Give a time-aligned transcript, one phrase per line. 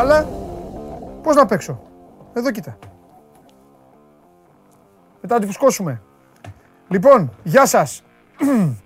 [0.00, 0.28] μπάλα,
[1.22, 1.82] πώς να παίξω.
[2.34, 2.78] Εδώ κοίτα.
[5.20, 6.02] Μετά να τη φουσκώσουμε.
[6.88, 8.02] Λοιπόν, γεια σας.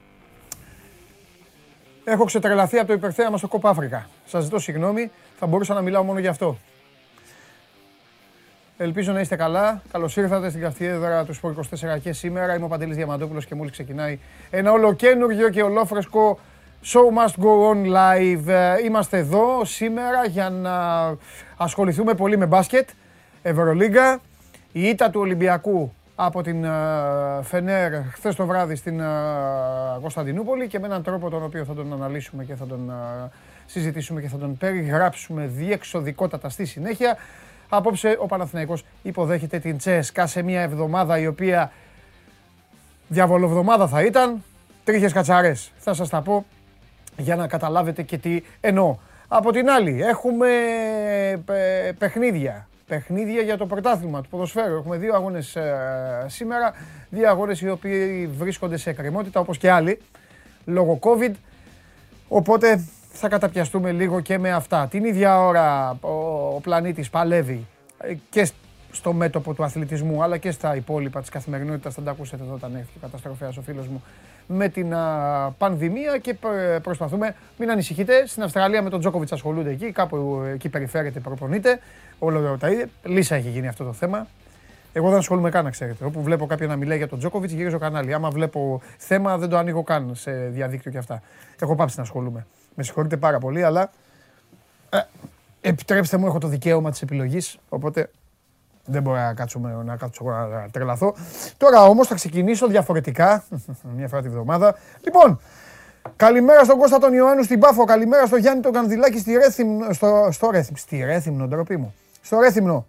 [2.04, 4.08] Έχω ξετρελαθεί από το υπερθέαμα στο Κόπα Αφρικα.
[4.24, 6.56] Σας ζητώ συγγνώμη, θα μπορούσα να μιλάω μόνο γι' αυτό.
[8.76, 9.82] Ελπίζω να είστε καλά.
[9.92, 11.54] Καλώς ήρθατε στην καυτή έδρα του Σπορ
[11.96, 12.54] 24 και σήμερα.
[12.54, 14.18] Είμαι ο Παντελής Διαμαντόπουλος και μόλις ξεκινάει
[14.50, 16.38] ένα ολοκένουργιο και ολόφρεσκο
[16.86, 18.48] Show must go on live.
[18.48, 20.76] Ε, είμαστε εδώ σήμερα για να
[21.56, 22.88] ασχοληθούμε πολύ με μπάσκετ.
[23.42, 24.20] Ευρωλίγκα.
[24.72, 26.70] Η ήττα του Ολυμπιακού από την ε,
[27.42, 29.04] Φενέρ χθες το βράδυ στην ε,
[30.00, 32.92] Κωνσταντινούπολη και με έναν τρόπο τον οποίο θα τον αναλύσουμε και θα τον
[33.66, 37.16] συζητήσουμε και θα τον περιγράψουμε διεξοδικότατα στη συνέχεια.
[37.68, 41.72] Απόψε ο Παναθηναϊκός υποδέχεται την Τσέσκα σε μια εβδομάδα η οποία
[43.08, 44.42] διαβολοβδομάδα θα ήταν.
[44.84, 45.72] Τρίχες κατσαρές.
[45.78, 46.44] Θα σας τα πω
[47.16, 48.96] για να καταλάβετε και τι εννοώ.
[49.28, 50.48] Από την άλλη έχουμε
[51.98, 52.68] παιχνίδια.
[52.86, 54.74] Παιχνίδια για το πρωτάθλημα του ποδοσφαίρου.
[54.74, 56.72] Έχουμε δύο αγώνες ε, σήμερα.
[57.10, 59.98] Δύο αγώνες οι οποίοι βρίσκονται σε εκκρεμότητα όπως και άλλοι
[60.64, 61.32] λόγω COVID.
[62.28, 64.86] Οπότε θα καταπιαστούμε λίγο και με αυτά.
[64.90, 66.08] Την ίδια ώρα ο,
[66.54, 67.66] ο πλανήτης παλεύει
[67.98, 68.48] ε, και
[68.92, 71.94] στο μέτωπο του αθλητισμού αλλά και στα υπόλοιπα της καθημερινότητας.
[71.94, 74.02] Θα τα ακούσετε εδώ όταν έρθει ο καταστροφέας ο φίλος μου
[74.46, 76.36] με την α, πανδημία και
[76.82, 81.80] προσπαθούμε, μην ανησυχείτε, στην Αυστραλία με τον Τζόκοβιτς ασχολούνται εκεί, κάπου εκεί περιφέρεται, προπονείται,
[82.18, 82.88] όλο τα ίδια.
[83.02, 84.26] Λύσα έχει γίνει αυτό το θέμα.
[84.96, 86.04] Εγώ δεν ασχολούμαι καν, να ξέρετε.
[86.04, 88.14] Όπου βλέπω κάποιον να μιλάει για τον Τζόκοβιτς, γυρίζω κανάλι.
[88.14, 91.22] Άμα βλέπω θέμα, δεν το ανοίγω καν σε διαδίκτυο και αυτά.
[91.60, 92.46] Έχω πάψει να ασχολούμαι.
[92.74, 93.90] Με συγχωρείτε πάρα πολύ, αλλά
[94.90, 94.98] ε,
[95.60, 97.58] επιτρέψτε μου, έχω το δικαίωμα της επιλογής.
[97.68, 98.10] Οπότε
[98.86, 101.14] δεν μπορώ να κάτσω, να κάτσω να τρελαθώ.
[101.56, 103.44] Τώρα όμως θα ξεκινήσω διαφορετικά.
[103.96, 104.74] Μια φορά τη βδομάδα.
[105.00, 105.40] Λοιπόν,
[106.16, 107.84] καλημέρα στον Κώστα τον Ιωάννου στην Πάφο.
[107.84, 109.92] Καλημέρα στον Γιάννη τον Κανδυλάκη στη Ρέθυμνο.
[109.92, 110.78] Στο, στο Ρέθυμνο.
[110.78, 111.94] Στη Ρέθυμνο, ντροπή μου.
[112.22, 112.86] Στο Ρέθυμνο.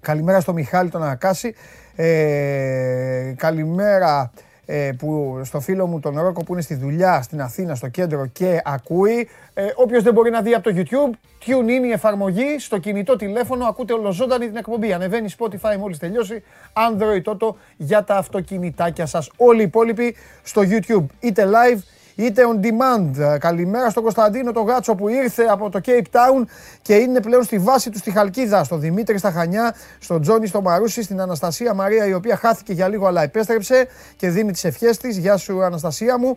[0.00, 1.54] Καλημέρα στον Μιχάλη τον Ακάση.
[1.96, 4.32] Ε, καλημέρα
[4.66, 8.26] ε, που στο φίλο μου τον Ρόκο που είναι στη δουλειά στην Αθήνα στο κέντρο
[8.26, 9.28] και ακούει.
[9.54, 11.14] Ε, Όποιος δεν μπορεί να δει από το YouTube,
[11.46, 14.92] tune in η εφαρμογή στο κινητό τηλέφωνο, ακούτε ολοζώντανη την εκπομπή.
[14.92, 16.42] Ανεβαίνει Spotify μόλις τελειώσει,
[16.72, 19.30] Android τότε για τα αυτοκινητάκια σας.
[19.36, 21.78] Όλοι οι υπόλοιποι στο YouTube, είτε live
[22.14, 23.38] είτε on demand.
[23.38, 26.44] Καλημέρα στον Κωνσταντίνο τον Γάτσο που ήρθε από το Cape Town
[26.82, 28.64] και είναι πλέον στη βάση του στη Χαλκίδα.
[28.64, 32.88] Στο Δημήτρη στα Χανιά, στον Τζόνι στο Μαρούσι, στην Αναστασία Μαρία η οποία χάθηκε για
[32.88, 33.86] λίγο αλλά επέστρεψε
[34.16, 35.16] και δίνει τις ευχές της.
[35.16, 36.36] Γεια σου Αναστασία μου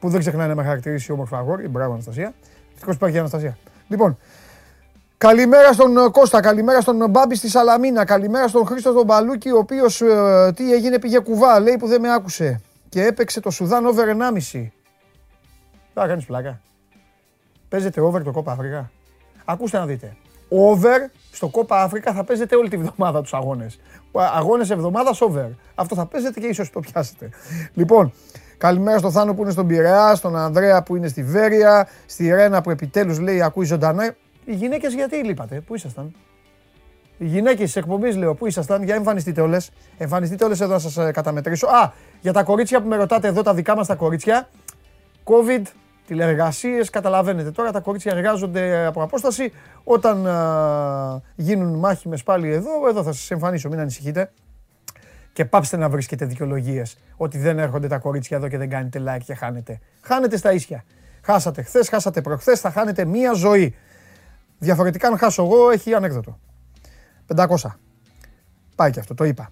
[0.00, 1.68] που δεν ξεχνάει να με χαρακτηρίσει όμορφα αγόρι.
[1.68, 2.34] Μπράβο Αναστασία.
[2.72, 3.56] Ευτυχώς υπάρχει Αναστασία.
[3.88, 4.18] Λοιπόν,
[5.18, 10.00] Καλημέρα στον Κώστα, καλημέρα στον Μπάμπη στη Σαλαμίνα, καλημέρα στον Χρήστο τον Μπαλούκη, ο οποίος
[10.00, 12.60] ε, τι έγινε, πήγε κουβά, λέει που δεν με άκουσε.
[12.88, 14.04] Και έπαιξε το Σουδάν over
[14.52, 14.68] 1,5.
[15.98, 16.60] Θα κάνεις πλάκα.
[17.68, 18.90] Παίζετε over το Κόπα Αφρικα.
[19.44, 20.16] Ακούστε να δείτε.
[20.48, 23.78] Over στο Κόπα Αφρικα θα παίζετε όλη τη βδομάδα τους αγώνες.
[24.12, 25.48] Αγώνες εβδομάδας over.
[25.74, 27.30] Αυτό θα παίζετε και ίσως το πιάσετε.
[27.74, 28.12] Λοιπόν,
[28.58, 32.60] καλημέρα στο Θάνο που είναι στον Πειραιά, στον Ανδρέα που είναι στη Βέρεια, στη Ρένα
[32.60, 34.14] που επιτέλους λέει ακούει ζωντανά.
[34.44, 36.14] Οι γυναίκες γιατί λείπατε, πού ήσασταν;
[37.18, 39.70] Οι γυναίκες της εκπομπής λέω, πού ήσασταν, για εμφανιστείτε όλες.
[39.98, 41.66] Εμφανιστείτε όλες εδώ να σας ε, καταμετρήσω.
[41.66, 44.48] Α, για τα κορίτσια που με ρωτάτε εδώ, τα δικά μας τα κορίτσια.
[45.24, 45.62] COVID
[46.06, 46.90] τηλεργασίες.
[46.90, 49.52] Καταλαβαίνετε τώρα τα κορίτσια εργάζονται από απόσταση.
[49.84, 54.30] Όταν α, γίνουν μάχημες πάλι εδώ, εδώ θα σας εμφανίσω, μην ανησυχείτε.
[55.32, 59.22] Και πάψτε να βρίσκετε δικαιολογίες ότι δεν έρχονται τα κορίτσια εδώ και δεν κάνετε like
[59.24, 59.80] και χάνετε.
[60.02, 60.84] Χάνετε στα ίσια.
[61.22, 63.74] Χάσατε χθες, χάσατε προχθές, θα χάνετε μία ζωή.
[64.58, 66.38] Διαφορετικά, αν χάσω εγώ, έχει ανέκδοτο.
[67.36, 67.78] 500.
[68.76, 69.50] Πάει και αυτό, το είπα.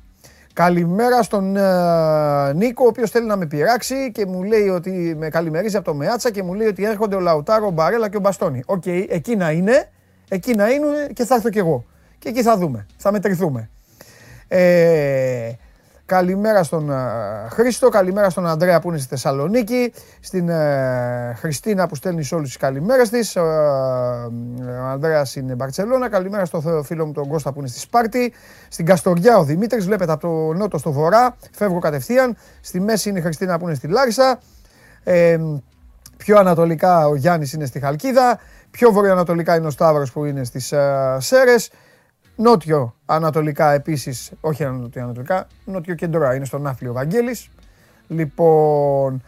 [0.54, 5.28] Καλημέρα στον ε, Νίκο, ο οποίος θέλει να με πειράξει και μου λέει ότι με
[5.28, 8.20] καλημερίζει από το Μεάτσα και μου λέει ότι έρχονται ο Λαουτάρο, ο Μπαρέλα και ο
[8.20, 8.62] Μπαστόνι.
[8.66, 9.90] OK, okay, εκεί να είναι,
[10.28, 11.84] εκεί να είναι και θα έρθω κι εγώ.
[12.18, 13.70] Και εκεί θα δούμε, θα μετρηθούμε.
[14.48, 15.52] Ε,
[16.06, 16.94] Καλημέρα στον uh,
[17.50, 20.52] Χρήστο, καλημέρα στον Ανδρέα που είναι στη Θεσσαλονίκη, στην uh,
[21.34, 23.40] Χριστίνα που στέλνει σε όλους τις καλημέρες της, uh,
[24.82, 28.32] ο Ανδρέας είναι Μπαρτσελώνα, καλημέρα στο φίλο μου τον Κώστα που είναι στη Σπάρτη,
[28.68, 33.18] στην Καστοριά ο Δημήτρης, βλέπετε από το νότο στο βορρά, φεύγω κατευθείαν, στη μέση είναι
[33.18, 34.38] η Χριστίνα που είναι στη Λάρισα,
[35.04, 35.38] ε,
[36.16, 38.38] πιο ανατολικά ο Γιάννης είναι στη Χαλκίδα,
[38.70, 41.70] πιο βορειοανατολικά είναι ο Σταύρος που είναι στις uh, Σέρες,
[42.36, 47.50] Νότιο ανατολικά επίσης, όχι νότιο ανατολικά, νότιο κεντρά είναι στον Ναύπλιο Βαγγέλης.
[48.08, 49.22] Λοιπόν,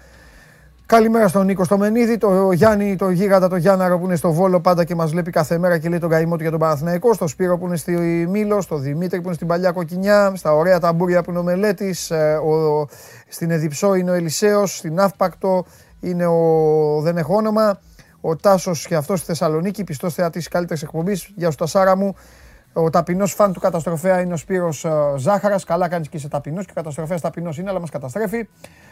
[0.87, 4.61] καλημέρα στον Νίκο στο Μενίδη, το Γιάννη, το γίγαντα, το Γιάνναρο που είναι στο Βόλο
[4.61, 7.27] πάντα και μας βλέπει κάθε μέρα και λέει τον καημό του για τον Παναθηναϊκό, στο
[7.27, 7.93] Σπύρο που είναι στη
[8.31, 12.11] Μήλο, στο Δημήτρη που είναι στην Παλιά Κοκκινιά, στα ωραία ταμπούρια που είναι ο Μελέτης,
[12.11, 12.41] ε,
[13.29, 15.65] στην Εδιψό είναι ο Ελισέος, στην Αύπακτο
[16.01, 17.81] είναι ο Δεν έχω όνομα,
[18.21, 21.33] Ο Τάσος και αυτός στη Θεσσαλονίκη, πιστός θεατής της καλύτερης εκπομπής.
[21.37, 22.15] Γεια σου, Τασάρα μου.
[22.79, 25.65] Ο ταπεινός φαν του καταστροφέα είναι ο Σπύρος ε, Ζάχαρας.
[25.65, 28.49] Καλά κάνεις και είσαι ταπεινός και ο καταστροφέας ταπεινός είναι, αλλά μας καταστρέφει.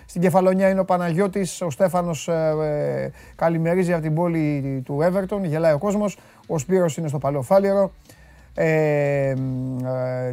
[0.07, 1.61] Στην κεφαλονιά είναι ο Παναγιώτης.
[1.61, 5.41] Ο Στέφανος ε, ε, καλημερίζει από την πόλη του Everton.
[5.43, 6.19] Γελάει ο κόσμος.
[6.47, 7.93] Ο Σπύρος είναι στο Παλαιοφάλιερο.
[8.55, 9.35] Ε, ε,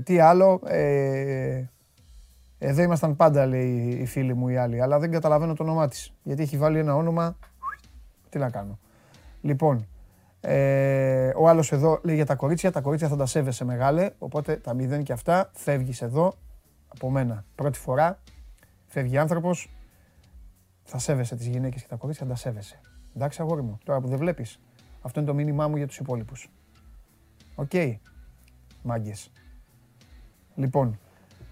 [0.03, 0.59] τι άλλο.
[0.65, 1.63] Ε,
[2.59, 6.13] εδώ ήμασταν πάντα, λέει η φίλη μου η άλλη, αλλά δεν καταλαβαίνω το όνομά της.
[6.24, 7.38] Γιατί έχει βάλει ένα όνομα.
[8.30, 8.80] Τι να κάνω.
[9.42, 9.88] Λοιπόν,
[10.42, 12.72] ε, ο άλλος εδώ λέει για τα κορίτσια.
[12.72, 14.10] Τα κορίτσια θα τα σέβεσαι μεγάλε.
[14.18, 16.34] Οπότε τα μηδέν και αυτά φεύγεις εδώ
[16.88, 17.46] από μένα.
[17.56, 18.20] Πρώτη φορά
[18.88, 19.76] φεύγει άνθρωπος.
[20.84, 22.80] Θα σέβεσαι τις γυναίκες και τα κορίτσια, θα τα σέβεσαι.
[23.16, 24.60] Εντάξει, αγόρι μου, τώρα που δεν βλέπεις.
[25.02, 26.50] Αυτό είναι το μήνυμά μου για τους υπόλοιπους.
[27.56, 27.69] OK.
[27.74, 27.96] Okay.
[28.84, 29.32] Μάγκες.
[30.56, 31.00] Λοιπόν,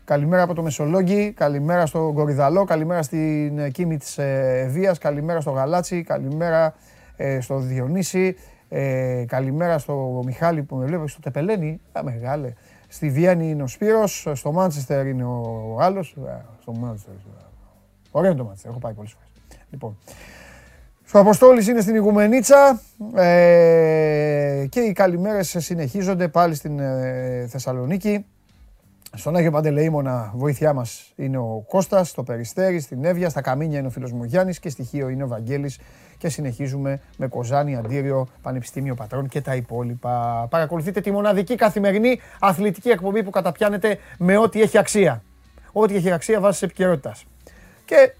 [0.05, 6.03] καλημέρα από το Μεσολόγγι, καλημέρα στο Κορυδαλό, καλημέρα στην Κίμη της Ευβίας, καλημέρα στο Γαλάτσι,
[6.03, 6.73] καλημέρα
[7.15, 8.35] ε, στο Διονύση,
[8.69, 11.79] ε, καλημέρα στο Μιχάλη που με βλέπει, στο Τεπελένη.
[11.91, 12.53] Α, μεγάλε.
[12.87, 16.15] Στη Βιέννη είναι ο Σπύρος, στο Μάντσεστερ είναι ο άλλος.
[16.61, 17.13] Στο Μάντσεστερ.
[18.11, 19.29] Ωραίο είναι το Μάντσεστερ, έχω πάει πολλές φορές.
[19.69, 19.97] Λοιπόν,
[21.05, 22.81] στο Αποστόλης είναι στην Ιγουμενίτσα
[23.15, 28.25] ε, και οι καλημέρες συνεχίζονται πάλι στην ε, Θεσσαλονίκη.
[29.13, 33.87] Στον Άγιο Παντελεήμονα βοήθειά μας είναι ο Κώστας, στο Περιστέρι, στην Εύβοια, στα Καμίνια είναι
[33.87, 35.79] ο φίλος μου Γιάννης και στοιχείο είναι ο Βαγγέλης
[36.17, 40.47] και συνεχίζουμε με Κοζάνη, Αντίριο, Πανεπιστήμιο Πατρών και τα υπόλοιπα.
[40.49, 45.23] Παρακολουθείτε τη μοναδική καθημερινή αθλητική εκπομπή που καταπιάνεται με ό,τι έχει αξία.
[45.71, 47.25] Ό,τι έχει αξία βάσει επικαιρότητας.
[47.85, 48.13] Και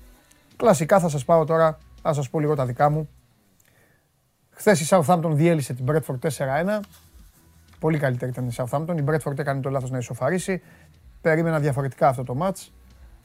[0.57, 3.09] κλασικά θα σας πάω τώρα, θα σας πω λίγο τα δικά μου.
[4.49, 6.79] Χθες η Southampton διέλυσε την Bradford 4-1.
[7.79, 8.97] Πολύ καλύτερη ήταν η Southampton.
[8.97, 10.61] Η Bradford έκανε το λάθος να ισοφαρίσει.
[11.21, 12.67] Περίμενα διαφορετικά αυτό το match.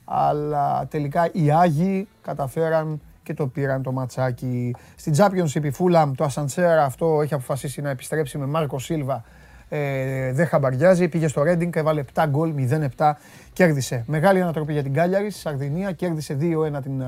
[0.05, 4.75] Αλλά τελικά οι Άγιοι καταφέραν και το πήραν το ματσάκι.
[4.97, 9.25] Στην Championship η Fulham το Ασανσέρα αυτό έχει αποφασίσει να επιστρέψει με Μάρκο Σίλβα.
[9.69, 12.55] Ε, δεν χαμπαριάζει, πήγε στο Reading, έβαλε 7 γκολ,
[12.97, 13.13] 0-7,
[13.53, 14.05] κέρδισε.
[14.07, 17.03] Μεγάλη ανατροπή για την Κάλιαρης, στη Σαρδινία, κέρδισε 2-1 την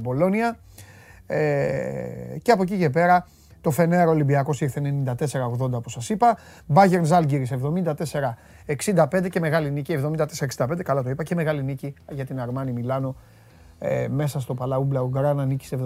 [0.00, 0.56] Μπολόνια.
[1.26, 3.26] Ε, και από εκεί και πέρα
[3.60, 5.14] το Φενέρ Ολυμπιακός ήρθε 94-80
[5.72, 6.36] όπως σας είπα.
[6.66, 9.98] Μπάγερν Ζάλγκυρης 74-65 και μεγάλη νίκη
[10.56, 13.16] 74-65, καλά το είπα, και μεγάλη νίκη για την Αρμάνι Μιλάνο
[13.82, 15.78] ε, μέσα στο Παλαού Μπλαουγκράνα νίκησε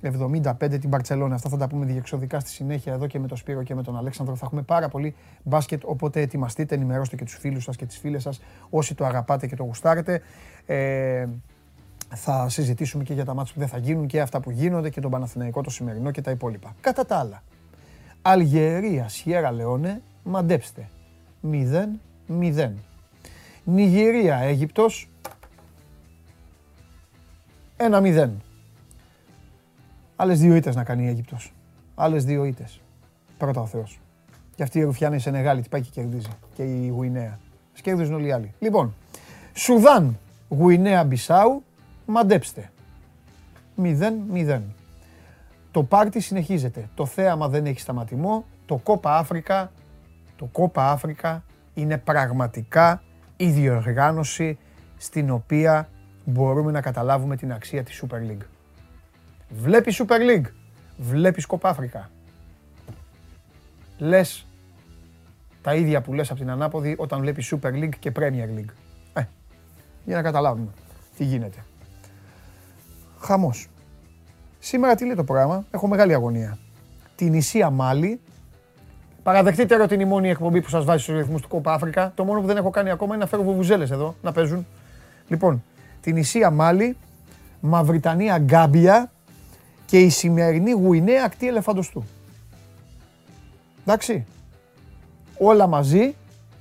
[0.00, 1.34] 73-75 την Παρσελόνα.
[1.34, 3.96] Αυτά θα τα πούμε διεξοδικά στη συνέχεια εδώ και με τον Σπύρο και με τον
[3.96, 4.34] Αλέξανδρο.
[4.34, 8.22] Θα έχουμε πάρα πολύ μπάσκετ, οπότε ετοιμαστείτε, ενημερώστε και τους φίλους σας και τις φίλες
[8.22, 8.40] σας
[8.70, 10.20] όσοι το αγαπάτε και το γουστάρετε.
[10.66, 11.26] Ε,
[12.14, 15.00] θα συζητήσουμε και για τα μάτια που δεν θα γίνουν και αυτά που γίνονται και
[15.00, 16.74] τον Παναθηναϊκό το σημερινό και τα υπόλοιπα.
[16.80, 17.42] Κατά τα άλλα,
[18.22, 20.88] Αλγερία, Σιέρα Λεόνε, μαντέψτε.
[21.42, 22.70] 0-0.
[23.64, 25.08] Νιγηρία, Αίγυπτος,
[27.76, 28.42] ένα μηδέν.
[30.16, 31.52] Άλλες δύο ήττες να κάνει η Αίγυπτος.
[31.94, 32.80] Άλλες δύο ήττες.
[33.38, 34.00] Πρώτα ο Θεός.
[34.54, 36.28] Και αυτή η Ρουφιάνη σε Νεγάλη τι πάει και κερδίζει.
[36.54, 37.38] Και η Γουινέα.
[37.72, 38.54] Σκέρδίζουν όλοι οι άλλοι.
[38.58, 38.94] Λοιπόν,
[39.54, 40.18] Σουδάν,
[40.48, 41.62] Γουινέα Μπισάου,
[42.12, 42.70] μαντέψτε.
[43.82, 44.60] 0-0.
[45.70, 46.88] Το πάρτι συνεχίζεται.
[46.94, 48.44] Το θέαμα δεν έχει σταματημό.
[48.66, 49.72] Το κόπα Αφρικα,
[50.36, 53.02] το κόπα Αφρικα είναι πραγματικά
[53.36, 54.58] η διοργάνωση
[54.96, 55.88] στην οποία
[56.24, 58.44] μπορούμε να καταλάβουμε την αξία της Super League.
[59.48, 60.50] Βλέπεις Super League,
[60.96, 62.10] βλέπεις Κοπ Αφρικα.
[63.98, 64.46] Λες
[65.62, 68.72] τα ίδια που λες από την ανάποδη όταν βλέπεις Super League και Premier League.
[69.12, 69.22] Ε,
[70.04, 70.70] για να καταλάβουμε
[71.16, 71.64] τι γίνεται.
[73.20, 73.68] Χαμός.
[74.58, 76.58] Σήμερα τι λέει το πρόγραμμα, έχω μεγάλη αγωνία.
[77.16, 78.20] Την Ισία Μάλι,
[79.28, 82.12] Παραδεχτείτε ρε ότι είναι η μόνη εκπομπή που σας βάζει στους ρυθμούς του Κόπα Αφρικα.
[82.14, 84.66] Το μόνο που δεν έχω κάνει ακόμα είναι να φέρω βουβουζέλες εδώ να παίζουν.
[85.28, 85.64] Λοιπόν,
[86.00, 86.96] την Ισία Μάλι,
[87.60, 89.10] Μαυριτανία Γκάμπια
[89.86, 92.04] και η σημερινή Γουινέα ακτή ελεφαντοστού.
[93.82, 94.26] Εντάξει.
[95.38, 96.14] Όλα μαζί,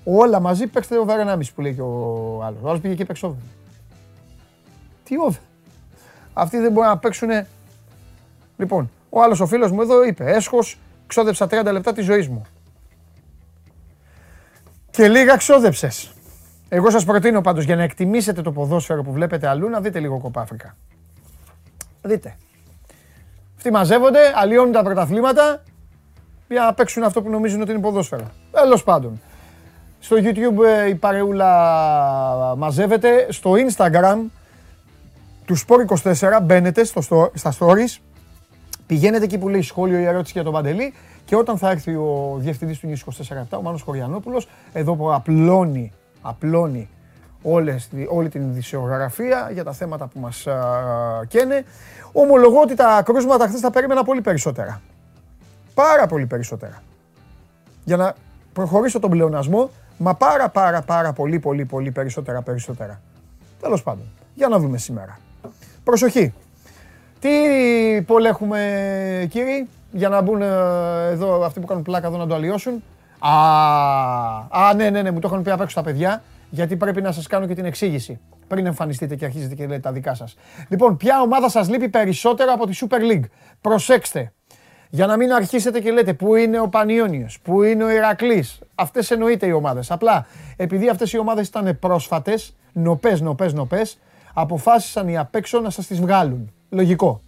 [0.03, 2.59] όλα μαζί παίξτε over 1,5 που λέει και ο άλλος.
[2.61, 3.43] Ο άλλος πήγε και παίξει over.
[5.03, 5.39] Τι over.
[6.39, 7.29] Αυτοί δεν μπορούν να παίξουν.
[8.57, 12.45] Λοιπόν, ο άλλος ο φίλος μου εδώ είπε έσχος, ξόδεψα 30 λεπτά της ζωής μου.
[14.89, 16.11] Και λίγα ξόδεψες.
[16.69, 20.19] Εγώ σας προτείνω πάντως για να εκτιμήσετε το ποδόσφαιρο που βλέπετε αλλού να δείτε λίγο
[20.19, 20.75] κοπάφρικα.
[22.01, 22.35] Δείτε.
[23.55, 25.63] Αυτοί μαζεύονται, αλλοιώνουν τα πρωταθλήματα
[26.47, 28.31] για να παίξουν αυτό που νομίζουν ότι είναι ποδόσφαιρο.
[28.51, 29.21] Τέλος πάντων.
[29.99, 33.27] Στο YouTube ε, η παρεούλα μαζεύεται.
[33.29, 34.17] Στο Instagram
[35.47, 37.01] του Sport24 μπαίνετε στο,
[37.33, 38.01] στα stories.
[38.87, 40.93] Πηγαίνετε εκεί που λέει σχόλιο ή ερώτηση για τον Παντελή
[41.25, 45.91] και όταν θα έρθει ο διευθυντής του News 24 ο Μάνος Χωριανόπουλος, εδώ που απλώνει
[46.21, 46.89] απλώνει
[47.41, 50.47] όλες, όλη την ειδησιογραφία για τα θέματα που μας
[51.27, 51.63] καίνε.
[52.11, 54.81] Ομολογώ ότι τα κρούσματα χθες τα περίμενα πολύ περισσότερα.
[55.73, 56.81] Πάρα πολύ περισσότερα.
[57.83, 58.15] Για να
[58.53, 63.01] προχωρήσω τον πλεονασμό, μα πάρα πάρα πάρα πολύ πολύ πολύ περισσότερα περισσότερα.
[63.61, 65.19] Τέλος πάντων, για να δούμε σήμερα.
[65.87, 66.33] Προσοχή.
[67.19, 67.29] Τι
[68.05, 70.45] πόλ έχουμε κύριοι, για να μπουν ε,
[71.11, 72.83] εδώ αυτοί που κάνουν πλάκα εδώ να το αλλοιώσουν;
[73.19, 73.31] Α,
[74.49, 77.11] α, ναι, ναι, ναι, μου το έχουν πει απ' έξω τα παιδιά, γιατί πρέπει να
[77.11, 80.35] σας κάνω και την εξήγηση πριν εμφανιστείτε και αρχίζετε και λέτε τα δικά σας.
[80.67, 83.25] Λοιπόν, ποια ομάδα σας λείπει περισσότερο από τη Super League;
[83.61, 84.33] Προσέξτε,
[84.89, 89.11] για να μην αρχίσετε και λέτε πού είναι ο Πανιόνιος, πού είναι ο Ηρακλής; Αυτές
[89.11, 89.91] εννοείται οι ομάδες.
[89.91, 90.25] Απλά,
[90.55, 93.97] επειδή αυτές οι ομάδες ήταν πρόσφατες, νοπές, νοπές, νοπές,
[94.39, 96.53] αποφάσισαν οι απ' έξω να σας τις βγάλουν.
[96.69, 97.21] Λογικό.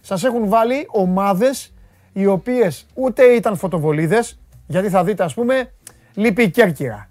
[0.00, 1.74] Σας έχουν βάλει ομάδες
[2.12, 5.72] οι οποίες ούτε ήταν φωτοβολίδες, γιατί θα δείτε ας πούμε,
[6.14, 7.08] λείπει η Κέρκυρα.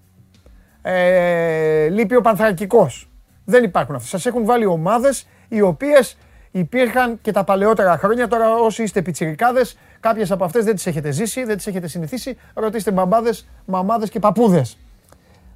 [0.82, 3.10] Ε, λείπει ο Πανθρακικός.
[3.46, 4.10] Δεν υπάρχουν αυτές.
[4.10, 6.18] Σας έχουν βάλει ομάδες οι οποίες
[6.52, 8.28] υπήρχαν και τα παλαιότερα χρόνια.
[8.28, 12.38] Τώρα όσοι είστε πιτσιρικάδες, κάποιες από αυτές δεν τις έχετε ζήσει, δεν τις έχετε συνηθίσει.
[12.54, 14.78] Ρωτήστε μπαμπάδες, μαμάδες και παππούδες.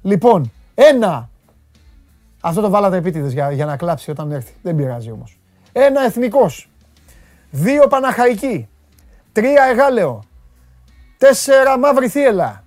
[0.02, 1.28] Λοιπόν, ένα.
[2.46, 4.52] Αυτό το βάλατε επίτηδες για, για να κλάψει όταν έρθει.
[4.62, 5.38] Δεν πειράζει όμως.
[5.72, 6.70] Ένα εθνικός.
[7.50, 8.68] Δύο Παναχαϊκοί.
[9.32, 10.22] Τρία Εγάλεο.
[11.18, 12.64] Τέσσερα Μαύρη Θύελα.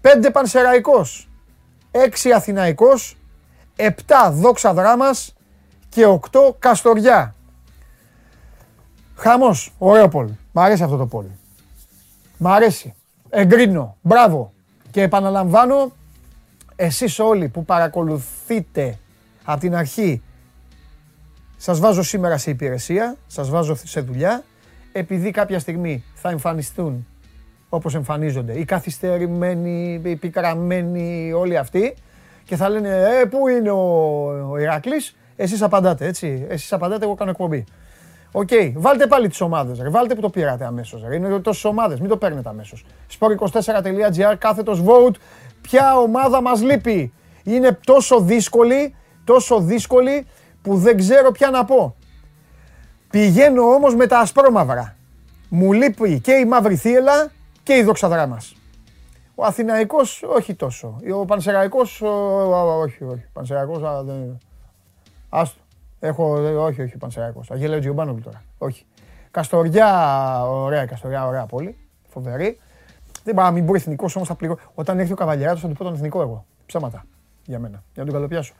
[0.00, 1.28] Πέντε Πανσεραϊκός.
[1.90, 3.16] Έξι Αθηναϊκός.
[3.76, 5.34] Επτά Δόξα Δράμας.
[5.88, 7.34] Και οκτώ Καστοριά.
[9.16, 9.72] Χαμός.
[9.78, 10.28] Ωραίο πόλ.
[10.52, 11.24] Μ' αρέσει αυτό το πόλ.
[12.36, 12.94] Μ' αρέσει.
[13.28, 13.96] Εγκρίνω.
[14.00, 14.52] Μπράβο.
[14.90, 15.92] Και επαναλαμβάνω,
[16.82, 18.98] εσείς όλοι που παρακολουθείτε
[19.44, 20.22] από την αρχή
[21.56, 24.44] σας βάζω σήμερα σε υπηρεσία, σας βάζω σε δουλειά,
[24.92, 27.06] επειδή κάποια στιγμή θα εμφανιστούν
[27.68, 31.94] όπως εμφανίζονται οι καθυστερημένοι, οι πικραμένοι, όλοι αυτοί
[32.44, 37.14] και θα λένε «Ε, πού είναι ο, ο Ηρακλής» εσείς απαντάτε, έτσι, εσείς απαντάτε, εγώ
[37.14, 37.64] κάνω εκπομπή.
[38.32, 38.72] OK, okay.
[38.74, 39.88] βάλτε πάλι τις ομάδες, ρε.
[39.88, 41.16] βάλτε που το πήρατε αμέσως, ρε.
[41.16, 42.84] είναι τόσες ομάδες, μην το παίρνετε αμέσως.
[43.18, 45.14] sport24.gr, κάθετος vote,
[45.70, 47.12] ποια ομάδα μας λείπει.
[47.42, 50.26] Είναι τόσο δύσκολη, τόσο δύσκολη
[50.62, 51.96] που δεν ξέρω πια να πω.
[53.10, 54.96] Πηγαίνω όμως με τα ασπρόμαυρα.
[55.48, 57.30] Μου λείπει και η μαύρη θύελλα
[57.62, 58.54] και η Δόξα Δράμας.
[59.34, 61.00] Ο Αθηναϊκός όχι τόσο.
[61.14, 62.02] Ο Πανσεραϊκός
[62.82, 63.24] όχι, όχι.
[63.32, 64.38] Πανσεραϊκός δεν...
[65.28, 65.60] Άστο.
[66.00, 66.32] Έχω,
[66.64, 67.50] όχι, όχι, Πανσεραϊκός.
[67.50, 68.42] Αγγέλαιο Τζιομπάνογλου τώρα.
[68.58, 68.86] Όχι.
[69.30, 71.76] Καστοριά, ωραία, Καστοριά, ωραία πόλη.
[72.08, 72.58] Φοβερή.
[73.24, 74.58] Δεν πάω να μην μπορεί εθνικός όμως θα πληγώ.
[74.74, 76.46] Όταν έρθει ο καβαλιάρα θα του πω τον εθνικό εγώ.
[76.66, 77.04] Ψέματα
[77.44, 77.82] για μένα.
[77.92, 78.54] Για να τον καλοπιάσω.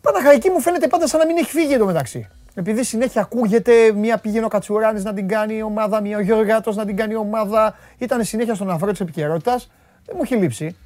[0.00, 2.28] Παναχαϊκή μου φαίνεται πάντα σαν να μην έχει φύγει εδώ μεταξύ.
[2.54, 6.84] Επειδή συνέχεια ακούγεται μία πήγαινε ο Κατσουράνης να την κάνει ομάδα, μία ο Γιώργατο να
[6.84, 7.74] την κάνει ομάδα.
[7.98, 9.70] Ήταν συνέχεια στον αφρό της επικαιρότητας.
[10.04, 10.76] Δεν μου έχει λείψει.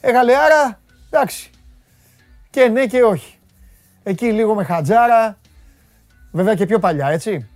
[0.00, 1.50] Ε, Γαλεάρα, εντάξει.
[2.50, 3.38] Και ναι και όχι.
[4.02, 5.38] Εκεί λίγο με χατζάρα.
[6.32, 7.48] Βέβαια και πιο παλιά, έτσι.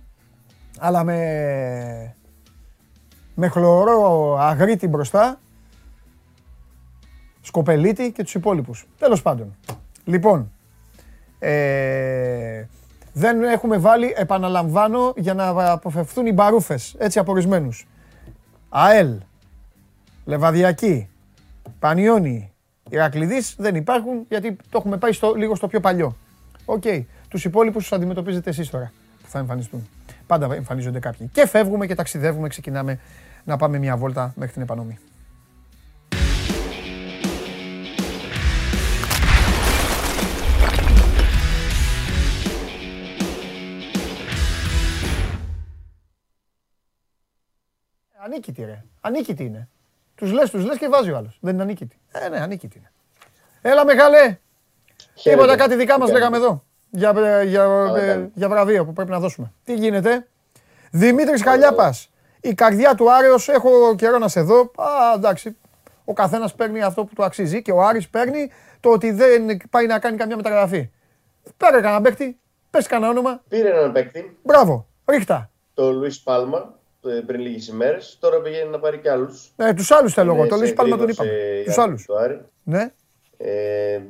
[0.79, 2.15] Αλλά με,
[3.35, 5.39] με χλωρό αγρίτη μπροστά.
[7.41, 8.87] Σκοπελίτη και τους υπόλοιπους.
[8.97, 9.55] Τέλος πάντων.
[10.05, 10.51] Λοιπόν,
[11.39, 12.65] ε,
[13.13, 17.87] δεν έχουμε βάλει, επαναλαμβάνω, για να αποφευθούν οι μπαρούφες, έτσι απορισμένους.
[18.69, 19.17] ΑΕΛ,
[20.25, 21.09] Λεβαδιακή,
[21.79, 22.53] Πανιόνι,
[22.89, 26.15] Ηρακλειδής δεν υπάρχουν γιατί το έχουμε πάει στο, λίγο στο πιο παλιό.
[26.65, 26.81] OK.
[26.85, 27.03] Okay.
[27.27, 28.91] Τους υπόλοιπους τους αντιμετωπίζετε εσείς τώρα
[29.23, 29.87] που θα εμφανιστούν.
[30.27, 31.29] Πάντα εμφανίζονται κάποιοι.
[31.33, 32.99] Και φεύγουμε και ταξιδεύουμε, ξεκινάμε
[33.43, 34.99] να πάμε μια βόλτα μέχρι την Επανομή.
[48.25, 48.83] Ανίκητη ρε.
[49.01, 49.67] Ανίκητη είναι.
[50.15, 51.37] Τους λες, τους λες και βάζει ο άλλος.
[51.41, 51.97] Δεν είναι ανίκητη.
[52.11, 52.91] Ε, ναι, ανίκητη είναι.
[53.61, 54.37] Έλα μεγάλε.
[55.23, 56.63] Τίποτα κάτι δικά μας λέγαμε εδώ.
[56.89, 57.11] Για,
[57.43, 59.53] για, για, για βραβεία που πρέπει να δώσουμε.
[59.63, 60.27] Τι γίνεται;
[60.91, 62.09] Δημήτρης Χαλιάπας.
[62.45, 64.59] Η καρδιά του Άρεος, έχω καιρό να σε δω.
[64.59, 65.57] Α, εντάξει.
[66.05, 69.85] Ο καθένας παίρνει αυτό που του αξίζει και ο Άρης παίρνει το ότι δεν πάει
[69.85, 70.89] να κάνει καμιά μεταγραφή.
[71.57, 72.39] Πέρε κανένα παίκτη.
[72.69, 73.43] Πες κανένα όνομα.
[73.49, 74.37] Πήρε έναν παίκτη.
[74.43, 74.87] Μπράβο.
[75.05, 75.49] Ρίχτα.
[75.73, 78.17] Το Λουίς Πάλμα ε, πριν λίγες ημέρες.
[78.19, 79.53] Τώρα πηγαίνει να πάρει και άλλους.
[79.55, 80.47] Ε, τους άλλους θέλω εγώ.
[80.47, 81.31] Το Λουίς Πάλμα τον είπαμε.
[81.65, 82.05] Τους άλλους.
[82.63, 82.91] Ναι.
[83.37, 84.01] Ε,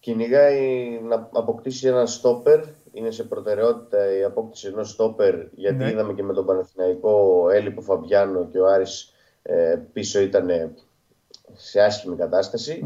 [0.00, 0.60] κυνηγάει
[1.02, 2.60] να αποκτήσει ένα στόπερ.
[2.92, 5.34] Είναι σε προτεραιότητα η απόκτηση ενός στόπερ.
[5.54, 5.90] Γιατί ναι.
[5.90, 10.50] είδαμε και με τον Παναθηναϊκό έλειπο Φαμπιάνο και ο Άρης ε, πίσω ήταν
[11.54, 12.16] σε άσχημη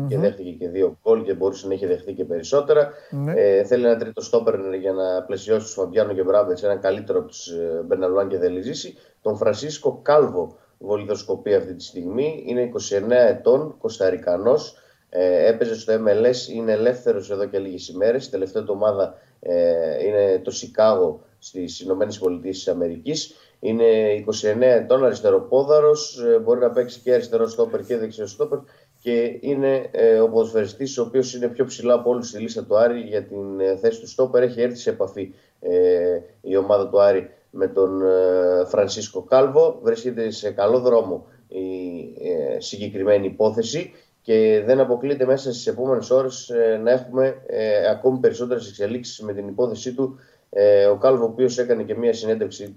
[0.09, 2.93] και δέχτηκε και δύο γκολ και μπορούσε να έχει δεχτεί και περισσότερα.
[3.11, 3.33] Ναι.
[3.37, 7.29] Ε, θέλει ένα τρίτο στόπερ για να πλαισιώσει τους Φαμπιάνο και Μπράβετ, έναν καλύτερο από
[7.29, 8.95] τους ε, Μπεναλουάν και Δελιζήση.
[9.23, 12.45] Τον Φρανσίσκο Κάλβο βολιδοσκοπεί αυτή τη στιγμή.
[12.47, 14.55] Είναι 29 ετών, Κωνσταντινό.
[15.09, 18.27] Ε, έπαιζε στο MLS, είναι ελεύθερος εδώ και λίγες ημέρες.
[18.27, 19.15] Η τελευταία εβδομάδα
[19.47, 22.07] ε, είναι το Σικάγο στις ΗΠΑ.
[23.61, 23.85] Είναι
[24.26, 28.59] 29 ετών, αριστεροπόδαρος, ε, μπορεί να παίξει και αριστερό στόπερ και δεξιό στόπερ
[29.00, 32.76] και είναι ε, ο ποδοσφαιριστής ο οποίος είναι πιο ψηλά από όλους στη λίστα του
[32.76, 34.43] Άρη για την ε, θέση του στόπερ.
[34.43, 39.79] Έχει έρθει σε επαφή ε, η ομάδα του Άρη με τον ε, Φρανσίσκο Κάλβο.
[39.83, 41.69] Βρίσκεται σε καλό δρόμο η
[42.29, 43.93] ε, συγκεκριμένη υπόθεση
[44.26, 46.50] και δεν αποκλείεται μέσα στις επόμενες ώρες
[46.83, 47.37] να έχουμε
[47.90, 50.18] ακόμη περισσότερες εξελίξεις με την υπόθεσή του
[50.92, 52.75] ο Κάλβο, ο οποίος έκανε και μία συνέντευξη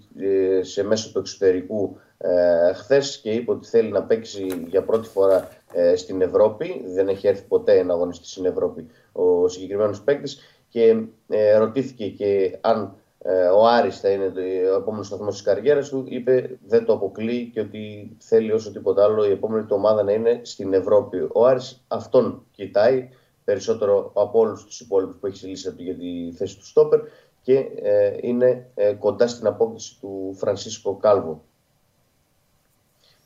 [0.62, 5.48] σε μέσο του εξωτερικού ε, χθες και είπε ότι θέλει να παίξει για πρώτη φορά
[5.96, 6.84] στην Ευρώπη.
[6.86, 10.40] Δεν έχει έρθει ποτέ να αγωνιστεί στην Ευρώπη ο συγκεκριμένος παίκτης
[10.70, 11.04] και
[11.58, 12.99] ρωτήθηκε και αν ε,
[13.56, 14.32] ο Άρης θα είναι
[14.72, 19.04] ο επόμενος σταθμός της καριέρας του, είπε δεν το αποκλείει και ότι θέλει όσο τίποτα
[19.04, 21.28] άλλο η επόμενη του ομάδα να είναι στην Ευρώπη.
[21.34, 23.10] Ο Άρης αυτόν κοιτάει
[23.44, 27.00] περισσότερο από όλους τους υπόλοιπους που έχει στη λίστα του για τη θέση του Στόπερ
[27.42, 31.44] και ε, είναι ε, κοντά στην απόκτηση του Φρανσίσκο Κάλβο.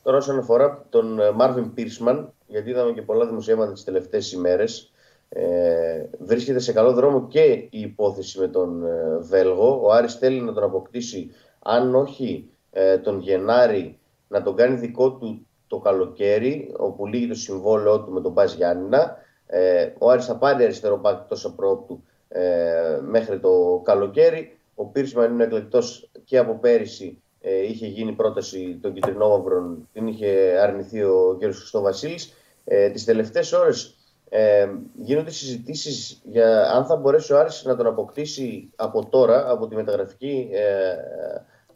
[0.02, 4.92] Τώρα, όσον αφορά τον Μάρβιν Πίρσμαν, γιατί είδαμε και πολλά δημοσιεύματα τις τελευταίες ημέρες,
[5.36, 9.80] ε, βρίσκεται σε καλό δρόμο και η υπόθεση με τον ε, Βέλγο.
[9.82, 13.98] Ο Άρης θέλει να τον αποκτήσει, αν όχι ε, τον Γενάρη,
[14.28, 18.52] να τον κάνει δικό του το καλοκαίρι, όπου λύγει το συμβόλαιό του με τον Μπάζ
[18.52, 19.16] Γιάννηνα.
[19.46, 24.58] Ε, ο Άρης θα πάρει αριστερό μπακ τόσο προόπτου ε, μέχρι το καλοκαίρι.
[24.74, 30.58] Ο Πίρσμαν είναι εκλεκτός και από πέρυσι ε, είχε γίνει πρόταση των κυτρινόμαυρων, την είχε
[30.62, 31.42] αρνηθεί ο κ.
[31.42, 32.34] Χριστό Βασίλης.
[32.64, 33.94] Ε, τις τελευταίες ώρες
[34.36, 39.68] ε, γίνονται συζητήσεις για αν θα μπορέσει ο Άρης να τον αποκτήσει από τώρα, από
[39.68, 40.94] τη μεταγραφική ε,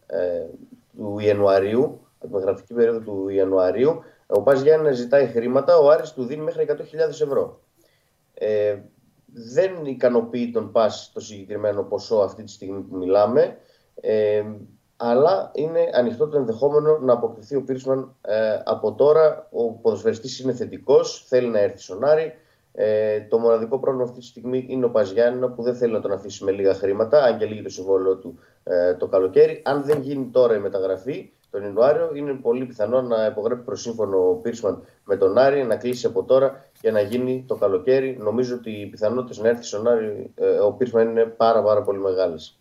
[0.07, 0.47] ε,
[0.97, 4.03] του Ιανουαρίου, από τη μεταγραφική περίοδο του Ιανουαρίου.
[4.27, 7.61] Ο Πας Γιάννη ζητάει χρήματα, ο Άρης του δίνει μέχρι 100.000 ευρώ.
[8.35, 8.79] Ε,
[9.27, 13.57] δεν ικανοποιεί τον Πας το συγκεκριμένο ποσό αυτή τη στιγμή που μιλάμε.
[14.01, 14.45] Ε,
[14.97, 19.49] αλλά είναι ανοιχτό το ενδεχόμενο να αποκτηθεί ο Πίρσμαν ε, από τώρα.
[19.51, 22.33] Ο ποδοσφαιριστής είναι θετικός, θέλει να έρθει στον Άρη.
[22.81, 26.13] Ε, το μοναδικό πρόβλημα αυτή τη στιγμή είναι ο Παζιάννα που δεν θέλει να τον
[26.13, 29.63] αφήσει με λίγα χρήματα, αν και λύγει το συμβόλαιο του ε, το καλοκαίρι.
[29.65, 34.31] Αν δεν γίνει τώρα η μεταγραφή τον Ιανουάριο, είναι πολύ πιθανό να υπογράψει προ σύμφωνο
[34.31, 38.17] ο Πίρσμαν με τον Άρη, να κλείσει από τώρα για να γίνει το καλοκαίρι.
[38.21, 41.99] Νομίζω ότι οι πιθανότητες να έρθει στον Άρη ε, ο Πίρσμαν είναι πάρα, πάρα πολύ
[41.99, 42.59] μεγάλες.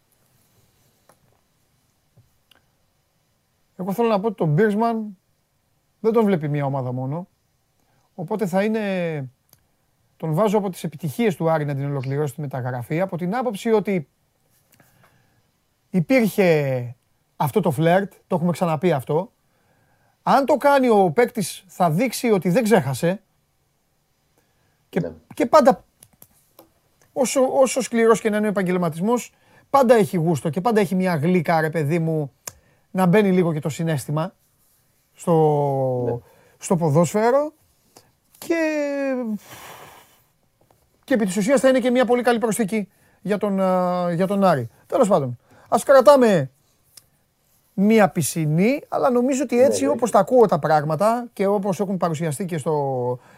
[3.75, 5.17] Εγώ θέλω να πω ότι τον Μπίρσμαν
[5.99, 7.27] δεν τον βλέπει μια ομάδα μόνο.
[8.15, 8.81] Οπότε θα είναι.
[10.17, 13.71] Τον βάζω από τις επιτυχίες του Άρη να την ολοκληρώσει τη μεταγραφή από την άποψη
[13.71, 14.07] ότι
[15.89, 16.95] υπήρχε
[17.35, 19.31] αυτό το φλερτ, το έχουμε ξαναπεί αυτό.
[20.23, 23.21] Αν το κάνει ο παίκτης θα δείξει ότι δεν ξέχασε.
[24.89, 25.11] Και, ναι.
[25.33, 25.83] και πάντα,
[27.13, 29.33] όσο, όσο σκληρός και να είναι ο επαγγελματισμός,
[29.69, 32.31] πάντα έχει γούστο και πάντα έχει μια γλύκα, ρε παιδί μου,
[32.91, 34.33] να μπαίνει λίγο και το συνέστημα
[35.13, 35.33] στο,
[36.05, 36.17] ναι.
[36.57, 37.53] στο ποδόσφαιρο
[38.37, 38.55] και,
[41.07, 42.89] και επί της ουσίας θα είναι και μια πολύ καλή προσθήκη
[43.21, 43.53] για τον,
[44.13, 44.69] για τον Άρη.
[44.87, 45.37] Τέλος πάντων,
[45.69, 46.51] ας κρατάμε
[47.73, 49.93] μια πισινή, αλλά νομίζω ότι έτσι ναι, ναι.
[49.93, 52.73] όπως τα ακούω τα πράγματα και όπως έχουν παρουσιαστεί και στο,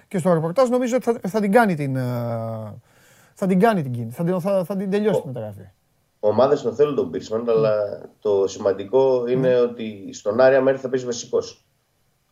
[0.07, 1.95] και στο ρεπορτάζ, νομίζω ότι θα, θα την κάνει την,
[3.33, 5.69] θα την κάνει την κίνηση, θα, θα, θα την τελειώσει την μεταγραφή
[6.19, 9.63] ομάδες τον θέλουν τον Πίρσμαν, αλλά το σημαντικό είναι mm.
[9.63, 11.63] ότι στον Άρια μέρη θα παίζει βασικός.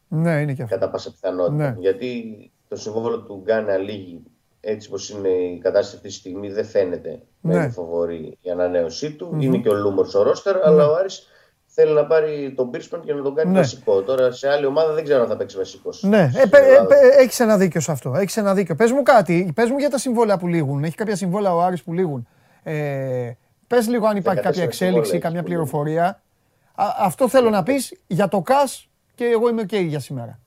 [0.08, 0.76] Ναι, είναι και αυτό.
[0.76, 1.56] Κατά πάσα πιθανότητα.
[1.56, 1.76] Ναι.
[1.80, 4.24] Γιατί το συμβόλαιο του Γκάνε λίγη
[4.60, 7.54] έτσι όπως είναι η κατάσταση αυτή τη στιγμή δεν φαίνεται ναι.
[7.54, 9.32] να είναι φοβορή η ανανέωσή του.
[9.34, 9.44] Mm-hmm.
[9.44, 10.64] Είναι και ο Λούμορς ο ρόστερ, mm-hmm.
[10.64, 11.28] αλλά ο Άρης
[11.66, 13.58] θέλει να πάρει τον Πίρσμαν και να τον κάνει ναι.
[13.58, 14.02] βασικό.
[14.02, 16.04] Τώρα σε άλλη ομάδα δεν ξέρω αν θα παίξει βασικός.
[16.04, 16.76] Ναι, ε, ε,
[17.18, 18.14] ε, έχεις ένα δίκιο σε αυτό.
[18.16, 18.76] Έχεις ένα δίκιο.
[18.76, 20.84] Πες μου κάτι, πες μου για τα συμβόλαια που λήγουν.
[20.84, 22.28] Έχει κάποια συμβόλαια ο Άρης που λήγουν.
[22.64, 23.32] Ε,
[23.68, 26.22] Πες λίγο αν υπάρχει κάποια εξέλιξη, καμιά πληροφορία.
[27.00, 30.40] αυτό θέλω να πεις για το ΚΑΣ και εγώ είμαι ok για σήμερα.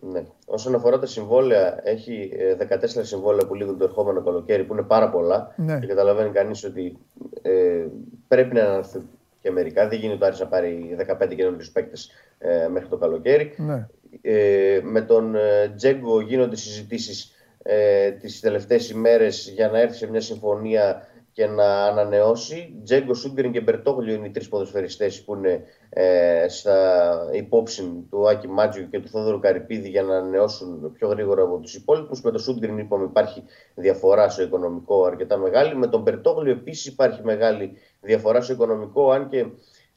[0.00, 0.24] Ναι.
[0.46, 2.30] Όσον αφορά τα συμβόλαια, έχει
[2.68, 5.54] 14 ε, συμβόλαια που λήγουν το ερχόμενο καλοκαίρι, που είναι πάρα πολλά.
[5.56, 5.78] Ναι.
[5.78, 6.98] Και καταλαβαίνει κανείς ότι
[7.42, 7.86] ε,
[8.28, 9.08] πρέπει να αναρθούν
[9.40, 9.88] και μερικά.
[9.88, 13.54] Δεν γίνεται ο Άρης να πάρει 15 καινούριους παίκτες ε, μέχρι το καλοκαίρι.
[13.56, 13.86] Ναι.
[14.20, 17.32] Ε, με τον ε, Τζέγκο γίνονται συζητήσεις
[17.62, 21.06] ε, τις τελευταίες ημέρες για να έρθει σε μια συμφωνία
[21.38, 22.80] και να ανανεώσει.
[22.84, 28.48] Τζέγκο Σούγκριν και Μπερτόγλιο είναι οι τρεις ποδοσφαιριστές που είναι ε, στα υπόψη του Άκη
[28.48, 32.20] Μάτζιου και του Θόδωρου Καρυπίδη για να ανανεώσουν πιο γρήγορα από τους υπόλοιπους.
[32.20, 35.76] Με τον Σούγκριν, είπαμε, υπάρχει διαφορά στο οικονομικό αρκετά μεγάλη.
[35.76, 39.46] Με τον Μπερτόγλιο επίσης υπάρχει μεγάλη διαφορά στο οικονομικό, αν και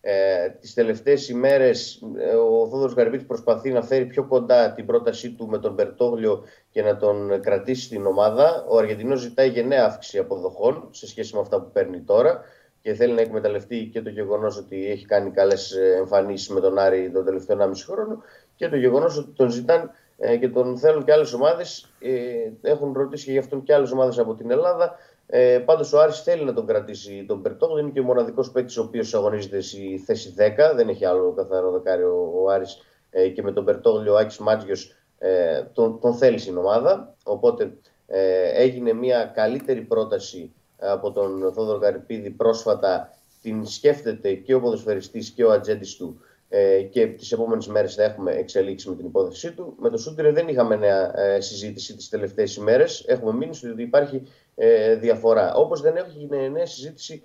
[0.02, 5.32] ε, τις τελευταίες ημέρες ε, ο Θόδωρος Καρυπίδης προσπαθεί να φέρει πιο κοντά την πρότασή
[5.32, 8.66] του με τον Μπερτόγλιο και να τον κρατήσει στην ομάδα.
[8.70, 12.42] Ο Αργεντινός ζητάει γενναία αύξηση αποδοχών σε σχέση με αυτά που παίρνει τώρα
[12.82, 17.12] και θέλει να εκμεταλλευτεί και το γεγονός ότι έχει κάνει καλές εμφανίσεις με τον Άρη
[17.12, 18.24] τον τελευταίο 1,5 χρόνο
[18.56, 19.90] και το γεγονός ότι τον ζητάνε
[20.24, 21.92] ε, και τον θέλουν και άλλες ομάδες.
[22.00, 24.96] Ε, έχουν ρωτήσει και γι' αυτόν και άλλες ομάδες από την Ελλάδα.
[25.34, 27.78] Ε, Πάντως ο Άρης θέλει να τον κρατήσει τον Περτόγλου.
[27.78, 30.76] Είναι και ο μοναδικός παίκτης ο οποίος αγωνίζεται στη θέση 10.
[30.76, 34.96] Δεν έχει άλλο καθαρό δεκάριο ο Άρης ε, και με τον Περτόγλου ο Άκης Μάτζιος
[35.18, 37.16] ε, τον, τον θέλει στην ομάδα.
[37.24, 37.74] Οπότε
[38.08, 43.14] ε, έγινε μια καλύτερη πρόταση από τον Θόδωρο Καρυπίδη πρόσφατα.
[43.42, 46.22] Την σκέφτεται και ο ποδοσφαιριστής και ο ατζέντης του
[46.54, 49.76] ε, και τις επόμενες μέρες θα έχουμε εξελίξει με την υπόθεσή του.
[49.80, 53.04] Με το Σούτρε δεν είχαμε νέα ε, συζήτηση τις τελευταίες ημέρες.
[53.08, 54.24] Έχουμε μείνει στο ότι υπάρχει
[54.56, 55.54] ε, διαφορά.
[55.54, 57.24] Όπως δεν έχει νέα συζήτηση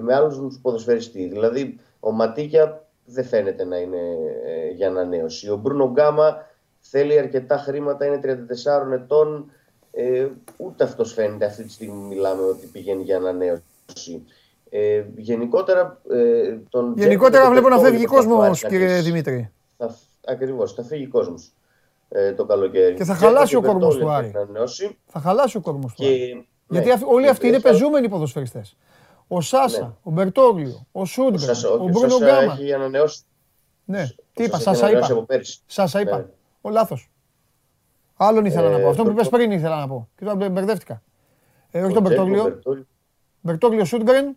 [0.00, 1.26] με άλλους ποδοσφαιριστή.
[1.26, 3.98] Δηλαδή, ο Ματίγια δεν φαίνεται να είναι
[4.74, 5.50] για ανανέωση.
[5.50, 6.46] Ο Μπρούνο Γκάμα
[6.80, 9.50] θέλει αρκετά χρήματα, είναι 34 ετών.
[10.56, 14.24] ούτε αυτός φαίνεται αυτή τη στιγμή μιλάμε ότι πηγαίνει για ανανέωση.
[14.70, 19.50] Ε, γενικότερα, ε, τον γενικότερα βλέπω να φεύγει κόσμος, κύριε Δημήτρη.
[20.26, 21.52] Ακριβώς, θα φύγει κόσμος
[22.12, 22.94] ε, το καλοκαίρι.
[22.94, 24.32] Και θα χαλάσει ο κόσμος του Άρη.
[25.06, 26.48] Θα χαλάσει ο κόσμος του Άρη.
[26.68, 28.76] Γιατί ναι, όλοι αυτοί είναι πεζούμενοι ποδοσφαιριστές.
[29.28, 29.92] Ο Σάσα, ναι.
[30.02, 32.52] ο Μπερτόγλιο, ο Σούντρε, ο Μπρούνο Γκάμα.
[32.52, 33.22] Έχει ανανεώσει.
[33.84, 35.26] Ναι, τι είπα, Σάσα είπα.
[35.66, 36.16] Σάσα είπα.
[36.16, 36.26] Ναι.
[36.60, 37.10] Ο λάθος.
[38.16, 38.88] Άλλον ήθελα να πω.
[38.88, 40.08] Αυτό που είπε πριν ήθελα να πω.
[40.16, 41.02] Και τώρα μπερδεύτηκα.
[41.72, 42.60] όχι τον Μπερτόγλιο.
[43.40, 44.36] Μπερτόγλιο Σούντγκρεν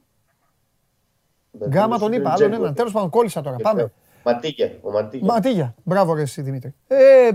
[1.68, 2.74] Γκάμα τον είπα, άλλον έναν.
[2.74, 3.56] Τέλος πάντων, κόλλησα τώρα.
[3.56, 3.92] Πάμε.
[4.24, 4.72] Ματίγια.
[4.82, 5.26] Ο Ματίγια.
[5.26, 5.76] Ματίγια.
[5.84, 6.74] Μπράβο, ρε, εσύ Δημήτρη.
[6.88, 7.30] Ε,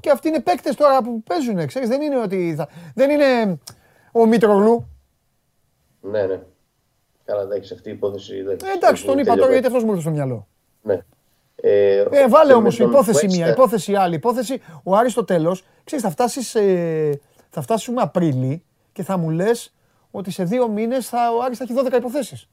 [0.00, 1.66] και αυτοί είναι παίκτες τώρα που παίζουν.
[1.66, 2.54] Ξέρεις, δεν είναι ότι.
[2.56, 2.68] Θα...
[2.94, 3.58] Δεν είναι
[4.12, 4.88] ο Μήτρογλου.
[6.00, 6.40] Ναι, ναι.
[7.24, 8.34] Καλά, εντάξει, αυτή η υπόθεση.
[8.36, 10.46] Ε, εντάξει, τον είπα τώρα γιατί αυτός μου ήρθε στο μυαλό.
[10.82, 10.98] Ναι.
[11.54, 14.14] Ε, ε βάλε όμως υπόθεση μία, υπόθεση άλλη.
[14.14, 19.30] Υπόθεση, ο Άρης στο τέλος, ξέρεις, θα, φτάσεις, ε, θα φτάσουμε Απρίλη και θα μου
[19.30, 19.74] λες
[20.10, 22.48] ότι σε δύο μήνες ο Άρης θα έχει 12 υποθέσεις.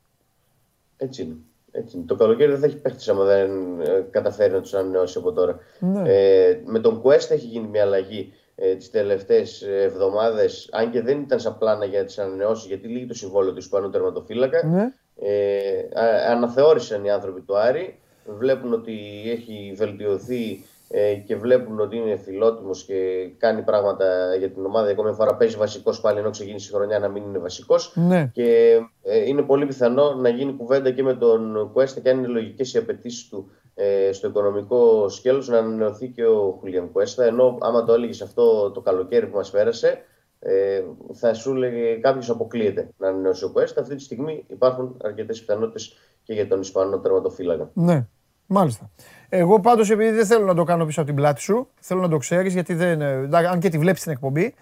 [0.98, 1.36] Έτσι είναι.
[1.72, 2.06] Έτσι είναι.
[2.06, 5.60] Το καλοκαίρι δεν θα έχει παίχτη άμα δεν ε, καταφέρει να τους ανανεώσει από τώρα.
[5.80, 6.14] Ναι.
[6.14, 11.20] Ε, με τον Quest έχει γίνει μια αλλαγή ε, τις τελευταίες εβδομάδες, αν και δεν
[11.20, 14.66] ήταν σαν πλάνα για τις ανανεώσει, γιατί λύγει το συμβόλαιο του Ισπανού τερματοφύλακα.
[14.66, 14.94] Ναι.
[15.16, 15.88] Ε,
[16.30, 18.00] αναθεώρησαν οι άνθρωποι του Άρη.
[18.26, 24.66] Βλέπουν ότι έχει βελτιωθεί ε, και βλέπουν ότι είναι φιλότιμος και κάνει πράγματα για την
[24.66, 24.86] ομάδα.
[24.86, 27.94] Για ακόμη φορά παίζει βασικός πάλι ενώ ξεκίνησε η χρονιά να μην είναι βασικός.
[27.96, 28.30] Ναι.
[28.34, 32.28] Και ε, είναι πολύ πιθανό να γίνει κουβέντα και με τον Κουέστα και αν είναι
[32.28, 37.24] λογικές οι απαιτήσεις του ε, στο οικονομικό σκέλος να ανανεωθεί και ο Χουλιαν Κουέστα.
[37.24, 40.04] Ενώ άμα το έλεγες αυτό το καλοκαίρι που μας πέρασε,
[40.40, 43.82] ε, θα σου έλεγε κάποιος αποκλείεται να ανανεώσει ο Κουέστα.
[43.82, 47.70] Αυτή τη στιγμή υπάρχουν αρκετές πιθανότητες και για τον Ισπανό τερματοφύλακα.
[47.74, 48.08] Ναι,
[48.46, 48.90] μάλιστα.
[49.30, 52.10] Εγώ πάντως, επειδή δεν θέλω να το κάνω πίσω από την πλάτη σου, θέλω να
[52.10, 53.02] το ξέρεις, γιατί δεν.
[53.02, 54.54] Ε, αν και τη βλέπεις την εκπομπή,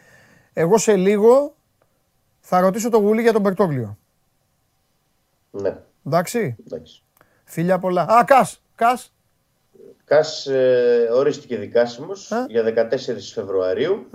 [0.53, 1.55] εγώ σε λίγο
[2.39, 3.97] θα ρωτήσω το γουλί για τον Περτόγλιο.
[5.51, 5.77] Ναι.
[6.05, 6.55] Εντάξει.
[6.65, 7.03] Εντάξει.
[7.43, 8.01] Φίλια πολλά.
[8.01, 8.61] Α, Κας.
[8.75, 9.11] Κας.
[10.05, 14.05] Κας ε, ορίστηκε δικάσιμος για 14 Φεβρουαρίου.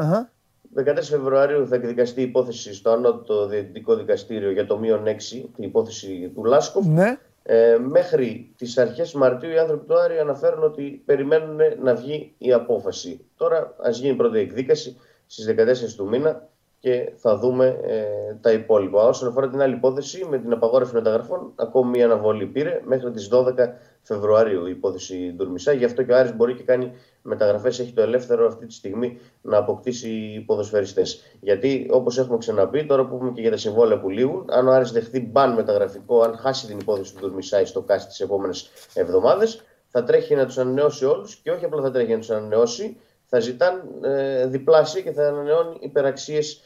[0.75, 5.65] 14 Φεβρουαρίου θα εκδικαστεί η υπόθεση στο Ανώτατο Διευθυντικό Δικαστήριο για το μείον 6, την
[5.65, 6.87] υπόθεση του Λάσκοφ.
[6.87, 7.19] Ναι.
[7.43, 12.53] Ε, μέχρι τις αρχές Μαρτίου οι άνθρωποι του Άρη αναφέρουν ότι περιμένουν να βγει η
[12.53, 13.25] απόφαση.
[13.37, 16.49] Τώρα ας γίνει η πρώτη εκδίκαση στις 14 του μήνα
[16.83, 19.05] και θα δούμε ε, τα υπόλοιπα.
[19.05, 23.29] Όσον αφορά την άλλη υπόθεση, με την απαγόρευση μεταγραφών, ακόμη μία αναβολή πήρε μέχρι τις
[23.33, 23.45] 12
[24.03, 25.73] Φεβρουαρίου η υπόθεση Ντουρμισά.
[25.73, 26.93] Γι' αυτό και ο Άρης μπορεί και κάνει
[27.23, 31.23] μεταγραφές, έχει το ελεύθερο αυτή τη στιγμή να αποκτήσει ποδοσφαιριστές.
[31.41, 34.73] Γιατί όπως έχουμε ξαναπεί, τώρα που έχουμε και για τα συμβόλαια που λήγουν, αν ο
[34.73, 39.63] Άρης δεχτεί μπαν μεταγραφικό, αν χάσει την υπόθεση του Ντουρμισά στο κάστη τις επόμενες εβδομάδες,
[39.89, 43.41] θα τρέχει να τους ανανεώσει όλους και όχι απλά θα τρέχει να τους ανανεώσει, θα
[43.41, 46.59] ζητάνε ε, διπλάσια και θα ανανεώνει υπεραξίες ε,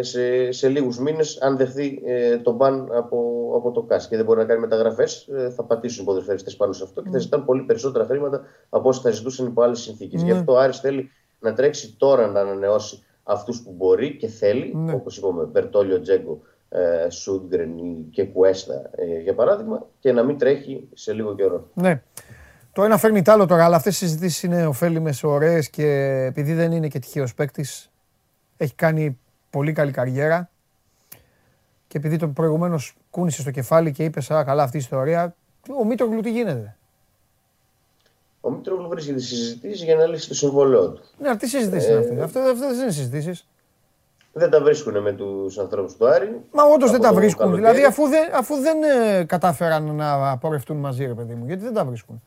[0.00, 4.24] σε, σε λίγους μήνες, αν δεχθεί ε, τον μπαν από, από το ΚΑΣ και δεν
[4.24, 7.20] μπορεί να κάνει μεταγραφές, ε, θα πατήσουν οι ποδοσφαιριστές πάνω σε αυτό και θα mm.
[7.20, 10.18] ζητάνε πολύ περισσότερα χρήματα από όσα θα ζητούσαν υπό άλλε συνθήκε.
[10.20, 10.24] Mm.
[10.24, 14.72] Γι' αυτό ο Άρης θέλει να τρέξει τώρα να ανανεώσει αυτούς που μπορεί και θέλει,
[14.76, 14.78] mm.
[14.78, 14.92] Ναι.
[14.92, 17.70] όπως είπαμε, Μπερτόλιο Τζέγκο, ε, Σούντγκρεν
[18.10, 21.70] και Κουέστα ε, για παράδειγμα, και να μην τρέχει σε λίγο καιρό.
[21.74, 22.02] Ναι.
[22.72, 25.86] Το ένα φέρνει τ' άλλο τώρα, αλλά αυτές οι συζητήσεις είναι ωφέλιμες, ωραίες και
[26.28, 27.90] επειδή δεν είναι και τυχαίος παίκτης,
[28.56, 29.18] έχει κάνει
[29.50, 30.50] πολύ καλή καριέρα.
[31.88, 35.34] Και επειδή το προηγουμένως κούνησε στο κεφάλι και είπε: Α, καλά, αυτή η ιστορία.
[35.80, 36.76] Ο Μήτρογλου τι γίνεται;
[38.40, 41.02] Ο Μήτρογλου βρίσκεται συζητήσει για να λύσει το συμβολό του.
[41.18, 42.22] Ναι, τι συζητήσεις είναι αυτέ.
[42.22, 43.46] Αυτέ δεν είναι συζητήσεις.
[44.32, 46.40] Δεν τα βρίσκουν με τους ανθρώπους του Άρη.
[46.52, 47.54] Μα όντως δεν τα βρίσκουν.
[47.54, 51.74] Δηλαδή, αφού δεν, αφού δεν ε, κατάφεραν να απορρευτούν μαζί, ρε παιδί μου, γιατί δεν
[51.74, 52.22] τα βρίσκουν.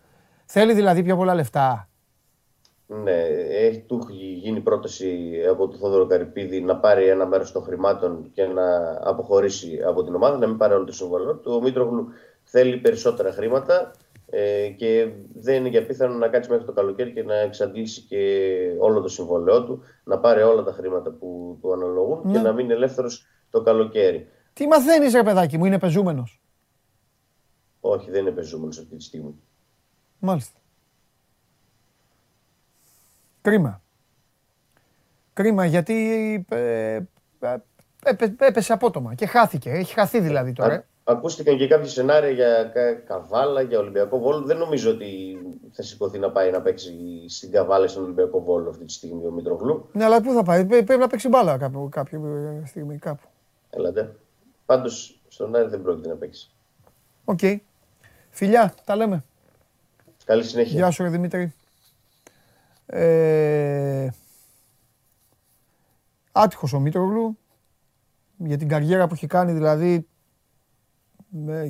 [0.45, 1.88] Θέλει δηλαδή πιο πολλά λεφτά.
[2.91, 3.17] Ναι,
[3.49, 8.31] έχει, του έχει γίνει πρόταση από τον Θόδωρο Καρυπίδη να πάρει ένα μέρος των χρημάτων
[8.33, 11.51] και να αποχωρήσει από την ομάδα, να μην πάρει όλο το συμβόλαιο του.
[11.53, 12.07] Ο Μήτρογλου
[12.43, 13.91] θέλει περισσότερα χρήματα
[14.25, 18.75] ε, και δεν είναι για πίθανο να κάτσει μέχρι το καλοκαίρι και να εξαντλήσει και
[18.79, 22.41] όλο το συμβόλαιό του, να πάρει όλα τα χρήματα που του αναλογούν και ναι.
[22.41, 24.27] να μείνει ελεύθερος το καλοκαίρι.
[24.53, 26.41] Τι μαθαίνεις, ρε παιδάκι μου, είναι πεζούμενος;
[27.79, 29.35] Όχι, δεν είναι πεζούμενος αυτή τη στιγμή.
[30.19, 30.58] Μάλιστα.
[33.41, 33.81] Κρίμα.
[35.33, 35.95] Κρίμα γιατί
[36.49, 36.99] ε,
[37.39, 37.55] ε,
[38.39, 39.69] έπεσε απότομα και χάθηκε.
[39.69, 40.85] Έχει χαθεί δηλαδή τώρα.
[41.03, 42.73] Ακούστηκαν και κάποια σενάρια για
[43.07, 44.41] Καβάλα, για Ολυμπιακό Βόλο.
[44.41, 45.37] Δεν νομίζω ότι
[45.71, 46.93] θα σηκωθεί να πάει να παίξει
[47.27, 49.89] στην Καβάλα στον Ολυμπιακό Βόλο αυτή τη στιγμή ο Μητρογλού.
[49.91, 52.19] Ναι, αλλά πού θα πάει, πρέπει να παίξει μπάλα κάπου, κάποια
[52.65, 53.27] στιγμή κάπου.
[53.69, 54.15] Έλατε.
[54.65, 56.51] Πάντως στον Άρη δεν πρόκειται να παίξει.
[57.25, 57.39] OK.
[57.41, 57.57] Okay.
[58.29, 59.23] Φιλιά, τα λέμε.
[60.25, 60.79] Καλή συνέχεια.
[60.79, 61.53] Γεια σου, Δημήτρη.
[62.91, 64.07] Ε,
[66.31, 67.37] άτυχος ο Μήτρογλου
[68.37, 70.07] για την καριέρα που έχει κάνει δηλαδή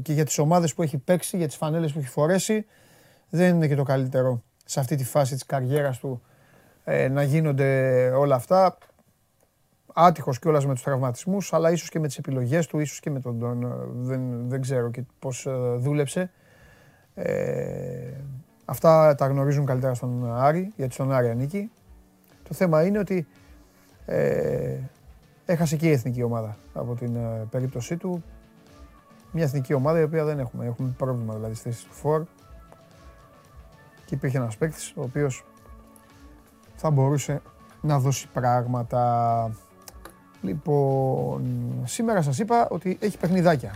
[0.02, 2.66] και για τις ομάδες που έχει παίξει, για τις φανέλες που έχει φορέσει
[3.30, 6.22] δεν είναι και το καλύτερο σε αυτή τη φάση της καριέρας του
[6.84, 8.78] ε, να γίνονται όλα αυτά.
[9.94, 13.20] Άτυχος κιόλας με τους τραυματισμούς, αλλά ίσως και με τις επιλογές του, ίσως και με
[13.20, 16.32] τον, τον δεν, δεν ξέρω και πώς ε, δούλεψε.
[17.14, 18.12] Ε,
[18.70, 21.72] Αυτά τα γνωρίζουν καλύτερα στον Άρη, γιατί στον Άρη ανήκει.
[22.48, 23.28] Το θέμα είναι ότι
[24.06, 24.78] ε,
[25.46, 28.24] έχασε και η εθνική ομάδα από την ε, περίπτωσή του.
[29.32, 30.66] Μια εθνική ομάδα η οποία δεν έχουμε.
[30.66, 32.24] Έχουμε πρόβλημα δηλαδή στη θέση του Φορ.
[34.06, 35.46] Και υπήρχε ένας παίκτης ο οποίος
[36.76, 37.42] θα μπορούσε
[37.82, 39.52] να δώσει πράγματα.
[40.42, 41.44] Λοιπόν,
[41.84, 43.76] σήμερα σας είπα ότι έχει παιχνιδάκια.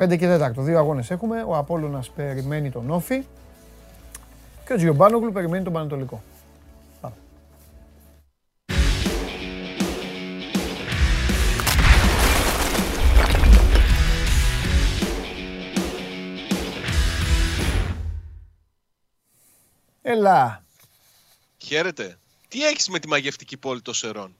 [0.00, 1.42] 5 και 4, δύο αγώνες έχουμε.
[1.42, 3.24] Ο Απόλλωνας περιμένει τον Όφη
[4.66, 6.22] και ο Τζιομπάνογλου περιμένει τον Πανετολικό.
[20.02, 20.64] Έλα.
[21.58, 22.18] Χαίρετε.
[22.48, 24.34] Τι έχεις με τη μαγευτική πόλη των Σερών;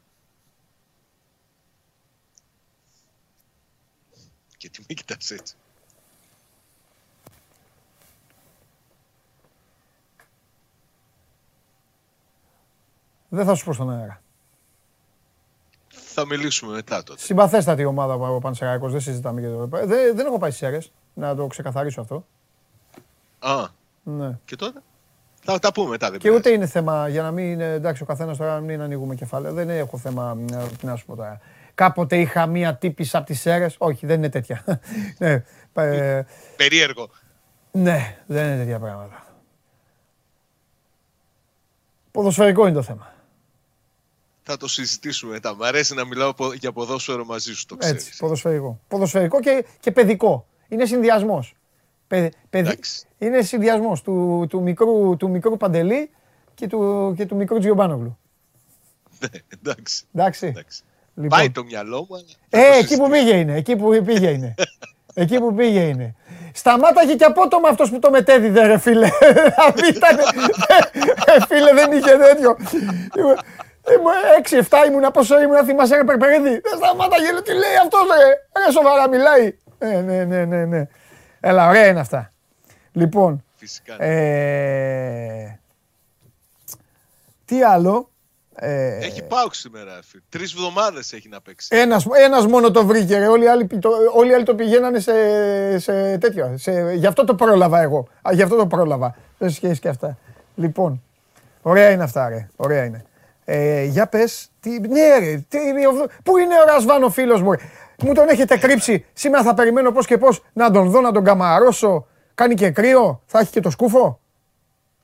[4.61, 5.55] Και τι με κοιτάς έτσι.
[13.29, 14.23] Δεν θα σου πω στον αέρα.
[15.89, 17.21] Θα μιλήσουμε μετά τότε.
[17.21, 21.35] Συμπαθέστατη ομάδα ο Πανσεραϊκός, δεν συζητάμε για το δεν, δεν έχω πάει στις αίρες, να
[21.35, 22.27] το ξεκαθαρίσω αυτό.
[23.39, 23.69] Α,
[24.03, 24.39] ναι.
[24.45, 24.83] και τότε;
[25.43, 26.11] Θα τα πούμε μετά.
[26.11, 28.81] Δεν και ούτε είναι θέμα για να μην είναι εντάξει ο καθένας τώρα να μην
[28.81, 29.53] ανοίγουμε κεφάλαια.
[29.53, 30.37] Δεν έχω θέμα
[30.83, 31.41] να σου πω τώρα.
[31.81, 33.67] Κάποτε είχα μία τύπη από τις αίρε.
[33.79, 34.65] Όχι, δεν είναι τέτοια.
[35.19, 36.23] ναι, ε,
[36.57, 37.11] Περίεργο.
[37.71, 39.27] Ναι, δεν είναι τέτοια πράγματα.
[42.11, 43.15] Ποδοσφαιρικό είναι το θέμα.
[44.43, 45.55] Θα το συζητήσουμε μετά.
[45.55, 48.07] Μ' αρέσει να μιλάω για ποδόσφαιρο μαζί σου, το ξέρεις.
[48.07, 48.81] Έτσι, ποδοσφαιρικό.
[48.89, 50.47] Ποδοσφαιρικό και, και παιδικό.
[50.69, 51.55] Είναι συνδυασμός.
[52.07, 52.31] Παι,
[53.19, 56.11] είναι συνδυασμός του, του, μικρού, του μικρού Παντελή
[56.55, 58.19] και του, και του μικρού Τζιομπάνογλου.
[59.19, 60.05] Ναι, εντάξει.
[60.13, 60.47] εντάξει.
[60.47, 60.83] εντάξει.
[61.15, 61.39] Λοιπόν.
[61.39, 62.25] Πάει το μυαλό μου.
[62.51, 63.55] Ε, εκεί που πήγε είναι.
[63.55, 64.55] Εκεί που πήγε είναι.
[65.15, 66.15] εκεί που πήγε είναι.
[66.53, 69.09] Σταμάταγε και απότομα αυτός που το μετέδιδε, ρε φίλε.
[69.55, 70.17] Δηλαδή ήταν.
[71.27, 72.57] Ρε φίλε, δεν είχε τέτοιο.
[74.39, 76.49] Έξι, 6-7 ήμουν, πόσο ήμουν, θυμάσαι, ρε Περπερίδη.
[76.49, 78.65] Δεν σταμάταγε, τι λέει αυτός, ρε.
[78.65, 79.57] Ρε, σοβαρά μιλάει.
[79.79, 80.89] Ε, ναι, ναι, ναι, ναι.
[81.41, 82.33] Έλα, ωραία είναι αυτά.
[82.93, 83.45] Λοιπόν.
[83.55, 84.03] Φυσικά.
[84.05, 85.61] Ε,
[87.45, 88.10] τι άλλο;
[88.63, 89.99] Ε, έχει πάω σήμερα.
[90.29, 91.69] Τρεις εβδομάδες έχει να παίξει.
[91.77, 93.19] Ένας ένας μόνο το βρήκε.
[93.19, 93.27] Ρε.
[93.27, 95.13] Όλοι, οι άλλοι, το, όλοι οι άλλοι το πηγαίνανε σε,
[95.79, 96.57] σε τέτοια.
[96.57, 98.09] Σε, γι' αυτό το πρόλαβα εγώ.
[98.23, 99.17] Α, γι' αυτό το πρόλαβα.
[99.39, 100.19] Δεν σχέση και αυτά.
[100.55, 101.03] Λοιπόν,
[101.63, 102.49] ωραία είναι αυτά, ρε.
[102.57, 103.05] Ωραία είναι.
[103.45, 105.59] Ε, για πες, τι, ναι, ρε, τι,
[106.23, 107.59] πού είναι ο Ρασβάνο φίλος μου, ρε;
[108.03, 109.05] Μου τον έχετε κρύψει.
[109.13, 112.07] Σήμερα θα περιμένω πώς και πώς να τον δω, να τον καμαρώσω.
[112.35, 113.23] Κάνει και κρύο.
[113.27, 114.21] Θα έχει και το σκούφο.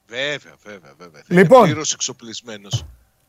[0.06, 1.22] Βέβαια, βέβαια, βέβαια.
[1.26, 2.86] Λοιπόν, πλήρως εξοπλισμένος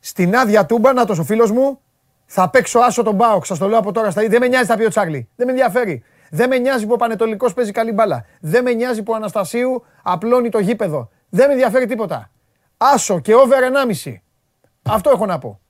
[0.08, 1.80] στην άδεια τούμπα, να ο φίλος μου,
[2.26, 3.46] θα παίξω άσο τον Μπάουκ.
[3.46, 5.28] Σας το λέω από τώρα στα Δεν με νοιάζει θα πει ο Τσάρλι.
[5.36, 6.04] Δεν με ενδιαφέρει.
[6.30, 8.26] Δεν με νοιάζει που ο Πανετολικός παίζει καλή μπάλα.
[8.40, 11.10] Δεν με νοιάζει που ο Αναστασίου απλώνει το γήπεδο.
[11.28, 12.30] Δεν με ενδιαφέρει τίποτα.
[12.76, 13.58] Άσο και over
[14.04, 14.14] 1,5.
[14.82, 15.60] Αυτό έχω να πω.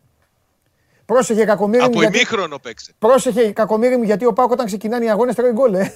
[1.05, 1.89] Πρόσεχε κακομίρι μου.
[1.89, 2.93] Από ημίχρονο παίξε.
[2.99, 5.75] Πρόσεχε κακομίρι μου γιατί ο Πάουκ όταν ξεκινάνε οι αγώνες τρώει γκολ.
[5.75, 5.93] Ε.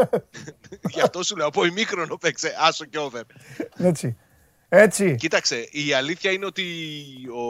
[0.94, 1.46] Γι' αυτό σου λέω.
[1.46, 2.54] Από ημίχρονο παίξε.
[2.60, 3.22] Άσο και over.
[3.76, 4.16] Έτσι.
[4.68, 5.14] Έτσι.
[5.16, 6.62] Κοίταξε, η αλήθεια είναι ότι
[7.34, 7.42] ο,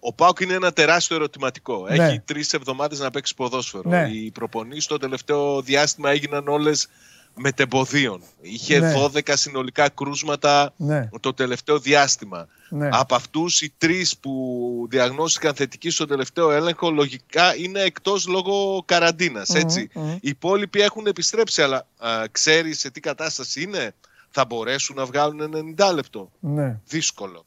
[0.00, 1.86] ο Πάουκ είναι ένα τεράστιο ερωτηματικό.
[1.88, 2.04] Ναι.
[2.06, 3.90] Έχει τρεις εβδομάδες να παίξει ποδόσφαιρο.
[3.90, 4.08] Ναι.
[4.12, 6.88] Οι προπονήσεις στο τελευταίο διάστημα έγιναν όλες
[7.34, 8.22] μετεμποδίων.
[8.40, 8.92] Είχε Ναι.
[8.96, 11.08] 12 συνολικά κρούσματα Ναι.
[11.20, 12.48] το τελευταίο διάστημα.
[12.68, 12.88] Ναι.
[12.92, 19.48] Από αυτούς οι τρεις που διαγνώστηκαν θετικοί στο τελευταίο έλεγχο λογικά είναι εκτός λόγω καραντίνας,
[19.48, 19.90] έτσι.
[19.94, 20.10] μμμ.
[20.12, 23.94] Οι υπόλοιποι έχουν επιστρέψει, αλλά α, ξέρεις σε τι κατάσταση είναι;
[24.30, 26.30] Θα μπορέσουν να βγάλουν 90 λεπτό.
[26.40, 26.80] Ναι.
[26.86, 27.44] Δύσκολο.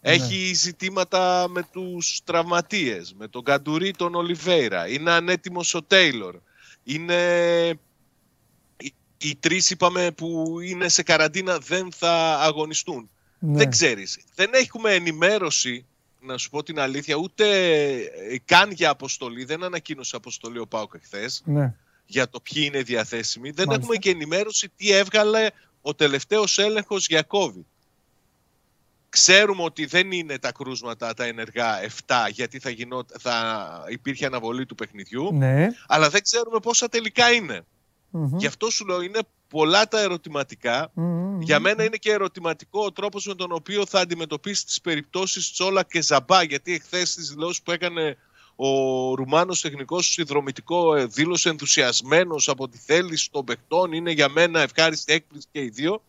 [0.00, 4.88] Έχει ζητήματα με τους τραυματίες, με τον Καντουρί, τον Ολιβέηρα.
[4.88, 6.36] Είναι ανέτοιμος ο Τέιλορ.
[6.84, 7.68] Είναι...
[8.80, 13.10] Οι, οι τρεις είπαμε που είναι σε καραντίνα δεν θα αγωνιστούν.
[13.38, 13.56] Ναι.
[13.56, 14.18] Δεν ξέρεις.
[14.34, 15.86] Δεν έχουμε ενημέρωση,
[16.20, 17.46] να σου πω την αλήθεια, ούτε
[18.00, 19.44] ε, καν για αποστολή.
[19.44, 21.74] Δεν ανακοίνωσε αποστολή ο Πάουκ εχθές Ναι.
[22.06, 23.50] για το ποιοι είναι διαθέσιμοι.
[23.50, 23.82] Δεν Μάλιστα.
[23.84, 25.46] έχουμε και ενημέρωση τι έβγαλε
[25.80, 27.64] ο τελευταίος έλεγχος για COVID.
[29.08, 34.66] Ξέρουμε ότι δεν είναι τα κρούσματα τα ενεργά 7 γιατί θα, γινό, θα υπήρχε αναβολή
[34.66, 35.68] του παιχνιδιού, Ναι.
[35.86, 37.60] αλλά δεν ξέρουμε πόσα τελικά είναι.
[38.10, 38.36] Μμμ.
[38.38, 40.90] Γι' αυτό σου λέω είναι πολλά τα ερωτηματικά.
[40.94, 41.40] Μμμ.
[41.40, 45.82] Για μένα είναι και ερωτηματικό ο τρόπος με τον οποίο θα αντιμετωπίσεις τις περιπτώσεις Τσόλα
[45.84, 48.16] και Ζαμπά, γιατί εχθές στις δηλώσεις που έκανε
[48.62, 54.60] ο Ρουμάνος τεχνικός συνδρομητικό ε, δήλωσε ενθουσιασμένος από τη θέληση των παιχτών, είναι για μένα
[54.60, 56.02] ευχάριστη έκπληξη και οι δύο.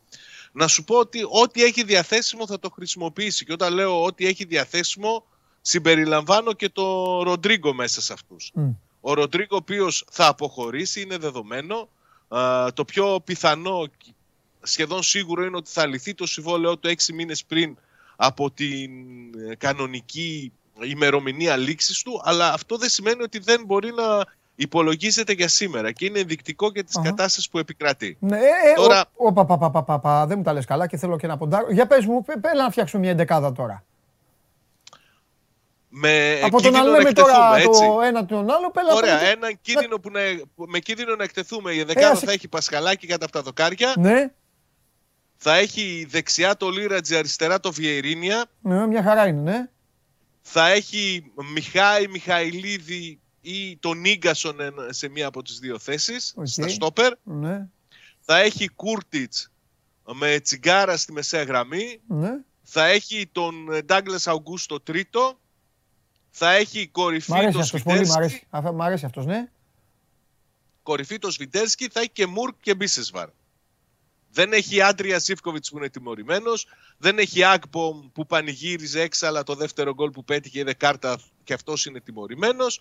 [0.52, 4.46] Να σου πω ότι ό,τι έχει διαθέσιμο θα το χρησιμοποιήσει και όταν λέω ό,τι έχει
[4.46, 5.26] διαθέσιμο
[5.62, 8.52] συμπεριλαμβάνω και το Ροντρίγκο μέσα σε αυτούς.
[8.54, 8.70] Μμ.
[9.02, 11.90] Ο Ροντρίγκο ο οποίος θα αποχωρήσει είναι δεδομένο.
[12.28, 13.88] Α, το πιο πιθανό
[14.62, 17.78] σχεδόν σίγουρο είναι ότι θα λυθεί το συμβόλαιό του έξι μήνες πριν
[18.16, 18.92] από την
[19.50, 20.52] ε, κανονική
[20.86, 24.04] ημερομηνία λήξης του, αλλά αυτό δεν σημαίνει ότι δεν μπορεί να
[24.56, 27.10] υπολογίζεται για σήμερα και είναι ενδεικτικό για τις Αχα.
[27.10, 28.17] κατάστασεις που επικρατεί.
[28.20, 30.54] Ναι, ε, ε, Τώρα- ο, ο, πα, πα, πα, πα, πα, πα, δεν μου τα
[30.54, 31.72] λες καλά και θέλω και να ποντάρω.
[31.72, 33.84] Για πες μου, πέ- πέλα να φτιάξουμε μια εντεκάδα τώρα.
[35.94, 37.86] Με Από το να κίνδυνο λέμε εκτεθούμε, τώρα έτσι.
[37.88, 40.20] το ένα τον άλλο, πέλα Ωραία, πέλα- έναν κίνδυνο που να,
[40.67, 41.74] με κίνδυνο να εκτεθούμε.
[41.74, 43.94] Η δεκάδα άσε- θα έχει Πασχαλάκη κατά αυτά τα δοκάρια.
[43.98, 44.32] Ναι,
[45.38, 48.46] Θα έχει δεξιά το Λίρατζι, αριστερά το Βιερίνια.
[48.62, 49.70] ναι, μια χαρά είναι, ναι.
[50.41, 56.47] Θα έχει Μιχάη Μιχαηλίδη ή τον Νίγκασον εν- σε μία από τις δύο θέσεις, Οκ.
[56.47, 57.13] στα στόπερ.
[57.23, 57.67] Ναι,
[58.19, 59.51] Θα έχει Κούρτιτς
[60.13, 61.99] με τσιγκάρα στη μεσαία γραμμή.
[62.08, 62.30] ναι.
[62.63, 63.54] Θα έχει τον
[63.86, 65.39] Ντάγκλες Αουγκούστο τρίτο.
[66.30, 68.12] Θα έχει κορυφή Μ' αρέσει το αυτός πολύ, μ' αρέσει.
[68.12, 68.45] Σβιντέρσκι.
[68.49, 69.49] Αφ- Μ' αρέσει αυτός, ναι.
[70.84, 71.88] Κορυφή το Σβιντέρσκι.
[71.88, 73.30] Θα έχει και Μουρκ και Μπίσεσβαρ.
[74.32, 76.67] Δεν έχει Άντρια Ζήφκοβιτς που είναι τιμωρημένος.
[77.02, 81.86] Δεν έχει Ακπομ που πανηγύριζε έξαλα το δεύτερο γκολ που πέτυχε είδε κάρτα και αυτός
[81.86, 82.80] είναι τιμωρημένος.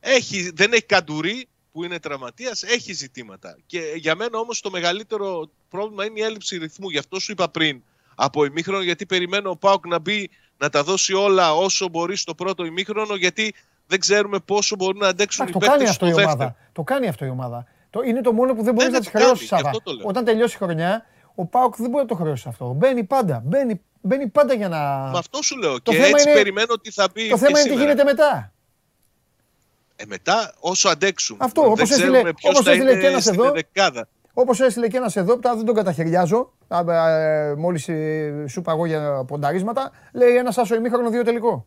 [0.00, 3.56] Έχει, δεν έχει Καντουρί που είναι τραυματίας, έχει ζητήματα.
[3.66, 6.88] Και για μένα όμως το μεγαλύτερο πρόβλημα είναι η έλλειψη ρυθμού.
[6.90, 7.82] Γι' αυτό σου είπα πριν
[8.14, 12.34] από ημίχρονο, γιατί περιμένω ο Πάουκ να μπει να τα δώσει όλα όσο μπορεί στο
[12.34, 13.54] πρώτο ημίχρονο, γιατί
[13.86, 16.38] δεν ξέρουμε πόσο μπορούν να αντέξουν Εντάξει, οι το κάνει παίκτες αυτό στο η δεύτερο.
[16.44, 16.56] ομάδα.
[16.72, 17.66] Το κάνει αυτό η ομάδα.
[17.90, 19.48] Το, είναι το μόνο που δεν μπορεί Ναι, να ναι, τη το κάνει, χρεώσει, γι'
[19.48, 19.68] Σάβα.
[19.68, 20.06] αυτό το λέω.
[20.08, 21.06] Όταν τελειώσει η χρονιά,
[21.40, 22.72] ο Πάουκ δεν μπορεί να το χρεώσει αυτό.
[22.72, 23.42] Μπαίνει πάντα.
[23.44, 24.78] Μπαίνει, μπαίνει πάντα για να.
[25.12, 25.82] Με αυτό σου λέω.
[25.82, 27.28] Το και θέμα έτσι είναι- περιμένω ότι θα μπει.
[27.28, 27.80] Το και θέμα είναι τι σήμερα.
[27.82, 28.52] γίνεται μετά.
[29.96, 31.36] Ε, μετά, όσο αντέξουν.
[31.40, 33.50] Αυτό, δεν όπως έστειλε- ξέρουμε ποιος όπως θα έστειλε είναι και ένας στην εδώ.
[33.52, 34.08] δεκάδα.
[34.34, 36.52] Όπως έστειλε και ένας εδώ, που τώρα δεν τον καταχαιριάζω.
[37.56, 37.82] Μόλις
[38.46, 41.66] σου είπα εγώ για πονταρίσματα, λέει ένας άσο ημίχρονο, δύο τελικό.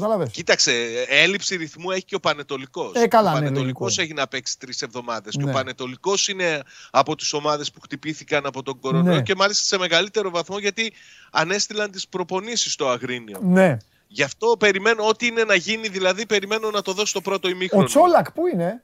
[0.00, 0.26] Κατάλαβε.
[0.32, 2.92] Κοίταξε, έλλειψη ρυθμού έχει και ο Πανετολικός.
[2.94, 4.02] Ε, καλά, ο ναι, Πανετολικός λογικό.
[4.02, 5.34] έχει να παίξει τρεις εβδομάδες.
[5.36, 5.50] Και Ναι.
[5.50, 9.22] ο Πανετολικός είναι από τις ομάδες που χτυπήθηκαν από τον κορονοϊό Ναι.
[9.22, 10.92] και μάλιστα σε μεγαλύτερο βαθμό γιατί
[11.30, 13.38] ανέστηλαν τις προπονήσεις στο Αγρίνιο.
[13.42, 13.76] Ναι.
[14.10, 17.84] Γι' αυτό περιμένω ό,τι είναι να γίνει, δηλαδή περιμένω να το δώσω το πρώτο ημίχρονο.
[17.84, 18.82] Ο Τσόλακ πού είναι,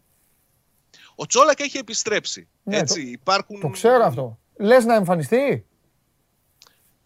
[1.15, 2.49] Ο Τσόλακ έχει επιστρέψει.
[2.63, 3.61] Ναι, έτσι, το- υπάρχουν...
[3.61, 4.39] το ξέρω αυτό.
[4.57, 5.67] Λες να εμφανιστεί;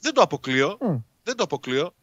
[0.00, 0.76] Δεν το αποκλείω.
[0.80, 0.96] Μμ.
[1.22, 1.94] Δεν το αποκλείω.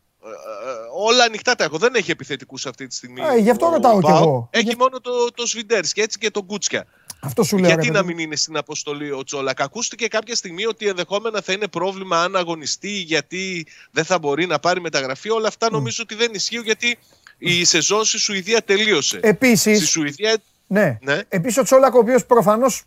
[0.96, 1.78] Ε, ε, όλα ανοιχτά τα έχω.
[1.78, 3.22] Δεν έχει επιθετικούς αυτή τη στιγμή.
[3.22, 4.22] Α, γι' αυτό ο ρωτάω κι ΠΑΟΚ.
[4.22, 4.48] εγώ.
[4.52, 6.86] Έχει Γι' μόνο το, το Σβιντέρσκι έτσι και τον Κούτσια.
[7.20, 7.68] Αυτό σου λέω.
[7.70, 8.16] Γιατί ρε να παιδί μου.
[8.16, 12.36] μην είναι στην αποστολή ο Τσόλακ; Ακούστηκε κάποια στιγμή ότι ενδεχόμενα θα είναι πρόβλημα αν
[12.36, 15.30] αγωνιστεί γιατί δεν θα μπορεί να πάρει μεταγραφή.
[15.30, 16.98] Όλα αυτά νομίζω ότι δεν ισχύουν γιατί
[17.38, 19.18] η σεζόν στη Σουηδία τελείωσε.
[19.18, 20.38] Στη Επίση, Σουηδία.
[20.68, 20.98] ναι.
[21.02, 21.20] Ναι.
[21.30, 22.84] Επίσης ο Τσόλακ, ο οποίος προφανώς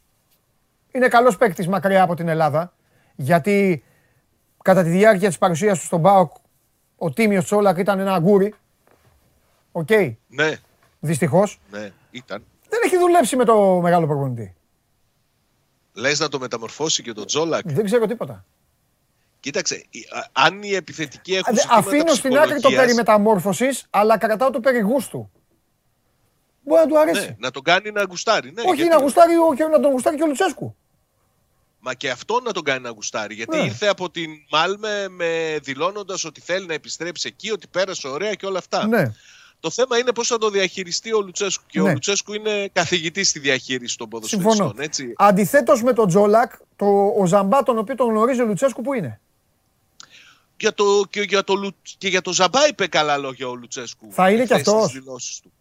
[0.93, 2.73] είναι καλός παίκτης μακριά από την Ελλάδα.
[3.17, 3.83] Γιατί
[4.63, 6.33] κατά τη διάρκεια της παρουσίας του στον ΠΑΟΚ,
[6.99, 8.55] ο Τίμιος Τσόλακ ήταν ένα αγκούρι.
[9.73, 9.89] Οκ,
[10.29, 10.57] Ναι,
[11.01, 11.61] δυστυχώς.
[11.71, 12.45] ναι, ήταν.
[12.69, 14.55] Δεν έχει δουλέψει με το μεγάλο προπονητή.
[15.93, 17.63] Λες να το μεταμορφώσει και τον Τσόλακ.
[17.73, 18.45] Δεν ξέρω τίποτα.
[19.41, 22.95] Κοίταξε, η- α- αν οι επιθετικοί έχουν Δε- ζητήματα Αφήνω στην άκρη το ψυχολογίας, περί
[22.95, 25.31] μεταμόρφωσης, αλλά κρατάω το περί γούστου.
[26.63, 27.27] Μπορεί να του αρέσει.
[27.27, 28.53] Ναι, να τον κάνει να γουστάρει.
[28.53, 30.77] Ναι, Όχι γιατί- να, γουστάρει, ο- και να τον γουστάρει και ο Λουτσέσκου.
[31.81, 33.35] Μα και αυτό να τον κάνει να γουστάρει.
[33.35, 33.65] Γιατί Ναι.
[33.65, 38.47] ήρθε από την Μάλμε με δηλώνοντας ότι θέλει να επιστρέψει εκεί, ότι πέρασε ωραία και
[38.47, 38.87] όλα αυτά.
[38.87, 39.13] Ναι.
[39.61, 41.65] Το θέμα είναι πώς θα το διαχειριστεί ο Λουτσέσκου.
[41.67, 41.89] Και Ναι.
[41.89, 44.53] ο Λουτσέσκου είναι καθηγητής στη διαχείριση των ποδοσφαιριστών.
[44.55, 44.75] Συμφωνώ.
[44.83, 45.13] Έτσι.
[45.17, 46.87] Αντιθέτως με τον Τζόλακ, το,
[47.19, 49.21] ο Ζαμπά, τον οποίο τον γνωρίζει ο Λουτσέσκου, που είναι;
[50.61, 54.09] Για το, και, για το, Λου- και για το Ζαμπά είπε καλά λόγια ο Λουτσέσκου.
[54.13, 54.93] Θα είναι κι χθες στις αυτός.
[54.93, 55.53] δηλώσεις του.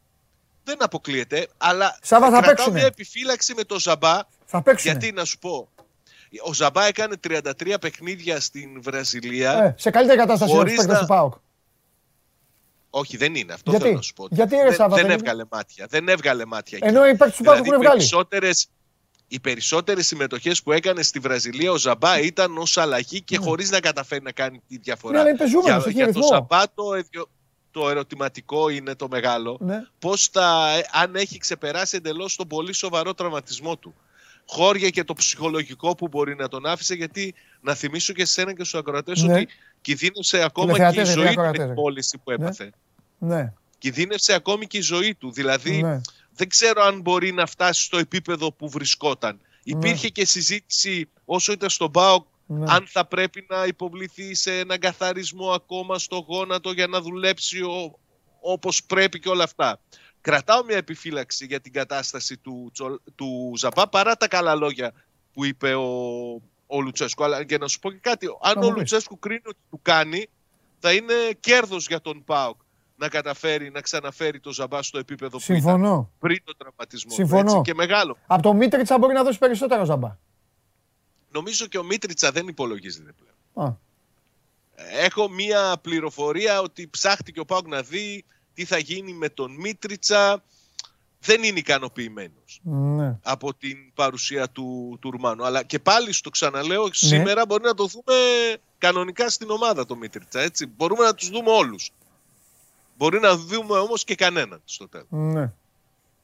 [0.64, 2.78] Δεν αποκλείεται, αλλά Σάβα, θα κρατάω παίξουνε.
[2.78, 4.20] μια επιφύλαξη με το Ζαμπά.
[4.46, 4.92] Θα παίξουν.
[4.92, 5.70] Γιατί να σου πω,
[6.44, 9.64] ο Ζαμπά έκανε 33 παιχνίδια στην Βραζιλία.
[9.64, 11.34] Ε, σε καλύτερη κατάσταση είναι ο Χωρίς παίκτης να- του ΠΑΟΚ.
[12.90, 13.54] Όχι, δεν είναι.
[13.54, 14.28] Αυτό Γιατί; θέλω να σου πω.
[14.32, 15.86] Γιατί, ρε, δεν, Σάβα, δεν δεν είναι; έβγαλε μάτια.
[15.90, 16.78] Δεν έβγαλε μάτια.
[16.82, 16.88] εκεί.
[16.88, 17.98] Ενώ οι παίκτες του ΠΑΟΚ Δηλαδή, έχουν βγάλει.
[17.98, 18.68] περισσότερες,
[19.28, 23.80] οι περισσότερες συμμετοχές που έκανε στη Βραζιλία ο Ζαμπά ήταν ως αλλαγή και χωρίς να
[23.80, 25.14] καταφέρει να κάνει τη διαφορά.
[25.14, 26.28] Ναι, αλλά είναι πεζούμενος, για, έχει για το ρυθμό.
[26.28, 27.30] Ζαμπά το, εδιο-
[27.72, 29.58] το ερωτηματικό είναι το μεγάλο.
[29.62, 29.84] Ναι.
[30.00, 33.96] Πώς θα, ε, αν έχει ξεπεράσει εντελώς τον πολύ σοβαρό τραυματισμό του.
[34.50, 38.54] Χώρια και το ψυχολογικό που μπορεί να τον άφησε, γιατί να θυμίσω και σε ένα
[38.54, 39.34] και στους ακροατές Ναι.
[39.34, 39.48] ότι
[39.82, 41.66] κινδύνευσε ακόμα και η Τηλεθεατές, ζωή του με ακροατές.
[41.66, 42.72] την πώληση που έπαθε.
[43.18, 43.54] Ναι.
[43.78, 45.32] Κινδύνευσε ακόμη και η ζωή του.
[45.32, 46.02] Δηλαδή, ναι.
[46.36, 49.40] δεν ξέρω αν μπορεί να φτάσει στο επίπεδο που βρισκόταν.
[49.64, 52.66] Υπήρχε και συζήτηση όσο ήταν στον ΠΑΟΚ Ναι.
[52.68, 58.00] αν θα πρέπει να υποβληθεί σε έναν καθαρισμό ακόμα στο γόνατο για να δουλέψει ο,
[58.42, 59.80] όπως πρέπει και όλα αυτά.
[60.22, 64.92] Κρατάω μια επιφύλαξη για την κατάσταση του, Τσολ- του Ζαμπά παρά τα καλά λόγια
[65.34, 65.88] που είπε ο,
[66.68, 67.24] ο Λουτσέσκου.
[67.24, 68.78] Αλλά και να σου πω και κάτι, αν Να ο μου πεις.
[68.78, 70.30] Λουτσέσκου κρίνει ότι του κάνει,
[70.80, 72.60] θα είναι κέρδος για τον ΠΑΟΚ
[72.96, 76.12] να καταφέρει να ξαναφέρει το Ζαμπά στο επίπεδο που ήταν Συμφωνώ.
[76.20, 77.10] πριν τον τραυματισμό.
[77.10, 77.52] του, Συμφωνώ.
[77.52, 78.18] έτσι, και μεγάλο.
[78.28, 80.18] Από το Μίτριτσα μπορεί να δώσει περισσότερο Ζαμπά.
[81.32, 83.68] Νομίζω και ο Μίτριτσα δεν υπολογίζεται πλέον.
[83.70, 83.76] Α,
[85.02, 88.26] Έχω μία πληροφορία ότι ψάχτηκε ο Πάουκ να δει
[88.58, 90.44] τι θα γίνει με τον Μίτριτσα.
[91.20, 93.18] Δεν είναι ικανοποιημένος ναι.
[93.24, 95.46] από την παρουσία του, του Ρουμάνου.
[95.46, 98.14] Αλλά και πάλι στο ξαναλέω, σήμερα μπορεί να το δούμε
[98.78, 100.40] κανονικά στην ομάδα το Μίτριτσα.
[100.40, 100.66] Έτσι.
[100.66, 101.92] Μπορούμε να τους δούμε όλους.
[102.98, 105.08] Μπορεί να δούμε όμως και κανέναν στο τέλος.
[105.10, 105.52] ναι.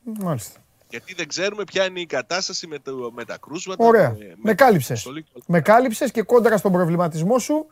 [0.03, 0.59] Μάλιστα.
[0.89, 3.85] Γιατί δεν ξέρουμε ποια είναι η κατάσταση με, το, με τα κρούσματα.
[3.85, 4.17] Ωραία.
[4.35, 4.89] Με κάλυψες.
[4.89, 5.43] αποστολή και όλα.
[5.47, 7.65] Με κάλυψες και κόντρα στον προβληματισμό σου,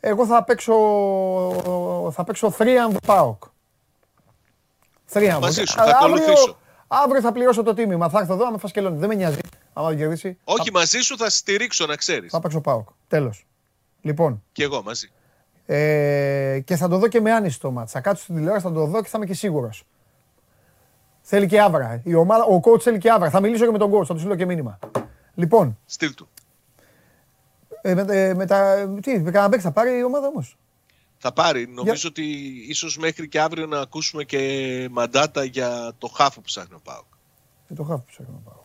[0.00, 0.74] εγώ θα παίξω,
[2.12, 3.42] θα παίξω θρίαμβο ΠΑΟΚ.
[5.12, 5.40] Θρίαμβο.
[5.40, 6.56] Μαζί σου, Α- θα αύριο- ακολουθήσω.
[6.88, 8.08] Αύριο θα πληρώσω το τίμημα.
[8.08, 8.98] Θα έρθω εδώ, άμα φασκελώνει.
[8.98, 9.38] Δεν με νοιάζει.
[9.72, 10.38] Άμα δεν κερδίσει.
[10.44, 12.30] Όχι, μαζί σου θα στηρίξω να ξέρεις.
[12.32, 12.88] Θα παίξω ΠΑΟΚ.
[13.08, 13.46] Τέλος.
[14.00, 15.10] Λοιπόν, Και εγώ μαζί.
[15.66, 17.92] ε, και θα το δω και με άνεση το μάτς.
[17.92, 19.84] Θα κάτσω στην τηλεόραση, θα το δω και θα είμαι και σίγουρος.
[21.22, 22.00] Θέλει και άβρα.
[22.04, 23.30] Η ομάδα, ο coach θέλει και άβρα.
[23.30, 24.78] Θα μιλήσω και με τον coach, θα του στείλω και μήνυμα.
[25.34, 26.28] Λοιπόν, Στείλ του.
[27.82, 30.56] ε, με, ε, με τα, τι, με κανένα παίκτη θα πάρει η ομάδα όμως.
[31.22, 31.68] Θα πάρει.
[31.68, 32.24] Νομίζω ότι
[32.68, 37.04] ίσως μέχρι και αύριο να ακούσουμε και μαντάτα για το χάφο που ψάχνει ο Πάοκ.
[37.68, 38.58] Και το χάφ που ψάχνω να πάω.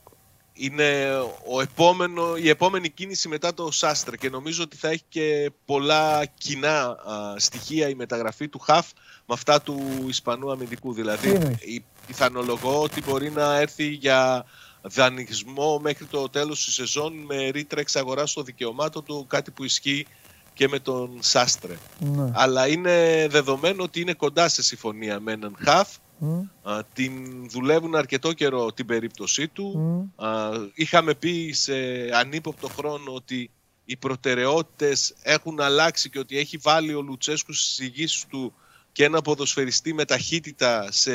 [0.54, 1.18] Είναι
[1.52, 6.26] ο επόμενο, η επόμενη κίνηση μετά το Σάστρε και νομίζω ότι θα έχει και πολλά
[6.26, 8.88] κοινά α, στοιχεία η μεταγραφή του Χαφ
[9.26, 10.90] με αυτά του Ισπανού αμυντικού.
[10.94, 14.46] Τι Δηλαδή, εννοείς; η- πιθανολογώ ότι μπορεί να έρθει για
[14.82, 20.08] δανεισμό μέχρι το τέλος της σεζόν με ρήτρα εξαγοράς των δικαιωμάτων του, κάτι που ισχύει
[20.56, 21.78] και με τον Σάστρε.
[22.00, 22.32] Ναι.
[22.34, 25.96] Αλλά είναι δεδομένο ότι είναι κοντά σε συμφωνία με έναν Χαφ.
[26.18, 27.14] Μμ, Α, την
[27.50, 29.78] δουλεύουν αρκετό καιρό την περίπτωσή του.
[29.78, 30.26] μμ.
[30.26, 31.74] Α, είχαμε πει σε
[32.14, 33.50] ανύποπτο χρόνο ότι
[33.86, 38.54] οι προτεραιότητες έχουν αλλάξει και ότι έχει βάλει ο Λουτσέσκου στις εισηγήσεις του
[38.92, 41.12] και ένα ποδοσφαιριστή με ταχύτητα σε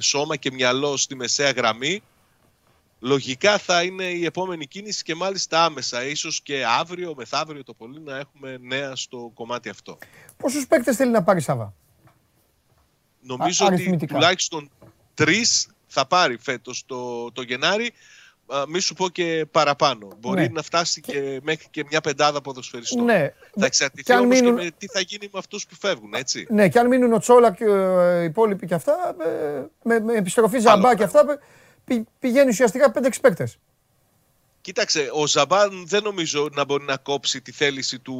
[0.00, 2.02] σώμα και μυαλό στη μεσαία γραμμή.
[3.08, 6.04] Λογικά θα είναι η επόμενη κίνηση και μάλιστα άμεσα.
[6.04, 9.98] Ίσως και αύριο, μεθαύριο το πολύ να έχουμε νέα στο κομμάτι αυτό.
[10.36, 11.74] Πόσους παίκτες θέλει να πάρει Σάβα;
[13.20, 14.14] Νομίζω Α- ότι αριθμητικά.
[14.14, 14.70] τουλάχιστον
[15.14, 17.90] τρεις θα πάρει φέτος το, το Γενάρη.
[18.46, 20.08] Α, μη σου πω και παραπάνω.
[20.20, 20.48] Μπορεί Ναι.
[20.48, 23.04] να φτάσει και μέχρι και μια πεντάδα ποδοσφαιριστών.
[23.04, 23.32] Ναι.
[23.58, 26.14] Θα εξαρτηθεί Και αν όμως μείνουν- και με τι θα γίνει με αυτούς που φεύγουν,
[26.14, 26.46] έτσι.
[26.50, 30.12] Ναι, και αν μείνουν ο Τσόλα και ε, οι υπόλοιποι και αυτά, ε, με, με
[30.14, 30.96] επιστροφή Ζαμπά πράγμα.
[30.96, 31.24] και αυτά,
[31.84, 33.58] πη, πηγαίνει ουσιαστικά 5-6 παίκτες.
[34.60, 38.14] Κοίταξε, ο Ζαμπάν δεν νομίζω να μπορεί να κόψει τη θέληση του,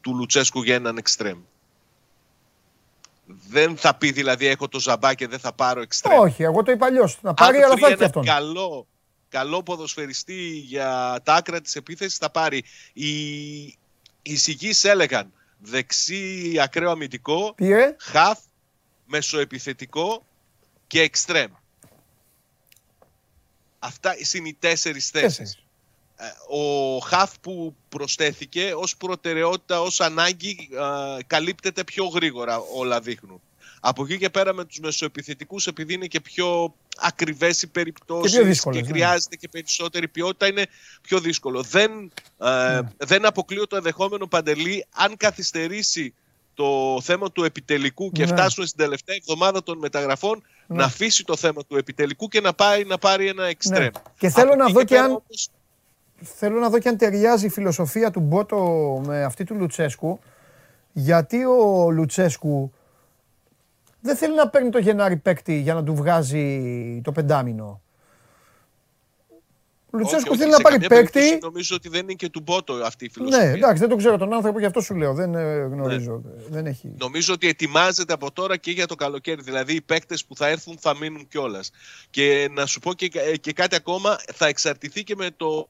[0.00, 1.38] του Λουτσέσκου για έναν εξτρέμ.
[3.48, 6.18] Δεν θα πει δηλαδή έχω το Ζαμπά και δεν θα πάρω εξτρέμ.
[6.20, 7.18] Όχι, εγώ το είπα αλλιώς.
[7.22, 8.24] Να Αν πάρει, αλλά βρει θα έχει και έναν αυτόν.
[8.24, 8.86] καλό,
[9.28, 12.64] καλό ποδοσφαιριστή για τα άκρα της επίθεσης θα πάρει.
[12.92, 13.10] Οι,
[13.62, 13.78] οι
[14.22, 17.96] εισηγείς έλεγαν δεξί ακραίο αμυντικό, Πήρε.
[17.98, 18.38] χαφ,
[19.06, 20.26] μεσοεπιθετικό
[20.86, 21.50] και εξτρέμ.
[23.84, 25.36] Αυτά είναι οι τέσσερις θέσεις.
[25.36, 25.56] Τέσσερις.
[26.16, 26.24] Ε,
[26.56, 33.40] Ο χαφ που προσθέθηκε ως προτεραιότητα, ως ανάγκη α, καλύπτεται πιο γρήγορα όλα δείχνουν.
[33.80, 38.38] Από εκεί και πέρα με τους μεσοεπιθετικούς επειδή είναι και πιο ακριβές οι περιπτώσεις Και
[38.38, 38.92] πιο δύσκολες, και ναι.
[38.92, 40.66] χρειάζεται και περισσότερη ποιότητα είναι
[41.02, 41.62] πιο δύσκολο.
[41.62, 41.90] Δεν,
[42.38, 42.80] ε, Ναι.
[42.96, 46.14] δεν αποκλείω το ενδεχόμενο Παντελή αν καθυστερήσει
[46.54, 48.26] το θέμα του επιτελικού και Ναι.
[48.32, 50.76] φτάσουμε στην τελευταία εβδομάδα των μεταγραφών Ναι.
[50.76, 53.90] να αφήσει το θέμα του επιτελικού και να πάει να πάρει ένα εξτρέμ.
[54.18, 55.48] Και θέλω Από να εκεί δω και πέρα αν- όμως,
[56.24, 58.58] Θέλω να δω και αν ταιριάζει η φιλοσοφία του Μπότο
[59.06, 60.18] με αυτή του Λουτσέσκου.
[60.92, 62.72] Γιατί ο Λουτσέσκου
[64.00, 67.80] δεν θέλει να παίρνει το Γενάρη παίκτη για να του βγάζει το πεντάμινο.
[69.94, 71.44] Ο όχι, Λουτσέσκου όχι, θέλει σε να πάρει καμία περίπτωση παίκτη.
[71.44, 73.46] Νομίζω ότι δεν είναι και του Μπότο αυτή η φιλοσοφία.
[73.46, 75.14] Ναι, εντάξει, δεν τον ξέρω τον άνθρωπο, γι' αυτό σου λέω.
[75.14, 76.22] Δεν ε, γνωρίζω.
[76.24, 76.42] Ναι.
[76.48, 76.92] Δεν έχει.
[76.98, 79.42] Νομίζω ότι ετοιμάζεται από τώρα και για το καλοκαίρι.
[79.42, 81.70] Δηλαδή οι παίκτες που θα έρθουν θα μείνουν κιόλας.
[82.10, 83.08] Και να σου πω και,
[83.40, 85.68] και κάτι ακόμα, θα εξαρτηθεί και με το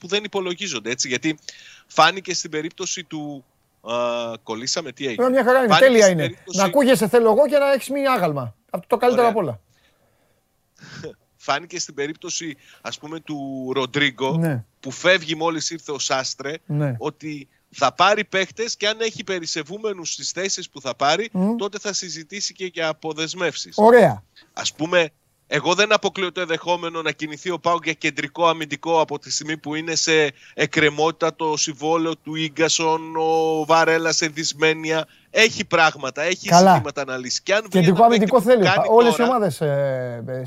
[0.00, 0.90] που δεν υπολογίζονται.
[0.90, 1.38] Έτσι, γιατί
[1.86, 3.44] φάνηκε στην περίπτωση του.
[3.80, 3.94] Α,
[4.42, 5.16] κολλήσαμε, τι έγινε.
[5.16, 5.68] Τώρα μια χαρά είναι.
[5.68, 6.22] Φάνηκε Τέλεια στην είναι.
[6.22, 8.54] περίπτωση- Να ακούγεσαι θέλω εγώ και να έχεις μείνει άγαλμα.
[8.70, 9.32] Αυτό το καλύτερο Ωραία.
[9.34, 9.60] απ' όλα.
[11.46, 14.64] Φάνηκε στην περίπτωση ας πούμε του Ροντρίγκο Ναι.
[14.80, 16.94] που φεύγει μόλις ήρθε ο Σάστρε Ναι.
[16.98, 21.56] ότι θα πάρει παίχτες και αν έχει περισσευούμενους στις θέσεις που θα πάρει Μμ.
[21.56, 23.74] τότε θα συζητήσει και για αποδεσμεύσεις.
[23.78, 24.22] Ωραία.
[24.52, 25.08] Ας πούμε,
[25.46, 29.56] εγώ δεν αποκλείω το ενδεχόμενο να κινηθεί ο Πάουκ για κεντρικό αμυντικό από τη στιγμή
[29.56, 35.06] που είναι σε εκκρεμότητα το συμβόλαιο του Ίγκασον, ο Βαρέλα σε δυσμένεια.
[35.30, 36.72] Έχει πράγματα, έχει Καλά.
[36.72, 37.42] ζητήματα να λύσει.
[37.42, 38.64] Και αν βρει Κεντρικό ένα παίκτη αμυντικό που θέλει.
[38.64, 39.62] κάνει Όλες οι τώρα- ομάδες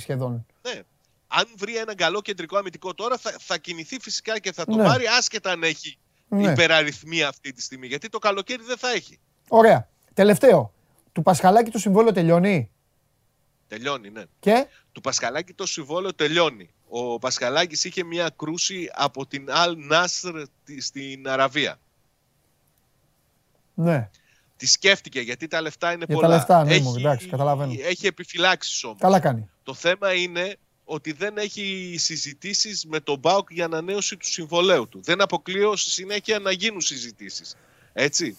[0.01, 0.45] σχεδόν.
[1.35, 1.41] Ναι.
[1.41, 4.83] Αν βρει ένα καλό κεντρικό αμυντικό τώρα θα, θα κινηθεί φυσικά και θα το Ναι.
[4.83, 6.51] πάρει άσχετα αν έχει Ναι.
[6.51, 7.87] υπεραριθμία αυτή τη στιγμή.
[7.87, 9.19] Γιατί το καλοκαίρι δεν θα έχει.
[9.47, 9.89] Ωραία.
[10.13, 10.73] Τελευταίο.
[11.11, 12.71] Του Πασχαλάκη το συμβόλαιο τελειώνει;
[13.67, 14.23] Τελειώνει, ναι.
[14.39, 16.69] Και; Του Πασχαλάκη το συμβόλαιο τελειώνει.
[16.89, 21.79] Ο Πασχαλάκης είχε μια κρούση από την Al Nasr τη- στην Αραβία.
[23.73, 24.09] Ναι.
[24.57, 26.35] Τη σκέφτηκε γιατί τα λεφτά είναι Για τα πολλά.
[26.35, 27.73] λεφτά, ναι, μου, εντάξει, καταλαβαίνω.
[27.81, 28.97] Έχει επιφυλάξεις όμως.
[28.99, 29.49] Καλά κάνει.
[29.63, 30.55] Το θέμα είναι
[30.91, 35.01] ότι δεν έχει συζητήσεις με τον Μπάουκ για ανανέωση του συμβολέου του.
[35.03, 37.55] Δεν αποκλείω στη συνέχεια να γίνουν συζητήσεις.
[37.93, 38.37] Έτσι.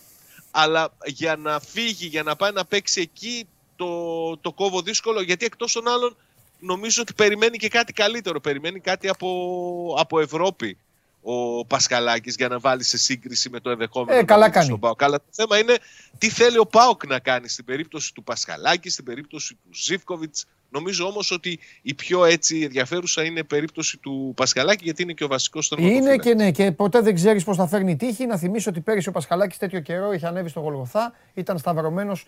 [0.50, 5.44] Αλλά για να φύγει, για να πάει να παίξει εκεί, το, το κόβω δύσκολο, γιατί
[5.44, 6.16] εκτός των άλλων
[6.60, 8.40] νομίζω ότι περιμένει και κάτι καλύτερο.
[8.40, 10.76] Περιμένει κάτι από, από Ευρώπη
[11.22, 14.66] ο Πασκαλάκης για να βάλει σε σύγκριση με το ενδεχόμενο Ε, να καλά μείνει κάνει.
[14.66, 15.02] στον ΠΑΟΚ.
[15.02, 15.78] Αλλά το θέμα είναι
[16.18, 20.46] τι θέλει ο ΠΑΟΚ να κάνει στην περίπτωση του Πασχαλάκη, στην περίπτωση του Ζήφκοβιτς.
[20.70, 25.24] Νομίζω όμως ότι η πιο έτσι ενδιαφέρουσα είναι η περίπτωση του Πασχαλάκη γιατί είναι και
[25.24, 26.24] ο βασικός Είναι τερματοφύλακας.
[26.26, 28.26] και ναι, και ποτέ δεν ξέρεις πώς θα φέρνει η τύχη.
[28.26, 32.26] Να θυμίσω ότι πέρυσι ο Πασχαλάκης τέτοιο καιρό είχε ανέβει στο Γολγοθά, ήταν σταυρωμένος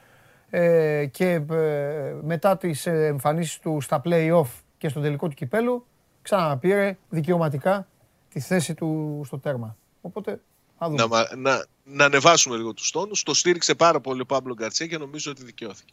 [0.50, 4.46] ε, και ε, μετά τις εμφανίσεις του στα play-off
[4.78, 5.86] και στο τελικό του κυπέλου
[6.22, 7.88] ξαναπήρε δικαιωματικά
[8.32, 9.76] τη θέση του στο τέρμα.
[10.00, 10.40] Οπότε
[10.78, 11.00] θα δούμε.
[11.02, 13.22] Να, μα- να, να ανεβάσουμε λίγο τους τόνους.
[13.22, 15.92] Το στήριξε πάρα πολύ ο Παύλο Γκαρτσία και νομίζω ότι δικαιώθηκε.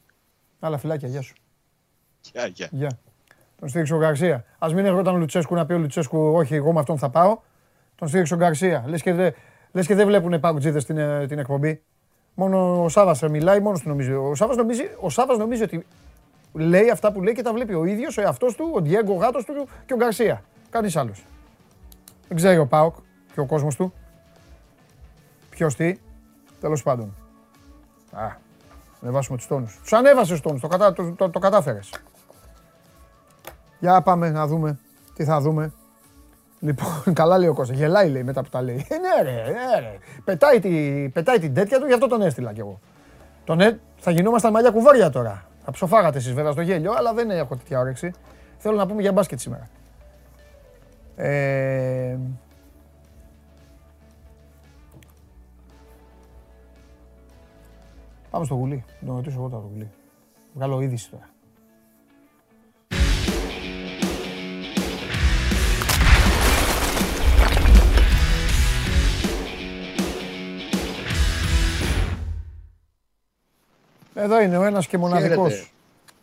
[0.60, 1.34] Άλλα φυλάκια, γεια σου.
[2.22, 2.68] Γεια, γεια.
[2.72, 2.90] Γεια.
[3.60, 4.46] Τον στήριξε ο Γκαρσία.
[4.60, 7.40] Α μην ερχόταν ο Λουτσέσκου να πει ο Λουτσέσκου, Όχι, εγώ με αυτόν θα πάω.
[7.96, 8.84] Τον στήριξε ο Γκαρσία.
[8.88, 9.32] Λες και, δε,
[9.72, 11.82] λες και δεν βλέπουν οι παγκοτζίδε την, ε, την εκπομπή.
[12.34, 14.14] Μόνο ο Σάβα μιλάει, μόνος του νομίζει.
[14.14, 15.86] Ο Σάβα νομίζει, ο Σάβας νομίζει ότι
[16.54, 19.18] λέει αυτά που λέει και τα βλέπει ο ίδιος, ο εαυτός του, ο Διέγκο, ο
[19.18, 20.44] γάτος του και ο Γκαρσία.
[20.70, 21.26] Κανείς άλλος.
[22.28, 22.96] Δεν ξέρει ο Πάοκ
[23.34, 23.94] και ο κόσμος του.
[25.50, 25.98] Ποιος τι.
[26.60, 27.16] Τέλος πάντων.
[28.12, 28.36] Α,
[29.02, 29.80] ανεβάσουμε τους τόνους.
[29.82, 31.90] Τους ανέβασες τους τόνους, το, κατα, το, το, το κατάφερες.
[33.80, 34.80] Για πάμε να δούμε
[35.14, 35.74] τι θα δούμε.
[36.60, 37.78] Λοιπόν, καλά λέει ο Κώστας.
[37.78, 38.86] Γελάει λέει μετά που τα λέει.
[38.90, 39.98] Ε, ναι, ρε, ναι, ρε.
[40.24, 40.70] Πετάει, τη,
[41.14, 42.80] πετάει την τέτοια του, γι' αυτό τον έστειλα κι εγώ.
[43.44, 43.80] Τον έ...
[43.98, 45.46] Θα γινόμασταν μαλλιά κουβάρια τώρα.
[45.64, 48.12] Θα ψοφάγατε εσείς βέβαια στο γέλιο, αλλά δεν έχω τέτοια όρεξη.
[48.58, 49.70] Θέλω να πούμε για μπάσκετ σήμερα.
[51.16, 52.18] Ε...
[58.30, 58.84] Πάμε στο γουλί.
[59.00, 59.92] Να τον ρωτήσω εγώ τώρα το γουλί.
[60.54, 61.30] Βγάλω είδηση τώρα.
[74.14, 75.52] Εδώ είναι ο ένας και μοναδικός.
[75.52, 75.68] Χαίρετε.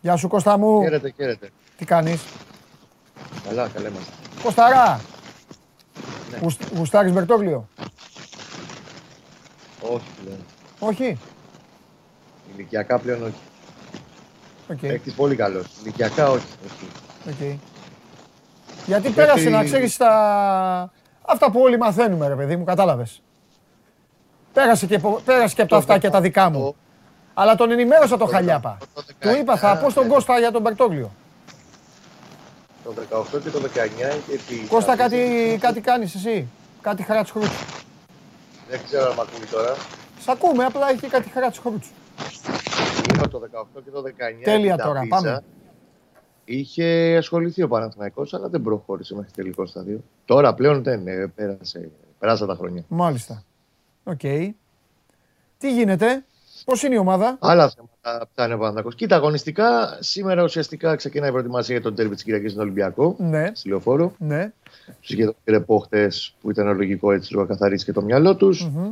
[0.01, 0.83] Γεια σου Κώστα μου.
[0.83, 1.51] Χαίρετε, χαίρετε.
[1.77, 2.25] Τι κάνεις;
[3.49, 4.13] Καλά, καλά είμαστε.
[4.43, 5.01] Κωσταρά.
[6.31, 6.39] Ναι.
[6.39, 7.69] Γουσ- Γουστάρεις Μπερτόγλιο.
[9.81, 10.39] Όχι πλέον.
[10.79, 11.19] Όχι;
[12.55, 13.35] Ηλικιακά πλέον όχι.
[14.71, 14.77] Οκ.
[14.79, 15.67] Παίκτης πολύ καλός.
[15.83, 16.47] Ηλικιακά όχι.
[16.67, 16.89] όχι.
[17.29, 17.59] οκ.
[18.87, 20.11] Γιατί πέρασε να ξέρεις τα...
[21.23, 23.23] Αυτά που όλοι μαθαίνουμε ρε παιδί μου, κατάλαβες.
[24.53, 26.77] Πέρασε και, πο- πέρασε και από τα αυτά και τα δικά μου.
[27.35, 28.79] Αλλά τον ενημέρωσα το χαλιάπα.
[28.95, 30.13] το Του είπα θα 19, πω στον ναι.
[30.13, 31.11] Κώστα για τον Μπερτόγλιο.
[32.85, 32.95] Το
[33.37, 33.69] 18 και το 19
[34.29, 34.55] και τη...
[34.57, 36.47] Κώστα κάτι, κάτι κάνεις εσύ;
[36.81, 37.65] Κάτι χαράτς χρούτσου.
[38.69, 39.75] Δεν ξέρω αν μ' ακούει τώρα.
[40.25, 41.91] Σ' ακούμε, απλά έχει κάτι χαράτς χρούτσου.
[43.15, 43.41] Είπα το
[43.79, 44.11] 18 και το 19
[44.45, 45.17] Τέλεια την τώρα, Ταπίζα.
[45.17, 45.43] πάμε.
[46.45, 50.01] Είχε ασχοληθεί ο Παναθηναϊκός, αλλά δεν προχώρησε μέχρι τελικό στάδιο.
[50.25, 52.85] Τώρα πλέον δεν, ε, πέρασε, περάσαν τα χρόνια.
[52.89, 53.43] Μάλιστα.
[54.05, 54.21] Οκ.
[55.59, 56.25] Τι γίνεται,
[56.65, 58.95] πώς είναι η ομάδα; Άλλα θέματα θα είναι Παναθηναϊκός.
[58.95, 63.17] Κοίτα, αγωνιστικά σήμερα ουσιαστικά ξεκινάει η προετοιμασία για τον ντέρμπι της Κυριακής στον Ολυμπιακό.
[63.19, 64.13] Ναι, Στη λεωφόρο.
[64.19, 64.53] ναι.
[65.01, 68.37] Τους είχε δώσει ρεπό χτες, που ήταν λογικό έτσι λίγο να καθαρίσει και το μυαλό
[68.37, 68.65] τους.
[68.69, 68.91] Μμμ.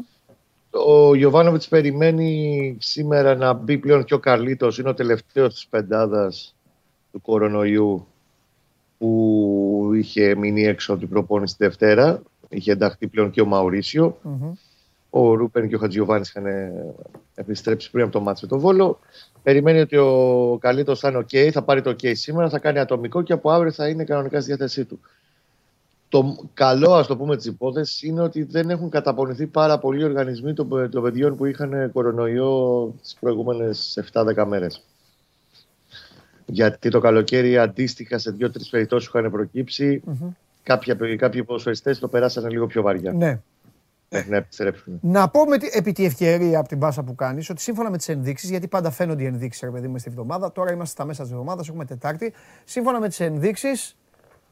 [0.75, 4.69] Ο Γιοβάνοβιτς περιμένει σήμερα να μπει πλέον και ο Καρλίτος.
[4.79, 6.55] Είναι ο τελευταίος της πεντάδας
[7.13, 8.07] του κορονοϊού
[8.99, 12.23] που είχε μείνει έξω από την προπόνηση τη Δευτέρα.
[12.49, 14.19] Είχε ενταχθεί πλέον και ο Μαουρίσιο.
[14.23, 14.53] Μμμ.
[15.11, 16.45] Ο Ρούπεν και ο Χατζιωβάνη είχαν
[17.35, 18.99] επιστρέψει πριν από το μάτσο με τον Βόλο.
[19.43, 23.23] Περιμένει ότι ο Καλίτο θα είναι OK, θα πάρει το OK σήμερα, θα κάνει ατομικό
[23.23, 25.01] και από αύριο θα είναι κανονικά στη διάθεσή του.
[26.15, 30.53] Το καλό, ας το πούμε, της υπόθεσης είναι ότι δεν έχουν καταπονηθεί πάρα πολλοί οργανισμοί
[30.55, 34.85] των, των παιδιών που είχαν κορονοϊό τις προηγούμενες 7-10 μέρες.
[36.47, 40.29] Γιατί το καλοκαίρι αντίστοιχα σε δύο-τρεις περιπτώσεις που είχαν προκύψει, Μμμ.
[40.63, 43.41] κάποια, κάποιοι ποδοσφαιριστές το περάσανε λίγο πιο βαριά Ναι.
[44.11, 44.99] μέχρι να επιστρέψουν.
[45.03, 47.97] Να πω με, τη- επί τη ευκαιρία από την πάσα που κάνεις ότι σύμφωνα με
[47.97, 51.05] τις ενδείξεις, γιατί πάντα φαίνονται οι ενδείξεις, ρε παιδί μου, στη βδομάδα, τώρα είμαστε στα
[51.05, 52.33] μέσα της εβδομάδα, έχουμε Τετάρτη.
[52.65, 53.97] Σύμφωνα με τις ενδείξεις,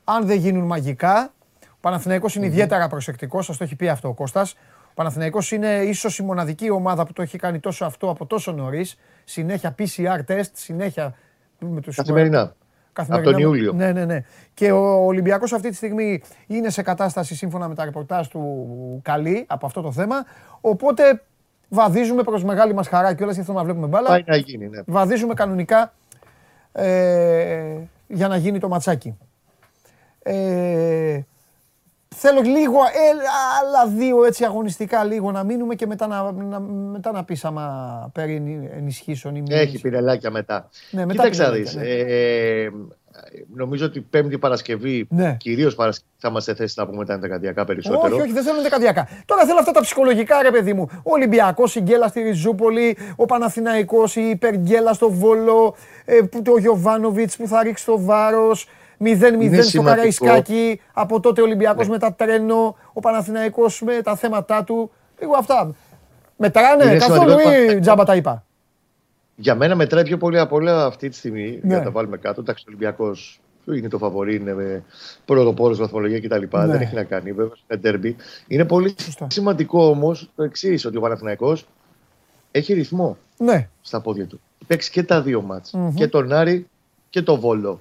[0.05, 1.42] αν δεν γίνουν μαγικά, ο
[1.83, 4.53] Παναθηναϊκός είναι ιδιαίτερα προσεκτικός, σας το έχει πει αυτό ο Κώστας.
[4.85, 8.53] Ο Παναθηναϊκός είναι ίσως η μοναδική ομάδα που το έχει κάνει τόσο αυτό από τόσο
[8.53, 8.99] νωρίς.
[9.25, 11.15] Συνέχεια PCR test, συνέχεια
[11.59, 12.55] με τους Καθημερινά.
[12.93, 13.31] Καθημερινά.
[13.31, 13.73] Από τον Ιούλιο.
[13.73, 14.25] Ναι, ναι, ναι.
[14.55, 19.45] Και ο Ολυμπιακός αυτή τη στιγμή είναι σε κατάσταση σύμφωνα με τα ρεπορτάζ του καλή
[19.49, 20.25] από αυτό το θέμα.
[20.61, 21.23] Οπότε
[21.69, 24.09] βαδίζουμε προς μεγάλη μας χαρά και όλα αυτό να βλέπουμε μπάλα.
[24.09, 24.83] Πάει να γίνει, ναι.
[24.87, 25.93] Βαδίζουμε κανονικά
[26.73, 27.77] ε,
[28.09, 29.19] για να γίνει το ματσάκι.
[30.23, 31.21] Ε,
[32.15, 33.11] θέλω λίγο, ε,
[33.61, 38.11] άλλα δύο έτσι αγωνιστικά λίγο να μείνουμε και μετά να, να, μετά να πεις άμα
[38.15, 39.93] περί ενισχύσεων ή μη Έχει ενισχύσεων.
[39.93, 40.69] πυρελάκια μετά.
[40.91, 41.89] Ναι, μετά Κοίταξε να πυρελάκια, δεις.
[42.07, 42.13] ναι.
[42.15, 42.71] Ε,
[43.55, 45.37] νομίζω ότι Πέμπτη Παρασκευή, Ναι.
[45.41, 48.15] κυρίως Παρασκευή, θα είμαστε σε θέση να πούμε τα εντεκαδιακά περισσότερο.
[48.15, 49.09] Όχι, όχι, δεν θέλω δεκαδιακά.
[49.25, 50.89] Τώρα θέλω αυτά τα ψυχολογικά, ρε παιδί μου.
[50.97, 56.59] Ο Ολυμπιακός, η γκέλα στη Ριζούπολη, ο Παναθηναϊκός, η υπεργέλα στο Βόλο, ε, που, ο
[56.59, 58.69] Γιωβάνοβιτς που θα ρίξει το βάρος.
[59.05, 59.83] 0-0 στο σημαντικό.
[59.85, 60.81] Καραϊσκάκι.
[60.93, 64.91] Από τότε ο Ολυμπιακός με τα τρένο, ο Παναθηναϊκός με τα θέματα του.
[65.21, 65.75] Λίγο αυτά.
[66.37, 67.73] Μετράνε Είναι καθόλου σημαντικό.
[67.73, 68.45] ή τζάμπα τα είπα;
[69.37, 71.61] Για μένα μετράει πιο πολύ από όλα αυτή τη στιγμή, Ναι.
[71.63, 72.41] για να τα βάλουμε κάτω.
[72.41, 74.85] Εντάξει, ο Ολυμπιακός είναι το φαβορή, είναι με
[75.25, 76.57] πρωτοπόρο βαθμολογία κτλ.
[76.57, 76.67] Ναι.
[76.67, 78.17] Δεν έχει να κάνει, βέβαια, είναι τέρμπι.
[78.47, 79.27] Είναι πολύ Σωστά.
[79.31, 81.67] σημαντικό όμως το εξής, ότι ο Παναθηναϊκός
[82.51, 84.41] έχει ρυθμό Ναι, στα πόδια του.
[84.67, 85.73] Παίξει και τα δύο μάτς.
[85.73, 85.95] Μμμ.
[85.95, 86.67] Και τον Άρη
[87.11, 87.81] και το Βόλο.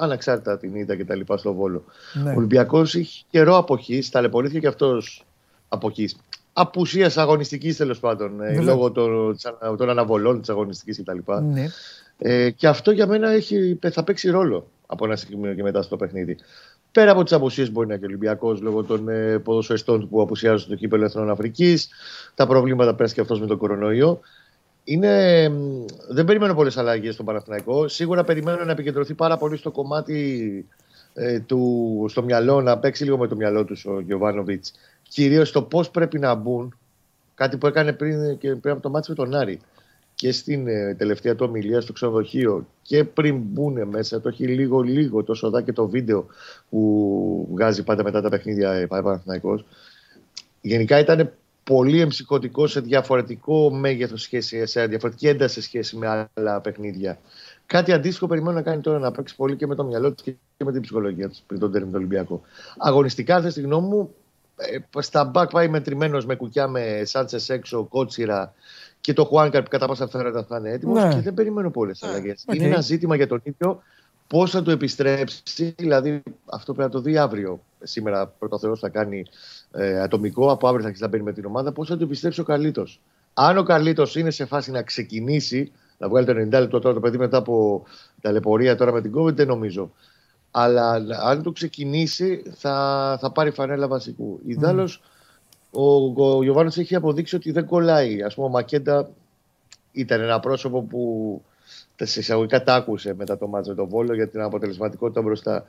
[0.00, 1.84] Αναξάρτητα την είδα και τα λοιπά στο Βόλο.
[2.22, 2.30] ναι.
[2.30, 5.24] Ο Ολυμπιακός έχει καιρό αποχής, ταλαιπωρήθηκε και αυτός
[5.68, 6.16] αποχής.
[6.52, 8.62] Απουσίας αγωνιστικής τέλος πάντων, ε, Βέβαια.
[8.62, 11.18] λόγω των, της ανα- των αναβολών της αγωνιστικής κτλ.
[11.42, 11.66] ναι.
[12.18, 15.96] Ε, και αυτό για μένα έχει, θα παίξει ρόλο από ένα σημείο και μετά στο
[15.96, 16.36] παιχνίδι.
[16.92, 20.08] Πέρα από τις απουσίες που μπορεί να έχει ο Ολυμπιακός λόγω των ε, ποδοσφαιριστών του
[20.08, 21.88] που απουσιάζουν στο κύπελο Εθνών Αφρικής,
[22.34, 24.20] τα προβλήματα πέρασε και αυτός με τον κορονοϊό.
[24.90, 27.88] Είναι, μ, δεν περιμένω πολλές αλλαγές στον Παναθηναϊκό.
[27.88, 30.66] Σίγουρα περιμένω να επικεντρωθεί πάρα πολύ στο κομμάτι
[31.14, 34.72] ε, του, στο μυαλό, να παίξει λίγο με το μυαλό τους ο Γιωβάνοβιτς.
[35.02, 36.78] Κυρίως στο πώς πρέπει να μπουν.
[37.34, 39.60] Κάτι που έκανε πριν, και πριν από το μάτι με τον Άρη
[40.14, 44.80] και στην ε, τελευταία του ομιλία στο ξενοδοχείο και πριν μπουν μέσα, το έχει λίγο
[44.80, 46.26] λίγο τόσο δά και το βίντεο
[46.70, 49.64] που βγάζει πάντα μετά τα παιχνίδια ε, Παναθηναϊκός.
[50.60, 51.32] Γενικά ήταν
[51.68, 57.18] πολύ εμψυχωτικό σε διαφορετικό μέγεθος σχέση, σε διαφορετική ένταση σε σχέση με άλλα παιχνίδια.
[57.66, 60.64] Κάτι αντίστοιχο περιμένω να κάνει τώρα να παίξει πολύ και με το μυαλό του και
[60.64, 62.40] με την ψυχολογία του πριν τον ντέρμπι με Ολυμπιακό.
[62.78, 64.14] Αγωνιστικά, αν θες τη γνώμη μου,
[64.56, 68.54] ε, στα μπακ πάει μετρημένος με κουκιά με Σάντσες έξω, Κότσιρα
[69.00, 71.14] και το Χουάνκαρ που κατά πάσα πιθανότητα θα είναι έτοιμος Ναι.
[71.14, 72.44] και δεν περιμένω πολλές αλλαγές.
[72.48, 72.54] οκ.
[72.54, 73.82] Είναι ένα ζήτημα για τον ίδιο
[74.28, 75.74] πώς θα το επιστρέψει.
[75.76, 77.60] Δηλαδή, αυτό πρέπει να το δει αύριο.
[77.82, 79.24] Σήμερα πρώτα Θεό θα κάνει
[79.72, 81.72] ε, ατομικό, από αύριο θα αρχίσει να μπαίνει με την ομάδα.
[81.72, 82.86] Πώς θα το επιστρέψει ο Καρλίτος.
[83.34, 87.00] Αν ο Καλίτο είναι σε φάση να ξεκινήσει, να βγάλει το 90 λεπτό τώρα το
[87.00, 87.84] παιδί μετά από
[88.20, 89.92] ταλαιπωρία τώρα με την COVID, δεν νομίζω.
[90.50, 90.90] Αλλά
[91.22, 94.40] αν το ξεκινήσει, θα, θα πάρει φανέλα βασικού.
[94.46, 94.90] Ιδάλω,
[95.70, 98.22] ο, ο Γιωβάνος έχει αποδείξει ότι δεν κολλάει.
[98.22, 99.10] Α πούμε, ο Μακέντα
[99.92, 101.42] ήταν ένα πρόσωπο που
[101.98, 105.66] τα σε εισαγωγικά τα άκουσε μετά το μάτσο με τον Βόλο για την αποτελεσματικότητα μπροστά.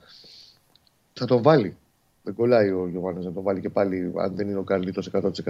[1.14, 1.76] Θα τον βάλει.
[2.24, 5.02] Δεν κολλάει ο Γιωβάνος να τον βάλει και πάλι, αν δεν είναι ο Καρλίτο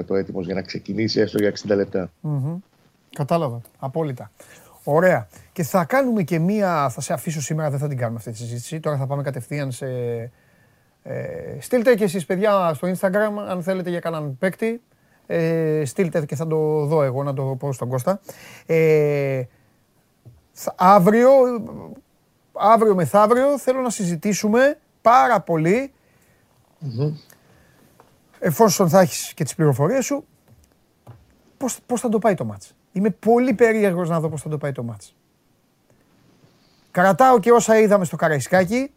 [0.10, 2.12] 100% έτοιμος για να ξεκινήσει έστω για 60 λεπτά.
[2.22, 2.58] Μμμ.
[3.16, 3.62] Κατάλαβα.
[3.80, 4.32] Απόλυτα.
[4.84, 5.28] Ωραία.
[5.52, 6.90] Και θα κάνουμε και μία.
[6.90, 8.80] Θα σε αφήσω σήμερα, δεν θα την κάνουμε αυτή τη συζήτηση.
[8.80, 9.88] Τώρα θα πάμε κατευθείαν σε.
[11.04, 14.82] Ε, στείλτε και εσείς παιδιά στο Instagram αν θέλετε για κανέναν παίκτη.
[15.28, 18.20] Ε, στείλτε και θα το δω εγώ να το πω στον Κώστα.
[18.66, 19.48] Ε, θα-
[20.76, 21.32] αύριο,
[22.53, 25.93] αύριο μεθαύριο θέλω να συζητήσουμε πάρα πολύ
[28.39, 30.26] εφόσον θα έχεις και τις πληροφορίες σου
[31.57, 32.74] πώς πώς, πώς θα το πάει το μάτς.
[32.91, 35.16] Είμαι πολύ περίεργος να δω πώς θα το πάει το μάτς.
[36.91, 38.91] Κρατάω και όσα είδαμε στο Καραϊσκάκι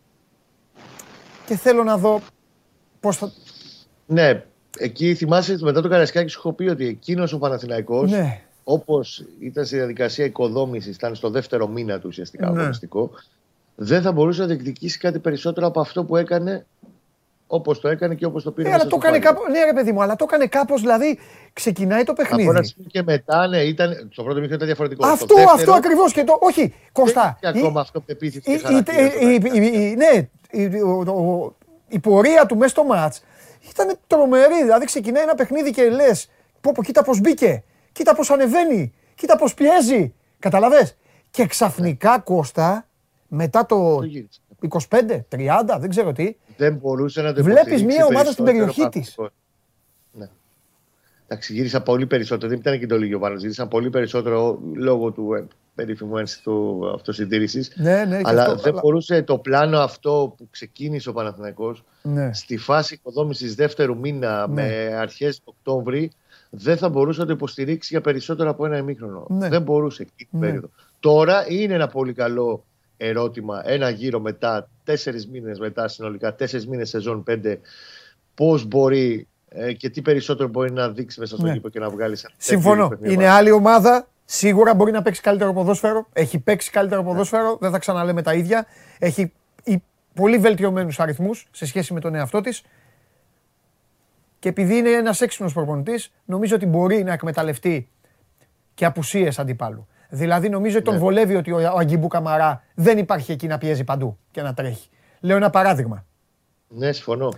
[1.46, 2.20] και θέλω να δω
[3.00, 3.32] πώς θα...
[4.06, 4.44] Ναι,
[4.78, 9.64] εκεί θυμάσαι μετά το Καραϊσκάκι σου έχω πει ότι εκείνος ο Παναθηναϊκός Ναι, όπως ήταν
[9.64, 12.58] στη διαδικασία οικοδόμησης, ήταν στο δεύτερο μήνα του ουσιαστικά Ναι.
[12.60, 13.10] αγωνιστικό,
[13.74, 16.66] δεν θα μπορούσε να διεκδικήσει κάτι περισσότερο από αυτό που έκανε
[17.46, 18.68] όπως το έκανε και όπως το πήρε.
[18.68, 19.38] ε, μέσα αλλά το στο έκανε πάλιο.
[19.40, 21.18] κάπως, ναι ρε παιδί μου, αλλά το έκανε κάπως, δηλαδή
[21.52, 22.66] ξεκινάει το Από ένα παιχνίδι.
[22.66, 25.06] σημείο και μετά, ναι, ήταν, στο πρώτο μήχρονο ήταν διαφορετικό.
[25.06, 27.38] Αυτό, Στο δεύτερο, αυτό ακριβώς και το, όχι, Κώστα.
[27.40, 29.66] δεν είχε ακόμα αυτό πεποίθηση η- και η- χαρακτήρα στο η- παιχνίδι.
[29.66, 30.28] η- η- Ναι,
[30.76, 31.54] η- ο- ο-
[31.88, 33.22] η πορεία του μέσα στο μάτς
[33.70, 34.62] ήταν τρομερή.
[34.62, 36.28] Δηλαδή ξεκινάει ένα παιχνίδι και λες,
[36.60, 37.62] πω πω κοίτα πώς μπήκε,
[37.92, 40.14] κοίτα πώς ανεβαίνει, κοίτα πώς πιέζει.
[40.38, 40.96] Καταλαβες;
[41.30, 42.86] Και ξαφνικά Κώστα,
[43.28, 44.40] μετά το Το γύρισε.
[44.88, 48.72] 25, 30, δεν ξέρω τι, Δεν μπορούσε να το Βλέπεις υποστηρίξει μια ομάδα στην περισσότερο
[48.74, 49.14] περιοχή ο της.
[49.14, 49.30] Παναθηναϊκός.
[50.12, 50.28] Ναι.
[51.26, 52.48] Εντάξει, γύρισαν πολύ περισσότερο.
[52.50, 53.34] Δεν ήταν και το λίγιο πάνω.
[53.36, 57.72] Γύρισαν πολύ περισσότερο λόγω του ε, περίφημου ένστικτου αυτοσυντήρησης.
[57.76, 61.84] Ναι, ναι, και αλλά αυτό, δεν αλλά- μπορούσε το πλάνο αυτό που ξεκίνησε ο Παναθηναϊκός
[62.02, 62.34] ναι.
[62.34, 64.52] στη φάση οικοδόμησης δεύτερου μήνα Ναι.
[64.62, 66.10] με αρχές Οκτώβρη
[66.54, 69.26] δεν θα μπορούσε να το υποστηρίξει για περισσότερο από ένα ημίχρονο.
[69.28, 69.48] Ναι.
[69.48, 70.46] Δεν μπορούσε εκεί την Ναι.
[70.46, 70.70] περίοδο.
[71.00, 72.64] Τώρα είναι ένα πολύ καλό
[72.96, 73.62] ερώτημα.
[73.64, 77.60] Ένα γύρο μετά, τέσσερις μήνες μετά συνολικά, τέσσερις μήνες σεζόν πέντε,
[78.34, 81.52] πώς μπορεί ε, και τι περισσότερο μπορεί να δείξει μέσα στο Ναι.
[81.52, 82.90] γήπεδο και να βγάλει σε Συμφωνώ.
[83.02, 84.06] Είναι άλλη ομάδα.
[84.24, 86.06] Σίγουρα μπορεί να παίξει καλύτερο ποδόσφαιρο.
[86.12, 87.56] Έχει παίξει καλύτερο ποδόσφαιρο.
[87.60, 88.66] Δεν θα ξαναλέμε τα ίδια.
[88.98, 89.32] Έχει
[89.64, 89.82] οι-
[90.14, 92.62] πολύ βελτιωμένους αριθμούς σε σχέση με τον εαυτό της.
[94.42, 97.88] Και επειδή είναι ένας έξυπνος προπονητής, νομίζω ότι μπορεί να εκμεταλλευτεί
[98.74, 99.86] και απουσίες αντιπάλου.
[100.08, 101.00] Δηλαδή, νομίζω ότι τον Ναι.
[101.00, 104.88] βολεύει ότι ο, ο Αγκιμπού Καμαρά δεν υπάρχει εκεί να πιέζει παντού και να τρέχει.
[105.20, 106.04] Λέω ένα παράδειγμα.
[106.68, 107.32] Ναι, συμφωνώ.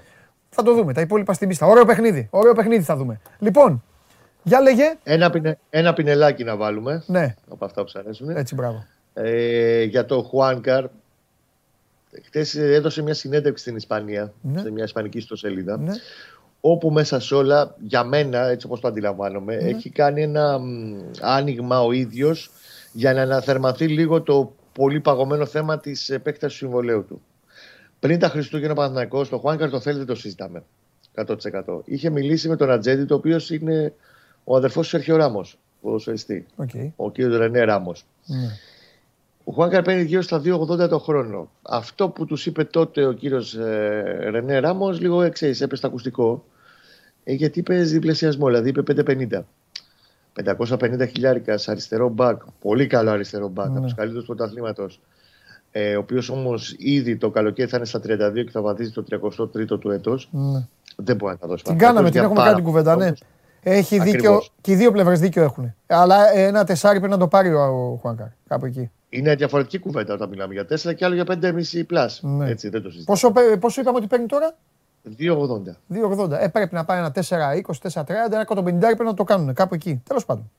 [0.51, 0.93] Θα το δούμε.
[0.93, 1.67] Τα υπόλοιπα στην πίστα.
[1.67, 2.29] Ωραίο παιχνίδι.
[2.31, 3.21] Ωραίο παιχνίδι θα δούμε.
[3.39, 3.83] Λοιπόν,
[4.43, 4.95] για λέγε.
[5.03, 8.29] Ένα, πινε, ένα πινελάκι να βάλουμε Ναι, από αυτά που σα αρέσουν.
[8.31, 8.85] έτσι μπράβο.
[9.15, 10.85] ε, για το Χουάνκαρ.
[12.25, 14.61] Χθε έδωσε μια συνέντευξη στην Ισπανία, Ναι.
[14.61, 15.93] σε μια ισπανική ιστοσελίδα, Ναι.
[16.67, 19.69] Όπου μέσα σε όλα, για μένα, έτσι όπως το αντιλαμβάνομαι, Ναι.
[19.69, 20.65] έχει κάνει ένα μ,
[21.21, 22.51] άνοιγμα ο ίδιος
[22.93, 27.21] για να αναθερμανθεί λίγο το πολύ παγωμένο θέμα της επέκτασης του συμβολαίου του.
[28.01, 30.63] Πριν τα Χριστούγεννα ο Παναθηναϊκός, το Χουάνκαρ το θέλει, δεν το συζητάμε.
[31.15, 31.83] 100%.
[31.85, 33.93] Είχε μιλήσει με τον ατζέντη, το οποίος είναι
[34.45, 36.71] ο αδερφός του Σέρχιο Ράμος, ποδοσφαιριστή, Οκ.
[36.97, 37.17] ο κ.
[37.19, 38.05] Ρενέ Ράμος.
[38.27, 38.49] Ναι.
[39.45, 41.51] Ο Χουάνκαρ παίρνει γύρω στα 2,80 το χρόνο.
[41.63, 46.45] Αυτό που τους είπε τότε ο κύριος ε, Ρενέ Ράμος, λίγο εξή, έπεσε στο ακουστικό.
[47.25, 49.41] Ε, γιατί είπε διπλασιασμό, δηλαδή είπε 5,50.
[50.45, 53.73] 550 χιλιάρικα αριστερό μπακ, πολύ καλό αριστερό μπακ, Ναι.
[53.77, 55.01] από τους καλύτερους πρωταθλήματος.
[55.71, 59.03] Ε, ο οποίος όμως ήδη το καλοκαίρι θα είναι στα 32 και θα βαδίζει το
[59.03, 60.19] 33ο του έτο.
[60.31, 60.67] Ναι.
[60.97, 61.79] Δεν μπορεί να τα δώσει Την παραπάνω.
[61.79, 63.05] κάναμε, την Για έχουμε πάρα κάνει την κουβέντα, ναι.
[63.05, 63.21] πολλούς.
[63.63, 64.53] Έχει δίκιο, Ακριβώς.
[64.61, 65.75] και οι δύο πλευρές δίκιο έχουν.
[65.87, 68.91] Αλλά ένα τεσάρι πρέπει να το πάρει ο Χουάνκαρ, κάπου εκεί.
[69.09, 72.21] Είναι διαφορετική κουβέντα όταν μιλάμε για 4 και άλλο για 5,5 πλάσ.
[72.23, 72.51] Ναι.
[72.51, 73.19] Έτσι, δεν το συζητάμε.
[73.19, 74.57] Πόσο, πέ- πόσο είπαμε ότι παίρνει τώρα;
[75.19, 75.77] 2,80.
[75.89, 76.31] 2,80.
[76.31, 77.61] Ε, πρέπει να πάει ένα 4,20,
[77.93, 80.03] 4,30, ένα 150 πρέπει να το κάνουν κάπου εκεί.
[80.09, 80.51] Τέλος πάντων.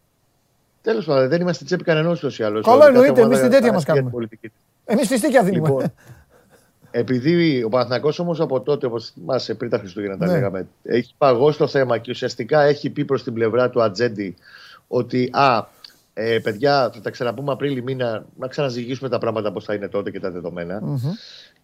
[0.82, 2.66] Τέλος πάντων, δεν είμαστε τσέπη κανενό ούτως ή άλλως.
[2.66, 4.28] Καλά, εννοείται, εμείς την τέτοια μας κάνουμε.
[4.86, 5.68] Εμείς φυστήκια δίνουμε.
[5.68, 5.84] Λοιπόν,
[6.92, 10.32] επειδή ο Παναθηναϊκός όμως από τότε, όπως θυμάσαι πριν τα Χριστούγεννα τα Ναι.
[10.32, 14.36] λέγαμε, έχει παγώσει το θέμα και ουσιαστικά έχει πει προς την πλευρά του ατζέντη
[14.88, 15.66] ότι α,
[16.14, 20.12] ε, παιδιά, θα τα ξαναπούμε Απρίλη μήνα, να ξαναζυγίσουμε τα πράγματα πώ θα είναι τότε
[20.12, 20.80] και τα δεδομένα.
[20.82, 21.00] Μμμ.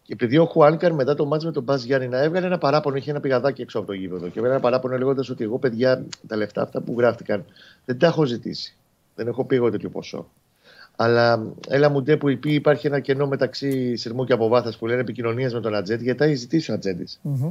[0.02, 2.96] Και επειδή ο Χουάνκαρ μετά το μάτς με τον Μπάζ Γιάννη να έβγαλε ένα παράπονο,
[2.96, 4.26] είχε ένα πηγαδάκι έξω από το γήπεδο.
[4.26, 7.44] Και έβγαλε ένα παράπονο λέγοντας ότι εγώ, παιδιά, τα λεφτά αυτά που γράφτηκαν
[7.84, 8.76] δεν τα έχω ζητήσει.
[9.14, 10.30] Δεν έχω πει εγώ τέτοιο ποσό.
[10.96, 15.00] Αλλά έλα μου ντε που υπή- υπάρχει ένα κενό μεταξύ σειρμού και αποβάθρα που λένε
[15.00, 17.06] επικοινωνίας με τον Ατζέντη, γιατί τα έχει ζητήσει ο Ατζέντη.
[17.22, 17.48] Μμμ.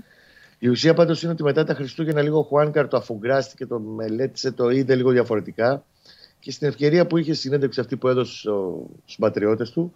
[0.59, 4.51] Η ουσία πάντως είναι ότι μετά τα Χριστούγεννα λίγο ο Χουάνκαρ το αφουγκράστηκε, το μελέτησε,
[4.51, 5.83] το είδε λίγο διαφορετικά.
[6.39, 8.33] Και στην ευκαιρία που είχε συνέντευξη αυτή που έδωσε
[9.03, 9.93] στους πατριώτες του,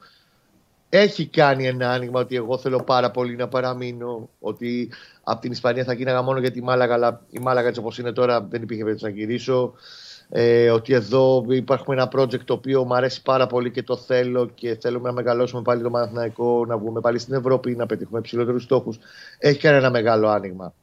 [0.89, 4.29] έχει κάνει ένα άνοιγμα ότι εγώ θέλω πάρα πολύ να παραμείνω.
[4.39, 4.91] Ότι
[5.23, 8.11] από την Ισπανία θα γίναγα μόνο για τη Μάλαγα, αλλά η Μάλαγα έτσι όπως είναι
[8.11, 9.73] τώρα δεν υπήρχε περίπτωση να γυρίσω.
[10.29, 14.45] Ε, ότι εδώ υπάρχουμε ένα project το οποίο μου αρέσει πάρα πολύ και το θέλω
[14.45, 18.59] και θέλουμε να μεγαλώσουμε πάλι το Παναθηναϊκό, να βγούμε πάλι στην Ευρώπη, να πετύχουμε υψηλότερου
[18.59, 18.99] στόχους.
[19.39, 20.73] Έχει κάνει ένα μεγάλο άνοιγμα.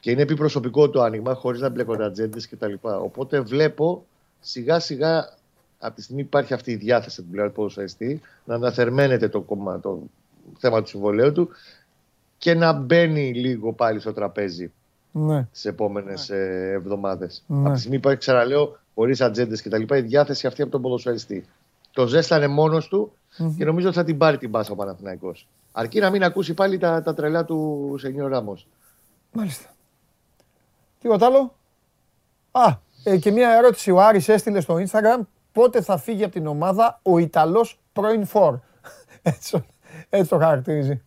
[0.00, 2.72] Και είναι επιπροσωπικό το άνοιγμα, χωρίς να μπλέκονται ατζέντες κτλ.
[2.80, 4.06] Οπότε βλέπω
[4.40, 5.37] σιγά σιγά
[5.78, 9.28] από τη στιγμή που υπάρχει αυτή η διάθεση από την πλευρά του ποδοσφαιριστή να αναθερμαίνεται
[9.28, 10.02] το, κόμμα, το
[10.58, 11.48] θέμα του συμβολέου του
[12.38, 14.72] και να μπαίνει λίγο πάλι στο τραπέζι
[15.12, 15.42] Ναι.
[15.62, 17.44] τι επόμενες εβδομάδες.
[17.46, 17.60] Ναι.
[17.64, 21.46] Από τη στιγμή που υπάρχει, ξαναλέω, χωρίς ατζέντες κτλ., η διάθεση αυτή από τον ποδοσφαιριστή.
[21.92, 23.56] Το ζέστανε μόνος του Μμμ.
[23.56, 25.48] και νομίζω ότι θα την πάρει την πάσα ο Παναθηναϊκός.
[25.72, 28.66] Αρκεί να μην ακούσει πάλι τα, τα τρελά του Σενιό Ράμος.
[29.32, 29.68] Μάλιστα.
[31.00, 31.54] Τίποτα άλλο.
[32.50, 35.20] Α, Ε, και μια ερώτηση ο Άρης έστειλε στο Instagram.
[35.58, 38.58] Πότε θα φύγει από την ομάδα ο Ιταλός πρώην φορ.
[39.22, 39.64] Έτσι,
[40.08, 41.02] έτσι το χαρακτηρίζει.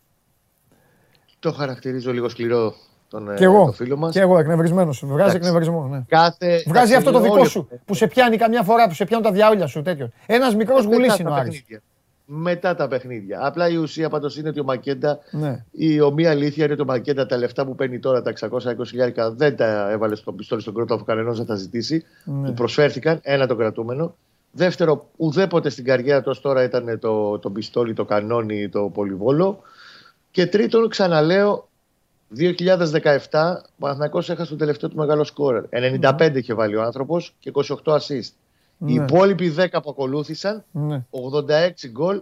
[1.39, 2.73] Το χαρακτηρίζω λίγο σκληρό
[3.09, 3.65] τον, Και ε, εγώ.
[3.65, 4.13] το φίλο μας.
[4.13, 4.99] Και εγώ εκνευρισμένος.
[5.05, 5.35] Βγάζει Εντάξει.
[5.37, 5.87] εκνευρισμό.
[5.87, 6.03] Ναι.
[6.07, 9.05] Κάθε, Βγάζει αυτό το όλοι- δικό όλοι- σου που σε πιάνει καμιά φορά, που σε
[9.05, 10.09] πιάνουν τα διάολια σου τέτοιο.
[10.25, 11.49] Ένας μικρός Μετά γουλής τα είναι ο Άρης.
[11.51, 11.81] παιχνίδια.
[12.25, 13.45] Μετά τα παιχνίδια.
[13.45, 15.65] Απλά η ουσία πάντως είναι ότι ο Μακέντα, Ναι.
[15.71, 19.55] η ομοία αλήθεια είναι ότι ο Μακέντα τα λεφτά που παίρνει τώρα, τα 620 δεν
[19.55, 22.05] τα έβαλε στο πιστόλι στον κρότο αφού κανένας δεν τα ζητήσει.
[22.23, 22.47] Ναι.
[22.47, 24.15] Του προσφέρθηκαν, ένα το κρατούμενο.
[24.51, 29.59] Δεύτερο, ουδέποτε στην καριέρα του ως τώρα ήταν το, το πιστόλι, το κανόνι, το πολυβόλο.
[30.31, 31.69] Και τρίτον, ξαναλέω,
[32.37, 32.49] 2017
[33.65, 35.63] ο Παναθηναϊκός έχασε το τελευταίο του μεγάλο σκόρερ.
[35.69, 38.29] 95 είχε βάλει ο άνθρωπος και 28 assist.
[38.85, 39.03] Οι Ναι.
[39.03, 41.03] υπόλοιποι 10 που ακολούθησαν Ναι.
[41.09, 42.21] 86 γκολ,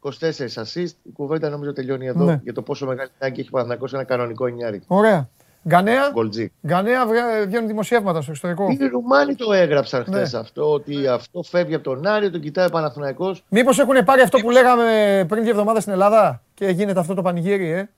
[0.00, 0.10] 24
[0.54, 0.90] assist.
[1.02, 2.40] Η κουβέντα νομίζω τελειώνει εδώ Ναι.
[2.42, 4.82] για το πόσο μεγάλη ανάγκη έχει ο Παναθηναϊκός σε ένα κανονικό εννιάρι.
[4.86, 5.28] Ωραία.
[5.68, 6.10] Γκανέα.
[6.12, 6.52] Γκολτζή.
[6.66, 8.68] Γκανέα βγα- βγαίνουν δημοσιεύματα στο εξωτερικό.
[8.70, 10.38] Οι Ρουμάνοι το έγραψαν χθες Ναι.
[10.38, 13.44] αυτό, ότι αυτό φεύγει από τον Άριο, τον κοιτάει ο Παναθηναϊκός.
[13.48, 17.22] Μήπως έχουν πάρει αυτό που λέγαμε πριν δύο εβδομάδες στην Ελλάδα και γίνεται αυτό το
[17.22, 17.88] πανηγύρι, ε;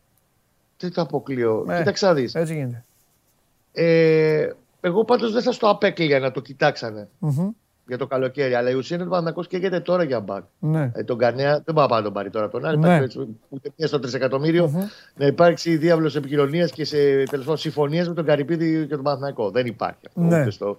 [0.77, 1.63] Τι το αποκλείω.
[1.67, 1.77] Ναι.
[1.79, 2.35] Κοίταξε να δεις.
[2.35, 2.85] Έτσι γίνεται.
[3.73, 4.49] Ε,
[4.81, 7.49] εγώ πάντως δεν θα στο απέκλειγα να το κοιτάξανε Μμμ.
[7.87, 8.55] Για το καλοκαίρι.
[8.55, 10.45] Αλλά η ουσία είναι ότι ο Παναθηναϊκός καίγεται τώρα για μπακ.
[10.59, 10.91] Ναι.
[10.95, 12.79] Ε, τον Κανέα δεν πάει να τον πάρει τώρα τον Άρη.
[12.79, 12.87] Ναι.
[12.87, 18.15] Υπάρχει έτσι, ούτε μία στο τρισεκατομμύριο να υπάρξει διάβλος επικοινωνίας και σε τελεσμό συμφωνίες με
[18.15, 19.51] τον Καρυπίδη και τον Παναθηναϊκό.
[19.51, 20.21] Δεν υπάρχει αυτό.
[20.21, 20.41] Ναι.
[20.41, 20.79] ούτε στο...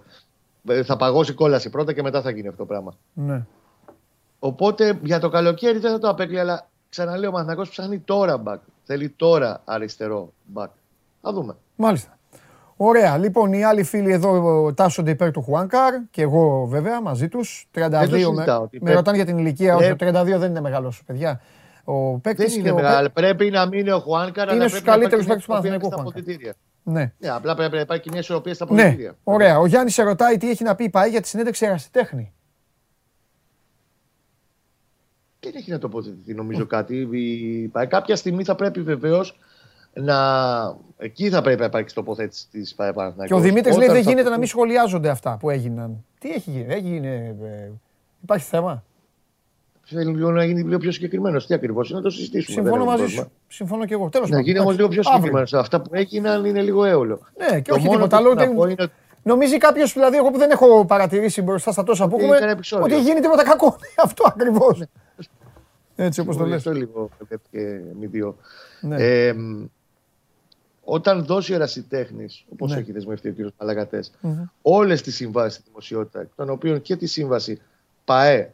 [0.68, 2.94] Ε, Θα παγώσει κόλαση πρώτα και μετά θα γίνει αυτό το πράγμα.
[3.14, 3.46] ναι.
[4.40, 8.62] Οπότε για το καλοκαίρι δεν θα το απέκλει, αλλά ξαναλέω ο Παναθηναϊκός ψάχνει τώρα μπακ.
[8.84, 10.70] Θέλει τώρα αριστερό μπακ.
[11.22, 11.56] Θα δούμε.
[11.76, 12.17] Μάλιστα.
[12.78, 13.18] Ωραία.
[13.18, 17.68] Λοιπόν, οι άλλοι φίλοι εδώ τάσσονται υπέρ του Χουάνκαρ και εγώ βέβαια μαζί τους.
[17.72, 19.76] 32 με, συζητάω, ότι με πρέπει- ρωτάνε για την ηλικία.
[19.76, 21.42] Όχι, πρέπει- το 32 δεν είναι μεγάλος, παιδιά.
[21.84, 23.02] Ο παίκτης Δεν και είναι ο μεγάλο.
[23.02, 24.44] παίκ- Πρέπει να μείνει ο Χουάνκαρ.
[24.48, 26.22] Είναι αλλά στους πρέπει να καλύτερους υπάρχει παίκτες του μια ισορροπία Παναθηναϊκού στα Χουάνκαρ.
[26.22, 26.54] αποδυτήρια.
[26.84, 27.14] Ναι.
[27.30, 29.16] Ναι, απλά πρέπει να υπάρχει μια ισορροπία στα Ναι, αποδυτήρια.
[29.24, 29.60] ωραία.
[29.60, 32.32] Ο Γιάννης σε ρωτάει τι έχει να πει η ΠΑΕ για τη συνέντευξη ερασιτέχνη.
[35.40, 37.08] Δεν έχει να τοποθετηθεί νομίζω κάτι.
[37.12, 39.40] Η ΠΑΕ κάποια στιγμή θα πρέπει βεβαίως
[40.02, 40.76] να.
[40.98, 43.38] Εκεί θα πρέπει να υπάρξει τοποθέτηση της ΠΑΕ Και Παναθηναϊκός.
[43.38, 46.04] ο Δημήτρης λέει Όταν δεν θα γίνεται να πω- μην σχολιάζονται αυτά που έγιναν.
[46.20, 47.36] Τι έχει γίνει, έγινε.
[47.44, 47.72] ε,
[48.24, 48.84] υπάρχει θέμα;
[49.90, 51.48] Θέλει λίγο να γίνει λίγο πιο συγκεκριμένος.
[51.48, 52.54] Τι ακριβώς είναι, να το συζητήσουμε.
[52.54, 53.24] Συμφωνώ δεν έχει μαζί πρόβλημα.
[53.48, 53.56] σου.
[53.58, 54.10] Συμφωνώ και εγώ.
[54.10, 55.48] Τέλος Να γίνει όμως λίγο πιο συγκεκριμένο.
[55.52, 57.20] Αυτά που έγιναν είναι λίγο έολο.
[57.38, 58.30] Ναι, και Το όχι μόνο τίποτα που άλλο.
[58.30, 58.92] θέλω να δεν- πω είναι ότι
[59.24, 62.50] Νομίζει κάποιος, δηλαδή, εγώ που δεν έχω παρατηρήσει μπροστά στα τόσα που Ότι έχουμε, ήταν
[62.50, 62.86] επεισόδιο.
[62.96, 63.76] ότι γίνει τίποτα κακό.
[64.04, 64.82] Αυτό ακριβώς.
[65.96, 66.58] Έτσι όπως το λες.
[66.58, 67.10] Αυτό λίγο
[67.52, 67.60] και
[68.00, 68.36] μη δύο.
[68.82, 68.96] Ναι.
[70.88, 72.78] Ε, μ, όταν δώσει ο ερασιτέχνης, όπως Ναι.
[72.78, 73.52] έχει δεσμευτεί ο κ.
[73.58, 74.04] Παλαγατέ,
[74.62, 77.62] όλες τις συμβάσεις στη δημοσιότητα, εκ των οποίων και τη σύμβαση
[78.06, 78.54] ΠαΕ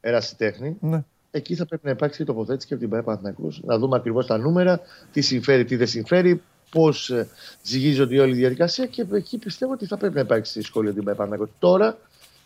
[0.00, 1.04] ερασιτέχνη, Ναι.
[1.30, 4.26] εκεί θα πρέπει να υπάρξει και τοποθέτηση και από την ΠαΕ Παναθηναϊκός, να δούμε ακριβώς
[4.26, 4.80] τα νούμερα,
[5.12, 7.12] τι συμφέρει, τι δεν συμφέρει, πώς
[7.62, 11.06] ζυγίζονται η όλη διαδικασία και εκεί πιστεύω ότι θα πρέπει να υπάρξει σχόλιο από την
[11.06, 11.54] ΠαΕ Παναθηναϊκός.
[11.58, 11.98] Τώρα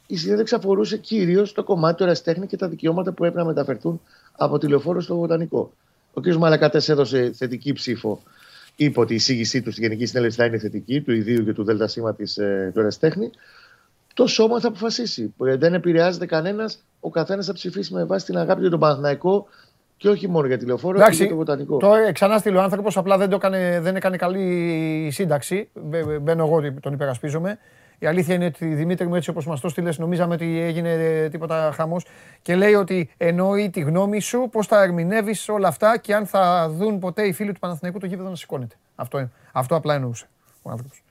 [0.07, 4.01] η συνέντευξη αφορούσε κυρίως το κομμάτι του ερασιτέχνη και τα δικαιώματα που έπρεπε να μεταφερθούν
[4.37, 5.73] από τη λεωφόρο στο Βοτανικό.
[6.15, 6.33] Ο κ.
[6.35, 8.23] Μαλακατές έδωσε θετική ψήφο.
[8.77, 11.65] Είπε ότι η εισήγησή του στη Γενική Συνέλευση θα είναι θετική, του ιδίου και του
[11.65, 13.31] ΔΣ της, ε, του ερασιτέχνη.
[14.15, 15.35] Το σώμα θα αποφασίσει.
[15.45, 16.79] Ε, Δεν επηρεάζεται κανένας.
[17.01, 19.47] Ο καθένας θα ψηφίσει με βάση την αγάπη για τον Παναθηναϊκό
[19.97, 21.77] και όχι μόνο για τη λεωφόρο, αλλά και Εντάξει, για το Βοτανικό.
[21.77, 25.69] το ε, ξανά στείλε ο άνθρωπος, απλά δεν, το έκανε, δεν έκανε καλή σύνταξη.
[25.75, 27.59] Μπε- Μπαίνω εγώ, τον υπερασπίζομαι.
[27.99, 31.29] Η αλήθεια είναι ότι Δημήτρη μου, έτσι όπως μας το στείλες, νομίζαμε ότι έγινε ε,
[31.29, 32.07] τίποτα χαμός.
[32.43, 36.69] Και λέει ότι εννοεί τη γνώμη σου, πώς θα ερμηνεύεις όλα αυτά και αν θα
[36.69, 38.75] δουν ποτέ οι φίλοι του Παναθηναϊκού το γήπεδο να σηκώνεται.
[38.95, 40.27] Αυτό, αυτό απλά εννοούσε
[40.63, 41.03] ο άνθρωπος.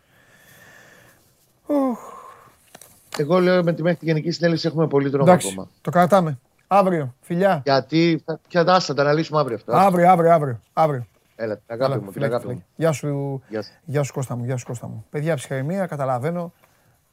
[3.17, 5.69] Εγώ λέω με τη μέχρι τη Γενική Συνέλευση έχουμε πολύ δρόμο Εντάξει, ακόμα.
[5.81, 6.39] το κρατάμε.
[6.67, 7.61] Αύριο, φιλιά.
[7.65, 9.71] Γιατί θα, θα, θα, θα τα αναλύσουμε αύριο αυτό.
[9.75, 10.59] Αύριο, αύριο, αύριο.
[10.73, 11.05] αύριο.
[11.35, 12.63] Έλα, την αγάπη Έλα, μου, την φιλάκι, αγάπη φιλάκι.
[12.67, 12.73] μου.
[12.75, 13.71] Γεια σου, Γεια σου.
[13.85, 15.05] γεια σου Κώστα μου, γεια σου Κώστα μου.
[15.09, 16.53] Παιδιά, ψυχραιμία, καταλαβαίνω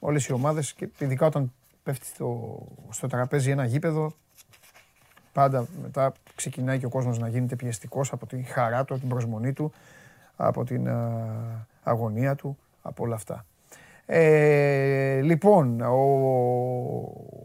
[0.04, 2.58] όλες οι ομάδες και ειδικά όταν πέφτει στο,
[2.90, 4.12] στο τραπέζι ένα γήπεδο,
[5.32, 9.10] πάντα μετά ξεκινάει και ο κόσμος να γίνεται πιεστικός από τη χαρά του, από την
[9.10, 9.72] προσμονή του,
[10.36, 13.44] από την α, αγωνία του, από όλα αυτά.
[14.06, 15.98] Ε, λοιπόν, ο,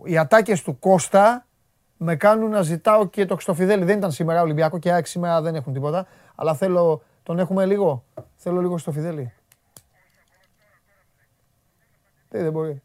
[0.03, 1.45] οι ατάκες του Κώστα
[1.97, 3.83] με κάνουν να ζητάω και το Χρυστοφιδέλη.
[3.83, 6.07] Δεν ήταν σήμερα Ολυμπιακό και ΑΕΚ σήμερα δεν έχουν τίποτα.
[6.35, 8.03] Αλλά θέλω, τον έχουμε λίγο.
[8.35, 9.33] Θέλω λίγο στο Φιδέλη.
[12.29, 12.81] Τι δεν μπορεί.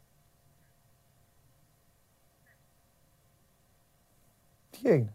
[4.71, 5.13] Τι έγινε;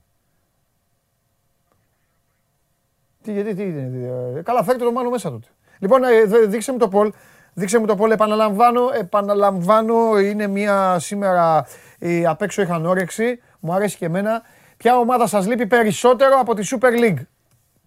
[3.22, 3.90] Τι, γιατί, τι είναι.
[4.32, 5.46] τι, ε, καλά, φέρτε το μάλλον μέσα τότε.
[5.78, 7.12] Λοιπόν, ε, δε- δείξε μου το poll.
[7.54, 8.10] Δείξε μου το poll.
[8.10, 11.66] Επαναλαμβάνω, επαναλαμβάνω, είναι μια σήμερα
[11.98, 13.40] ε, απ' έξω είχαν όρεξη.
[13.60, 14.42] Μου αρέσει και εμένα.
[14.76, 17.22] Ποια ομάδα σας λείπει περισσότερο από τη Super League;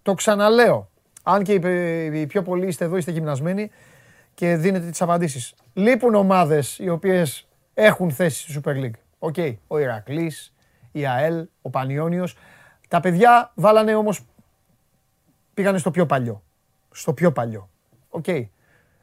[0.02, 0.90] Το ξαναλέω.
[1.22, 3.70] Αν και οι, πε- οι πιο πολλοί είστε εδώ, είστε γυμνασμένοι
[4.34, 5.54] και δίνετε τις απαντήσεις.
[5.72, 8.98] Λείπουν ομάδες οι οποίες έχουν θέση στη Super League.
[9.18, 9.34] OK,
[9.66, 10.54] ο Ηρακλής,
[10.92, 12.36] η ΑΕΛ, ο Πανιόνιος.
[12.88, 14.20] Τα παιδιά βάλανε όμως,
[15.54, 16.42] πήγανε στο πιο παλιό.
[16.90, 17.68] Στο πιο παλιό.
[18.08, 18.24] Οκ.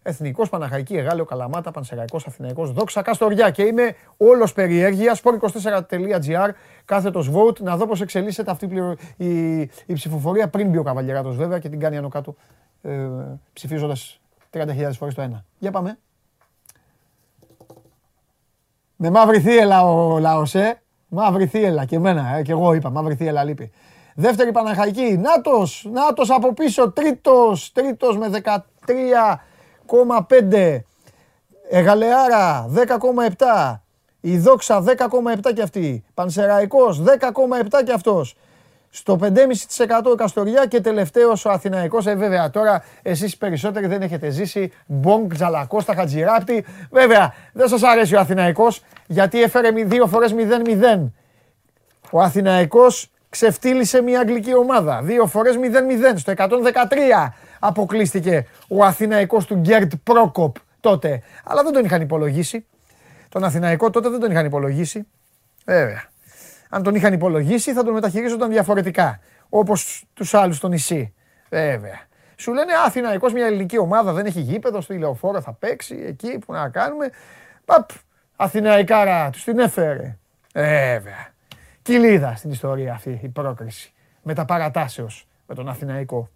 [0.01, 3.49] Εθνικός Παναχαϊκή, Εγάλεο, Καλαμάτα, Πανσεραϊκός, Αθηναϊκός, Δόξα, Καστοριά.
[3.49, 5.17] Και είμαι όλος περιέργεια.
[5.23, 6.49] Sport24.gr,
[6.85, 8.65] κάθετος vote, να δω πώς εξελίσσεται αυτή
[9.17, 12.35] η, η, ψηφοφορία πριν μπει ο Καβαλιεράτος βέβαια και την κάνει άνω κάτω
[12.81, 13.07] ε,
[13.53, 14.18] ψηφίζοντας
[14.53, 15.45] 30.000 φορές το ένα.
[15.59, 15.99] Για πάμε.
[18.95, 20.81] Με μαύρη θύελα ο λαός, ε.
[21.07, 23.71] Μαύρη θύελα και εμένα, ε, και εγώ είπα, μαύρη θύελα λείπει.
[24.15, 29.39] Δεύτερη Παναχαϊκή, Νάτος, Νάτος από πίσω, τρίτος, τρίτος με 13
[29.89, 30.85] 10,5.
[31.69, 33.83] Εγαλεάρα 10,7.
[34.19, 36.03] Η Δόξα 10,7 και αυτή.
[36.13, 38.35] Πανσεραϊκός 10,7 και αυτός.
[38.89, 42.05] Στο 5,5% Καστοριά και τελευταίος ο Αθηναϊκός.
[42.07, 44.71] Ε, βέβαια τώρα εσείς περισσότεροι δεν έχετε ζήσει.
[44.85, 46.65] Μπονγκ, Τζαλακώστα, Χατζηράπτη.
[46.91, 51.11] Βέβαια δεν σας αρέσει ο Αθηναϊκός γιατί έφερε δύο φορές 0-0.
[52.11, 55.01] Ο Αθηναϊκός ξεφτύλισε μια αγγλική ομάδα.
[55.01, 61.21] Δύο φορές 0-0 στο 113 αποκλείστηκε ο Αθηναϊκός του Γκέρτ Πρόκοπ τότε.
[61.43, 62.65] Αλλά δεν τον είχαν υπολογίσει.
[63.29, 65.07] Τον Αθηναϊκό τότε δεν τον είχαν υπολογίσει.
[65.65, 66.08] Βέβαια.
[66.69, 69.19] Αν τον είχαν υπολογίσει θα τον μεταχειρίζονταν διαφορετικά.
[69.49, 71.13] Όπως τους άλλους στο νησί.
[71.49, 72.07] Βέβαια.
[72.35, 76.53] Σου λένε Αθηναϊκός μια ελληνική ομάδα δεν έχει γήπεδο στο ηλεοφόρο θα παίξει εκεί που
[76.53, 77.09] να κάνουμε.
[77.65, 77.89] Παπ,
[78.35, 80.17] Αθηναϊκάρα, τους την έφερε.
[80.53, 81.33] Βέβαια.
[81.81, 83.93] Κοιλίδα στην ιστορία αυτή η πρόκριση.
[84.23, 86.29] Με τα παρατάσεως με τον Αθηναϊκό.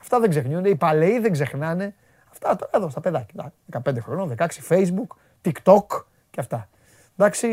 [0.00, 0.68] Αυτά δεν ξεχνιούνται.
[0.68, 1.94] Οι παλαιοί δεν ξεχνάνε.
[2.30, 3.52] Αυτά τώρα εδώ στα παιδάκια.
[3.72, 5.86] 15 χρονών, 16, Facebook, TikTok
[6.30, 6.68] και αυτά.
[7.16, 7.48] Εντάξει,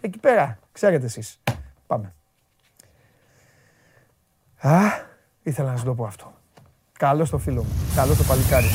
[0.00, 1.40] εκεί πέρα, ξέρετε εσείς.
[1.86, 2.14] Πάμε.
[4.60, 4.80] Α,
[5.42, 6.32] ήθελα να σου το πω αυτό.
[6.98, 7.70] Καλό το φίλο μου.
[7.94, 8.66] Καλό το παλικάρι.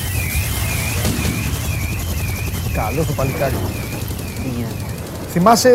[2.74, 3.56] Καλό το παλικάρι.
[5.28, 5.72] Θυμάσαι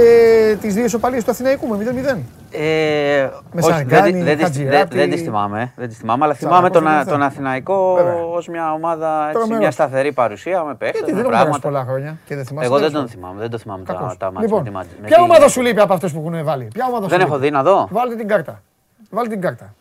[0.60, 2.18] τις δύο ισοπαλίες του Αθηναϊκού με 0-0.
[2.58, 3.30] Ε,
[3.60, 7.98] όχι, δεν, δεν, δεν, δεν τις θυμάμαι, δεν τις θυμάμαι, αλλά θυμάμαι τον, τον Αθηναϊκό
[8.34, 11.58] ως μια ομάδα, έτσι, μια σταθερή παρουσία με παίχτες, Γιατί δεν πράγματα.
[11.58, 12.66] πολλά χρόνια και δεν θυμάσαι.
[12.66, 14.94] Εγώ δεν τον θυμάμαι, δεν το θυμάμαι τα, τα μάτια λοιπόν, με τη Μάτζη.
[15.04, 17.62] Ποια ομάδα σου λείπει από αυτές που έχουν βάλει; Ποια ομάδα Δεν έχω δει να
[17.62, 17.88] δω.
[17.90, 18.62] Βάλτε την κάρτα.
[19.10, 19.74] Βάλτε την κάρτα.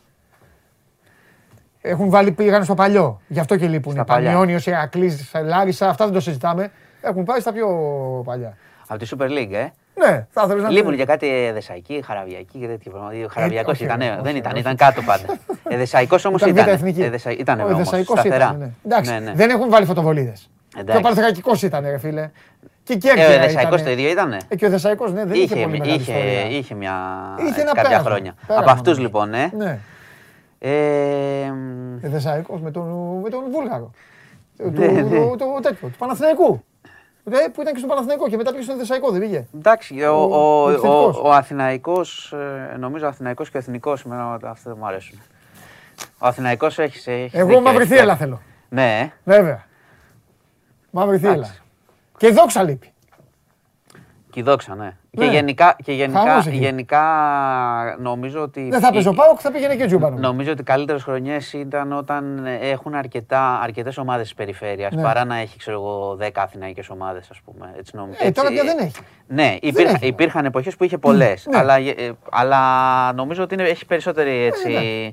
[1.82, 3.22] Έχουν βάλει, πήγαν στο παλιό.
[3.28, 4.04] Γι' αυτό και λείπουν.
[4.06, 6.72] Πανιόνιος, Ηρακλής, Λάρισα, αυτά δεν το συζητάμε.
[7.02, 7.68] Έχουν πάει στα πιο
[8.26, 8.58] παλιά.
[8.88, 9.68] Από τη Super League, ε.
[9.98, 13.16] Ναι, θα ήθελε να Λείπουν για κάτι Εδεσαϊκή, Χαραβιακή και τέτοια πράγματα.
[13.30, 15.26] Χαραβιακός ήταν, ναι, δεν ήταν, ήταν κάτω πάντα.
[15.70, 16.80] Εδεσαϊκός όμως ήταν.
[17.38, 18.74] Ήταν ο Εδεσαϊκός ήταν.
[18.86, 19.34] Εντάξει, Ναι, ναι.
[19.36, 20.50] δεν έχουν βάλει φωτοβολίδες.
[20.70, 21.02] Και ο Εντάξει.
[21.02, 22.30] Πανθρακικό ήταν, ρε φίλε.
[22.84, 23.96] Και η Ε, ο Κέρκυρα Εδεσαϊκός ήτανε.
[23.96, 24.34] το ίδιο ήταν.
[24.48, 26.58] Ε, και ο Δεσαϊκός, ναι, δεν είχε, Είχε, πολύ μεγάλη είχε, ιστορία.
[26.58, 26.94] είχε μια
[27.50, 28.10] Είχε ένα κάποια πέρασμα.
[28.10, 28.34] χρόνια.
[28.48, 29.02] Πέρασμα, Από αυτούς νομίζω.
[29.02, 29.52] λοιπόν, ε.
[29.58, 29.80] Ναι,
[30.60, 30.72] Ε,
[32.02, 32.84] ε, Δεσαϊκός με τον,
[33.24, 33.92] με τον Βούλγαρο.
[34.58, 35.02] Ε, Του, Ναι, ναι.
[35.02, 36.64] του, του, τέτοιο, του Παναθηναϊκού.
[37.32, 39.46] Ε, που ήταν και στον Παναθηναϊκό και μετά πήγε στον Δεσαϊκό, δεν πήγε.
[39.56, 41.18] Εντάξει, ο, Ο- ο, ο ο, επιθετικός.
[41.24, 42.34] ο Αθηναϊκός,
[42.74, 45.22] ε, νομίζω ο Αθηναϊκός και ο Εθνικός, εμένα αυτά δεν μου αρέσουν.
[46.18, 47.08] Ο Αθηναϊκός έχεις...
[47.08, 48.24] έχεις Εγώ δίκιο, μαύρη έχεις θύελα κάτι.
[48.24, 48.42] θέλω.
[48.70, 49.12] Ναι, ε.
[49.24, 49.66] Βέβαια.
[50.92, 51.34] Μαύρη θύελα.
[51.34, 51.62] Εντάξει.
[52.18, 52.94] Και η δόξα λείπει.
[54.36, 54.84] Και η δόξα, ναι.
[55.12, 55.26] Ναι.
[55.26, 56.56] Και γενικά, και γενικά, Χαμός εκεί.
[56.58, 57.02] γενικά
[58.00, 58.68] νομίζω ότι...
[58.70, 60.18] Δεν θα παίζει ο η- Πάοκ, θα πήγαινε και ο Τζούμπανο.
[60.20, 65.02] Νομίζω ότι οι καλύτερες χρονιές ήταν όταν ε, έχουν αρκετά, αρκετές ομάδες της περιφέρειας Ναι.
[65.02, 67.74] παρά να έχει ξέρω εγώ 10 αθηναϊκές ομάδες ας πούμε.
[67.78, 68.18] Έτσι, νομίζω.
[68.22, 68.96] Ε, τώρα πια δεν έχει.
[69.28, 70.08] Ναι, υπήρχαν, έχει.
[70.08, 71.58] υπήρχαν εποχές που είχε πολλές, Ναι.
[71.58, 71.94] αλλά, ε,
[72.32, 72.60] αλλά
[73.14, 74.78] νομίζω ότι είναι, έχει περισσότερη έτσι, ναι.
[74.80, 75.12] ε,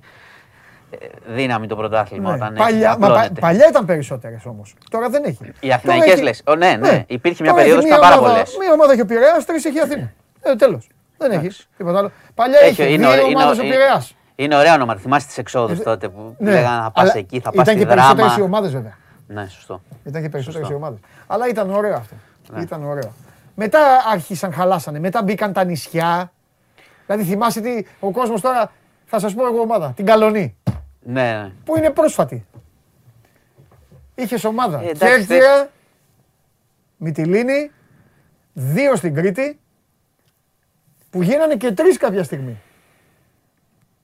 [1.27, 2.37] δύναμη το πρωτάθλημα Ναι.
[2.37, 3.41] όταν Παλιά, έχει, μα, πα- απλώνεται.
[3.41, 4.75] παλιά ήταν περισσότερες όμως.
[4.91, 5.53] Τώρα δεν έχει.
[5.61, 6.43] Οι αθηναϊκές Τώρα έχει- λες.
[6.47, 8.57] Ο, ναι, ναι, υπήρχε μια Τώρα περίοδος έχει που ήταν πάρα ομάδα- πολλές.
[8.61, 10.13] Μία ομάδα έχει ο Πειραιάς, τρεις έχει η Αθήνα.
[10.43, 10.89] Ε, τέλος.
[11.19, 11.67] Δεν έχει Εντάξει.
[11.77, 12.11] τίποτα άλλο.
[12.35, 14.15] Παλιά Έχει, είχε είναι, δύο ωραίο- είναι, ομάδες ο είναι, Πειραιάς.
[14.35, 14.97] είναι ωραίο όνομα.
[14.97, 17.67] Θυμάσαι τις εξόδους Ε, τότε που Ναι, λέγανε θα πας αλλά εκεί, θα πας Ήταν
[17.67, 18.45] στη και περισσότερε οι δράμα.
[18.45, 18.97] ομάδες βέβαια.
[19.27, 19.81] Ναι, σωστό.
[20.05, 20.87] Ήταν και περισσότερες οι Σωστό.
[20.87, 20.99] ομάδες.
[21.27, 22.15] Αλλά ήταν ωραίο αυτό.
[22.53, 22.61] Ναι.
[22.63, 23.13] Ήταν ωραίο.
[23.55, 23.79] Μετά
[24.13, 24.99] άρχισαν, χαλάσανε.
[24.99, 26.33] Μετά μπήκαν τα νησιά.
[27.07, 28.71] Δηλαδή θυμάσαι τι ο κόσμος τώρα.
[29.05, 29.93] Θα σας πω εγώ ομάδα.
[29.97, 30.57] Την Καλονή.
[31.03, 31.53] Ναι, ναι.
[31.65, 32.47] Που είναι πρόσφατη.
[34.15, 34.81] Είχες ομάδα.
[34.81, 35.71] Ε, εντάξει, Κέρκυρα,
[36.97, 37.71] Μυτιλίνη,
[38.53, 39.61] δύο στην Κρήτη.
[41.11, 42.61] Που γίνανε και τρεις κάποια στιγμή.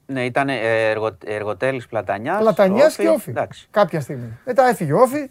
[0.06, 2.40] Ναι, ήταν εργο, εργοτέλης Πλατανιάς.
[2.40, 3.30] Πλατανιάς και Όφη.
[3.30, 3.68] Εντάξει.
[3.70, 4.38] Κάποια στιγμή.
[4.44, 5.30] Μετά έφυγε ο Όφη.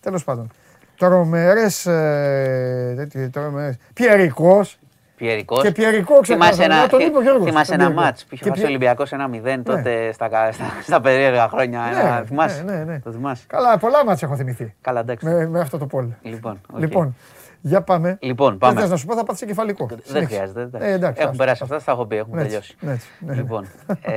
[0.00, 0.50] Τέλος πάντων.
[0.96, 1.86] Τρομερές.
[1.86, 3.76] Ε, τέτοιες, τρομερές.
[3.94, 4.78] Πιερικός.
[5.22, 5.62] Πιερικός.
[5.62, 9.28] Και Πιερικό Θυμάσαι ένα, τον είπε θυμάσαι ένα μάτς που είχε φάσει ο Ολυμπιακός ένα
[9.28, 9.58] 0 ναι.
[9.58, 11.80] τότε στα, στα, στα περίεργα χρόνια.
[11.80, 13.00] Ναι, ένα, θυμάσαι; Ναι, ναι, ναι.
[13.00, 14.74] Το θυμάσαι; Καλά, πολλά μάτς έχω θυμηθεί.
[14.80, 15.26] Καλά, εντάξει.
[15.26, 16.06] Με, με αυτό το πόλ.
[16.22, 16.78] Λοιπόν, okay.
[16.78, 17.16] λοιπόν
[17.60, 18.18] για πάμε.
[18.20, 18.80] Λοιπόν, πάμε.
[18.80, 19.88] Δεν να σου πω, θα πάθεις κεφαλικό.
[20.06, 20.68] Δεν χρειάζεται.
[20.78, 22.76] Ε, εντάξει, Έχουν περάσει αυτά, θα έχω πει, έχουμε τελειώσει.
[22.80, 23.34] Ναι, ναι.
[23.34, 23.66] Λοιπόν,
[24.02, 24.12] ε,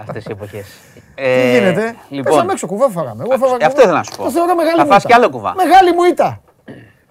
[0.00, 0.66] αυτές οι εποχές.
[1.14, 1.94] Τι ε, γίνεται.
[2.08, 3.24] Λοιπόν, Πέσαμε έξω, κουβά φάγαμε.
[3.64, 4.30] Αυτό ήθελα να σου πω.
[4.76, 5.54] Θα φας κι άλλο κουβά.
[5.56, 6.40] Μεγάλη μου ήττα.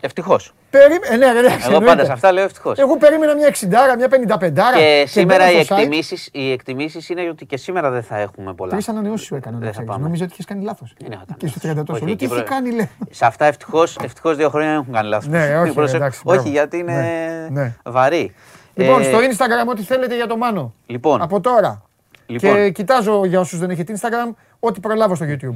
[0.06, 0.54] Ευτυχώς.
[0.70, 1.00] Περί...
[1.02, 2.78] Ε, ναι, ναι, Εγώ πάντα σε αυτά λέω ευτυχώς.
[2.78, 4.40] Εγώ περίμενα μια 60, μια 55.
[4.40, 8.72] Και, και σήμερα οι εκτιμήσεις οι εκτιμήσεις είναι ότι και σήμερα δεν θα έχουμε πολλά.
[8.72, 9.74] Τρεις ανανεώσεις σου έκανα.
[9.98, 10.94] Νομίζω ότι είχες κάνει λάθος.
[11.38, 12.06] Και στο 30 τόσο.
[12.06, 12.90] Τι είχε κάνει, λέει.
[13.10, 15.28] Σε αυτά ευτυχώς δύο χρόνια έχουν κάνει λάθος.
[15.28, 17.76] Ναι, όχι, εντάξει, όχι γιατί είναι ναι, ναι.
[17.84, 18.34] βαρύ.
[18.74, 20.74] Λοιπόν, ε, στο Instagram ό,τι θέλετε για το Μάνο.
[20.86, 21.22] Λοιπόν.
[21.22, 21.82] Από τώρα.
[22.26, 22.54] Λοιπόν.
[22.54, 25.56] Και κοιτάζω για όσους δεν έχετε Instagram, ό,τι προλάβω στο YouTube.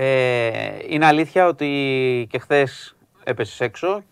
[0.00, 4.02] Ε, είναι αλήθεια ότι και χθες έπεσες έξω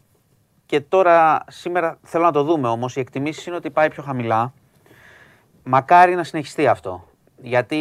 [0.66, 2.96] και τώρα σήμερα θέλω να το δούμε όμως.
[2.96, 4.52] Οι εκτιμήσεις είναι ότι πάει πιο χαμηλά.
[5.62, 7.08] Μακάρι να συνεχιστεί αυτό.
[7.46, 7.78] Γιατί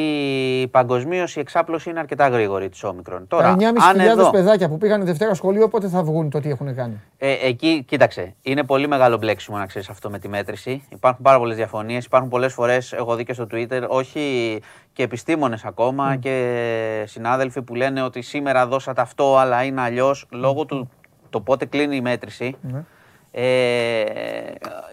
[0.72, 3.28] παγκοσμίως η εξάπλωση είναι αρκετά γρήγορη της όμικρον.
[3.28, 4.30] Τώρα, Τα 9.500 εδώ...
[4.30, 8.36] παιδάκια που πήγαν Δευτέρα σχολείο, πότε θα βγουν το τι έχουν κάνει; Ε, εκεί, κοίταξε,
[8.42, 10.84] είναι πολύ μεγάλο μπλέξιμο να ξέρεις αυτό με τη μέτρηση.
[10.90, 12.06] Υπάρχουν πάρα πολλές διαφωνίες.
[12.06, 14.60] Υπάρχουν πολλές φορές, εγώ δει και στο Twitter, όχι
[14.94, 20.66] και επιστήμονες ακόμα και συνάδελφοι που λένε ότι σήμερα δώσατε αυτό, αλλά είναι αλλιώς λόγω
[20.66, 20.90] του
[21.30, 22.56] το πότε κλείνει η μέτρηση.
[22.62, 22.84] Ναι.
[23.32, 24.04] Ε,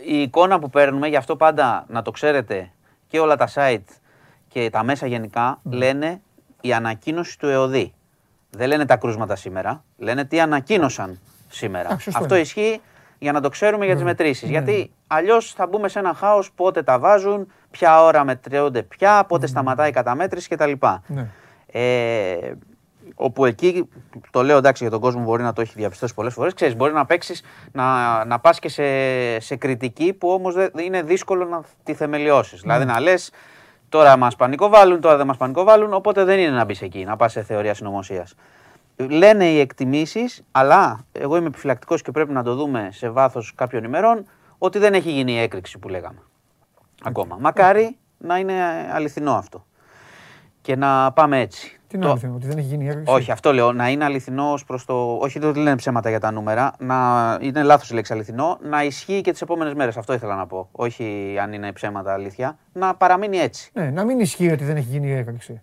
[0.07, 2.70] η εικόνα που παίρνουμε, γι' αυτό πάντα να το ξέρετε
[3.09, 4.02] και όλα τα site
[4.53, 5.73] και τα μέσα γενικά mm.
[5.73, 6.21] λένε
[6.61, 7.95] η ανακοίνωση του ΕΟΔΗ.
[8.51, 11.97] Δεν λένε τα κρούσματα σήμερα, λένε τι ανακοίνωσαν σήμερα.
[12.15, 12.81] Αυτό ισχύει
[13.19, 14.49] για να το ξέρουμε για τις μετρήσεις.
[14.49, 19.47] Γιατί αλλιώς θα μπούμε σε ένα χάος πότε τα βάζουν, ποια ώρα μετριώνται πια, πότε
[19.47, 20.73] σταματάει η καταμέτρηση κτλ.
[21.07, 21.27] Ναι.
[21.67, 22.53] Ε,
[23.15, 23.89] όπου εκεί,
[24.31, 26.93] το λέω εντάξει για τον κόσμο μπορεί να το έχει διαπιστώσει πολλές φορές, ξέρεις μπορεί
[26.93, 27.43] να παίξεις
[27.73, 28.85] να, να πας και σε,
[29.41, 32.61] σε κριτική που όμως είναι δύσκολο να τη θεμελιώσεις.
[32.61, 33.31] Δηλαδή να λες
[33.93, 37.32] Τώρα μας πανικοβάλλουν, τώρα δεν μας πανικοβάλλουν, οπότε δεν είναι να μπεις εκεί, να πας
[37.32, 38.34] σε θεωρία συνωμοσίας.
[38.97, 43.84] Λένε οι εκτιμήσεις, αλλά εγώ είμαι επιφυλακτικός και πρέπει να το δούμε σε βάθος κάποιων
[43.84, 44.26] ημερών,
[44.59, 46.22] ότι δεν έχει γίνει η έκρηξη που λέγαμε.
[47.03, 47.36] Ακόμα.
[47.40, 48.55] Μακάρι να είναι
[48.93, 49.66] αληθινό αυτό.
[50.61, 51.80] Και να πάμε έτσι.
[51.93, 52.12] Τι είναι το...
[52.12, 53.72] αληθινό, ότι δεν έχει γίνει η Όχι, αυτό λέω.
[53.72, 55.16] Να είναι αληθινό προς το.
[55.20, 56.72] Όχι ότι λένε ψέματα για τα νούμερα.
[56.78, 56.97] Να
[57.40, 58.59] είναι λάθος η λέξη αληθινό.
[58.62, 59.97] Να ισχύει και τις επόμενες μέρες.
[59.97, 60.68] Αυτό ήθελα να πω.
[60.72, 62.59] Όχι αν είναι ψέματα αλήθεια.
[62.72, 63.70] Να παραμείνει έτσι.
[63.74, 65.61] Ναι, να μην ισχύει ότι δεν έχει γίνει η έκρηξη.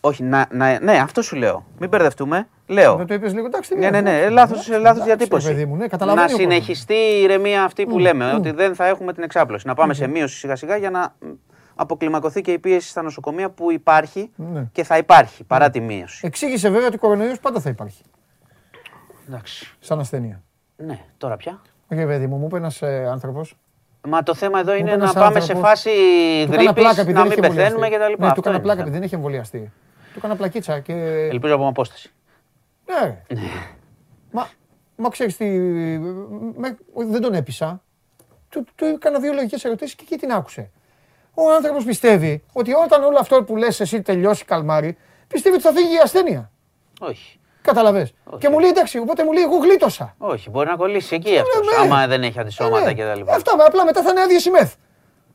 [0.00, 1.64] Όχι, να, να, ναι, αυτό σου λέω.
[1.78, 2.48] Μην μπερδευτούμε.
[2.66, 2.96] Λέω.
[2.96, 3.78] Δεν το είπες λίγο, εντάξει.
[3.78, 5.66] Ναι, ναι, ναι, λάθο λάθος διατύπωση.
[5.66, 9.66] Μου, ναι, να συνεχιστεί η ηρεμία αυτή που λέμε, ότι δεν θα έχουμε την εξάπλωση.
[9.66, 11.14] Να πάμε σε μείωση σιγά σιγά για να
[11.80, 14.68] αποκλιμακωθεί και η πίεση στα νοσοκομεία που υπάρχει ναι.
[14.72, 15.70] και θα υπάρχει παρά ναι.
[15.70, 16.26] τη μείωση.
[16.26, 18.02] Εξήγησε βέβαια ότι ο κορονοϊός πάντα θα υπάρχει.
[19.28, 19.76] Εντάξει.
[19.80, 20.42] Σαν ασθένεια.
[20.76, 21.60] Ναι, τώρα πια.
[21.88, 23.56] Όχι, παιδί μου, μου είπε ένας ε, άνθρωπος.
[24.08, 25.90] Μα το θέμα εδώ είναι να πάμε σε φάση
[26.50, 28.24] γρήπης, να μην πεθαίνουμε κτλ.
[28.24, 29.72] Ναι, του έκανα πλάκα επειδή δεν έχει εμβολιαστεί.
[30.12, 30.92] Του έκανα πλακίτσα και.
[31.32, 32.12] Ελπίζω από απόσταση.
[32.84, 33.22] Ναι.
[34.30, 34.48] μα,
[34.96, 35.58] μα ξέρεις τι.
[36.94, 37.82] δεν τον έπεισα.
[38.48, 40.70] Του, του έκανα δύο λογικές ερωτήσεις και εκεί την άκουσε.
[41.40, 44.96] Ο άνθρωπος πιστεύει ότι όταν όλο αυτό που λες εσύ τελειώσει καλμάρι,
[45.28, 46.50] πιστεύει ότι θα φύγει η ασθένεια.
[47.00, 47.38] Όχι.
[47.62, 48.12] Καταλαβες.
[48.38, 50.14] Και μου λέει εντάξει, οπότε μου λέει εγώ γλίτωσα.
[50.18, 51.66] Όχι, μπορεί να κολλήσει εκεί ε, αυτός.
[51.66, 51.92] Ναι, ναι.
[51.92, 52.94] Άμα δεν έχει αντισώματα ναι.
[52.94, 53.20] κτλ.
[53.30, 54.74] Αυτά, απλά μετά θα είναι άδειες η μεθ.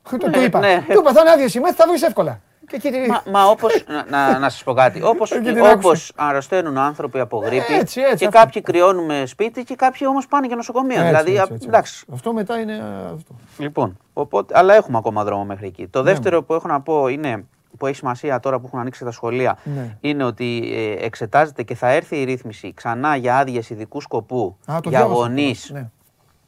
[0.31, 0.59] Το είπα.
[0.87, 2.41] Του είπα θα είναι άδειες η μεθ, θα βρεις εύκολα.
[2.81, 3.67] Και Μα, μα όπω.
[4.11, 5.03] να, να σας πω κάτι.
[5.03, 5.31] Όπως
[5.73, 8.39] όπως αρρωσταίνουν άνθρωποι από γρήπη έτσι, έτσι, και αυτό.
[8.39, 10.99] κάποιοι κρυώνουμε σπίτι και κάποιοι όμως πάνε για νοσοκομεία.
[10.99, 12.05] Έτσι, δηλαδή, έτσι, έτσι, εντάξει.
[12.13, 12.73] Αυτό μετά είναι
[13.15, 13.35] αυτό.
[13.57, 15.87] Λοιπόν, οπότε, αλλά έχουμε ακόμα δρόμο μέχρι εκεί.
[15.87, 16.11] Το ναι.
[16.11, 17.45] δεύτερο που έχω να πω είναι
[17.77, 19.97] που έχει σημασία τώρα που έχουν ανοίξει τα σχολεία ναι.
[20.01, 24.77] είναι ότι ε, εξετάζεται και θα έρθει η ρύθμιση ξανά για άδειες ειδικού σκοπού Α,
[24.83, 25.69] για γονείς.
[25.73, 25.89] Ναι.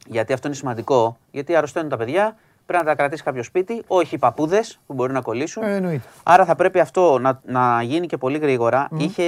[0.08, 1.18] Γιατί αυτό είναι σημαντικό.
[1.32, 2.36] Γιατί αρρωσταίνουν τα παιδιά
[2.66, 5.64] πρέπει να τα κρατήσει κάποιο σπίτι, όχι οι παππούδες που μπορεί να κολλήσουν.
[5.64, 8.88] Ε, Άρα θα πρέπει αυτό να, να γίνει και πολύ γρήγορα.
[8.98, 9.24] Είχε,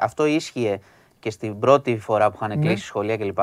[0.00, 0.78] αυτό ίσχυε
[1.20, 2.66] και στην πρώτη φορά που είχαν ναι.
[2.66, 3.38] κλείσει σχολεία κλπ.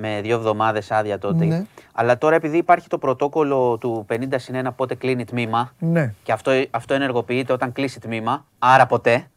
[0.00, 1.44] Με δύο εβδομάδες άδεια τότε.
[1.44, 1.64] Ναι.
[1.92, 5.72] Αλλά τώρα επειδή υπάρχει το πρωτόκολλο του 50 συν 1 πότε κλείνει τμήμα.
[5.78, 6.14] Ναι.
[6.22, 8.44] Και αυτό, αυτό ενεργοποιείται όταν κλείσει τμήμα.
[8.58, 9.30] Άρα ποτέ.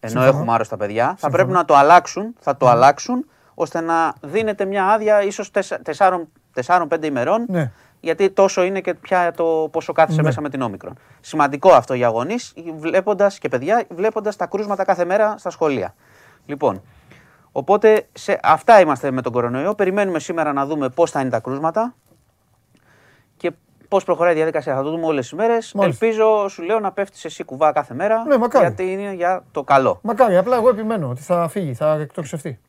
[0.00, 1.14] Ενώ έχουμε άρρωστα παιδιά.
[1.18, 2.34] Θα πρέπει να το αλλάξουν.
[2.38, 5.50] Θα το αλλάξουν ώστε να δίνεται μια άδεια ίσως
[5.96, 7.44] 4-5 ημερών.
[7.48, 7.72] Ναι
[8.02, 10.22] γιατί τόσο είναι και πια το πόσο κάθεσαι ναι.
[10.22, 10.98] μέσα με την όμικρον.
[11.20, 15.94] Σημαντικό αυτό για γονείς, βλέποντας και παιδιά, βλέποντας τα κρούσματα κάθε μέρα στα σχολεία.
[16.46, 16.82] Λοιπόν,
[17.52, 19.74] οπότε σε αυτά είμαστε με τον κορονοϊό.
[19.74, 21.94] Περιμένουμε σήμερα να δούμε πώς θα είναι τα κρούσματα
[23.36, 23.52] και
[23.88, 24.74] πώς προχωράει η διαδικασία.
[24.74, 25.74] Θα το δούμε όλες τις μέρες.
[25.80, 28.24] Ελπίζω, σου λέω, να πέφτεις εσύ κουβά κάθε μέρα.
[28.24, 29.98] Ναι, γιατί είναι για το καλό.
[30.02, 32.60] Μακάρι, απλά εγώ επιμένω ότι θα φύγει, θα εκτοξευτεί.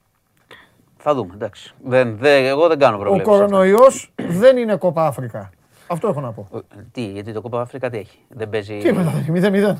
[1.06, 1.74] Θα δούμε, εντάξει.
[1.84, 3.34] Δεν, δεν, εγώ δεν κάνω Ο προβλέψεις.
[3.34, 5.50] κορονοϊός δεν είναι κόπα Αφρικα.
[5.88, 6.48] Αυτό έχω να πω.
[6.52, 6.60] Ο-
[6.92, 8.78] Τι, γιατί το κόπα Αφρικα τι έχει; Δεν παίζει.
[8.78, 9.80] Τίποτα, μηδέν μηδέν.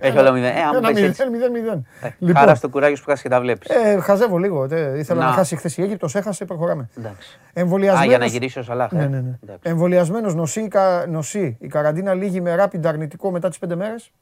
[0.00, 0.56] Έχει όλα μηδέν.
[0.56, 1.28] Ε, άμα Ένα παίζει έτσι.
[1.30, 1.86] μηδέν, μηδέν, μηδέν.
[2.02, 3.68] Ε, Λοιπόν, Χαράς στο κουράγιος σου που χάσεις και τα βλέπεις.
[3.68, 4.66] ε, χαζεύω λίγο.
[4.70, 5.32] ε, Ήθελα να Να.
[5.32, 6.88] χάσει χθε η Αίγυπτος, έχασε, προχωράμε.
[6.98, 7.38] Εντάξει.
[7.44, 8.08] Α, Εμβολιασμένος...
[8.08, 8.92] για να γυρίσει ο Σαλάχ.
[8.92, 8.96] ε.
[8.96, 9.38] Ναι, ναι, ναι.
[9.42, 9.62] Εντάξει.
[9.70, 11.56] Εμβολιασμένος νοσεί, η κα- νοσεί.
[11.60, 14.12] Η καραντίνα λύγει με rapid αρνητικό μετά τις πέντε μέρες.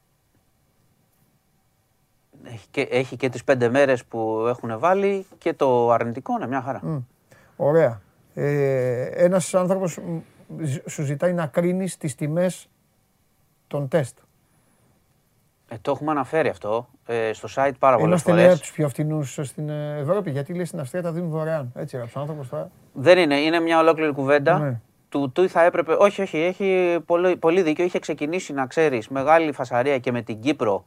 [2.53, 6.63] Έχει και, έχει και τις πέντε μέρες που έχουν βάλει και το αρνητικό, είναι μια
[6.63, 7.05] χαρά.
[7.57, 8.01] Ωραία.
[8.35, 10.19] Ε, ένας άνθρωπος μ,
[10.63, 12.69] ζ- σου ζητάει να κρίνεις τις τιμές
[13.67, 14.19] των τεστ.
[15.69, 18.53] Ε, το έχουμε αναφέρει αυτό ε, στο site πάρα πολλές Είμαστε λέει φορές.
[18.55, 20.31] από τους πιο φτηνούς στην ε, Ευρώπη.
[20.31, 21.73] Γιατί λέει στην Αυστρία τα δίνουν δωρεάν.
[21.75, 22.71] Έτσι έγραψε ο άνθρωπος τώρα.
[22.93, 24.59] Δεν είναι, είναι μια ολόκληρη κουβέντα.
[24.59, 24.81] Ναι.
[25.09, 25.93] Του τι θα έπρεπε.
[25.99, 27.85] Όχι, όχι, έχει πολύ, πολύ δίκιο.
[27.85, 30.85] Είχε ξεκινήσει να ξέρεις μεγάλη φασαρία και με την Κύπρο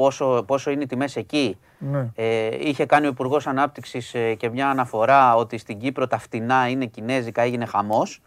[0.00, 1.58] πόσο, πόσο είναι οι τιμές εκεί.
[1.78, 2.08] Ναι.
[2.14, 6.84] Ε, είχε κάνει ο Υπουργός Ανάπτυξης και μια αναφορά ότι στην Κύπρο τα φτηνά είναι
[6.86, 8.20] κινέζικα, έγινε χαμός.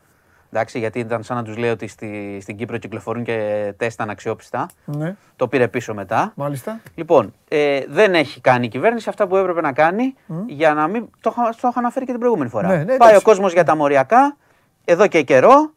[0.51, 4.69] Εντάξει, γιατί ήταν σαν να τους λέει ότι στη, στην Κύπρο κυκλοφορούν και τεστ αναξιόπιστα.
[4.85, 5.15] ναι.
[5.35, 6.31] Το πήρε πίσω μετά.
[6.35, 6.79] Μάλιστα.
[6.95, 10.13] Λοιπόν, ε, δεν έχει κάνει η κυβέρνηση αυτά που έπρεπε να κάνει
[10.47, 11.09] για να μην.
[11.21, 12.67] Το, είχα- το είχα αναφέρει και την προηγούμενη φορά.
[12.67, 13.15] Ναι, ναι, Πάει εντάξει.
[13.15, 14.37] ο κόσμος για τα μοριακά
[14.85, 15.71] εδώ και καιρό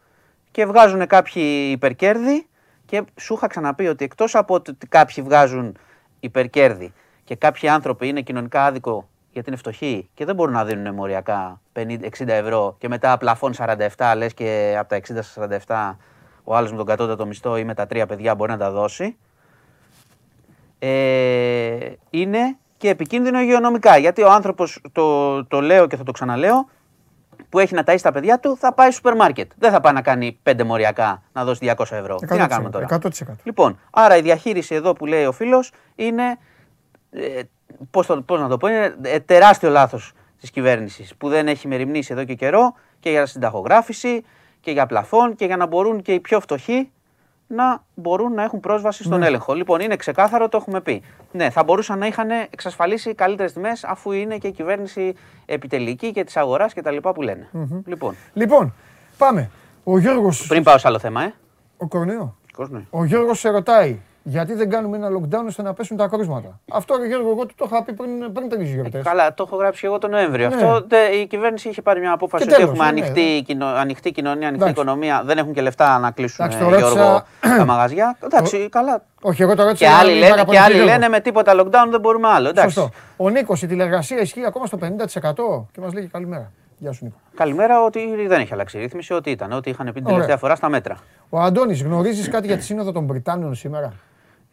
[0.50, 2.46] και βγάζουν κάποιοι υπερκέρδη
[2.92, 5.76] και σου είχα ξαναπεί ότι εκτός από ότι κάποιοι βγάζουν
[6.20, 6.92] υπερκέρδη
[7.24, 11.60] και κάποιοι άνθρωποι είναι κοινωνικά άδικο γιατί είναι φτωχοί και δεν μπορούν να δίνουν μοριακά
[11.74, 13.52] 50, 60 ευρώ και μετά πλαφών
[13.96, 16.04] 47 λες και από τα 60 στα 47
[16.44, 19.16] ο άλλος με τον κατώτατο μισθό ή με τα τρία παιδιά μπορεί να τα δώσει
[20.78, 23.96] ε, είναι και επικίνδυνο υγειονομικά.
[23.96, 26.68] Γιατί ο άνθρωπος, το, το λέω και θα το ξαναλέω,
[27.52, 29.50] που έχει να ταΐσει τα παιδιά του, θα πάει στο σούπερ μάρκετ.
[29.56, 32.16] Δεν θα πάει να κάνει πέντε μοριακά να δώσει 200 ευρώ.
[32.16, 33.08] Τι να κάνουμε τώρα; 100%.
[33.42, 36.38] Λοιπόν, άρα η διαχείριση εδώ που λέει ο φίλος είναι.
[37.10, 37.40] Ε,
[37.90, 41.68] πώς, το, πώς να το πω, είναι ε, τεράστιο λάθος της κυβέρνησης που δεν έχει
[41.68, 44.24] μεριμνήσει εδώ και καιρό και για συνταγογράφηση
[44.60, 46.92] και για πλαφόν και για να μπορούν και οι πιο φτωχοί
[47.54, 49.54] να μπορούν να έχουν πρόσβαση στον έλεγχο.
[49.54, 51.02] Λοιπόν, είναι ξεκάθαρο, το έχουμε πει.
[51.32, 55.14] Ναι, θα μπορούσαν να είχαν εξασφαλίσει καλύτερες τιμές αφού είναι και η κυβέρνηση
[55.46, 57.48] επιτελική και της αγοράς και τα λοιπά που λένε.
[57.86, 58.74] Λοιπόν, Λοιπόν,
[59.18, 59.50] πάμε.
[59.84, 61.34] Ο Γιώργος, πριν πάω σε άλλο θέμα, ε.
[61.76, 62.86] ο Κορνείο, Κόσμε.
[62.90, 66.60] ο Γιώργος σε ρωτάει γιατί δεν κάνουμε ένα lockdown ώστε να πέσουν τα κρούσματα.
[66.72, 69.04] Αυτό ρε Γιώργο, εγώ του το είχα πει πριν, πριν τρεις γιορτές.
[69.04, 70.48] Καλά, το έχω γράψει και εγώ τον Νοέμβριο.
[70.48, 70.54] Ναι.
[70.54, 73.66] Αυτό δε- η κυβέρνηση είχε πάρει μια απόφαση Και ότι τέλος, έχουμε ναι, ανοιχτή, κοινο-
[73.66, 74.80] ανοιχτή κοινωνία, ανοιχτή Εντάξει.
[74.82, 75.22] οικονομία.
[75.24, 77.22] Δεν έχουν και λεφτά να κλείσουν Εντάξει, το ε, ρώτησα- Γιώργο,
[77.58, 78.16] τα μαγαζιά.
[78.24, 79.02] Εντάξει, καλά.
[79.22, 81.00] Όχι, εγώ το ρώτησα Και για να άλλοι, μην λένε, παραπονηθεί και άλλοι ο Γιώργος.
[81.00, 82.48] λένε με τίποτα lockdown δεν μπορούμε άλλο.
[82.48, 82.74] Εντάξει.
[82.74, 82.90] Σωστό.
[83.16, 86.50] Ο Νίκος, η τηλεργασία ισχύει ακόμα στο 50% και μας λέγει καλημέρα.
[86.78, 87.16] Γεια σου Νίκο.
[87.34, 90.12] Καλημέρα ότι δεν έχει αλλάξει η ρύθμιση, ότι ήταν, ότι είχαν πει την Ωραία.
[90.14, 90.96] τελευταία φορά στα μέτρα.
[91.30, 93.92] Ο Αντώνης, γνωρίζεις κάτι για τη Σύνοδο των Βρυτάνιων σήμερα;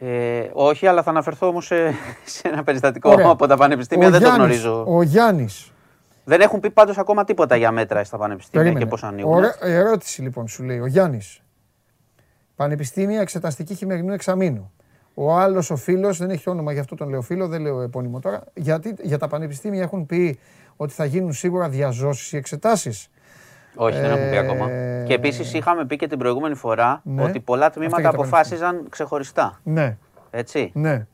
[0.01, 1.75] Ε, όχι, αλλά θα αναφερθώ όμως σε,
[2.35, 3.27] σε ένα περιστατικό Ωραία.
[3.29, 4.07] από τα πανεπιστήμια.
[4.07, 4.85] Ο δεν Γιάννης- το γνωρίζω.
[4.97, 5.71] Ο Γιάννης,
[6.23, 8.85] Δεν έχουν πει πάντως ακόμα τίποτα για μέτρα στα πανεπιστήμια περίμενε.
[8.85, 9.33] και πώς ανοίγουν.
[9.33, 11.41] Ωραία, ερώτηση λοιπόν σου λέει ο Γιάννης.
[12.55, 14.71] Πανεπιστήμια εξεταστική χειμερινού εξαμήνου.
[15.13, 18.19] Ο άλλος ο φίλος, δεν έχει όνομα γι' αυτό τον λέω φίλο, δεν λέω επώνυμο
[18.19, 18.43] τώρα.
[18.53, 20.39] Γιατί για τα πανεπιστήμια έχουν πει
[20.75, 23.09] ότι θα γίνουν σίγουρα διαζώσεις οι εξετάσεις.
[23.75, 24.67] Όχι, δεν έχουν πει Ε, ακόμα.
[25.05, 27.23] Και επίσης είχαμε πει και την προηγούμενη φορά Ναι.
[27.23, 29.59] ότι πολλά Αυτά τμήματα για τα αποφάσιζαν ξεχωριστά.
[29.63, 29.97] Ναι,
[30.31, 30.71] Έτσι.
[30.73, 31.05] ναι.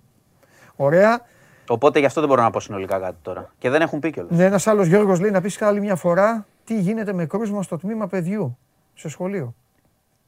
[0.75, 1.21] Ωραία.
[1.69, 3.51] Οπότε γι' αυτό δεν μπορώ να πω συνολικά κάτι τώρα.
[3.57, 4.37] Και δεν έχουν πει κιόλας.
[4.37, 7.77] Ναι, ένας άλλος Γιώργος λέει να πεις άλλη μια φορά τι γίνεται με κρούσμα στο
[7.77, 8.57] τμήμα παιδιού
[8.93, 9.53] σε σχολείο.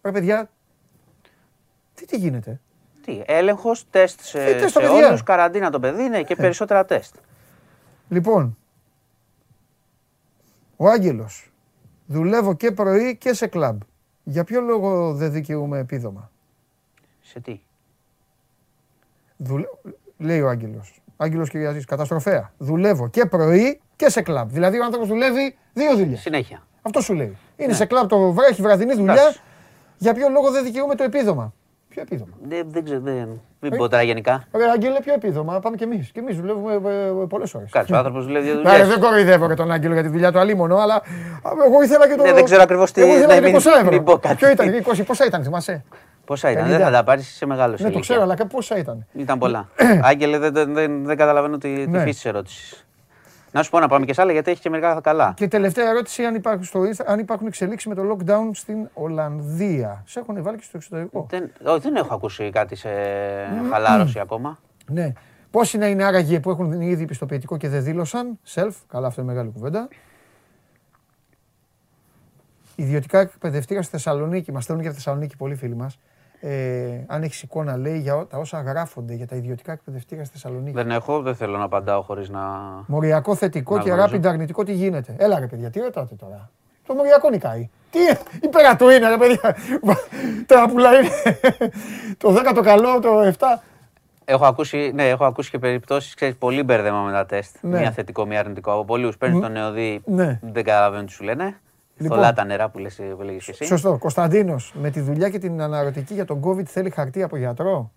[0.01, 0.49] Ρε παιδιά,
[1.93, 2.59] τι, τι γίνεται;
[3.05, 6.35] Τι, έλεγχος, τεστ σε, Ε, τεστ σε στα παιδιά; όλους, καραντίνα το παιδί, ναι, και
[6.35, 7.15] περισσότερα τεστ.
[8.09, 8.57] Λοιπόν,
[10.75, 11.51] ο Άγγελος,
[12.07, 13.79] δουλεύω και πρωί και σε κλαμπ.
[14.23, 16.31] Για ποιο λόγο δεν δικαιούμαι επίδομα;
[17.21, 17.59] Σε τι;
[19.37, 19.65] Δουλε...
[20.17, 21.01] Λέει ο Άγγελος.
[21.17, 22.51] Άγγελος Κυριαζής, καταστροφέα.
[22.57, 24.49] Δουλεύω και πρωί και σε κλαμπ.
[24.49, 26.19] Δηλαδή ο άνθρωπος δουλεύει δύο δουλειές.
[26.19, 26.63] Συνέχεια.
[26.81, 27.37] Αυτό σου λέει.
[27.57, 29.13] Είναι σε κλαμπ το βράδυ, έχει βραδινή δουλειά.
[29.13, 29.39] Εντάξει.
[29.97, 31.53] Για ποιο λόγο δεν δικαιούμαι το επίδομα;
[31.97, 32.31] Ποιο επίδομα.
[32.47, 33.41] Δεν, δεν ξέρω, δεν.
[33.59, 34.43] Μην Ε, πω τώρα γενικά.
[34.55, 35.59] Ρε Άγγελε, ποιο επίδομα.
[35.59, 36.09] Πάμε κι εμείς.
[36.11, 37.69] Και εμείς δουλεύουμε ε, ε, πολλές ώρες.
[37.71, 38.87] Κάτσε, ο άνθρωπος δουλεύει δύο Ναι, δουλειές.
[38.87, 41.01] δεν κοροϊδεύω και τον Άγγελο για τη δουλειά του αλίμονο, αλλά α,
[41.65, 42.23] εγώ ήθελα και το.
[42.23, 43.91] Ναι, δεν ξέρω ακριβώς τι- Εγώ ήθελα ναι, και μην- 20 ευρώ.
[43.91, 44.35] μην πω κάτι.
[44.35, 45.83] Ποιο ήταν, 20, πόσα ήταν, θυμάσαι;
[46.25, 46.67] Πόσα ήταν, 50.
[46.69, 47.79] δεν θα τα πάρεις, είσαι μεγάλος.
[47.81, 49.05] Ναι, το ξέρω, αλλά και πόσα ήταν.
[49.13, 49.67] Ήταν πολλά.
[50.01, 51.99] Άγγελε, δεν, δεν, δεν, δεν καταλαβαίνω τη, τη Ναι.
[51.99, 52.86] φύση της ερώτησης.
[53.51, 55.33] Να σου πω να πάμε και σε άλλα γιατί έχει και μερικά καλά.
[55.35, 60.03] Και τελευταία ερώτηση, αν υπάρχουν, στο, Insta- αν υπάρχουν εξελίξεις με το lockdown στην Ολλανδία.
[60.05, 61.25] Σε έχουν βάλει και στο εξωτερικό.
[61.29, 62.89] Δεν, όχι, δεν έχω ακούσει κάτι σε
[63.71, 64.57] χαλάρωση ακόμα.
[64.87, 65.13] Ναι.
[65.51, 69.31] Πόσοι να είναι άραγε που έχουν ήδη πιστοποιητικό και δεν δήλωσαν; Self, καλά, αυτό είναι
[69.31, 69.87] μεγάλη κουβέντα.
[72.75, 75.99] Ιδιωτικά εκπαιδευτήρα στη Θεσσαλονίκη, μας στέλνουν και από τη Θεσσαλονίκη πολλοί φίλοι μας.
[76.39, 80.75] Ε, αν έχεις εικόνα, λέει για τα όσα γράφονται για τα ιδιωτικά εκπαιδευτήρια στη Θεσσαλονίκη.
[80.75, 82.39] Δεν έχω, δεν θέλω να απαντάω χωρίς να.
[82.87, 84.17] Μοριακό θετικό Να και γνωρίζω.
[84.17, 86.49] rapid αρνητικό, τι γίνεται; Έλα ρε παιδιά, τι ρωτάτε τώρα;
[86.87, 87.69] Το μοριακό νικάει.
[87.91, 87.99] Τι
[88.41, 89.55] υπέρα του είναι ρε παιδιά;
[90.45, 91.09] Τα πουλά είναι.
[92.17, 93.61] Το 10 το καλό, το 7.
[94.25, 97.55] Έχω ακούσει, ναι, έχω ακούσει και περιπτώσεις, ξέρεις, πολύ μπέρδεμα με τα τεστ.
[97.61, 97.79] Ναι.
[97.79, 98.71] Μία θετικό, μία αρνητικό.
[98.71, 100.39] Από πολλούς παίρνεις τον νεοδί, Ναι.
[100.41, 101.59] δεν καταλαβαίνουν τι σου λένε.
[101.97, 102.17] Λοιπόν.
[102.17, 103.65] Θολά τα νερά που, λες, που λέγεις και εσύ.
[103.65, 103.97] Σωστό.
[103.97, 107.91] Κωνσταντίνος, με τη δουλειά και την αναρωτική για τον COVID θέλει χαρτί από γιατρό;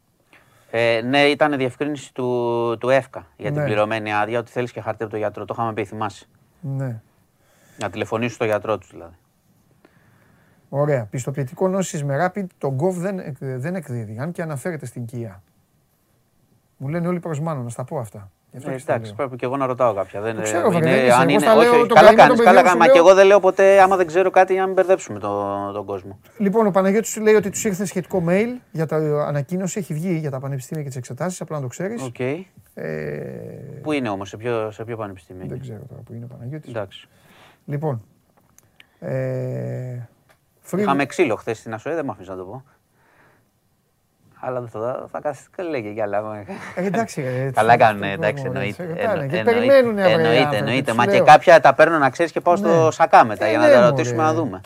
[0.71, 3.67] Ε, ναι, ήταν διευκρίνηση του, του ΕΦΚΑ για την Ναι.
[3.67, 5.45] πληρωμένη άδεια ότι θέλεις και χαρτί από τον γιατρό.
[5.45, 6.27] Το είχαμε πει, θυμάσαι.
[6.61, 7.01] Ναι.
[7.79, 9.15] Να τηλεφωνήσει στο γιατρό τους δηλαδή.
[10.69, 11.05] Ωραία.
[11.11, 14.19] Πιστοποιητικό νόσης με rapid το GOV δεν, εκ- δεν εκδίδει.
[14.19, 15.43] Αν και αναφέρεται στην ΚΙΑ.
[16.77, 18.31] Μου λένε όλοι προς μάλλον, να στα πω αυτά.
[18.51, 19.17] Γι' αυτό Ε, και στα εντάξει, λέω.
[19.17, 20.21] πρέπει και εγώ να ρωτάω κάποια.
[20.21, 22.07] Δεν, Το ε, ξέρω, είναι- Βαγγέλη, αν εγώ είναι- στα όχι, λέω, όχι, το καλά
[22.07, 22.71] καημένο κάνεις, των καλά παιδιών κάνεις.
[22.73, 23.05] σου Μα και λέω.
[23.07, 26.19] εγώ δεν λέω ποτέ, άμα δεν ξέρω κάτι, για να μην μπερδέψουμε τον, τον κόσμο.
[26.39, 28.97] Λοιπόν, ο Παναγιώτης σου λέει ότι τους ήρθε σχετικό mail για τα
[29.27, 29.79] ανακοίνωση.
[29.79, 31.41] Έχει βγει για τα πανεπιστήμια και τις εξετάσεις.
[31.41, 32.03] Απλά να το ξέρεις.
[32.03, 32.19] Οκ.
[32.19, 32.45] Ε,
[33.83, 35.41] Πού είναι όμως, σε ποιο, σε ποιο πανεπιστήμιο.
[35.47, 36.69] δεν είναι; ξέρω τώρα που είναι ο Παναγιώτης.
[36.71, 37.09] Εντάξει.
[37.65, 38.03] Λοιπόν.
[39.01, 40.09] Ε,
[40.71, 42.65] Free- Είχαμε ξύλο χθες στην ΑΣΟΕ, δεν μ' άφησες να το πω.
[44.43, 46.45] Αλλά δεν θα, θα κάτσει και λέγε κι άλλα.
[46.75, 48.83] Ε, εντάξει, ρε, Καλά τι- κάνουν, τι- εντάξει, τι- εννοείται.
[48.83, 50.95] τι- Εννο- Και εννοείται, περιμένουν οι Εννοείται, εννοείται.
[50.95, 52.91] Μα και κάποια τα παίρνω να ξέρεις και πάω στο Ναι.
[52.91, 53.91] σακά μετά Ε, για να ναι, τα μωρέ.
[53.91, 54.61] ρωτήσουμε να δούμε.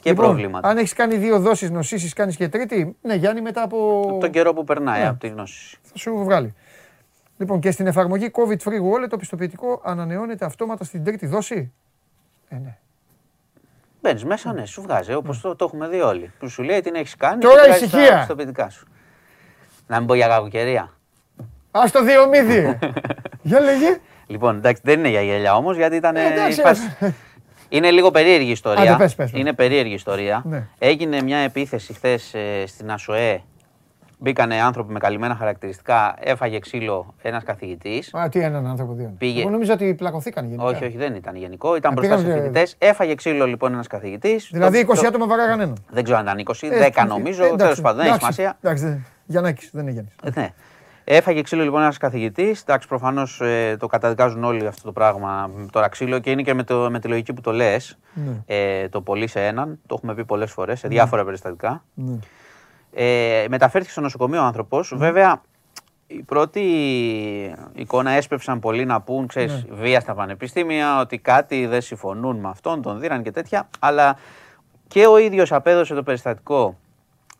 [0.00, 0.68] Και Λοιπόν, προβλήματα.
[0.68, 2.96] Αν έχεις κάνει δύο δόσεις νοσήσεις, κάνεις και τρίτη.
[3.02, 4.06] Ναι, Γιάννη, μετά από.
[4.20, 5.08] Τον καιρό που περνάει Ναι.
[5.08, 5.78] από τη γνώση.
[5.82, 6.54] Θα σου βγάλει.
[7.38, 11.72] Λοιπόν, και στην εφαρμογή COVID Free Wallet το πιστοποιητικό ανανεώνεται αυτόματα στην τρίτη δόση;
[12.48, 12.76] Ε, ναι.
[14.02, 16.32] Μπαίνεις μέσα, ναι, σου βγάζει όπως το, το έχουμε δει όλοι.
[16.38, 17.40] Που σου λέει τι έχεις κάνει.
[17.40, 18.18] Τώρα και βγάζεις τα ησυχία.
[18.18, 18.86] πιστοποιητικά σου.
[19.90, 20.90] Να μην πω για κακοκαιρία.
[21.70, 22.60] Α το διομήδι.
[22.60, 22.78] ρε.
[23.42, 23.98] Για λέγε.
[24.26, 26.16] Λοιπόν, εντάξει, δεν είναι για γέλια όμως, γιατί ήταν.
[26.16, 27.14] Ε, εντάξει, η φάση-
[27.68, 28.82] Είναι λίγο περίεργη ιστορία.
[28.94, 29.40] Άντε, πες, πες, πες.
[29.40, 30.42] Είναι περίεργη ιστορία.
[30.46, 30.62] Ναι.
[30.78, 32.34] Έγινε μια επίθεση χθες
[32.66, 33.42] στην ΑΣΟΕ.
[34.22, 36.14] Μπήκανε άνθρωποι με καλυμμένα χαρακτηριστικά.
[36.18, 38.14] Έφαγε ξύλο ένας καθηγητής.
[38.14, 39.14] Α, τι έναν άνθρωπο δύο.
[39.18, 39.40] Πήγε.
[39.40, 40.64] Εγώ νόμιζα ότι πλακωθήκαν γενικά.
[40.64, 41.76] Όχι, όχι, δεν ήταν γενικό.
[41.76, 42.74] Ήταν Α, μπροστά σε πήγανε- φοιτητές.
[42.78, 44.48] Έφαγε ξύλο λοιπόν ένας καθηγητής.
[44.52, 45.76] Δηλαδή 20 άτομα βαράγαν έναν.
[45.90, 47.42] Δεν ξέρω αν ήταν 20, Ε, 10 ε, νομίζω.
[47.44, 48.58] εντάξει, Τέλος πάντων, δεν έχει εντάξει, σημασία.
[49.36, 50.14] Εντάξει, δεν- Γιαννάκης, δεν είναι Γιάννης.
[50.22, 50.52] Ε, Ναι.
[51.04, 52.60] Έφαγε ξύλο λοιπόν ένας καθηγητής.
[52.62, 53.42] Εντάξει, προφανώς
[53.78, 55.50] το καταδικάζουν όλοι αυτό το πράγμα.
[55.72, 57.98] Τώρα ξύλο και είναι και με, το, με τη λογική που το λες.
[58.14, 58.42] Ναι.
[58.46, 59.78] Ε, το πολύ σε έναν.
[59.86, 61.84] Το έχουμε πει πολλές φορές σε διάφορα περιστατικά.
[61.94, 62.18] Ναι.
[62.92, 64.92] Ε, μεταφέρθηκε στο νοσοκομείο ο άνθρωπος.
[64.96, 65.40] Βέβαια,
[66.06, 66.60] η πρώτη
[67.74, 72.82] εικόνα έσπευσαν πολλοί να πούν, ξέρεις, βία στα πανεπιστήμια, ότι κάτι δεν συμφωνούν με αυτόν,
[72.82, 73.68] τον δίραν και τέτοια.
[73.78, 74.16] Αλλά
[74.88, 76.78] και ο ίδιος απέδωσε το περιστατικό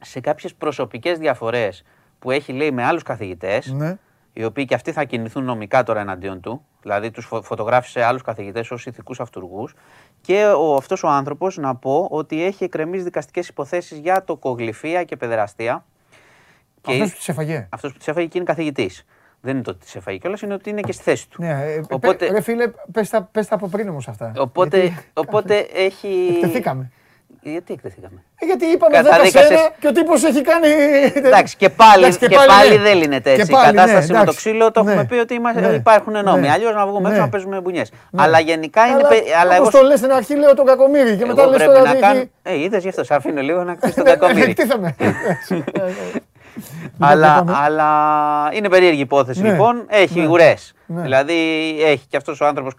[0.03, 1.83] σε κάποιες προσωπικές διαφορές
[2.19, 3.97] που έχει λέει με άλλους καθηγητές, Ναι.
[4.33, 6.65] οι οποίοι και αυτοί θα κινηθούν νομικά τώρα εναντίον του.
[6.83, 9.75] Δηλαδή τους φω- φωτογράφησε άλλους καθηγητές ως ηθικούς αυτούργους.
[10.21, 15.17] Και ο, αυτός ο άνθρωπος να πω ότι έχει εκκρεμίσει δικαστικές υποθέσεις για τοκογλυφία και
[15.17, 15.85] παιδεραστία.
[16.87, 17.67] Αυτός που τις έφαγε.
[17.71, 19.05] Αυτός που της έφαγε και είναι καθηγητής.
[19.41, 21.43] Δεν είναι το ότι της έφαγε κιόλας, είναι ότι είναι και στη θέση του.
[21.43, 24.33] Ναι, ε, Οπότε- πε- ρε φίλε, πες τα, πες τα από πριν όμως αυτά.
[24.39, 26.29] Οπότε, Γιατί- οπότε έχει.
[26.35, 26.91] Εκτεθήκαμε.
[27.43, 30.69] Γιατί εκτεθήκαμε; Ε, Γιατί είπαμε 10 Καταδίκασες- σένα και ο τύπος έχει κάνει...
[31.15, 32.83] Εντάξει, και πάλι, Εντάξει, και πάλι, ναι.
[32.83, 33.51] δεν λύνεται Και έτσι.
[33.53, 34.37] Η πάλι, ναι, κατάσταση με το εντάξει.
[34.39, 34.91] ξύλο το Ναι.
[34.91, 35.69] έχουμε πει ότι είμαστε, Ναι.
[35.75, 36.41] υπάρχουν νόμοι.
[36.41, 36.51] Ναι.
[36.51, 37.25] Αλλιώς να βγούμε έξω Ναι.
[37.25, 37.93] να παίζουμε μπουνιές.
[38.17, 38.95] Αλλά γενικά είναι.
[38.95, 41.51] Αλλά, πε- Αλλά εγώ, όπως το λες στην αρχή λέω τον κακομύρι και μετά εγώ
[41.51, 42.19] λες πρέπει τώρα να τι κάνω.
[42.19, 42.31] έχει...
[42.43, 44.55] Ε, είδες γι' αυτό, σε αφήνω λίγο να κτίσει τον Ναι, κακομίρι.
[46.85, 47.11] Εκτίθαμε.
[47.13, 47.53] αλλά, πάμε.
[47.57, 47.89] αλλά
[48.53, 49.51] είναι περίεργη υπόθεση Ναι.
[49.51, 49.85] λοιπόν.
[49.89, 50.27] Έχει Ναι.
[50.27, 50.73] ουρές.
[50.87, 51.03] Ναι.
[51.03, 51.35] Δηλαδή
[51.83, 52.75] έχει και αυτός ο άνθρωπος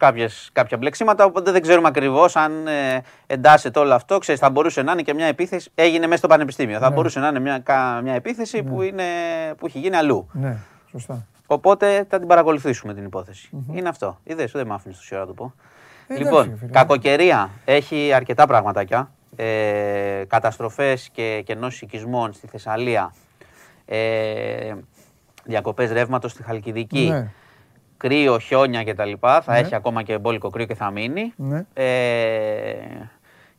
[0.53, 1.25] κάποια μπλεξίματα.
[1.25, 4.17] Οπότε δεν ξέρουμε ακριβώς αν ε, εντάσσεται όλο αυτό.
[4.17, 5.71] Ξέρεις, θα μπορούσε να είναι και μια επίθεση.
[5.75, 6.79] Έγινε μέσα στο πανεπιστήμιο.
[6.79, 6.95] Θα Ναι.
[6.95, 9.03] μπορούσε να είναι μια, κα- μια επίθεση που, είναι,
[9.57, 10.29] που έχει γίνει αλλού.
[10.31, 10.57] Ναι,
[10.91, 11.25] σωστά.
[11.45, 14.19] Οπότε θα την παρακολουθήσουμε την υποθεση Είναι αυτό.
[14.23, 15.53] Είδες, δεν με άφηνες τόση ώρα να το πω.
[16.07, 16.71] Ε, λοιπόν, εντάξει, φίλε.
[16.71, 19.11] κακοκαιρία έχει αρκετά πραγματάκια.
[19.35, 23.13] Ε, καταστροφές και κενώσεις οικισμών στη Θεσσαλία.
[23.93, 24.73] Ε,
[25.43, 27.07] διακοπές ρεύματος στη Χαλκιδική.
[27.09, 27.31] Ναι.
[27.97, 29.11] Κρύο, χιόνια κτλ.
[29.19, 29.57] Θα Ναι.
[29.57, 31.33] έχει ακόμα και μπόλικο κρύο και θα μείνει.
[31.35, 31.65] Ναι.
[31.73, 32.73] Ε,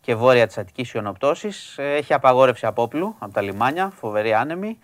[0.00, 1.78] και βόρεια της Αττικής χιονοπτώσεις.
[1.78, 4.78] Ε, Έχει απαγόρευση απόπλου από τα λιμάνια, φοβερή άνεμη.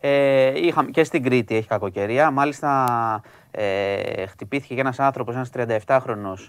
[0.00, 2.30] Ε, είχαμε, και στην Κρήτη έχει κακοκαιρία.
[2.30, 6.48] Μάλιστα ε, χτυπήθηκε και ένας άνθρωπος, ένας 37χρονος,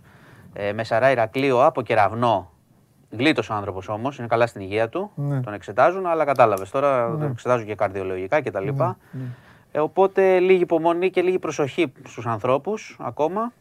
[0.54, 2.52] ε, με σαρά Ηρακλείο από κεραυνό.
[3.10, 5.12] Γλίτωσε ο άνθρωπος όμως, είναι καλά στην υγεία του.
[5.16, 5.42] Ναι.
[5.42, 8.68] Τον εξετάζουν, αλλά κατάλαβες τώρα, τον εξετάζουν και καρδιολογικά κτλ.
[8.72, 8.96] Ναι,
[9.72, 13.52] Ε, οπότε λίγη υπομονή και λίγη προσοχή στους ανθρώπους ακόμα,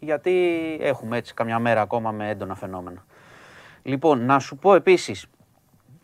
[0.00, 0.32] γιατί
[0.80, 3.04] έχουμε έτσι καμιά μέρα ακόμα με έντονα φαινόμενα.
[3.82, 5.26] Λοιπόν, να σου πω επίσης,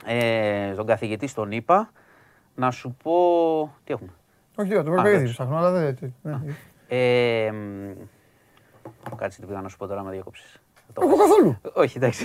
[0.05, 1.91] ε, τον καθηγητή στον είπα,
[2.55, 3.13] να σου πω...
[3.85, 4.11] Τι έχουμε;
[4.57, 5.33] Όχι, δεν το Α, προκρίνει, εντάξει.
[5.33, 6.15] ψάχνω, αλλά δεν...
[6.23, 6.39] ναι.
[6.89, 10.63] Ε, μ, κάτσε τι πήγα να σου πω τώρα, με διακόψεις.
[10.93, 11.61] Θα το Εγώ καθόλου.
[11.75, 12.25] όχι, εντάξει.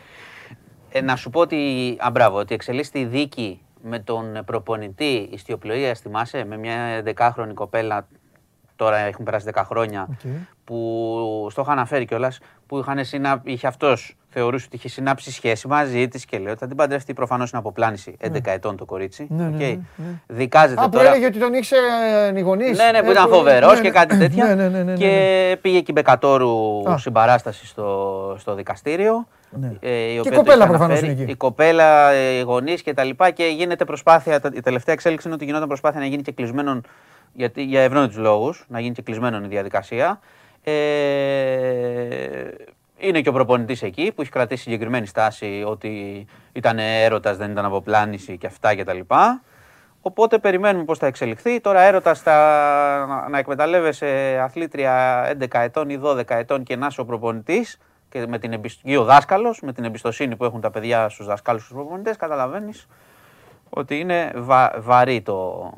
[0.90, 5.94] ε, να σου πω ότι, α, μπράβο, ότι εξελίσσεται η δίκη με τον προπονητή ιστιοπλοΐα,
[5.94, 8.08] θυμάσαι, με μια 11χρονη κοπέλα,
[8.76, 10.30] τώρα έχουν περάσει 10 χρόνια, Οκ.
[10.64, 13.40] που στο είχα αναφέρει κιόλας, που είχαν συνα...
[13.44, 17.14] είχε αυτός θεωρούσε ότι είχε συνάψει σχέση μαζί της και λέει ότι θα την παντρευτεί.
[17.14, 19.26] Προφανώς είναι από πλάνηση 11 ετών το κορίτσι.
[19.30, 19.60] Ναι, ναι, Οκ.
[19.60, 19.66] ναι,
[19.96, 20.04] ναι.
[20.26, 21.08] Δικάζεται Α, που τώρα.
[21.08, 21.82] έλεγε ότι τον ήξερε
[22.36, 22.78] οι γονείς.
[22.78, 23.94] Ναι, ναι, που Ε, ήταν που- φοβερός ναι, και ναι.
[23.94, 24.44] κάτι τέτοια.
[24.44, 24.98] Ναι, ναι, ναι, ναι, ναι.
[24.98, 26.98] Και πήγε και η Μπεκατόρου Α.
[26.98, 29.26] συμπαράσταση στο, στο δικαστήριο.
[29.50, 29.72] Ναι.
[29.80, 31.12] Ε, η Και οποία η το κοπέλα είχε προφανώς αναφέρει.
[31.12, 31.30] είναι εκεί.
[31.30, 33.30] Η κοπέλα, ε, οι γονείς και τα λοιπά.
[33.30, 34.40] Και γίνεται προσπάθεια.
[34.40, 36.82] τα- Η τελευταία εξέλιξη είναι ότι γινόταν προσπάθεια να γίνει και κλεισμένον.
[37.32, 40.20] Γιατί, για ευνόητους λόγους, να γίνει και κλεισμένον η διαδικασία.
[40.62, 40.72] Ε,
[42.98, 47.64] είναι και ο προπονητής εκεί που έχει κρατήσει συγκεκριμένη στάση ότι ήταν έρωτας, δεν ήταν
[47.64, 48.98] αποπλάνηση και αυτά κτλ.
[50.00, 51.60] Οπότε περιμένουμε πώς θα εξελιχθεί.
[51.60, 52.36] Τώρα έρωτας στα,
[53.06, 58.26] να, να εκμεταλλεύεσαι αθλήτρια 11 ετών ή 12 ετών και να είσαι ο προπονητής και
[58.26, 58.80] με την εμπισ...
[58.82, 62.86] ή ο δάσκαλος, με την εμπιστοσύνη που έχουν τα παιδιά στους δασκάλους στου προπονητές, καταλαβαίνεις
[63.70, 65.72] ότι είναι βα- βαρύ το,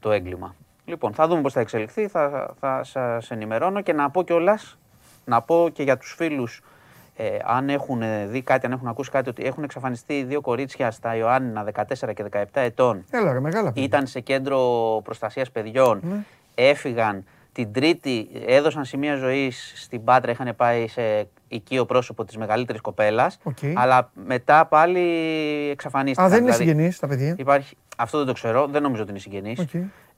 [0.00, 0.54] το έγκλημα.
[0.84, 4.78] Λοιπόν, θα δούμε πώς θα εξελιχθεί, θα, θα σας ενημερώνω και να πω κιόλας,
[5.26, 6.62] να πω και για τους φίλους,
[7.16, 11.16] ε, αν έχουν δει κάτι, αν έχουν ακούσει κάτι, ότι έχουν εξαφανιστεί δύο κορίτσια στα
[11.16, 13.04] Ιωάννινα 14 και 17 ετών.
[13.10, 13.66] Έλα ρε, μεγάλα.
[13.68, 13.82] παιδιά.
[13.82, 14.60] Ήταν σε κέντρο
[15.04, 16.16] προστασίας παιδιών, Ναι.
[16.54, 22.80] έφυγαν την Τρίτη, έδωσαν σημεία ζωής στην Πάτρα, είχαν πάει σε οικείο πρόσωπο της μεγαλύτερης
[22.80, 23.56] κοπέλας, Οκ.
[23.74, 25.00] αλλά μετά πάλι
[25.70, 26.24] εξαφανίστηκαν.
[26.26, 29.10] Α, δεν είναι Δηλαδή, συγγενείς τα παιδιά; Υπάρχει, αυτό δεν το ξέρω, δεν νομίζω ότι
[29.10, 29.58] είναι συγγενής.
[29.58, 29.68] Οκ.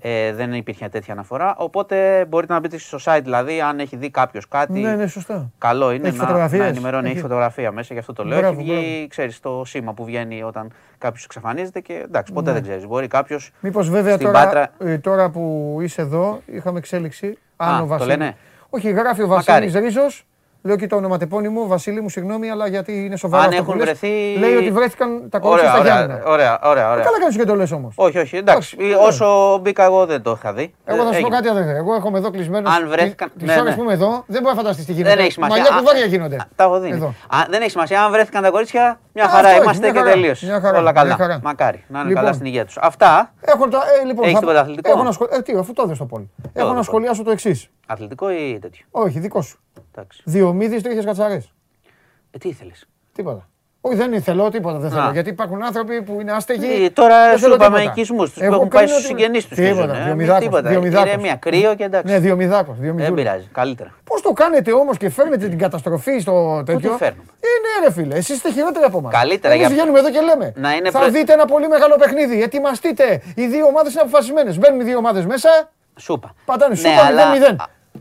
[0.01, 1.55] Ε, δεν υπήρχε τέτοια αναφορά.
[1.59, 4.81] Οπότε μπορείτε να μπείτε στο site, δηλαδή, αν έχει δει κάποιος κάτι.
[4.81, 5.51] Ναι, ναι, σωστά.
[5.59, 7.05] Καλό είναι Έχει να, φωτογραφίες; να ενημερώνει.
[7.05, 7.23] Έχει Έχει.
[7.23, 8.39] φωτογραφία μέσα, γι' αυτό το λέω.
[8.39, 9.07] Μπράβο, έχει βγει, μπράβο.
[9.09, 12.55] ξέρεις, το σήμα που βγαίνει όταν κάποιος εξαφανίζεται και εντάξει, ποτέ Ναι.
[12.55, 12.87] δεν ξέρεις.
[12.87, 13.51] Μπορεί κάποιος.
[13.61, 17.39] Μήπως βέβαια Στην τώρα, Πάτρα- ε, τώρα που είσαι εδώ, είχαμε εξέλιξη.
[17.57, 18.17] Αν Α, ο το Βασίλης...
[18.17, 18.37] λένε;
[18.71, 19.67] Όχι, γράφει ο Μακάρι.
[19.67, 20.27] Βασίλης Ρίζος.
[20.69, 23.77] Λέω και το ονοματεπώνυμο, Βασίλη μου, συγγνώμη, αλλά γιατί είναι σοβαρό Αν αυτό που έχουν
[23.85, 23.85] λες.
[23.99, 24.37] βρεθεί.
[24.39, 26.31] Λέει ότι βρέθηκαν τα κορίτσια Ωραία, στα ωραία, Γιάννενα.
[26.33, 27.05] ωραία, ωραία, ωραία.
[27.05, 27.93] Καλά κάνεις και το λες όμως.
[27.97, 28.77] Όχι, όχι, εντάξει.
[28.81, 30.75] Εντάξει, Όσο μπήκα εγώ δεν το είχα δει.
[30.85, 31.29] Εγώ θα σου πω Έγινε.
[31.37, 31.71] κάτι αδερφέ.
[31.77, 32.69] Εγώ έρχομαι εδώ κλεισμένο.
[32.71, 33.75] Αν βρέθηκαν- Τι ναι, ώρε ναι.
[33.77, 35.15] που είμαι εδώ, δεν μπορεί να φανταστείς τι γίνεται.
[35.15, 35.57] Δεν έχει σημασία.
[35.57, 36.37] Μαλλιά Α, κουβάρια γίνονται.
[36.37, 36.91] α, Τα έχω δει.
[36.91, 37.07] Εδώ.
[37.07, 38.03] Α, δεν έχει σημασία.
[38.05, 40.43] Αν βρέθηκαν τα κορίτσια, μια Α, χαρά αυτό έχει, είμαστε μια και χαρά, τελείως.
[40.43, 41.15] μια χαρά, Όλα μια καλά.
[41.17, 41.41] χαρά.
[41.43, 42.23] Μακάρι να είναι Λοιπόν.
[42.23, 42.77] καλά στην υγεία τους.
[42.81, 43.33] Αυτά.
[43.41, 45.29] Έχω τα, ε, λοιπόν, Έχεις θα- τίποτα αθλητικό; Έχω να σχολ...
[45.31, 46.23] ε, τι, αφού το έδες στο πόλ.
[46.53, 47.69] Έχω να το σχολιάσω το εξής.
[47.91, 49.59] Αθλητικό ή τέτοιο; Όχι, δικό σου.
[49.95, 50.23] Εντάξει.
[50.25, 51.53] Διομήδης τρίχε κατσαρές.
[52.31, 53.49] Ε, τι ήθελες; Τίποτα.
[53.81, 54.79] Όχι, δεν θέλω τίποτα.
[54.79, 55.03] Δεν θέλω.
[55.03, 55.11] Α.
[55.13, 56.85] Γιατί υπάρχουν άνθρωποι που είναι άστεγοι.
[56.85, 57.93] Ε, Τώρα δεν σου θέλω είπαμε τίποτα.
[57.97, 59.57] οικισμούς τους που Εγώ έχουν πάει κρίνω στους ότι- συγγενείς τους.
[59.57, 60.03] Τίποτα.
[60.05, 61.13] Διομηδάκος, διομηδάκος.
[61.13, 62.13] Είναι μια κρύο και εντάξει.
[62.13, 62.77] Ναι, διομηδάκος.
[62.79, 63.49] Δεν πειράζει.
[63.53, 63.95] Καλύτερα.
[64.05, 68.37] Πώς το κάνετε όμως και φέρνετε την καταστροφή στο τέτοιο; φέρνουμε; Είναι ρε φίλε, εσείς
[68.37, 69.13] είστε χειρότεροι από εμάς.
[69.13, 70.53] Καλύτερα, Εμείς για- βγαίνουμε εδώ και λέμε.
[70.57, 72.43] Να είναι θα πρε- δείτε ένα πολύ μεγάλο παιχνίδι.
[72.43, 73.23] Ετοιμαστείτε.
[73.35, 74.59] Οι δύο ομάδες είναι αποφασισμένες.
[74.59, 75.49] Μπαίνουν οι δύο ομάδες μέσα,
[75.99, 76.35] Σούπα.
[76.45, 77.57] πατάνε Ναι, σούπα αλλά- 0-0.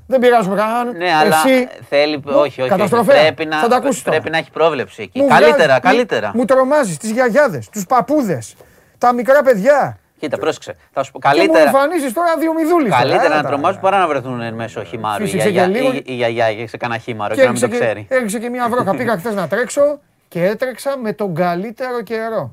[0.08, 0.98] Δεν πειράζουμε κανέναν.
[0.98, 2.16] Ναι, αλλά Εσύ θέλει.
[2.26, 2.70] Μου- Όχι, όχι.
[2.70, 3.22] καταστροφέα.
[3.22, 4.18] Πρέπει να, Θα τα ακούσεις τώρα.
[4.18, 5.22] πρέπει να έχει πρόβλεψη εκεί.
[5.22, 6.28] μου Καλύτερα, βγάζεις- καλύτερα.
[6.28, 8.56] Μου, μου τρομάζεις τις γιαγιάδες, τους παππούδες,
[8.98, 9.98] τα μικρά παιδιά.
[10.20, 10.76] Κοίτα, πρόσεξε.
[10.94, 11.64] Θα σου πω Και μου καλύτερα.
[11.64, 12.90] εμφανίζεις τώρα δύο μηδούλε.
[12.90, 15.24] Καλύτερα να τρομάζουν παρά να βρεθούν εν μέσω χυμάρου.
[15.24, 15.94] Η Φύσηξε και γιαγιά- λίγο.
[15.94, 18.08] η- η γιαγιά σε κανένα χήμαρο Και και να μην έριξε το και, ξέρει.
[18.18, 18.96] έριξε και μια βρόχα.
[18.96, 22.52] Πήγα χθες να τρέξω και έτρεξα με τον καλύτερο καιρό.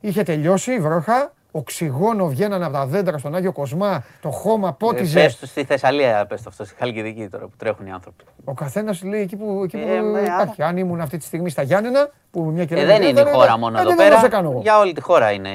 [0.00, 5.20] Είχε τελειώσει η βρόχα, οξυγόνο βγαίνανε από τα δέντρα στον Άγιο Κοσμά, το χώμα πότιζε.
[5.20, 8.24] Πες τους στη Θεσσαλία, πες το αυτό, στη Χαλκιδική τώρα που τρέχουν οι άνθρωποι.
[8.44, 10.62] Ο καθένας λέει εκεί που, εκεί που Ε, ναι, υπάρχει.
[10.62, 13.58] Αν ήμουν αυτή τη στιγμή στα Γιάννενα, που μια Ε, κυρία δεν είναι η χώρα
[13.58, 14.20] μόνο εδώ πέρα.
[14.20, 14.60] Δεν κάνω εγώ.
[14.60, 15.50] Για όλη τη χώρα είναι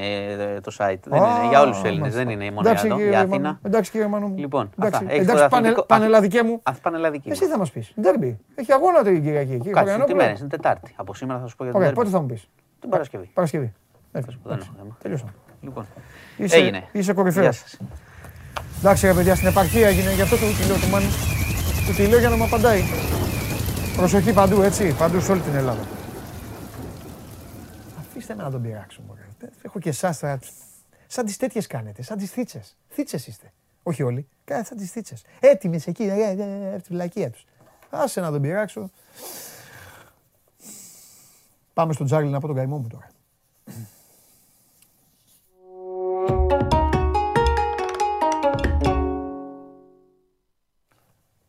[0.55, 0.95] ε, το site.
[1.03, 2.13] Δεν είναι, για όλους τους Α, Έλληνες.
[2.13, 2.23] μάλιστα.
[2.23, 3.33] Δεν είναι μόνο Εντάξει, για εδώ, κύριε για Μάνο.
[3.35, 3.59] Αθήνα.
[3.63, 4.37] Εντάξει κύριε Μάνο μου.
[4.37, 5.11] Λοιπόν, εντάξει, αυτά.
[5.13, 6.59] Έχεις εντάξει το πανε, αθλητικό- πανελλαδικέ μου.
[6.63, 7.29] Αυτή πανελλαδική.
[7.29, 7.93] Εσύ θα μας πεις.
[8.01, 8.39] Ντέρμπι.
[8.55, 9.53] Έχει αγώνα την Κυριακή.
[9.53, 10.17] εκεί, Κάτσε, τι Χωριανόπουλο.
[10.17, 10.93] μέρες, είναι Τετάρτη.
[10.95, 12.09] Από σήμερα θα σου πω για τον Ωραία, Τέρμπι.
[12.09, 12.49] πότε θα μου πεις;
[12.79, 13.29] Την Παρασκευή.
[13.33, 13.73] Παρασκευή.
[14.11, 14.97] Θα σου πω, δεν έχω θέμα.
[15.01, 15.31] Τελειώσαμε.
[15.61, 15.87] Λοιπόν,
[16.37, 16.87] Είσαι, έγινε.
[16.91, 17.43] είσαι κορυφαίος.
[17.43, 17.77] Γεια σας.
[18.79, 21.09] Εντάξει ρε παιδιά, στην επαρχία έγινε, γι' αυτό το τη λέω του Μάνου.
[21.87, 22.81] Του τη λέω για να μου απαντάει.
[23.95, 25.87] Προσοχή παντού, έτσι, παντού σε όλη την Ελλάδα.
[27.99, 29.21] Αφήστε με να τον πειράξω, μωρέ.
[29.39, 30.39] Δεν Έχω και εσάς, θα-
[31.07, 32.75] σαν τις τέτοιες κάνετε, σαν τις θίτσες.
[32.89, 33.51] Θίτσες είστε.
[33.83, 35.23] Όχι όλοι, Κα- σαν τις θίτσες.
[35.39, 37.45] Έτοιμες εκεί, ε, ε, ε, ε, τη φυλακία τους.
[37.89, 38.89] Άσε να τον πειράξω.
[41.73, 43.07] Πάμε στον Τζάρλι να πω τον καημό μου τώρα.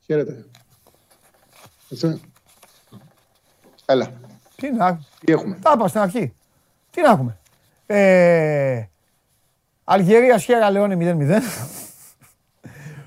[0.06, 0.44] Χαίρετε.
[1.90, 2.20] Έτσι.
[3.86, 4.12] Έλα.
[4.56, 6.34] Τι να, Τι έχουμε; Τα είπα στην αρχή.
[6.90, 7.38] Τι να έχουμε.
[7.86, 8.82] Ε,
[9.84, 11.40] Αλγερία Σιέρα Λεόνε 0-0.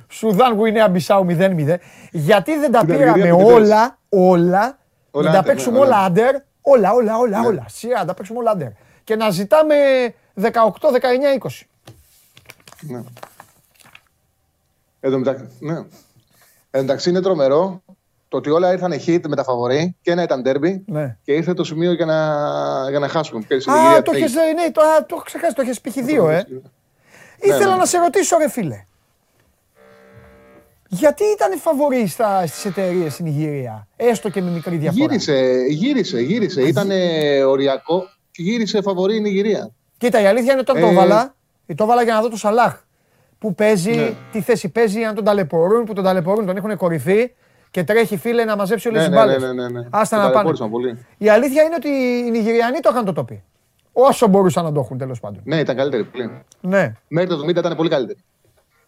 [0.09, 1.76] Σουδάν Γουινέα Μπισάου 0-0.
[2.11, 4.77] Γιατί δεν τα Την πήραμε Αλγερία που την όλα, όλα,
[5.11, 6.05] Όλα να τα άντερ, παίξουμε ναι, όλα όλα.
[6.05, 7.47] άντερ, όλα, όλα, όλα, Ναι.
[7.47, 7.65] όλα.
[7.69, 8.69] Σειρά, να τα παίξουμε όλα άντερ.
[9.03, 9.76] Και να ζητάμε
[10.35, 10.51] 18,
[10.91, 11.65] 19, 20.
[12.81, 13.03] Ναι.
[14.99, 15.84] Εν τω μεταξύ, ναι.
[16.76, 17.84] Εν τω μεταξύ είναι τρομερό
[18.27, 21.18] το ότι όλα ήρθαν hit με τα φαβορή και ένα ήταν derby Ναι.
[21.23, 22.15] και ήρθε το σημείο για να,
[22.89, 23.41] για να χάσουμε.
[23.47, 25.61] Και στην Α, Νιγηρία το τι έχεις, έγινε; ναι, το, α, το έχω ξεχάσει, το
[25.61, 26.45] έχεις πει δύο, ε.
[27.39, 27.76] Ήθελα ναι.
[27.76, 28.85] να σε ρωτήσω, ρε φίλε.
[30.88, 36.19] Γιατί ήταν φαβορή στα, στις εταιρείες στην Ιγυρία, έστω και με μικρή διαφορά; Γύρισε, γύρισε,
[36.19, 36.61] γύρισε.
[36.61, 36.89] Ήταν
[37.47, 39.72] οριακό και γύρισε φαβορή η Νιγηρία.
[39.97, 40.91] Κοίτα, η αλήθεια είναι ότι όταν το Ε.
[40.91, 41.35] έβαλα,
[41.76, 42.84] το έβαλα για να δω το Σαλάχ.
[43.45, 44.13] Που παίζει, Ναι.
[44.31, 47.31] τι θέση παίζει, αν τον ταλαιπωρούν, που τον ταλαιπωρούν, τον έχουν κορυφή
[47.72, 49.41] και τρέχει φίλε να μαζέψει όλες Ναι, τις ναι, μπάλες.
[49.41, 49.88] ναι, ναι, ναι.
[49.89, 50.34] Άστα Το να πάνε.
[50.34, 51.05] ταλαιπώρησαν πολύ.
[51.17, 51.88] Η αλήθεια είναι ότι
[52.27, 53.43] οι Νιγηριανοί το είχαν το τοπί.
[53.93, 55.41] Όσο μπορούσαν να το έχουν τέλος πάντων.
[55.43, 56.31] Ναι, ήταν καλύτερη πολύ.
[56.61, 56.93] Ναι.
[57.07, 58.19] Μέχρι το 70 ήταν πολύ καλύτερη.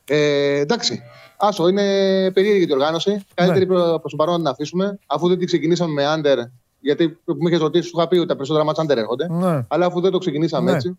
[0.08, 1.02] Ε, εντάξει.
[1.38, 1.84] Άσο, είναι
[2.32, 3.26] περίεργη η οργάνωση.
[3.34, 3.74] Καλύτερη Ναι.
[3.76, 5.00] προς το παρόν να την αφήσουμε.
[5.08, 6.38] Αφού δεν την ξεκινήσαμε με under,
[6.80, 9.28] γιατί που με είχες ρωτήσει, σου είχα πει ότι τα περισσότερα μάτια under έρχονται.
[9.30, 9.66] Ναι.
[9.68, 10.76] Αλλά αφού δεν το ξεκινήσαμε Ναι.
[10.78, 10.98] έτσι,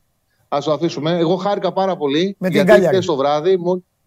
[0.49, 1.19] ας το αφήσουμε.
[1.19, 2.37] Εγώ χάρηκα πάρα πολύ.
[2.39, 2.95] Με την γιατί Κάλιαρη.
[2.95, 3.59] χθες το βράδυ,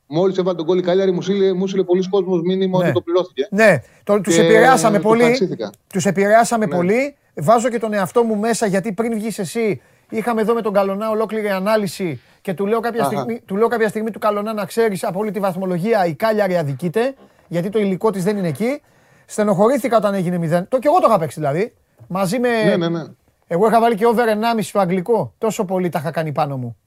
[0.08, 2.84] μόλις έβαλε τον κόλλη η Κάλιαρη, μου στείλε, μου στείλε πολλοί κόσμος μήνυμα Ναι.
[2.84, 3.48] ότι το πληρώθηκε.
[3.52, 5.20] Ναι, το, τους Και επηρεάσαμε το πολύ.
[5.22, 5.72] ευχαριστήθηκα.
[5.94, 6.76] Τους επηρεάσαμε Ναι.
[6.76, 7.16] πολύ.
[7.36, 11.10] Βάζω και τον εαυτό μου μέσα γιατί πριν βγεις εσύ είχαμε εδώ με τον Καλονά
[11.10, 13.10] ολόκληρη ανάλυση και του λέω κάποια, Αχα.
[13.16, 16.58] στιγμή, του λέω κάποια στιγμή του Καλονά να ξέρεις από όλη τη βαθμολογία η Κάλιαρη
[16.58, 17.14] αδικείται
[17.48, 18.82] γιατί το υλικό της δεν είναι εκεί.
[19.26, 20.66] Στενοχωρήθηκα όταν έγινε 0.
[20.70, 21.74] Το και εγώ το είχα παίξει δηλαδή.
[22.08, 22.50] Μαζί με...
[22.64, 23.04] Ναι, ναι, ναι.
[23.54, 24.26] Εγώ είχα βάλει και over
[24.58, 25.34] 1,5 στο αγγλικό.
[25.38, 26.78] Τόσο πολύ τα είχα κάνει πάνω μου.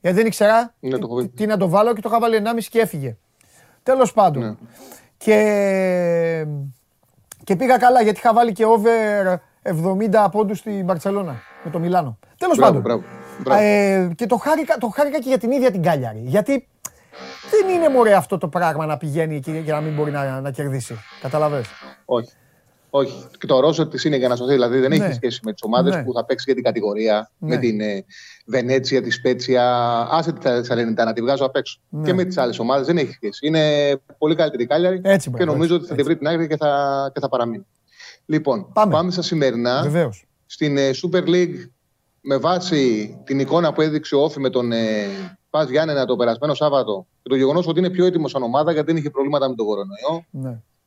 [0.00, 1.28] Γιατί δεν ήξερα Ναι, το έχω τι, δει.
[1.28, 3.16] τι να το βάλω και το είχα βάλει 1,5 και έφυγε.
[3.82, 4.42] Τέλος πάντων.
[4.42, 4.54] Ναι.
[5.16, 6.46] Και,
[7.44, 12.18] και πήγα καλά γιατί είχα βάλει και over 70 πόντους στην Μπαρτσελώνα με το Μιλάνο.
[12.38, 12.82] Τέλος Μπράβο, πάντων.
[12.82, 13.02] μπράβο,
[13.42, 13.62] μπράβο.
[13.62, 16.22] Ε, και το χάρηκα, το χάρηκα και για την ίδια την Κάλιαρη.
[16.24, 16.68] Γιατί
[17.50, 20.50] δεν είναι μωρέ αυτό το πράγμα να πηγαίνει εκεί και να μην μπορεί να, να
[20.50, 20.94] κερδίσει.
[21.20, 21.66] Καταλαβες;
[22.04, 22.30] Όχι.
[22.90, 23.24] Όχι.
[23.38, 24.52] Και το ρόσερ της είναι για να σωθεί.
[24.52, 25.04] Δηλαδή δεν Ναι.
[25.04, 26.02] έχει σχέση με τις ομάδες Ναι.
[26.04, 27.30] που θα παίξει για την κατηγορία.
[27.38, 27.48] Ναι.
[27.48, 28.04] Με την ε,
[28.46, 29.64] Βενέτσια, τη Σπέτσια.
[30.10, 31.80] Άσε τη Σαλενιτά να τη βγάζω απ' έξω.
[31.88, 32.04] Ναι.
[32.06, 33.46] Και με τις άλλες ομάδες δεν έχει σχέση.
[33.46, 36.26] Είναι πολύ καλύτερη η Κάλιαρη Έτσι, και μπράβο, νομίζω έτσι, ότι θα τη βρει την
[36.26, 37.66] άκρη και θα, και θα παραμείνει.
[38.26, 38.92] Λοιπόν, Πάμε.
[38.92, 39.80] πάμε, στα σημερινά.
[39.82, 40.26] Βεβαίως.
[40.46, 41.54] Στην ε, Super League,
[42.20, 45.06] με βάση την εικόνα που έδειξε ο Όφη με τον ε,
[45.50, 48.86] Πας Γιάννενα το περασμένο Σάββατο και το γεγονός ότι είναι πιο έτοιμος σαν ομάδα γιατί
[48.86, 50.24] δεν είχε προβλήματα με τον κορονοϊό.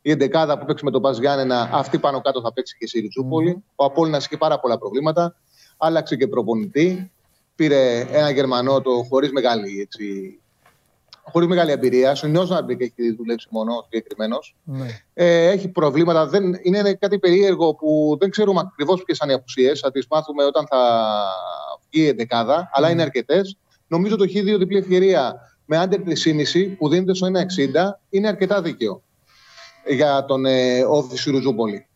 [0.04, 0.12] Ναι.
[0.12, 3.00] Η εντεκάδα που παίξει με τον Πας Γιάννενα, αυτή πάνω κάτω θα παίξει και στη
[3.00, 5.36] ριτσουπολη Ο Απόλλωνας είχε πάρα πολλά προβλήματα.
[5.78, 7.12] Άλλαξε και προπονητή.
[7.56, 10.40] Πήρε ένα Γερμανό το χωρίς μεγάλη, έτσι,
[11.24, 12.18] χωρίς μεγάλη εμπειρία.
[12.24, 14.56] Ο Νιός Νάρμπεκ έχει δουλέψει μόνο ο συγκεκριμένος.
[14.64, 14.88] ναι.
[15.14, 16.28] Ε, έχει προβλήματα.
[16.28, 19.80] Δεν, είναι κάτι περίεργο που δεν ξέρουμε ακριβώς ποιες είναι οι απουσίες.
[19.80, 20.80] Θα τις μάθουμε όταν θα
[21.90, 23.58] βγει η εντεκάδα, αλλά είναι αρκετές.
[23.88, 29.04] Νομίζω το Χ2 διπλή ευκαιρία με άντερ 3,5 που δίνεται στο 1,60 είναι αρκετά δίκαιο
[29.88, 31.88] για τον ε, Όφη Σιρουζούπολη.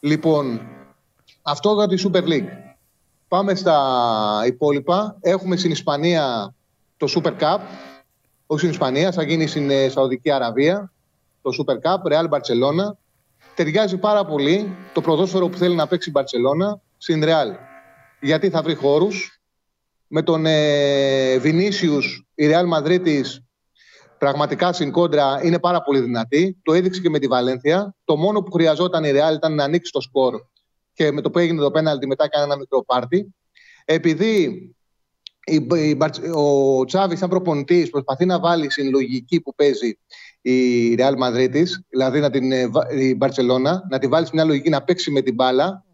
[0.00, 0.60] Λοιπόν,
[1.42, 2.48] αυτό για τη Super League.
[3.28, 5.16] Πάμε στα υπόλοιπα.
[5.20, 6.54] Έχουμε στην Ισπανία
[6.96, 7.58] το Super Cup.
[8.46, 10.92] Όχι στην Ισπανία, θα γίνει στην ε, Σαουδική Αραβία.
[11.42, 12.96] Το Super Cup, Real Barcelona.
[13.54, 17.56] Ταιριάζει πάρα πολύ το ποδόσφαιρο που θέλει να παίξει η Barcelona στην Real.
[18.20, 19.40] Γιατί θα βρει χώρους.
[20.06, 22.04] Με τον ε, Vinicius,
[22.34, 23.42] η Real Madrid της,
[24.18, 26.58] πραγματικά στην κόντρα είναι πάρα πολύ δυνατή.
[26.62, 27.94] Το έδειξε και με τη Βαλένθια.
[28.04, 30.34] Το μόνο που χρειαζόταν η Real ήταν να ανοίξει το σκορ
[30.92, 33.34] και με το που έγινε το πέναλτι μετά έκανε ένα μικρό πάρτι.
[33.84, 34.42] Επειδή
[35.44, 39.98] η, η, Μπαρτ- ο Τσάβη σαν προπονητής προσπαθεί να βάλει στην λογική που παίζει
[40.40, 44.30] η Real Madrid της, δηλαδή να την, ε, βα- η Μπαρτσελώνα, να τη βάλει σε
[44.34, 45.84] μια λογική να παίξει με την μπάλα,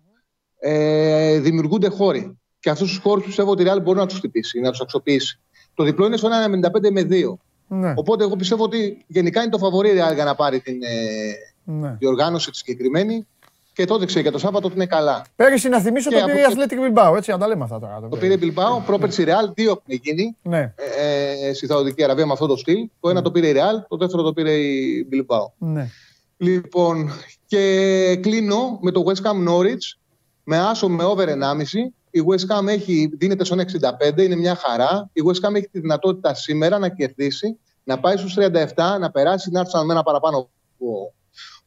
[0.58, 2.38] ε, δημιουργούνται χώροι.
[2.60, 5.40] Και αυτούς τους χώρους πιστεύω ότι η Real μπορεί να τους χτυπήσει, να τους αξιοποιήσει.
[5.74, 7.38] Το διπλό είναι στο 1,95 με 2.
[7.80, 7.92] Ναι.
[7.96, 11.32] Οπότε εγώ πιστεύω ότι γενικά είναι το φαβορή η Real για να πάρει την ε,
[11.64, 11.96] ναι.
[11.98, 13.26] διοργάνωση τη συγκεκριμένη.
[13.72, 15.24] Και το έδειξε για το Σάββατο ότι είναι καλά.
[15.36, 16.56] Πέρυσι να θυμίσω Και το από πήρε η εκεί-
[16.94, 18.08] Athletic Bilbao, έτσι, να τα λέμε αυτά τώρα.
[18.10, 20.74] Το πήρε η Bilbao, πρόπερση Real, δύο έχουν γίνει Ναι,
[21.48, 22.88] ε, στη Σαουδική Αραβία με αυτό το στυλ.
[23.00, 25.46] Το ένα το πήρε η Real, το δεύτερο το πήρε η Bilbao.
[25.58, 25.88] ναι.
[26.36, 27.10] Λοιπόν,
[27.46, 29.96] και κλείνω με το West Ham Norwich
[30.44, 31.92] με άσο με over 1,5.
[32.10, 35.10] Η West Ham έχει, δίνεται στον 65, είναι μια χαρά.
[35.12, 39.50] Η West Ham έχει τη δυνατότητα σήμερα να κερδίσει, να πάει στους 37, να περάσει,
[39.50, 41.14] να έρθει με ένα παραπάνω από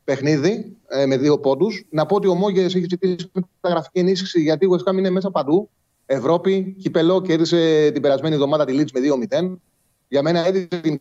[0.03, 1.85] παιχνίδι ε, με δύο πόντους.
[1.89, 3.31] Να πω ότι ο Μόγε έχει ζητήσει
[3.61, 5.69] μεταγραφική ενίσχυση γιατί η West Ham είναι μέσα παντού.
[6.05, 9.57] Ευρώπη, κυπελό κέρδισε την περασμένη εβδομάδα τη Leeds με 2-0.
[10.07, 10.99] Για μένα έδειξε την,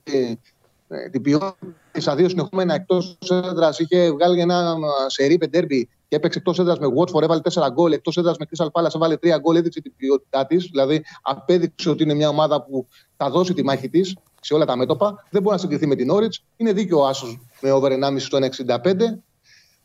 [0.88, 1.56] ε, την ποιότητα
[1.92, 3.78] στα δύο συνεχόμενα εκτός έδρας.
[3.78, 4.76] Είχε βγάλει ένα
[5.06, 7.92] σερί πεντέρμπι και έπαιξε εκτός έδρας με Watford, έβαλε 4 γκολ.
[7.92, 9.56] Εκτός έδρας με Crystal Palace έβαλε 3 γκολ.
[9.56, 10.68] Έδειξε την ποιότητά της.
[10.70, 12.86] Δηλαδή απέδειξε ότι είναι μια ομάδα που
[13.16, 14.16] θα δώσει τη μάχη της
[14.46, 15.24] σε όλα τα μέτωπα.
[15.30, 16.42] Δεν μπορεί να συγκριθεί με την Norwich.
[16.56, 18.94] Είναι δίκαιο ο Άσος με over 1,5 στο 1,65.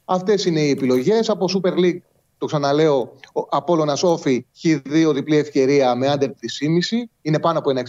[0.05, 1.29] Αυτές είναι οι επιλογές.
[1.29, 1.99] Από Super League,
[2.37, 6.35] το ξαναλέω, ο Απόλλωνας Όφη Χ2 διπλή ευκαιρία με άντερ 3,5.
[7.21, 7.79] Είναι πάνω από 1,60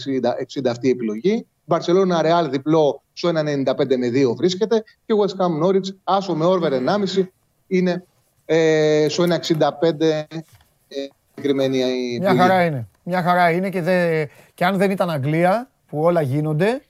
[0.59, 1.45] 60 αυτή η επιλογή.
[1.65, 4.83] Μπαρσελόνα Ρεάλ διπλό στο 1,95 με 2 βρίσκεται.
[5.05, 7.27] Και West Ham Norwich, άσο με over 1,5
[7.67, 8.03] είναι
[8.45, 10.23] ε, στο 1,65 ε,
[11.35, 12.87] συγκεκριμένη η Μια χαρά είναι.
[13.03, 16.81] Μια χαρά είναι και, δε, και αν δεν ήταν Αγγλία που όλα γίνονται,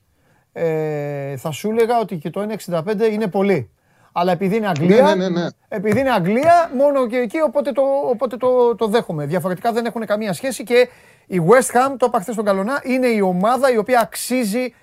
[0.54, 3.70] ε, θα σου έλεγα ότι και το 1,65 είναι πολύ.
[4.12, 5.48] Αλλά επειδή είναι Αγγλία, Ναι, ναι, ναι, ναι.
[5.68, 9.26] επειδή είναι Αγγλία, μόνο και εκεί, οπότε το, οπότε το, το δέχομαι.
[9.26, 10.90] Διαφορετικά δεν έχουν καμία σχέση και
[11.26, 14.74] η West Ham, το είπα χθες στον Καλονά, είναι η ομάδα η οποία αξίζει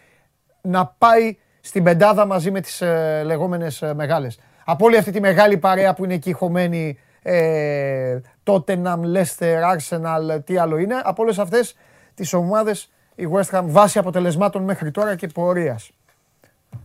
[0.60, 4.38] να πάει στην πεντάδα μαζί με τις ε, λεγόμενες ε, μεγάλες.
[4.64, 10.56] Από όλη αυτή τη μεγάλη παρέα που είναι εκεί χωμένη, ε, Tottenham, Leicester, Arsenal, τι
[10.56, 11.74] άλλο είναι, από όλες αυτές
[12.14, 12.90] τις ομάδες
[13.20, 15.90] η West Ham βάσει αποτελεσμάτων μέχρι τώρα και πορείας.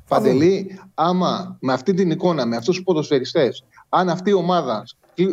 [0.07, 4.83] Παντελή, άμα με αυτή την εικόνα, με αυτούς τους ποδοσφαιριστές, αν αυτή η ομάδα
[5.13, 5.25] τη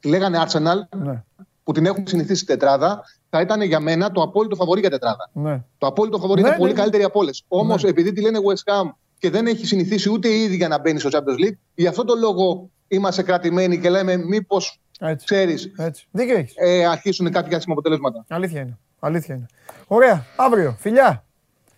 [0.00, 1.22] τη λέγανε Arsenal, Ναι,
[1.64, 5.30] που την έχουν συνηθίσει στην τετράδα, θα ήταν για μένα το απόλυτο φαβορή για τετράδα.
[5.32, 5.62] ναι.
[5.78, 6.78] Το απόλυτο φαβορή Ναι, ήταν πολύ ναι.
[6.78, 7.44] καλύτερη από όλες.
[7.48, 7.88] Όμως, Ναι.
[7.90, 11.08] επειδή τη λένε West Ham και δεν έχει συνηθίσει ούτε η ίδια να μπαίνει στο
[11.12, 16.06] Champions League, γι' αυτό το λόγο είμαστε κρατημένοι και λέμε μήπως Έτσι, ξέρεις, έτσι.
[16.10, 16.54] Δίκιο έχεις.
[16.56, 18.24] ε, αρχίσουν κάποια άσχημα αποτελέσματα.
[18.28, 18.78] Αλήθεια είναι.
[19.00, 19.46] Αλήθεια είναι.
[19.86, 20.26] Ωραία.
[20.36, 20.76] Αύριο.
[20.78, 21.24] Φιλιά.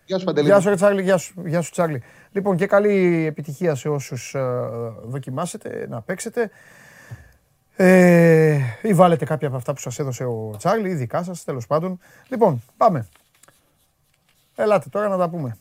[0.04, 0.46] Γεια σου, Παντελή.
[0.46, 1.02] Γεια σου, ρε Τσάρλι.
[1.02, 2.02] Γεια σου, γεια σου Τσάρλι.
[2.32, 4.40] Λοιπόν, και καλή επιτυχία σε όσους ε,
[5.04, 6.50] δοκιμάσετε να παίξετε.
[7.76, 11.66] Ε, ή βάλετε κάποια από αυτά που σας έδωσε ο Τσάρλι, ή δικά σας, τέλος
[11.66, 12.00] πάντων.
[12.28, 13.08] Λοιπόν, πάμε.
[14.54, 15.56] Ελάτε τώρα να τα πούμε.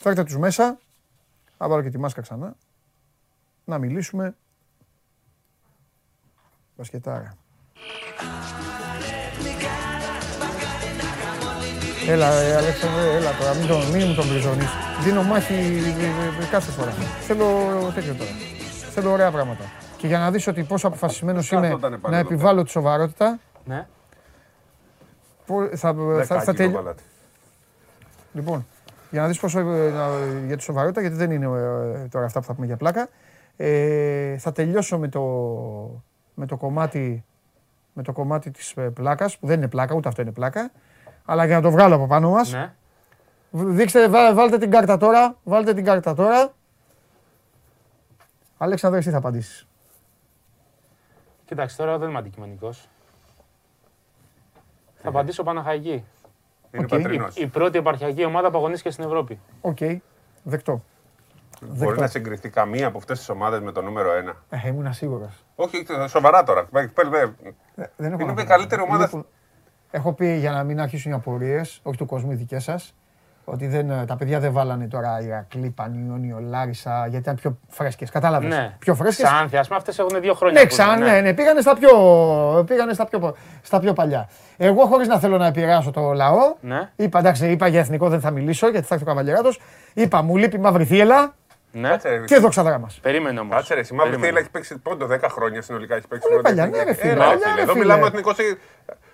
[0.00, 0.78] Φέρτε τους μέσα.
[1.58, 2.56] Θα βάλω και τη μάσκα ξανά.
[3.64, 4.34] Να μιλήσουμε.
[6.76, 7.36] Μπασκετάρα.
[12.08, 14.68] Έλα, ε, Αλέξανδρε, έλα τώρα, μην, τον, μην μου τον μπριζώνεις.
[15.04, 16.90] Δίνω μάχη ε, ε, κάθε φορά.
[17.20, 17.46] Θέλω
[17.94, 18.30] τέτοιο τώρα.
[18.94, 19.64] Θέλω ωραία πράγματα.
[19.96, 23.38] Και για να δεις ότι πόσο αποφασισμένος είμαι Κάθονταν πάνω να εδώ επιβάλλω τη σοβαρότητα,
[23.64, 23.86] Ναι.
[25.46, 27.02] πο- θα, θα, θα, Δεκάκι τελει- το βάλατε.
[28.32, 28.66] Λοιπόν,
[29.10, 32.40] για να δεις πόσο ε, να- για τη σοβαρότητα, γιατί δεν είναι ε, τώρα αυτά
[32.40, 33.08] που θα πούμε για πλάκα.
[33.56, 35.20] Ε, θα τελειώσω με το,
[36.34, 37.24] με το κομμάτι
[37.94, 40.70] με το κομμάτι της ε, πλάκας, που δεν είναι πλάκα, ούτε αυτό είναι πλάκα,
[41.24, 42.52] αλλά για να το βγάλω από πάνω μας.
[42.52, 42.72] ναι.
[43.50, 46.52] Δείξτε, βά- βάλτε την κάρτα τώρα, βάλτε την κάρτα τώρα.
[48.58, 49.66] Αλέξανδρε, εσύ θα απαντήσεις.
[51.44, 52.88] Κοίταξε, τώρα δεν είμαι αντικειμενικός.
[55.02, 56.04] Θα απαντήσω Παναχαϊκή.
[56.70, 56.88] Είναι ΟΚ.
[56.88, 57.36] πατρινός.
[57.36, 59.40] Η πρώτη επαρχιακή ομάδα που αγωνίστηκε στην Ευρώπη.
[59.60, 59.78] ΟΚ,
[60.42, 60.82] δεκτό.
[61.60, 62.00] Μπορεί δεκτό.
[62.00, 64.36] να συγκριθεί καμία από αυτές τις ομάδες με το νούμερο 1.
[64.50, 65.44] Ε, ήμουν σίγουρος.
[65.54, 66.64] Όχι, σοβαρά τώρα.
[66.64, 67.22] Πε- πε- πε-
[67.76, 68.50] Ε, δεν έχω Είναι να η πω.
[68.50, 69.10] καλύτερη ομάδα.
[69.92, 72.94] Λοιπόν, Έχω πει για να μην αρχίσουν οι απορίες, όχι του κόσμου, οι δικές σας,
[73.44, 78.10] ότι δεν, ε, τα παιδιά δεν βάλανε τώρα Ηρακλή, Πανιόνιο, Λάρισα, γιατί ήταν πιο φρέσκες.
[78.10, 78.74] Κατάλαβες; Ναι.
[78.78, 80.60] Πιο φρέσκες; Ξάνθη, α πούμε, αυτές έχουν δύο χρόνια.
[80.60, 81.90] Ναι, που είναι, ξανά, ναι, ναι, πήγανε στα πιο,
[82.66, 84.28] πήγανε στα πιο, στα πιο παλιά.
[84.56, 86.90] Εγώ χωρίς να θέλω να επηρεάσω το λαό, Ναι.
[86.96, 89.60] είπα εντάξει, είπα για εθνικό δεν θα μιλήσω γιατί θα έρθει ο Καβαλιεράτος,
[89.94, 91.34] είπα μου λείπει η μαύρη θύελα
[91.72, 91.88] Ναι.
[91.88, 92.98] Κάτσε, ρε, και δόξα δράμας.
[93.02, 93.54] Περίμενε όμως.
[93.56, 95.94] Κάτσε ρε, η Μαύρη Θύελα έχει παίξει πόντο 10 χρόνια συνολικά.
[95.96, 96.84] Έχει παίξει Πολύ πρώτη παλιά, εθνική.
[96.84, 97.84] ναι, ρε, φίλε, Έλα, παλιά, φίλε, ρε, Εδώ φίλε.
[97.84, 98.30] μιλάμε ο εθνικό.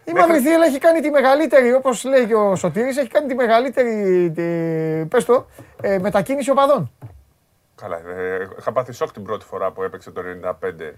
[0.08, 3.34] Η μαύρη θύελα έχει κάνει τη μεγαλύτερη, όπως λέει και ο Σωτήρης, έχει κάνει τη
[3.34, 3.92] μεγαλύτερη,
[4.34, 4.42] τη,
[5.06, 5.46] πες το,
[5.80, 6.90] ε, μετακίνηση οπαδών.
[7.74, 10.94] Καλά, ε, είχα πάθει σοκ την πρώτη φορά που έπαιξε το 95.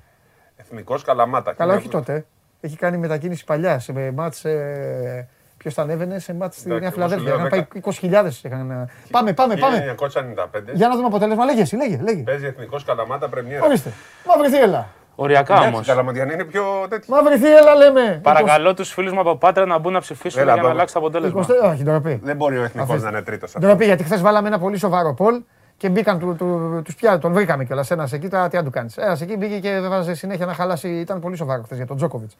[0.57, 1.53] Εθνικός Καλαμάτα.
[1.53, 2.24] Καλά, όχι Χίλια- τότε.
[2.61, 7.05] Έχει κάνει μετακίνηση παλιά σε μάτς, ε, ποιος τα ανέβαινε, σε μάτς στη Εντάξει, Νέα
[7.05, 7.37] εγώ σου Φιλαδέλφια.
[7.37, 8.41] λέω Είχαν πάει 20.000.
[8.45, 9.77] είχαν, ε, Πάμε, πάμε, πάμε.
[9.78, 10.73] 1995.
[10.73, 11.45] Για να δούμε αποτέλεσμα.
[11.45, 12.23] Λέγε εσύ, λέγε, λέγε.
[12.23, 13.65] Παίζει εθνικός Καλαμάτα πρεμιέρα.
[13.65, 13.93] Ορίστε.
[14.27, 14.89] Μαύρη θύελα.
[15.15, 15.66] Οριακά όμως.
[15.69, 17.15] Εντάξει, Καλαματιανή είναι πιο τέτοιο.
[17.15, 18.20] Μαύρη θύελα λέμε.
[18.23, 20.77] Παρακαλώ τους φίλους μου από Πάτρα να μπουν να ψηφίσουν Έλα, για να εδώ.
[20.77, 21.41] αλλάξει το αποτέλεσμα.
[21.41, 22.20] 20 Όχι, ντροπή.
[22.23, 23.11] Δεν μπορεί ο εθνικός Αφήστε.
[23.11, 23.55] να είναι τρίτος.
[23.59, 25.41] Ντροπή, γιατί χθες βάλαμε ένα πολύ σοβαρό πολ
[25.77, 27.91] και μπήκαν του, του, τους πια, τον βρήκαμε κιόλας.
[27.91, 28.97] Ένας εκεί, τώρα τι αν του κάνεις.
[28.97, 30.89] Ένας εκεί μπήκε και βάζε συνέχεια να χαλάσει.
[30.89, 32.37] Ήταν πολύ σοβαρό χθες για τον Τζόκοβιτς.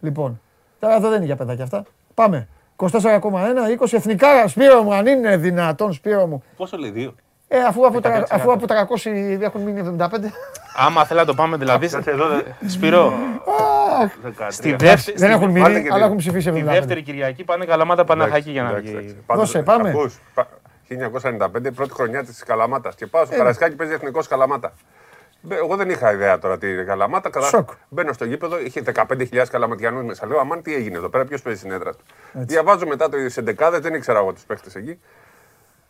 [0.00, 0.40] Λοιπόν,
[0.80, 1.84] τώρα εδώ δεν είναι για παιδάκια αυτά.
[2.14, 2.48] Πάμε.
[2.76, 4.48] 24,1, 20 εθνικά.
[4.48, 6.42] Σπύρο μου, αν είναι δυνατόν, Σπύρο μου.
[6.56, 7.14] Πόσο λέει, δύο;
[7.54, 10.08] Ε, αφού από, τρα- αφού από 300 έχουν μείνει 75.
[10.76, 11.88] Άμα θέλει να το πάμε δηλαδή.
[11.88, 12.28] Κάτσε εδώ.
[12.28, 13.12] δε- Σπυρό,
[14.48, 14.76] στη 13.
[14.78, 16.04] δεύτερη, δεν έχουν βάλτε μείνει, και αλλά δύο.
[16.04, 16.64] έχουν ψηφίσει τη 75.
[16.72, 19.08] δεύτερη Κυριακή πάνε Καλαμάτα Παναχαϊκή για να Εντάξει, εντάξει.
[19.08, 19.16] βγει.
[19.26, 19.88] Πάντως, Δώσε, πάμε.
[19.88, 20.46] ακούς, πα-
[20.88, 22.94] 1995, πρώτη χρονιά της Καλαμάτας.
[22.94, 24.72] Και πάω Ε, στο Καρασκάκι παίζει εθνικός Καλαμάτα.
[25.40, 27.30] Μπε- Εγώ δεν είχα ιδέα τώρα τι είναι Καλαμάτα.
[27.30, 27.46] Κατά...
[27.46, 27.70] Σοκ.
[27.88, 30.26] Μπαίνω στο γήπεδο, είχε 15.000 Καλαματιανούς μέσα.
[30.26, 32.04] Λέω, Αμάν, τι έγινε εδώ πέρα, ποιος παίζει στην έδρα του.
[32.32, 34.98] Διαβάζω μετά το εντεκάδε, δεν ήξερα εγώ τους παίχτες εκεί.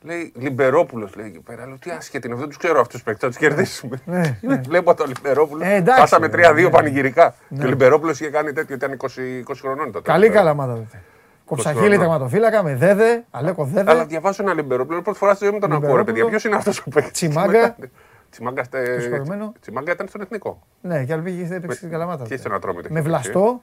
[0.03, 1.67] Λέει Λιμπερόπουλος, λέει εκεί πέρα.
[1.67, 4.01] Λέω, τι άσχετη είναι αυτό, τους ξέρω αυτούς του παίχτε, θα τους κερδίσουμε.
[4.05, 4.57] Ναι, ναι.
[4.57, 5.65] Βλέπω τον Λιμπερόπουλο.
[5.65, 6.71] Ε, εντάξει, Πάσαμε βέβαια, 3-2 ναι.
[6.71, 7.35] πανηγυρικά.
[7.59, 9.05] Και ο Λιμπερόπουλος είχε κάνει τέτοιο, ήταν 20,
[9.51, 10.11] 20 χρονών τότε.
[10.11, 11.03] Καλή καλαμάτα τότε.
[11.45, 11.99] Κοψαχίλη χρονών.
[11.99, 14.05] τερματοφύλακα με δέδε, αλέκο Αλλά δέδε.
[14.05, 15.03] διαβάζω ένα Λιμπερόπουλο.
[15.03, 16.05] Πρώτη φορά στη ζωή μου τον ακούω, ρε παιδιά.
[16.05, 16.29] Λιμπερόπουλο.
[16.31, 17.11] Ποιος είναι αυτός ο παίκτη.
[17.11, 17.77] Τσιμάγκα.
[18.31, 19.53] Τσιμάγκα, Το συγχωρεμένο.
[19.61, 20.63] Τσιμάγκα ήταν στον εθνικό.
[20.81, 22.25] Ναι, και αλπίγη έπαιξε στην καλαμάτα.
[22.25, 22.89] Και στον Ατρόμητο.
[22.91, 23.33] Με είχε παίξει, ε.
[23.33, 23.63] βλαστό.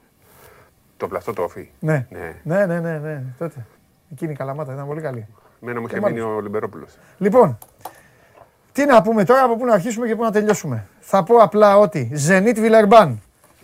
[0.96, 1.70] Το πλαστό το όφι.
[1.78, 2.06] Ναι.
[2.10, 2.34] Ναι.
[2.42, 3.66] Ναι, ναι, ναι, ναι, τότε.
[4.12, 5.26] Εκείνη η καλαμάτα ήταν πολύ καλή.
[5.62, 6.36] Εμένα μου είχε Και μείνει μάλιστα.
[6.36, 6.90] ο Λιμπερόπουλος.
[7.18, 7.58] Λοιπόν,
[8.72, 10.86] τι να πούμε τώρα, από πού να αρχίσουμε και πού να τελειώσουμε.
[11.00, 13.22] Θα πω απλά ότι Zenit Βιλερμπάν,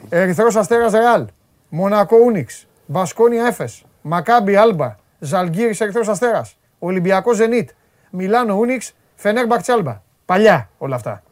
[0.08, 1.26] Ερυθρός Αστέρας Ρεάλ,
[1.68, 7.66] Μονακό Ούνιξ, Μπασκόνια Έφες, Μακάμπι Άλμπα, Ζαλγκύρης Ερυθρός Αστέρας, Ολυμπιακό Zenit,
[8.10, 10.02] Μιλάνο Ούνιξ, Φενέρ Μπαρτσάλμπα.
[10.24, 11.22] Παλιά όλα αυτά.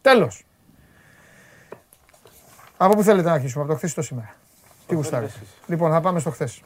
[0.00, 0.46] Τέλος.
[2.76, 4.34] Από πού θέλετε να αρχίσουμε, από το χθες ή το σήμερα.
[4.86, 5.32] Τι γουστάρετε.
[5.66, 6.62] Λοιπόν, θα πάμε στο χθες.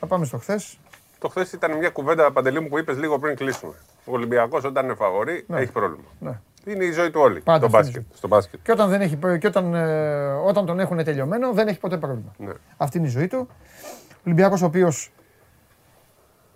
[0.00, 0.78] Θα πάμε στο χθες.
[1.18, 3.72] Το χθες ήταν μια κουβέντα παντελή μου που είπες λίγο πριν κλείσουμε.
[4.04, 6.08] Ο Ολυμπιακός όταν είναι φαβορή έχει πρόβλημα.
[6.18, 6.40] Ναι.
[6.64, 7.40] Είναι η ζωή του όλη.
[7.40, 8.02] Πάντα το αυτή είναι η μπάσκετ.
[8.10, 8.16] ζωή.
[8.18, 8.60] Στο μπάσκετ.
[8.62, 12.34] Και όταν, δεν έχει, και όταν, ε, όταν τον έχουν τελειωμένο δεν έχει ποτέ πρόβλημα.
[12.38, 12.52] Ναι.
[12.76, 13.48] Αυτή είναι η ζωή του.
[14.10, 15.12] Ο Ολυμπιακός ο οποίος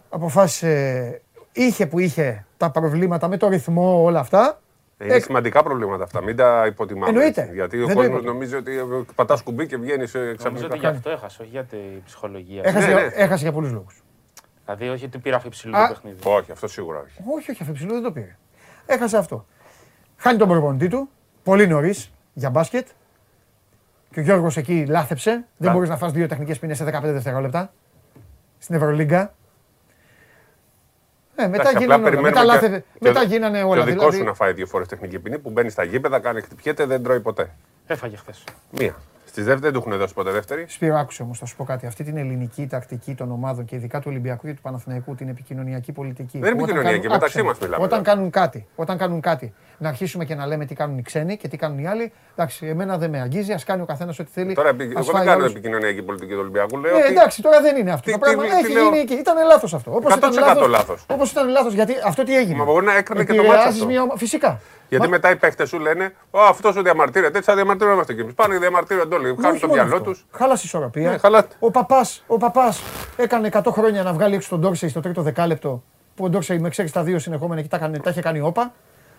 [0.08, 1.20] αποφάσισε,
[1.52, 4.60] είχε που είχε τα προβλήματα με το ρυθμό όλα αυτά.
[4.98, 6.22] Είναι Εκ- σημαντικά προβλήματα αυτά.
[6.22, 7.08] Μην τα υποτιμάμε.
[7.08, 7.40] Εννοείται.
[7.40, 7.54] έτσι.
[7.54, 8.32] Γιατί Δεν ο το κόσμος υποτιμώ.
[8.32, 8.72] νομίζει ότι
[9.14, 10.66] πατάς κουμπί και βγαίνεις Νομίζω ξαφνικά.
[10.66, 12.62] ότι γι' αυτό έχασε, όχι για την ψυχολογία.
[12.64, 12.92] Έχασε, ναι.
[12.92, 14.01] για- έχασε για πολλούς λόγους.
[14.76, 15.86] Δηλαδή, όχι ότι πήρα αφιψηλού Α.
[15.88, 16.18] το παιχνίδι.
[16.24, 17.18] Όχι, αυτό σίγουρα όχι.
[17.36, 18.36] Όχι, όχι, αφιψηλού δεν το πήρε.
[18.86, 19.46] Έχασε αυτό.
[20.16, 21.08] Χάνει τον προπονητή του,
[21.42, 22.86] πολύ νωρίς για μπάσκετ.
[24.10, 25.30] Και ο Γιώργος εκεί λάθεψε.
[25.30, 27.72] Δεν Λά- μπορείς να φας δύο τεχνικές ποινές σε 15 δευτερόλεπτα.
[28.58, 29.34] Στην Ευρωλίγκα.
[31.36, 32.02] Ε, μετά, Εντάξει, απλά γίνανε, όλα.
[32.10, 33.82] περιμένουμε μετά, και- λάθευε, και μετά ο- γίνανε Και όλα.
[33.82, 36.40] ο δικό δηλαδή- σου να φάει δύο φορές τεχνική ποινή που μπαίνει στα γήπεδα, κάνει
[36.40, 37.50] χτυπιέται, δεν τρώει ποτέ.
[37.86, 38.44] Έφαγε χθες.
[38.70, 38.94] Μία.
[39.32, 40.64] Στις δεύτερε δεν του έχουν δώσει ποτέ δεύτερη.
[40.68, 41.86] Σπύρο, άκουσε όμως, θα σου πω κάτι.
[41.86, 45.92] Αυτή την ελληνική τακτική των ομάδων και ειδικά του Ολυμπιακού και του Παναθηναϊκού, την επικοινωνιακή
[45.92, 46.38] πολιτική.
[46.38, 47.66] Δεν είναι Όταν επικοινωνιακή, κάνουν- μεταξύ άκουσε μας με.
[47.66, 48.16] μιλάμε, Όταν δηλαδή.
[48.18, 51.48] κάνουν κάτι, όταν κάνουν κάτι, να αρχίσουμε και να λέμε τι κάνουν οι ξένοι και
[51.48, 52.12] τι κάνουν οι άλλοι.
[52.36, 54.54] Εντάξει, εμένα δεν με αγγίζει, ας κάνει ο καθένας ό,τι θέλει.
[54.54, 55.50] Τώρα, επι- ας εγώ φάει δεν κάνω όλος.
[55.52, 56.78] επικοινωνιακή πολιτική του Ολυμπιακού.
[56.78, 58.42] Λέω Ε, ότι εντάξει, τώρα δεν είναι αυτό Τι- το πράγμα.
[58.42, 59.14] τι- τι Έχει λέω; γίνει εκεί.
[59.14, 59.90] Ήταν λάθος αυτό.
[59.94, 60.66] Όπως ήταν 100% λάθο.
[60.66, 61.04] λάθος.
[61.08, 63.78] Όπως ήταν λάθος, γιατί αυτό τι έγινε; Μα μπορεί να έκανε και το Επηρεάζεις μάτσο
[63.78, 63.86] αυτό.
[63.86, 64.60] μια ομα- Φυσικά.
[64.92, 67.38] Γιατί Μα- μετά οι παίχτες σου λένε Ω, αυτός ο διαμαρτύρεται.
[67.38, 68.34] Έτσι θα διαμαρτύρομαστε κι εμείς.
[68.34, 69.28] Πάνε διαμαρτύρονται όλοι.
[69.28, 70.10] Μα Χάνουν όχι το μόνος μυαλό αυτό.
[70.10, 70.26] τους.
[70.32, 71.10] Χάλασε ισορροπία.
[71.10, 71.54] Ναι, χαλάτε.
[71.58, 72.82] Ο παπάς ο παπάς
[73.16, 75.82] έκανε 100 χρόνια να βγάλει έξω τον Ντόρσεϊ στο τρίτο δεκάλεπτο.
[76.14, 78.72] Που ο Ντόρσεϊ με ξέρεις τα δύο συνεχόμενα και τα, έκανε- τα είχε κάνει όπα.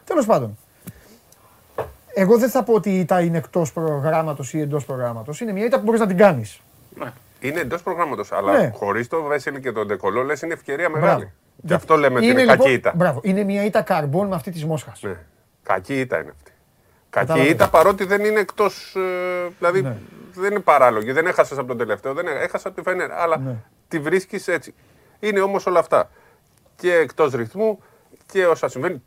[0.05, 0.57] Τέλος πάντων.
[2.13, 5.41] Εγώ δεν θα πω ότι η ήττα είναι εκτός προγράμματος ή εντός προγράμματος.
[5.41, 6.59] Είναι μια ήττα που μπορείς να την κάνεις.
[7.39, 8.31] Είναι εντός προγράμματος.
[8.31, 8.71] Αλλά Ναι.
[8.75, 11.05] χωρίς το Βέσελ και τον Ντεκολό λες είναι ευκαιρία Μπράβο.
[11.05, 11.31] μεγάλη.
[11.55, 12.93] Γι' αυτό λέμε ότι Είναι, είναι κακή λοιπόν- ήττα.
[12.95, 13.19] Μπράβο.
[13.23, 15.01] Είναι μια ήττα καρμπών με αυτή της Μόσχας.
[15.01, 15.15] Ναι.
[15.63, 16.51] Κακή ήττα είναι αυτή.
[17.09, 17.51] Κακή Κατάλαβες.
[17.53, 18.95] ήττα παρότι δεν είναι εκτός.
[19.57, 19.97] δηλαδή Ναι.
[20.33, 21.11] δεν είναι παράλογη.
[21.11, 22.13] Δεν έχασες από τον τελευταίο.
[22.13, 23.11] Δεν έχασε από τη Φενέρ.
[23.11, 23.55] Αλλά Ναι.
[23.87, 24.73] τη βρίσκεις έτσι.
[25.19, 26.09] Είναι όμως όλα αυτά.
[26.75, 27.79] Και εκτός ρυθμού
[28.25, 29.03] και όσα συμβαίνει.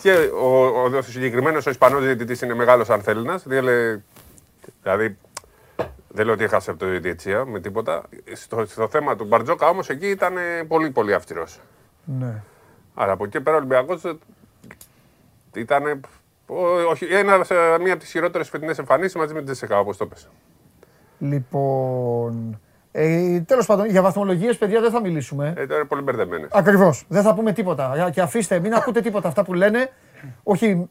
[0.00, 3.40] Και ο, ο, ο συγκεκριμένος ο Ισπανός διαιτητής είναι μεγάλος ανθέλινα.
[3.44, 5.16] Δηλαδή
[6.08, 8.02] δεν λέω ότι έχασε από το διαιτησία με τίποτα.
[8.32, 11.60] Στο, στο θέμα του Μπαρτζόκα όμως εκεί ήταν ε, πολύ πολύ αυστηρός.
[12.04, 12.42] Ναι.
[12.94, 14.16] Αλλά από εκεί πέρα ο Ολυμπιακός
[15.54, 16.00] ήταν.
[16.90, 20.06] Όχι, ένας, σε μία από τις χειρότερες φετινές εμφανίσεις μαζί με την Τζεσικά, όπως το
[20.06, 20.28] πες.
[21.18, 22.60] Λοιπόν.
[22.92, 25.52] Ε, Τέλος πάντων, για βαθμολογίες, παιδιά, δεν θα μιλήσουμε.
[25.56, 26.48] Ε, τώρα είναι πολύ μπερδεμένες.
[26.52, 27.04] Ακριβώς.
[27.08, 28.10] Δεν θα πούμε τίποτα.
[28.12, 29.90] Και αφήστε, μην ακούτε τίποτα αυτά που λένε.
[30.42, 30.88] Όχι.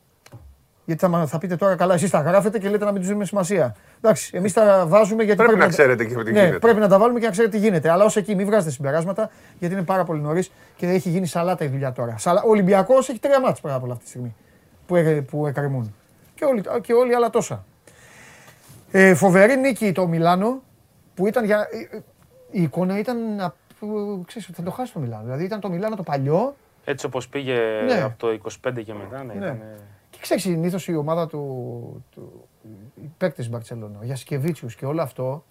[0.86, 3.08] Γιατί θα, μα- θα πείτε τώρα καλά, εσείς τα γράφετε και λέτε να μην τους
[3.08, 3.76] δίνουμε σημασία.
[4.02, 5.44] Εντάξει, εμείς τα βάζουμε γιατί.
[5.44, 6.60] Πρέπει να ξέρετε και τι ναι, γίνεται.
[6.60, 7.90] Πρέπει να τα βάλουμε και να ξέρετε τι γίνεται.
[7.90, 9.30] Αλλά ως εκεί, μην βγάζετε συμπεράσματα
[9.60, 12.18] γιατί είναι πάρα πολύ νωρίς και έχει γίνει σαλάτα η δουλειά τώρα.
[12.18, 12.44] Σαλα...
[12.46, 14.36] Ο Ολυμπιακός έχει τρία μάτς πάρα πολλά αυτή τη στιγμή
[14.92, 15.94] που, ε, που εκκρεμούν.
[16.36, 17.66] Και όλοι, και όλοι άλλα τόσα.
[18.92, 20.62] Ε, φοβερή νίκη το Μιλάνο
[21.16, 21.68] που ήταν για.
[21.92, 22.02] ε, ε,
[22.52, 23.36] Η εικόνα ήταν.
[23.36, 25.24] να- που, Ξέρεις, ότι θα το χάσει το Μιλάνο.
[25.24, 26.56] Δηλαδή ήταν το Μιλάνο το παλιό,
[26.86, 27.54] Έτσι όπως πήγε
[27.86, 28.02] Ναι.
[28.02, 29.46] από το 25 και μετά, ναι, Ναι.
[29.46, 29.62] ήταν.
[30.10, 32.06] Και ξέρεις, συνήθως η ομάδα του.
[32.12, 32.48] του
[32.96, 35.44] οι παίκτες του Μπαρσελόνα, ο Γιασκεβίτσιου και όλο αυτό,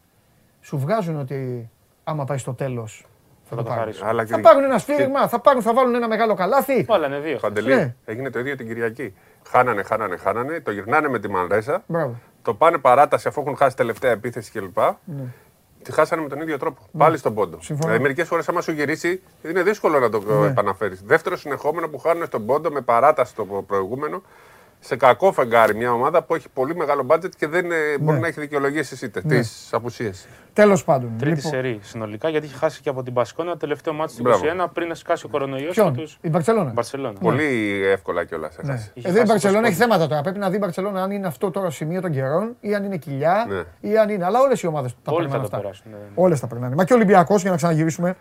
[0.60, 1.68] σου βγάζουν ότι
[2.04, 3.06] άμα πάει στο τέλος
[3.42, 3.74] θα το το πάρουν.
[3.76, 4.06] καθαρίσουν.
[4.06, 6.82] Αλλά Θα και- πάρουν ένα σφύριγμα, θα, πάρουν, θα βάλουν ένα μεγάλο καλάθι.
[6.88, 7.38] Βάλανε δύο.
[7.38, 7.94] Παντελή, Ναι.
[8.04, 9.14] έγινε το ίδιο την Κυριακή.
[9.48, 10.60] Χάνανε, χάνανε, χάνανε.
[10.60, 11.82] Το γυρνάνε με τη Μανρέσα.
[11.86, 12.20] Μπράβο.
[12.42, 14.78] Το πάνε παράταση αφού έχουν χάσει τελευταία επίθεση κλπ.
[15.04, 15.22] Ναι.
[15.82, 16.80] Τη χάσανε με τον ίδιο τρόπο.
[16.98, 17.56] Πάλι στον πόντο.
[17.60, 17.80] Συμφωνώ.
[17.86, 20.46] Δηλαδή, μερικές φορές, άμα σου γυρίσει, είναι δύσκολο να το Ναι.
[20.46, 21.02] επαναφέρεις.
[21.02, 24.22] Δεύτερο συνεχόμενο που χάνουν στον πόντο με παράταση το προηγούμενο.
[24.82, 28.20] Σε κακό φεγγάρι μια ομάδα που έχει πολύ μεγάλο μπάτζετ και δεν ε, μπορεί Ναι.
[28.20, 30.26] να έχει δικαιολογήσεις είτε τις απουσίες.
[30.52, 31.12] Τέλος πάντων.
[31.18, 34.22] Τρίτη λοιπόν, σερή συνολικά γιατί είχε χάσει και από την Πασκόνια το τελευταίο μάτι του
[34.22, 34.44] Μπράβο.
[34.64, 36.08] 21 πριν να σκάσει ο κορονοϊός ποιον, του.
[36.20, 36.70] η Μπαρσελόνα.
[36.70, 37.18] Μπαρσελόνα.
[37.18, 38.72] Πολύ εύκολα κιόλας Ναι.
[38.72, 38.90] έχασε.
[38.94, 40.20] Είχε Εδώ η χάσει Μπαρσελόνα το έχει θέματα τώρα.
[40.20, 42.96] Πρέπει να δει η Μπαρσελόνα αν είναι αυτό τώρα σημείο των καιρών ή αν είναι
[42.96, 43.90] κοιλιά Ναι.
[43.90, 44.24] ή αν είναι.
[44.24, 45.60] Αλλά όλες οι ομάδες τα Όλοι θα περνάνε το αυτά.
[45.60, 45.90] περάσουν.
[45.90, 46.04] ναι, ναι.
[46.14, 46.74] Όλες τα περνάνε.
[46.74, 48.16] Μα και ο Ολυμπιακός, για να ξαναγυρίσουμε.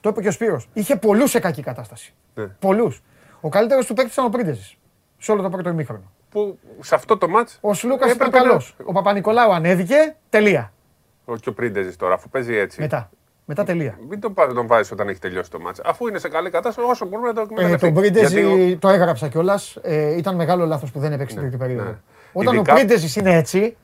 [0.00, 0.68] Το είπε και ο Σπύρος.
[0.72, 2.14] Είχε πολλούς σε κακή κατάσταση.
[2.34, 2.44] Ναι.
[2.44, 3.02] Πολλούς.
[3.40, 4.76] Ο καλύτερος του παίκτη ήταν ο Πρίντεζη.
[5.18, 6.02] Σε όλο το πρώτο ημίχρονο.
[6.30, 7.58] Που σε αυτό το μάτς.
[7.60, 8.76] Ο Σλούκας ήταν καλός.
[8.84, 10.16] Ο Παπα-Νικολάου ανέβηκε.
[10.28, 10.72] Τελεία.
[11.40, 12.80] Και ο Πρίντεζης τώρα, αφού παίζει έτσι.
[12.80, 13.10] Μετά.
[13.44, 13.98] Μετά τελεία.
[14.08, 15.80] Μην τον, πα- τον βάζεις όταν έχει τελειώσει το μάτς.
[15.84, 17.84] Αφού είναι σε καλή κατάσταση, όσο μπορούμε να το Ε, εκμεταλλευτεί.
[17.86, 19.76] τον Πρίντεζη Γιατί ο- το έγραψα κιόλας.
[19.82, 21.84] Ε, ήταν μεγάλο λάθος που δεν έπαιξε την τρίτη περίοδο.
[21.90, 21.96] ναι.
[22.32, 23.76] Όταν Ειδικά- ο Πρίντεζης είναι έτσι,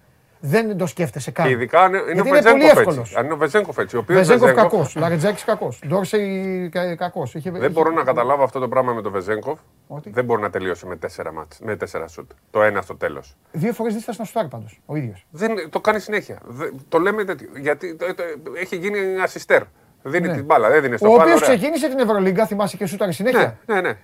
[0.47, 1.47] Δεν το σκέφτεσαι καν.
[1.47, 2.99] Και ειδικά αν είναι ο Γιατί είναι πολύ Βεζέγκοφ εύκολος.
[2.99, 3.15] έτσι.
[3.19, 3.97] Αν είναι ο Βεζέγκοφ έτσι.
[3.97, 4.95] Ο οποίος Βεζέγκοφ Βεζέγκοφ- κακός.
[4.97, 5.81] Λαρετζάκης κακός.
[5.87, 7.35] Ντόρσεϊ κακός.
[7.43, 9.59] Δεν μπορώ να καταλάβω αυτό το πράγμα με τον Βεζέγκοφ.
[9.87, 12.31] Ότι; Δεν μπορεί να τελειώσει με τέσσερα μάτς, με τέσσερα σουτ.
[12.51, 13.37] Το ένα στο τέλος.
[13.53, 14.81] Δύο φορές δεν φτάσει να σουτάρει πάντως.
[14.87, 15.27] Ο ίδιος.
[15.31, 16.39] Δεν, το κάνει συνέχεια.
[16.45, 18.23] Δεν- το λέμε τέτοιο, γιατί το- το-
[18.61, 19.63] έχει γίνει ασιστέρ.
[20.03, 20.35] Δίνει Ναι.
[20.35, 21.23] την μπάλα, δεν δίνει στο Ο πάνω.
[21.23, 21.57] οποίος ωραία.
[21.57, 23.59] ξεκίνησε την Ευρωλίγκα, θυμάσαι και σούταρε συνέχεια.
[23.67, 23.97] Ναι, ναι, ναι.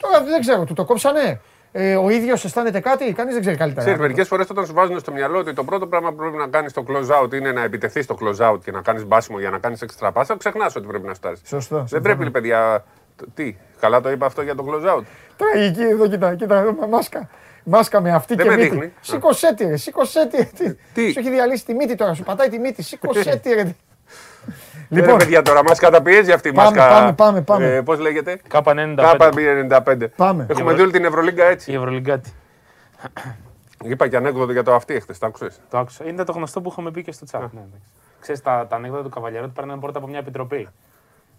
[0.00, 1.40] Τώρα δεν ξέρω, του το κόψανε.
[1.76, 3.80] Ε, ο ίδιος αισθάνεται κάτι, κανείς δεν ξέρει καλύτερα.
[3.84, 6.46] Ξέρεις, μερικές φορές όταν σου βάζουν στο μυαλό ότι το πρώτο πράγμα που πρέπει να
[6.46, 9.50] κάνεις στο close out είναι να επιτεθείς στο close out και να κάνεις μπάσιμο για
[9.50, 11.42] να κάνεις extra πάσα, ξεχνάς ότι πρέπει να στάσει.
[11.46, 12.16] Σωστό, Δεν συμφωνώ.
[12.16, 12.84] πρέπει, παιδιά.
[13.16, 15.02] το- Τι, καλά το είπα αυτό για το close out.
[15.36, 17.28] Τραγική, εδώ κοιτά, κοιτά, εδώ, μα- μάσκα.
[17.64, 18.68] Μάσκα με αυτή Δεν και με μύτη.
[18.70, 18.92] δείχνει.
[19.00, 20.44] Σήκωσέ τη, ρε, σήκωσέ τη.
[20.44, 22.82] Τι, Τι; Σου έχει διαλύσει τη μύτη τώρα, σου πατάει τη μύτη.
[22.82, 23.74] Σήκωσέ τη, ρε.
[24.88, 26.88] Λοιπόν, Λοιπόν, παιδιά, τώρα μας καταπιέζει αυτή η Πάμε, μάσκα.
[26.94, 27.66] πάμε, πάμε, πάμε.
[27.74, 28.94] Ε, Πώς λέγεται, K95.
[28.96, 30.06] Κάπα 95.
[30.16, 30.46] Πάμε.
[30.50, 31.72] Έχουμε δει όλη την Ευρωλίγκα έτσι.
[31.72, 32.32] Η Ευρωλυγκάτη.
[33.84, 36.04] Είπα και ανέκδοτο για το αυτή εχθέ, το άκουσες; Το άκουσα.
[36.08, 37.38] Είναι το γνωστό που έχουμε πει και στο chat.
[37.40, 37.80] Ναι, εντάξει.
[38.20, 40.68] Ξέρεις, τα, τα ανέκδοτα του Καβαλιαρότου παίρνουν πρώτα από μια επιτροπή.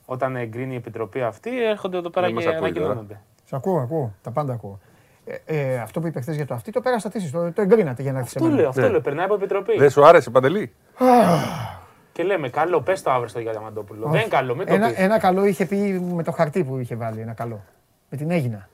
[0.05, 3.21] Όταν εγκρίνει η επιτροπή αυτή, έρχονται εδώ πέρα Δεν και μας ακούει ανακοινώνονται.
[3.45, 4.79] σε ακούω, ακούω, τα πάντα ακούω.
[5.25, 8.01] Ε, ε, αυτό που είπε χθες για το αυτή το πέρασα τη, το, το εγκρίνατε
[8.01, 8.61] για να έρθει σε Αυτό μένα.
[8.61, 9.01] λέω, αυτό λέω.
[9.01, 9.77] Περνάει από επιτροπή.
[9.77, 10.73] Δεν σου άρεσε, Παντελή;
[12.15, 14.07] Και λέμε, καλό, πες το αύριο στο Διαμαντόπουλο.
[14.09, 14.97] Δεν είναι καλό, μην το Ένα, πεις.
[14.97, 15.75] ένα καλό είχε πει
[16.15, 17.63] με το χαρτί που είχε βάλει, ένα καλό.
[18.09, 18.69] Με την Έγινα.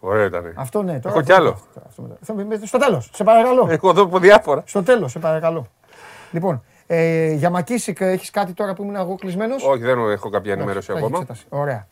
[0.00, 0.52] Ωραίο ήταν.
[0.56, 0.86] Αυτό ναι.
[1.00, 1.50] Τώρα Έχω αυτό- κι άλλο.
[1.50, 2.16] αυτό- αυτό μετά.
[2.22, 3.66] Θα- με- Στο τέλος, σε παρακαλώ.
[3.70, 4.62] Έχω εδώ από διάφορα.
[4.66, 5.66] Στο τέλος, σε παρακαλώ.
[6.30, 10.52] Λοιπόν, ε, για Μακίσικ έχεις κάτι τώρα που ήμουν εγώ κλεισμένος; Όχι, δεν έχω κάποια
[10.52, 11.26] ενημέρωση ακόμα.
[11.48, 11.86] Ωραία.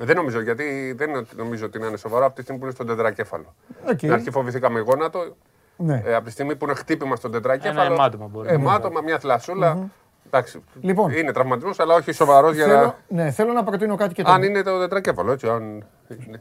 [0.00, 2.86] Δεν νομίζω, γιατί δεν νομίζω ότι να είναι σοβαρό από τη στιγμή που είναι στον
[2.86, 3.54] τετρακέφαλο.
[3.90, 3.96] Οκ.
[3.98, 5.36] Στην αρχή φοβηθήκαμε γόνατο.
[5.76, 6.02] Ναι.
[6.04, 7.92] Ε, από τη στιγμή που είναι χτύπημα στον Ένα τετρακέφαλο.
[7.94, 8.48] αιμάτωμα μπορεί.
[8.48, 9.90] Αιμάτωμα, μια θλασούλα.
[10.26, 10.62] Εντάξει.
[10.80, 11.10] Λοιπόν.
[11.12, 12.96] Είναι τραυματισμός, αλλά όχι σοβαρός για Θέλω, να.
[13.08, 14.34] ναι, θέλω να προτείνω κάτι και τον...
[14.34, 15.48] Αν είναι το τετρακέφαλο, έτσι.
[15.48, 15.84] Αν...
[16.08, 16.40] ναι.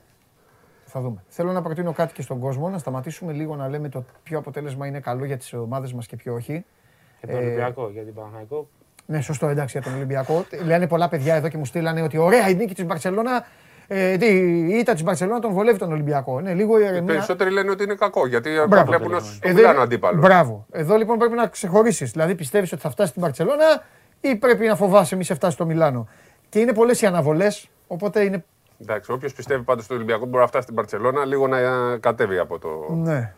[0.85, 1.23] Θα δούμε.
[1.27, 4.87] Θέλω να προτείνω κάτι και στον κόσμο, να σταματήσουμε λίγο να λέμε το ποιο αποτέλεσμα
[4.87, 6.65] είναι καλό για τις ομάδες μας και ποιο όχι.
[7.19, 8.69] Για τον Ολυμπιακό, για την Παναθηναϊκό.
[9.05, 10.45] Ναι, σωστό, εντάξει για τον Ολυμπιακό.
[10.65, 13.45] Λένε πολλά παιδιά εδώ και μου στείλανε ότι ωραία η νίκη της Μπαρσελόνα.
[13.93, 16.41] Ε, τι, η ήττα της Μπαρσελόνα τον βολεύει τον Ολυμπιακό.
[16.41, 17.03] Ναι, λίγο Οι ηρεμία.
[17.03, 18.85] περισσότεροι λένε ότι είναι κακό, γιατί Μπράβο.
[18.85, 20.19] βλέπουν ως το Εδώ Μιλάνο είναι- αντίπαλος.
[20.21, 20.65] Μπράβο.
[20.71, 22.11] Εδώ λοιπόν πρέπει να ξεχωρίσεις.
[22.11, 23.83] Δηλαδή πιστεύεις ότι θα φτάσει στην Μπαρσελόνα
[24.21, 26.07] ή πρέπει να φοβάσαι μη σε φτάσει στο Μιλάνο;
[26.49, 28.45] Και είναι πολλές οι αναβολές, οπότε είναι.
[28.81, 31.57] Εντάξει, όποιος πιστεύει πάντως στο Ολυμπιακό μπορεί να φτάσει στην Παρσελώνα λίγο να
[31.97, 32.69] κατέβει από το.
[32.93, 33.33] Ναι.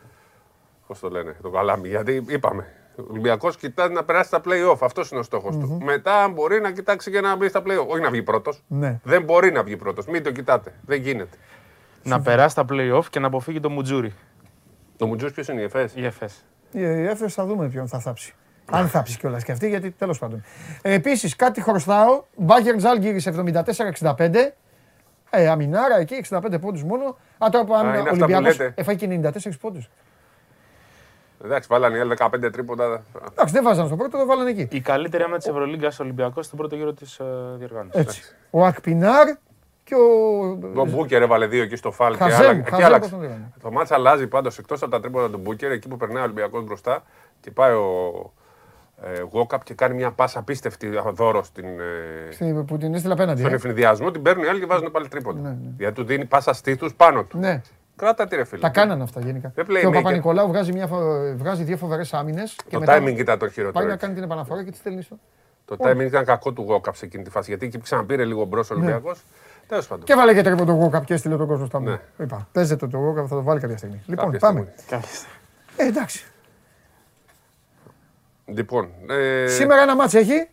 [0.88, 1.88] Πώς το λένε, το καλάμι.
[1.88, 2.66] Γιατί είπαμε.
[2.98, 4.78] Ο Ολυμπιακός κοιτάζει να περάσει στα playoff.
[4.82, 5.80] Αυτός είναι ο στοχο του.
[5.84, 7.88] Μετά μπορεί να κοιτάξει και να μπει στα playoff.
[7.88, 8.64] Όχι να βγει πρώτος.
[8.68, 9.00] Ναι.
[9.04, 10.06] Δεν μπορεί να βγει πρώτος.
[10.06, 10.74] Μην το κοιτάτε.
[10.86, 11.38] Δεν γίνεται.
[12.04, 14.14] Να περάσει τα play-off και να αποφύγει το Μουτζούρι.
[14.98, 15.94] Το Μουτζού ποιος είναι η ΕΦΕΣ.
[15.96, 16.46] Η ΕΦΕΣ.
[16.72, 18.34] Η Έφεση θα δούμε ποιον θα θάψει.
[18.72, 20.44] Αν θάψει κιόλας και αυτή, γιατί τέλος πάντων.
[20.82, 22.24] Ε, Επίσης, κάτι χρωστάω.
[22.36, 24.54] Μπάγκερ Ζάλγκυρη 74-65.
[25.30, 27.18] Ε, αμινάρα εκεί, 65 πόντους μόνο.
[27.38, 28.74] Α, τώρα που είναι αυτά ο που Ολυμπιακός λέτε.
[28.76, 29.90] έφαγε και 94 πόντους.
[31.44, 33.04] Εντάξει, βάλανε οι άλλοι 15 τρίποτα.
[33.32, 34.68] Εντάξει, δεν βάζανε στο πρώτο, το βάλανε εκεί.
[34.72, 37.20] Η καλύτερη άμυνα της Ευρωλίγκας Ολυμπιακός στον πρώτο γύρο της
[37.58, 38.00] διοργάνωσης.
[38.02, 38.22] Έτσι.
[38.50, 39.28] Ο Ακπινάρ
[39.84, 40.58] και ο.
[40.76, 43.00] Το Μπούκερ έβαλε δύο εκεί στο φάλ και, Χαζέμ, άλλα, Χαζέμ, και άλλαξε.
[43.00, 43.52] πώς τον λέγανε.
[43.62, 46.64] Το μάτσα αλλάζει πάντως εκτός από τα τρίποτα του Μπούκερ, εκεί που περνάει ο Ολυμπιακός
[46.64, 47.04] μπροστά
[47.40, 48.32] και πάει ο
[49.04, 53.40] ε, Γόκαπ και κάνει μια πάσα απίστευτη δώρο στην, ε, Στη- Που την έστειλε απέναντι.
[53.40, 53.56] στον ε.
[53.56, 54.12] ευνηδιασμό.
[54.12, 55.58] Την παίρνουν οι άλλοι και βάζουν πάλι τρίποτα.
[55.78, 57.40] Γιατί του δίνει πάσα στήθους πάνω του.
[58.04, 58.62] Ναι, Κράτα τη ρε φίλε.
[58.62, 59.52] τα κάνανε αυτά γενικά.
[59.56, 59.94] Δεν Και ο playmaker.
[59.94, 62.56] Παπα-Νικολάου βγάζει, μια, φο- βγάζει δύο φοβερές άμυνες.
[62.70, 63.86] Το timing ήταν το Πάει χειρότερο.
[63.86, 63.98] να έτσι.
[64.06, 65.20] κάνει την επαναφορά και τη στέλνει στο.
[65.66, 67.50] Το timing ήταν κακό του Γόκαπ σε εκείνη τη φάση.
[67.50, 69.20] Γιατί εκεί ξαναπήρε λίγο μπρος ο Ολυμπιακός.
[69.68, 70.00] Τέλος πάντων.
[70.08, 70.14] Ναι.
[70.14, 71.90] Και βάλε και τρίπο το Γόκαπ και έστειλε τον κόσμο στα μου.
[71.90, 72.00] Ναι.
[72.26, 74.02] Είπα, παίζεται το Γόκαπ, θα το βάλει κάποια στιγμή.
[74.06, 74.74] Λοιπόν, Κάποια πάμε.
[74.78, 75.04] στιγμή.
[75.76, 76.26] Ε, εντάξει.
[78.46, 80.48] Λοιπόν, ε, Σήμερα ένα μάτς έχει.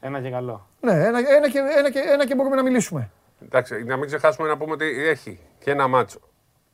[0.00, 0.66] Ένα και καλό.
[0.80, 3.10] Ναι, ένα, ένα, και, ένα, και, ένα και μπορούμε να μιλήσουμε.
[3.44, 6.18] εντάξει, να μην ξεχάσουμε να πούμε ότι έχει και ένα ματς ο,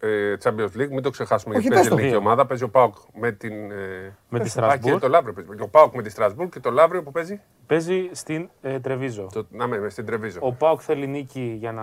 [0.05, 1.95] ε, Champions League, μην το ξεχάσουμε Όχι, γιατί πες παίζει το.
[1.97, 2.47] ελληνική ομάδα.
[2.47, 3.71] Παίζει ο Πάοκ με την.
[3.71, 5.01] Ε, Με τη Α, και Στρασβούργο.
[5.01, 5.51] το Λαύριο παίζει.
[5.63, 9.27] Ο Πάοκ με τη Στρασβούρ και το Λαύριο που παίζει; Παίζει στην ε, Τρεβίζο.
[9.33, 10.39] Το, να με, στην Τρεβίζο.
[10.43, 11.83] Ο Πάοκ θέλει νίκη για να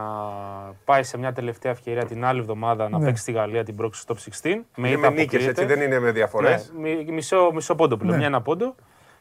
[0.85, 3.05] πάει σε μια τελευταία ευκαιρία την άλλη εβδομάδα να Ναι.
[3.05, 4.63] παίξει στη Γαλλία την πρόκριση στο top 16.
[4.75, 5.61] Με είναι ήττα με νίκες, αποκλείεται.
[5.61, 6.71] έτσι, δεν είναι με διαφορές.
[6.79, 8.17] Ναι, μι- μισό, μισό πόντο πλέον, Ναι.
[8.17, 8.75] μια ένα πόντο.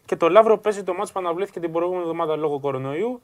[0.04, 3.22] Και το Λαύρο παίζει το μάτς που αναβλήθηκε την προηγούμενη εβδομάδα λόγω κορονοϊού.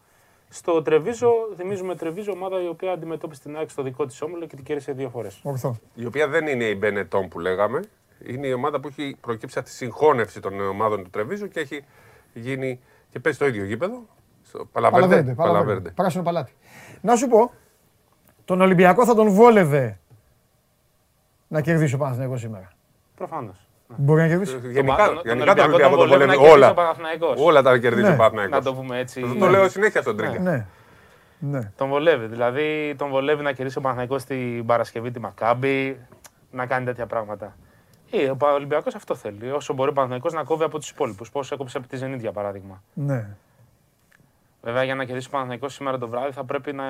[0.55, 4.57] Στο Τρεβίζο, θυμίζουμε Τρεβίζο, ομάδα η οποία αντιμετώπισε την ΑΕΚ στο δικό της όμιλο και
[4.57, 5.41] την κέρδισε δύο φορές.
[5.43, 5.77] Ορθό.
[5.95, 7.83] Η οποία δεν είναι η Μπενετόν που λέγαμε.
[8.27, 11.85] Είναι η ομάδα που έχει προκύψει από τη συγχώνευση των ομάδων του Τρεβίζου και έχει
[12.33, 14.07] γίνει και παίζει στο ίδιο γήπεδο.
[14.43, 15.07] Στο Παλαβέρντε.
[15.07, 15.91] Παλαβέρντε, Παλαβέρντε.
[15.91, 16.53] Πράσινο παλάτι.
[17.01, 17.53] Να σου πω,
[18.45, 19.99] τον Ολυμπιακό θα τον βόλευε
[21.49, 22.73] να κερδίσει ο Παναθηναϊκός σήμερα.
[23.15, 23.64] Προφανώς.
[23.97, 24.61] Μπορεί να κερδίσει.
[24.70, 26.70] Γενικά, τον- τον γενικά τον Ολυμπιακό Ολυμπιακό τον τον βολεύει βολεύει να κερδίσει όλα.
[26.70, 27.40] ο Παναθηναϊκός.
[27.40, 28.09] Όλα τα κερδίζει Ναι.
[28.09, 28.65] ο Να Παναθηναϊκός.
[28.65, 29.23] το πούμε έτσι.
[29.23, 30.39] Αυτό το λέω συνέχεια στον Τρίγκα.
[30.40, 30.66] Ναι.
[31.39, 31.70] Ναι.
[31.77, 32.27] Τον βολεύει.
[32.27, 35.98] Δηλαδή τον βολεύει να κερδίσει ο Παναθηναϊκός την Παρασκευή τη Μακάμπη,
[36.51, 37.56] να κάνει τέτοια πράγματα.
[38.11, 39.51] Ε, ο Ολυμπιακός αυτό θέλει.
[39.51, 41.31] Όσο μπορεί ο Παναθηναϊκός να κόβει από τους υπόλοιπους.
[41.31, 42.82] Πώς έκοψε από τη Zenit για παράδειγμα.
[42.94, 43.27] Ναι.
[44.62, 46.85] Βέβαια, για να κερδίσει ο Παναθηναϊκός σήμερα το βράδυ θα πρέπει να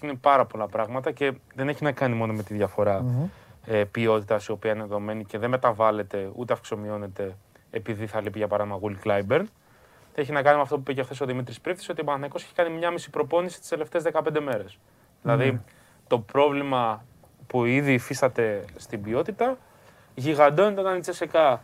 [0.00, 3.04] γίνει πάρα πολλά πράγματα και δεν έχει να κάνει μόνο με τη διαφορα
[3.66, 7.36] ε, ποιότητας η οποία είναι δεδομένη και δεν μεταβάλλεται ούτε αυξομειώνεται
[7.70, 9.48] επειδή θα λείπει για παράδειγμα Γουλ Κλάιμπερν.
[10.14, 12.42] Έχει να κάνει με αυτό που είπε και χθες ο Δημήτρης Πρίφτη, ότι ο Παναθηναϊκός
[12.42, 14.78] έχει κάνει μια μισή προπόνηση τις τελευταίες 15 μέρες.
[15.22, 15.60] Δηλαδή,
[16.06, 17.04] το πρόβλημα
[17.46, 19.58] που ήδη υφίσταται στην ποιότητα
[20.14, 21.62] γιγαντώνεται όταν η Τσεσεκά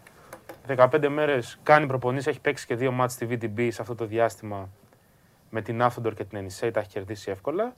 [0.66, 4.68] 15 μέρες κάνει προπονήσεις, έχει παίξει και δύο μάτς στη VTB σε αυτό το διάστημα
[5.50, 7.74] με την Άφτοντορ και την Ενισέη, τα έχει κερδίσει εύκολα.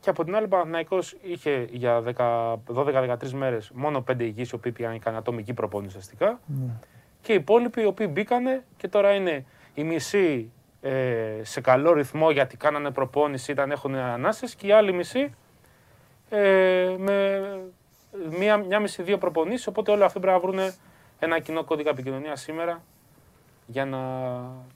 [0.00, 4.54] Και από την άλλη, ο Παναθηναϊκός είχε για 10 12-13 μέρες μόνο 5 υγιείς, οι
[4.54, 6.40] οποίοι πήγαν κάνει ατομική προπόνηση ουσιαστικά.
[7.20, 9.44] Και οι υπόλοιποι οι οποίοι μπήκανε και τώρα είναι
[9.74, 14.92] οι μισοί ε, σε καλό ρυθμό γιατί κάνανε προπόνηση, ήταν έχουν ανάσες και οι άλλοι
[14.92, 15.34] μισοί
[16.28, 17.42] ε, με
[18.38, 20.72] μία, μια μισή-δύο προπονήσεις, οπότε όλοι αυτοί πρέπει να βρουν
[21.18, 22.82] ένα κοινό κώδικα επικοινωνία σήμερα
[23.66, 23.98] για να,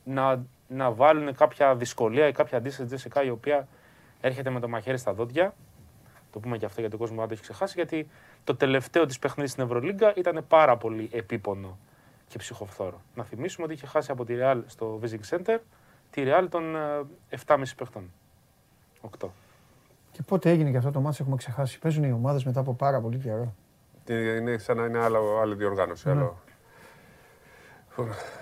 [0.04, 3.68] να, να βάλουν κάποια δυσκολία ή κάποια αντίσταση Τζέσικα η οποία
[4.22, 5.54] έρχεται με το μαχαίρι στα δόντια.
[6.32, 7.72] Το πούμε και αυτό γιατί ο κόσμος δεν το έχει ξεχάσει.
[7.76, 8.08] Γιατί
[8.44, 11.78] το τελευταίο της παιχνίδι στην Ευρωλίγκα ήταν πάρα πολύ επίπονο
[12.28, 13.00] και ψυχοφθόρο.
[13.14, 15.58] Να θυμίσουμε ότι είχε χάσει από τη Real στο Visiting Center
[16.10, 18.10] τη Real των ε, 7,5 παιχτών.
[19.20, 19.28] 8.
[20.12, 21.78] Και πότε έγινε και αυτό το μάτι έχουμε ξεχάσει.
[21.78, 23.54] Παίζουν οι ομάδες μετά από πάρα πολύ καιρό.
[24.04, 26.06] Τι- Είναι σαν να είναι άλλο, άλλη διοργάνωση.
[26.08, 26.14] Ναι.
[26.14, 26.38] Άλλο.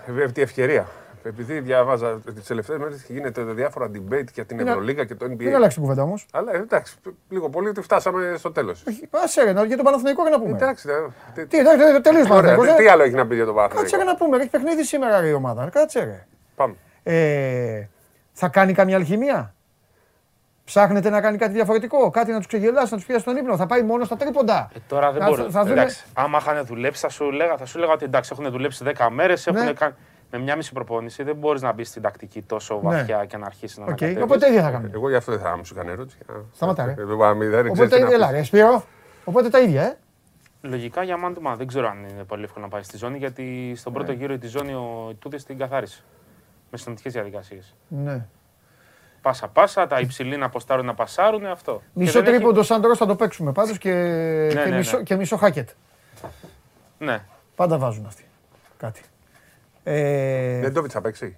[0.07, 0.87] Βέβαια, αυτή η ευκαιρία.
[1.23, 5.35] Επειδή διαβάζα τις τελευταίες μέρες γίνεται διάφορα debate για την Είναι- Ευρωλίγα και το NBA.
[5.37, 6.25] Δεν αλλάξει την κουβέντα όμως.
[6.31, 6.95] Αλλά ε, εντάξει,
[7.29, 8.83] λίγο πολύ ότι φτάσαμε στο τέλος.
[9.09, 10.55] Άσε ρε, να- για τον Παναθηναϊκό για να πούμε.
[10.57, 10.93] Εντάξει, ε,
[11.33, 12.75] τι- Τι, εντάξει, τελείως Ωραία, Παναθηναϊκός.
[12.75, 12.89] τι ε.
[12.91, 14.11] άλλο έχει να πει για τον Κάτσε ρε Παναθηναϊκό.
[14.11, 15.69] να πούμε, έχει παιχνίδι σήμερα ρε, η ομάδα.
[15.69, 16.25] Κάτσε ρε.
[16.55, 16.75] Πάμε.
[17.03, 17.87] Ε,
[18.33, 19.53] θα κάνει καμιά αλχημία;
[20.65, 23.55] Ψάχνετε να κάνει κάτι διαφορετικό, κάτι να τους ξεγελάσει, να τους πιάσει τον ύπνο.
[23.57, 25.41] Θα πάει μόνος στα τρίποντα; Ε, τώρα δεν Θα- μπορεί.
[25.41, 28.51] θα δούμε- Εντάξει, άμα είχαν δουλέψει, θα σου, λέγα, θα σου λέγα ότι εντάξει, έχουν
[28.51, 29.73] δουλέψει 10 μέρες, Ναι.
[30.31, 31.23] Με μια μισή προπόνηση.
[31.23, 32.81] Δεν μπορείς να μπεις στην τακτική τόσο Ναι.
[32.81, 34.23] βαθιά και να αρχίσεις να Οκ, ανακατεύεις.
[34.23, 34.91] Οπότε ίδια θα κάνουμε.
[34.93, 36.17] Εγώ γι' αυτό δεν θα μου κάνει ερώτηση.
[36.31, 36.91] Α, Σταματά, ρε.
[36.91, 38.35] ε, ε, μη, Δεν ξέρεις Οπότε τι να έλα, πεις.
[38.35, 38.83] ρε, Σπύρο.
[39.23, 39.97] Οπότε τα ίδια, ε.
[40.61, 43.91] Λογικά για Μάντουμα δεν ξέρω αν είναι πολύ εύκολο να πάει στη ζώνη, γιατί στον
[43.91, 43.97] Ναι.
[43.97, 46.03] πρώτο γύρο τη ζώνη ο Τούδη την καθάρισε.
[46.71, 47.75] Με συναντικέ διαδικασίες.
[47.87, 48.25] Ναι.
[49.21, 51.73] Πάσα πάσα, τα υψηλή να αποστάρουν να πασάρουν, αυτό.
[51.93, 53.89] Και Μισό δεν έχει- τρίποντο σαν τώρα θα το παίξουμε πάντως και,
[54.49, 54.77] και, ναι, ναι.
[54.77, 55.69] μισό, και μισό χάκετ.
[56.97, 57.21] Ναι.
[57.55, 58.25] Πάντα βάζουν αυτοί.
[58.77, 59.01] Κάτι.
[59.83, 61.37] Ε, Δεν το θα παίξει.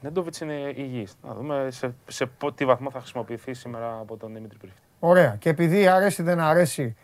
[0.00, 1.16] Νέντοβιτς είναι υγιής.
[1.22, 4.80] Να δούμε σε, σε πο- τι βαθμό θα χρησιμοποιηθεί σήμερα από τον Δημήτρη Πρίφτη.
[4.98, 5.36] Ωραία.
[5.38, 6.96] Και επειδή αρέσει δεν αρέσει,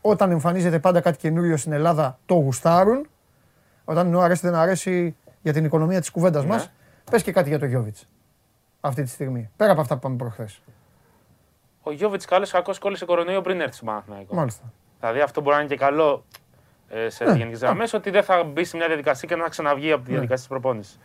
[0.00, 3.08] όταν εμφανίζεται πάντα κάτι καινούριο στην Ελλάδα, το γουστάρουν.
[3.84, 6.48] Όταν εννοώ αρέσει δεν αρέσει για την οικονομία της κουβέντας Ναι.
[6.48, 6.70] μας,
[7.10, 8.08] πες και κάτι για το Γιώβιτς.
[8.80, 9.50] Αυτή τη στιγμή.
[9.56, 10.60] Πέρα από αυτά που είπαμε προχθές.
[11.82, 14.34] Ο Γιώβιτς καλό κακό κόλλησε κορονοϊό πριν έρθει στον Παναθηναϊκό.
[14.34, 14.72] Μάλιστα.
[15.00, 16.43] Δηλαδή αυτό μπορεί να είναι και καλό ε,
[17.06, 17.32] σε Ναι.
[17.36, 20.36] γενικές γραμμές, ότι δεν θα μπει σε μια διαδικασία και να ξαναβγεί από τη διαδικασία
[20.36, 20.98] της προπόνησης.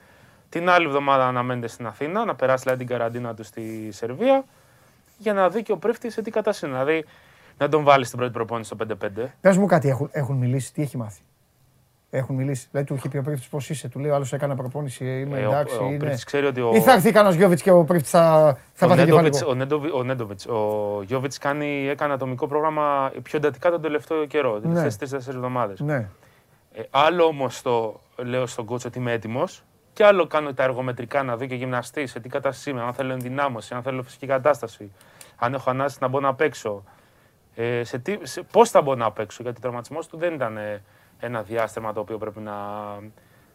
[0.50, 4.44] Την άλλη εβδομάδα αναμένεται στην Αθήνα, να περάσει δηλαδή, την καραντίνα του στη Σερβία,
[5.18, 6.84] για να δει και ο πρίφτη σε τι κατάσταση είναι.
[6.84, 7.06] Δηλαδή
[7.58, 8.86] να τον βάλει στην πρώτη προπόνηση στο
[9.20, 9.26] 5-5.
[9.42, 11.22] Πες μου κάτι, έχουν, έχουν μιλήσει, τι έχει μάθει;
[12.12, 12.68] Έχουν μιλήσει.
[12.72, 15.40] Δηλαδή του είχε πει ο Πρίφτη πώς είσαι, του λέει ο άλλος έκανα προπόνηση, είμαι
[15.40, 15.78] Ε, ο- εντάξει.
[15.82, 15.98] ο είναι...
[15.98, 18.90] Πρίφτης ξέρει ότι ο- Ή θα έρθει κανένας Γιώβιτς και ο Πρίφτης θα, θα Ο
[18.90, 19.52] πάθει Νέντοβιτς, κεφαλικό.
[19.52, 24.52] ο, Νέντοβι- ο, Νέντοβιτς, ο Γιώβιτς κάνει, έκανε ατομικό πρόγραμμα πιο εντατικά τον τελευταίο καιρό,
[24.54, 24.68] τις Ναι.
[24.68, 25.80] τελευταίες τρεις-τέσσερις εβδομάδες.
[25.80, 26.08] Ναι.
[26.74, 29.64] Ε, άλλο όμως το λέω στον κότσο ότι είμαι έτοιμος.
[29.94, 33.14] Και άλλο κάνω τα εργομετρικά να δω και γυμναστής σε τι κατάσταση είμαι, αν θέλω
[33.14, 34.92] ενδυνάμωση, αν θέλω φυσική κατάσταση,
[35.36, 36.84] αν έχω ανάγκη να μπω να παίξω.
[37.56, 40.58] Ε, σε τι, σε, πώς θα μπω να παίξω, γιατί ο τραυματισμός του δεν ήταν
[40.58, 40.82] ε,
[41.20, 42.54] ένα διάστημα το οποίο πρέπει να,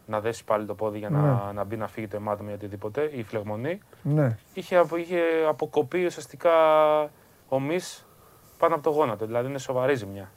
[0.05, 3.01] να δέσει πάλι το πόδι για να, να μπει να φύγει το αιμάτωμα ή οτιδήποτε,
[3.01, 3.79] ή η φλεγμονή.
[4.01, 4.37] ναι.
[4.53, 6.51] Είχε, απο- είχε αποκοπεί ουσιαστικά
[7.49, 8.05] ο μυς
[8.57, 10.31] πάνω από το γόνατο, δηλαδή είναι σοβαρή ζημιά.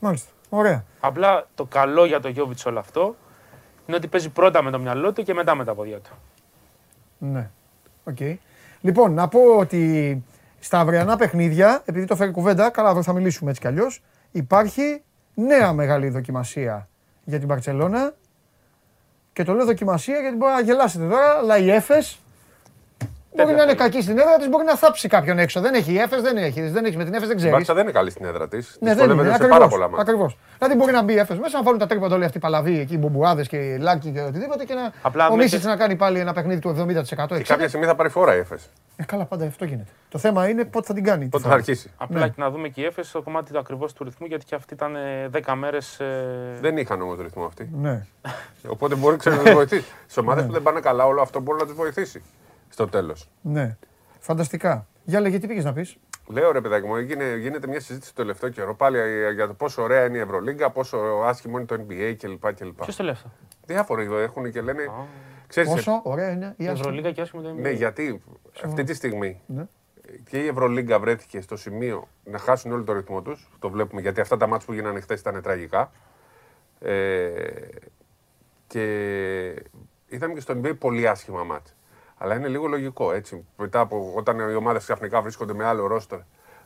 [0.00, 0.30] Μάλιστα.
[0.48, 0.84] Ωραία.
[1.00, 3.16] Απλά το καλό για το Γιόβιτς όλο αυτό
[3.86, 6.10] είναι ότι παίζει πρώτα με το μυαλό του και μετά με τα πόδια του.
[7.18, 7.50] Ναι.
[8.04, 8.18] Οκ.
[8.80, 10.24] Λοιπόν, να πω ότι
[10.58, 15.02] στα αυριανά παιχνίδια, επειδή το φέρει κουβέντα, καλά εδώ θα μιλήσουμε έτσι κι αλλιώς, υπάρχει
[15.36, 16.88] νέα μεγάλη δοκιμασία
[17.24, 18.14] για την Μπαρτσελώνα.
[19.32, 22.18] Και το λέω δοκιμασία γιατί μπορεί να γελάσετε τώρα, αλλά η Έφες
[23.44, 25.60] μπορεί να είναι κακή στην έδρα της, μπορεί να θάψει κάποιον έξω.
[25.60, 26.60] Δεν έχει η Έφες, δεν έχει.
[26.68, 27.54] Δεν έχει με την Έφες, δεν Η ξέρεις.
[27.56, 28.76] Μπάρτσα δεν είναι καλή στην έδρα της.
[28.80, 29.22] Ναι, δεν είναι.
[29.22, 30.02] σε Ακριβώς, πάρα πολλά μάτια.
[30.02, 30.38] ακριβώς.
[30.58, 32.78] Δηλαδή μπορεί να μπει η Έφες μέσα, να βάλουν τα τρίποντα όλοι αυτοί οι παλαβοί
[32.78, 35.76] εκεί, οι μπομπουάδε και οι λάκοι και οτιδήποτε και να Απλά ο με- Μίσιτς να
[35.76, 37.36] κάνει πάλι ένα παιχνίδι του 70%.
[37.36, 37.42] Και 60%.
[37.46, 38.58] κάποια στιγμή θα πάρει φορά η Εφes.
[38.96, 39.90] Ε, καλά, πάντα αυτό γίνεται.
[40.08, 41.24] Το θέμα είναι πότε θα την κάνει.
[41.24, 41.54] Πότε τη θα φορά.
[41.54, 41.90] αρχίσει.
[41.96, 42.26] Απλά Ναι.
[42.28, 44.74] και να δούμε και η Έφεση στο κομμάτι του ακριβώς του ρυθμού, γιατί και αυτή
[44.74, 46.00] ήταν ε, 10 μέρες.
[46.60, 47.70] Δεν είχαν όμως ρυθμό αυτοί.
[47.80, 48.06] Ναι.
[48.68, 49.84] Οπότε μπορεί ξέρεις, να του βοηθήσει.
[50.06, 52.22] Σε ομάδες που δεν πάνε καλά, όλο αυτό μπορεί να του βοηθήσει
[52.76, 53.28] στο τέλος.
[53.42, 53.76] ναι.
[54.20, 54.86] Φανταστικά.
[55.04, 55.96] Για λέγε, τι πήγες να πεις;
[56.28, 58.98] Λέω ρε παιδάκι μου, έγινε, γίνεται μια συζήτηση το τελευταίο καιρό πάλι
[59.34, 62.54] για το πόσο ωραία είναι η Ευρωλίγκα, πόσο άσχημο είναι το NBA κλπ.
[62.54, 62.82] κλπ.
[62.82, 63.30] Ποιος το λέει αυτό;
[63.66, 64.90] Διάφοροι έχουν και λένε.
[65.46, 66.80] Ξέρεις, Πόσο ωραία είναι η Η άσχημη.
[66.80, 67.60] Ευρωλίγα και άσχημο το NBA.
[67.60, 68.22] Ναι, γιατί
[68.64, 69.66] αυτή τη στιγμή Ναι.
[70.28, 73.50] και η Ευρωλίγκα βρέθηκε στο σημείο να χάσουν όλο το ρυθμό τους.
[73.58, 75.92] Το βλέπουμε γιατί αυτά τα μάτια που γίνανε χθες ήταν τραγικά.
[76.80, 77.30] Ε,
[78.66, 78.84] και
[80.08, 81.74] είδαμε και στο NBA πολύ άσχημα μάτια.
[82.18, 83.44] Αλλά είναι λίγο λογικό έτσι.
[83.56, 86.18] Μετά από όταν οι ομάδες ξαφνικά βρίσκονται με άλλο ρόστερ,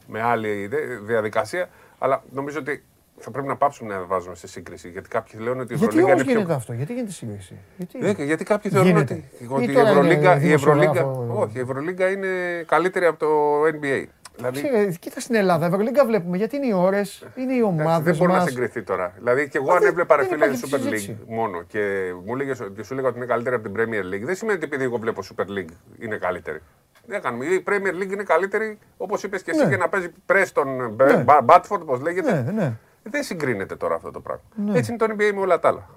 [0.07, 1.69] με άλλη δε- διαδικασία.
[1.99, 2.85] Αλλά νομίζω ότι
[3.19, 4.89] θα πρέπει να πάψουμε να βάζουμε σε σύγκριση.
[4.89, 6.33] Γιατί κάποιοι λένε ότι η Γιατί Ευρωλίγκα όμως είναι πιο.
[6.33, 7.99] γίνεται αυτό, γιατί γίνεται σύγκριση; Γιατί...
[7.99, 11.43] Ναι, γιατί κάποιοι θεωρούν Γίνεται; ότι, Ή ότι η, τώρα είναι Ευρωλίγκα, η, Ευρωλίγκα, δημοσιογράφο-
[11.45, 13.29] όχι, η Ευρωλίγκα είναι καλύτερη από το
[13.65, 14.05] NBA.
[14.37, 18.05] Δηλαδή, Ξέρε, κοίτα στην Ελλάδα, Ευρωλίγκα βλέπουμε γιατί είναι οι ώρες, είναι οι εντάξει, ομάδες
[18.05, 18.49] δεν μπορεί να μας.
[18.49, 19.13] συγκριθεί τώρα.
[19.17, 21.19] Δηλαδή, και εγώ Μα αν δεν- έβλεπα ρε δεν φίλε υπάρχει Super συζήτηση.
[21.21, 24.23] League μόνο και μου έλεγες ότι σου έλεγα ότι είναι καλύτερη από την Premier League,
[24.25, 26.59] δεν σημαίνει ότι επειδή εγώ βλέπω Super League είναι καλύτερη.
[27.07, 27.45] Δεν κάνουμε.
[27.45, 29.71] Η Premier League είναι καλύτερη, όπως είπες και εσύ, Ναι.
[29.71, 30.65] και να παίζει Preston
[30.97, 31.25] Ναι.
[31.45, 32.33] Μπάτφορντ, όπως λέγεται.
[32.43, 32.73] Ναι, ναι.
[33.03, 34.77] Δεν συγκρίνεται τώρα αυτό το πράγμα.
[34.79, 35.89] Έτσι είναι το NBA με όλα τα άλλα.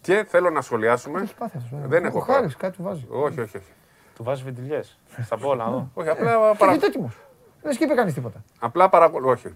[0.00, 1.20] Και θέλω να σχολιάσουμε.
[1.20, 1.76] Έχεις πάθει αυτό.
[1.86, 2.56] Δεν έχω Ο Χάρης πάθει.
[2.56, 3.06] κάτι του βάζει.
[3.08, 3.72] Όχι, όχι, όχι.
[4.14, 4.98] Του βάζεις βεντιλιές.
[5.22, 5.90] Στα πόλα εδώ.
[5.94, 6.72] όχι απλά, Και παρα...
[6.74, 7.12] είναι έτοιμο.
[7.66, 8.44] Δεν σκύπε κανείς τίποτα.
[8.58, 9.30] απλά παρακολουθώ.
[9.32, 9.54] Όχι.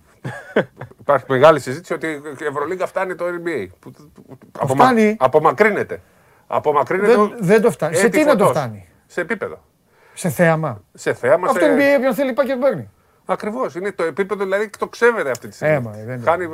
[1.00, 2.06] Υπάρχει μεγάλη συζήτηση ότι
[2.38, 3.66] η Ευρωλίγκα φτάνει το NBA.
[3.78, 5.16] Που- που- απομα- φτάνει.
[5.20, 6.00] Απομακρύνεται.
[6.46, 7.14] Απομακρύνεται.
[7.16, 7.94] Δεν, δεν το φτάνει.
[7.94, 8.58] Σε έτη τι να το φωτός.
[8.62, 9.64] φτάνει; Σε επίπεδο.
[10.14, 11.46] Σε θέαμα; Σε θέαμα.
[11.48, 11.70] Αυτό σε...
[11.70, 12.90] είναι όποιον θέλει πάει και τον παίρνει.
[13.26, 13.74] Ακριβώς.
[13.74, 15.74] Είναι το επίπεδο δηλαδή το ξέβεται αυτή τη στιγμή.
[15.74, 16.22] Ε, μα, δεν είναι.
[16.24, 16.48] Χάνει...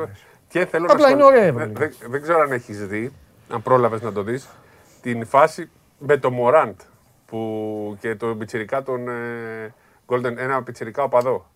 [0.49, 1.79] Και θέλω Απλά να είναι σχολ- ωραία η δεν, Ευρωλίγκα.
[2.01, 3.13] δεν, δεν ξέρω αν έχεις δει,
[3.53, 4.49] αν πρόλαβες να το δεις,
[5.03, 6.81] την φάση με το Μωράντ
[7.27, 9.75] που και το πιτσιρικά τον ε,
[10.09, 11.51] Golden, ένα πιτσιρικά οπαδό.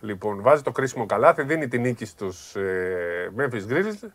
[0.00, 4.08] Λοιπόν, βάζει το κρίσιμο καλάθι, δίνει την νίκη στους ε, Memphis Grizzlies.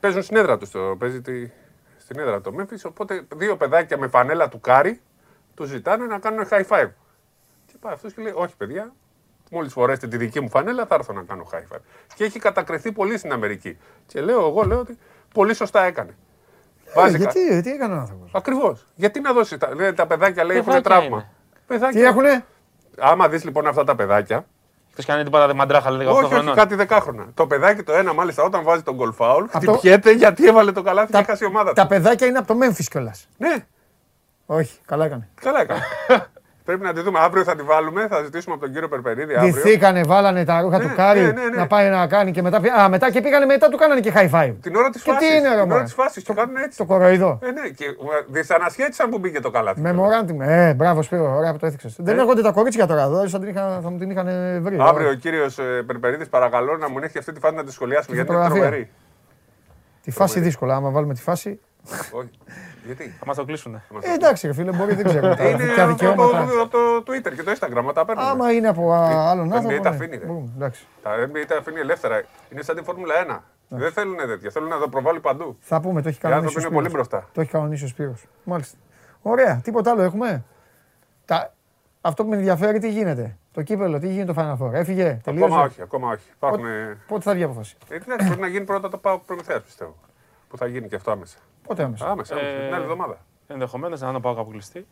[0.00, 1.50] Παίζουν στην έδρα τους, το, παίζει τη,
[1.98, 2.80] στην έδρα το Memphis.
[2.84, 5.00] Οπότε δύο παιδάκια με φανέλα του Κάρι
[5.54, 6.88] τους ζητάνε να κάνουν high five.
[7.66, 8.92] Και πάει αυτός και λέει: Όχι, παιδιά,
[9.50, 11.80] μόλις φορέσετε τη δική μου φανέλα, θα έρθω να κάνω high five.
[12.14, 13.78] Και έχει κατακριθεί πολύ στην Αμερική.
[14.06, 14.98] Και λέω: Εγώ λέω ότι
[15.34, 16.16] πολύ σωστά έκανε.
[16.84, 18.86] Ε, Βάζει γιατί, τι έκανε ο άνθρωπος; Ακριβώς.
[18.94, 19.58] Γιατί να δώσει.
[19.58, 21.16] Τα, λέει, τα παιδάκια λέει έχουν Παιδάκια τραύμα.
[21.16, 21.30] είναι.
[21.66, 22.00] Παιδάκια.
[22.00, 22.44] Τι έχουνε;
[22.98, 24.44] Άμα δεις λοιπόν αυτά τα παιδάκια.
[24.92, 26.54] Χθε κάνει τίποτα δε μαντράχα, λέει 18 Όχι, όχι, χρονών.
[26.54, 27.26] κάτι δεκάχρονα.
[27.34, 30.82] Το παιδάκι το ένα μάλιστα όταν βάζει τον goal foul, Αυτό- χτυπιέται γιατί έβαλε το
[30.82, 31.74] καλάθι και χάσει η ομάδα του.
[31.74, 33.28] Τα παιδάκια είναι από το Memphis κιόλας.
[33.38, 33.54] Ναι,
[34.46, 35.28] Όχι, καλά έκανε.
[35.40, 35.80] καλά έκανε.
[36.64, 37.18] Πρέπει να τη δούμε.
[37.18, 39.52] Αύριο θα τη βάλουμε, θα ζητήσουμε από τον κύριο Περπερίδη αύριο.
[39.52, 41.56] Ντυθήκανε, βάλανε τα ρούχα Ναι, του Κάρι ναι, ναι, ναι.
[41.56, 42.60] να πάει να κάνει και μετά.
[42.80, 44.54] Α, μετά και πήγανε μετά του κάνανε και high five.
[44.62, 45.28] Την ώρα της Και φάσης.
[45.28, 46.24] τι είναι, ρε Την ώρα μωρέ; της φάσης.
[46.24, 46.78] Το κάνουν έτσι.
[46.78, 47.38] Το κοροϊδό.
[47.42, 47.84] Ε, ναι, και
[48.28, 49.82] δυσανασχέτησαν που μπήκε το καλάθι.
[49.84, 50.40] Memorandum.
[50.40, 51.96] Ε, μπράβο Σπύρο, ωραία που το έθιξες.
[51.98, 54.26] Δεν έρχονται τα κορίτσια τώρα εδώ, θα, την είχα- θα μου την είχαν
[54.62, 54.76] βρει.
[54.80, 55.46] Αύριο ο κύριο
[55.86, 58.68] Περπερίδης, παρακαλώ να μου έχει αυτή τη φάση να τη σχολιάσουμε γιατί είναι φωτογραφία.
[58.70, 58.90] τρομερή.
[60.02, 61.60] Τη φάση δύσκολα, άμα βάλουμε τη φάση.
[62.12, 62.30] Όχι.
[62.84, 63.82] Γιατί; Θα μας το κλείσουνε.
[64.00, 65.34] Ε, εντάξει, ρε φίλε, μπορεί, δεν ξέρω.
[65.34, 66.40] τα- Είναι Ποια από το, δικαιώματα.
[66.62, 66.78] από το
[67.12, 68.28] Twitter και το Instagram, τα παίρνουμε.
[68.28, 69.82] Άμα είναι από α, άλλον NBA άνθρωπο.
[69.82, 70.26] τα ναι, αφήνει, ρε.
[70.26, 70.86] μπορούμε, εντάξει.
[71.02, 72.22] Τα NBA τα αφήνει ελεύθερα.
[72.52, 73.40] Είναι σαν τη Φόρμουλα 1.
[73.68, 74.50] Δεν θέλουν τέτοια.
[74.50, 75.56] Θέλουν να το προβάλλει παντού.
[75.60, 76.46] Θα πούμε, το έχει Οι κανονίσει.
[76.46, 77.08] άνθρωποι ο είναι πολύ Σπύρος.
[77.08, 77.28] μπροστά.
[77.34, 78.24] Το έχει κανονίσει ο Σπύρος.
[78.44, 78.76] Μάλιστα.
[79.22, 79.60] Ωραία.
[79.64, 80.44] Τίποτα άλλο έχουμε;
[81.24, 81.52] Τα...
[82.00, 85.20] Αυτό που με ενδιαφέρει τι γίνεται; Το κύπελο, τι γίνεται το Final Four; Έφυγε.
[85.24, 86.30] Τελείωσε; Ακόμα όχι, ακόμα όχι.
[86.36, 86.64] Υπάρχουν.
[87.08, 89.94] Πότε θα βγει η απόφαση; Ε, εντάξει, πρέπει να γίνει πρώτα το πάω προμηθεία, πιστεύω.
[90.48, 91.36] Που θα γίνει και αυτό άμεσα.
[91.66, 92.08] Πότε άμεσα.
[92.10, 93.16] Άμεσα, άμεσα, Ε, την άλλη εβδομάδα.
[93.46, 94.86] Ενδεχομένως να είναι πάω κάπου κλειστή.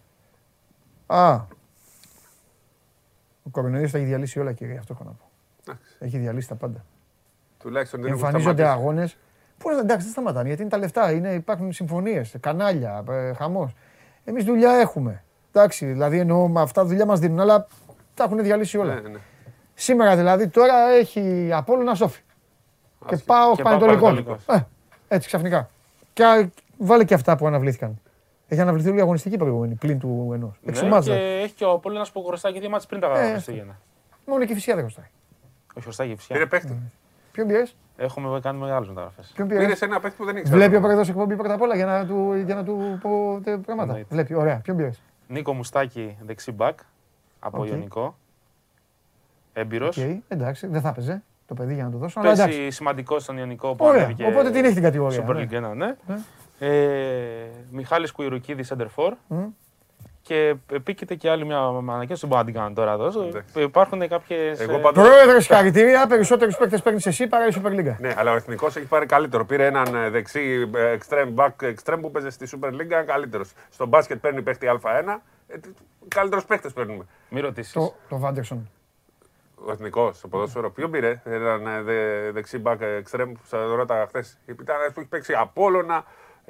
[1.07, 1.35] Α.
[3.45, 4.79] Ο κορονοϊός τα έχει διαλύσει όλα, κύριε.
[4.79, 5.25] Αυτό έχω να πω.
[5.67, 5.97] Εντάξει.
[5.99, 6.85] Έχει διαλύσει τα πάντα.
[7.59, 8.85] Τουλάχιστον δεν έχουν Εμφανίζονται σταματήσει.
[8.87, 9.17] αγώνες.
[9.59, 13.75] Πού να εντάξει, δεν σταματάνε γιατί είναι τα λεφτά, είναι, υπάρχουν συμφωνίες, κανάλια, ε, χαμός.
[14.25, 15.25] Εμείς δουλειά έχουμε.
[15.53, 17.67] Εντάξει, δηλαδή εννοώ με αυτά δουλειά μας δίνουν, αλλά
[18.15, 18.95] τα έχουν διαλύσει όλα.
[18.95, 19.19] Ναι, ναι.
[19.75, 22.21] Σήμερα δηλαδή τώρα έχει Απόλλωνα Σόφι.
[23.07, 23.27] Και Άσχη.
[23.27, 24.07] πάω Και πάω Πανετολικό.
[24.07, 24.47] Πανετολικός.
[24.47, 24.67] Ε,
[25.09, 25.69] έτσι ξαφνικά.
[26.13, 26.51] Και α,
[26.85, 28.01] βάλε και αυτά που αναβλήθηκαν.
[28.49, 30.59] Έχει αναβληθεί όλη η αγωνιστική προηγούμενη, πλην του ενός.
[30.63, 31.15] Ναι, Εξομάζα.
[31.15, 33.79] και έχει και ο Πόλεμο που χρωστάει και δύο μάτς πριν τα Ε, Χριστούγεννα.
[34.27, 35.07] Μόνο και η φυσικά δεν χρωστάει.
[35.75, 36.49] Όχι, χρωστάει και Πήρε φυσικά.
[36.49, 36.83] παίχτη.
[37.33, 39.31] Ποιον πήρες, Έχουμε κάνει μεγάλες μεταγραφές.
[39.35, 39.83] ποιον Πήρες; Πήρες.
[39.83, 40.57] ένα παίχτη που δεν ήξερα.
[40.59, 43.59] Βλέπει ο πρόεδρο εκπομπή πρώτα απ' όλα για να του, για να του πω τε-
[43.59, 43.89] πράγματα.
[43.89, 44.07] Εννοείται.
[44.15, 44.57] Βλέπει, ωραία.
[44.65, 46.79] Ποιον πήρες; Νίκο Μουστάκη, δεξί μπακ
[47.41, 47.67] από Οκ.
[47.69, 48.17] Ιωνικό.
[49.53, 49.97] Έμπειρος.
[49.97, 52.21] Οκ, εντάξει, δεν θα έπαιζε το παιδί για να το δώσω.
[52.21, 52.57] Αλλά εντάξει.
[52.59, 55.47] Πέσει σημαντικό στον Ιωνικό που Ωραία, ανέβηκε οπότε την έχει την κατηγορία, Super ναι.
[55.51, 55.87] League 1, ναι.
[56.07, 56.19] Ναι.
[56.67, 59.13] Ε, Μιχάλης Κουιρουκίδης, Center for.
[59.27, 59.45] Μμ.
[60.23, 63.23] Και επίκειται και άλλη μια ανακοίνωση, δεν μπορώ να την κάνω τώρα εδώ.
[63.23, 63.63] Εντάξει.
[63.63, 64.61] Υπάρχουν κάποιες...
[64.61, 66.07] Εγώ ε, πάντως- Πρόεδρε, συγχαρητήρια.
[66.07, 67.97] Περισσότερους παίκτες παίρνεις εσύ παρά η Super League.
[67.99, 69.45] Ναι, αλλά ο εθνικός έχει πάρει καλύτερο.
[69.45, 73.53] Πήρε έναν ε, δεξί ε, extreme back extreme που παίζει στη Super League, καλύτερος.
[73.71, 75.19] Στο μπάσκετ παίρνει παίχτη Α1.
[75.49, 75.55] Ε,
[76.09, 77.05] Καλύτερους παίχτες παίρνουμε.
[77.29, 77.73] Μη ρωτήσεις.
[77.73, 78.71] Το, το Βάντερσον.
[79.65, 80.71] Ο εθνικός, στο ποδόσφαιρο.
[80.71, 84.39] Ποιον πήρε, έναν ε, δε, δεξί back extreme που σας ρώταγα χθες.
[84.47, 86.05] Ήταν ένας που έχει παίξει Απόλωνα,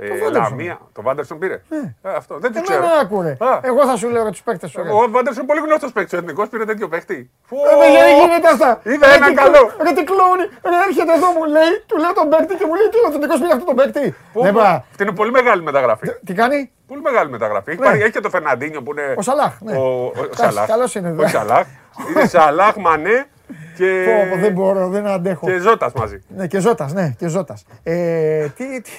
[0.05, 0.33] Ε, Βάντερσον.
[0.43, 0.79] Λαμία.
[0.93, 1.62] Το Βάντερσον πήρε.
[1.69, 1.95] Ναι.
[2.03, 2.83] Ε, αυτό δεν το ξέρω.
[2.85, 3.31] Εμένα άκουρε.
[3.41, 3.59] Α.
[3.62, 4.81] Εγώ θα σου λέω τους παίκτες σου.
[4.91, 6.12] Ο Βάντερσον πολύ γνωστός παίκτης.
[6.12, 7.31] Ο εθνικός πήρε τέτοιο παίκτη.
[7.49, 7.57] Φου.
[7.81, 8.81] Δεν γίνεται αυτά.
[8.83, 9.51] Είδα Ρε, ένα τι καλό.
[9.59, 10.45] κλο- Ρε τι κλόουνι.
[10.70, 13.39] Ρε έρχεται εδώ μου λέει, του λέω τον παίκτη και μου λέει τι ο θετικός
[13.41, 14.15] πήρε αυτό τον παίκτη.
[14.33, 14.85] Πού- Δεν πά.
[14.91, 16.09] Αυτή είναι πολύ μεγάλη μεταγραφή.
[16.27, 17.70] Τι κάνει; Πολύ μεγάλη μεταγραφή.
[17.70, 17.87] Έχει, Ναι.
[17.87, 19.15] πάρει- έχει και το Φερναντίνιο που είναι.
[19.19, 19.77] Ο Σαλάχ, ναι.
[19.77, 20.66] Ο, ο, ο Εντάξει, Σαλάχ.
[20.69, 21.24] καλός είναι, δε.
[21.24, 21.66] Ο Σαλάχ.
[22.11, 23.27] είναι Σαλάχ, Μανέ
[23.77, 25.47] και, Πω, πω, δεν μπορώ, δεν αντέχω.
[25.47, 26.23] και Ζώτας μαζί.
[26.37, 27.65] Ναι, και Ζώτας, ναι, και Ζώτας.
[27.83, 28.91] Ε, τι, τι,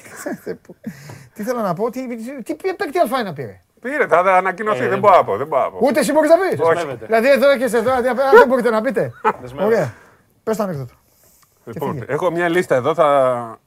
[1.33, 2.07] τι θέλω να πω, τι,
[2.43, 4.83] τι, τι παίκτη Αλφάινα πήρε; Πήρε, θα ανακοινωθεί.
[4.83, 5.37] Ε, δεν μπορώ να πω.
[5.37, 5.77] Δεν μπορώ να πω.
[5.81, 6.67] Ούτε εσύ μπορείς να πεις.
[6.67, 7.05] Δεσμεύεται.
[7.05, 9.13] Δηλαδή εδώ έρχεσαι εδώ, δηλαδή, απ' δεν μπορείτε να πείτε.
[9.41, 9.75] Δεσμεύεται.
[9.75, 9.93] Ωραία.
[10.43, 10.93] Πες το ανέκδοτο.
[11.65, 12.05] Λοιπόν, φύγε.
[12.07, 12.93] έχω μια λίστα εδώ.
[12.93, 13.59] Θα...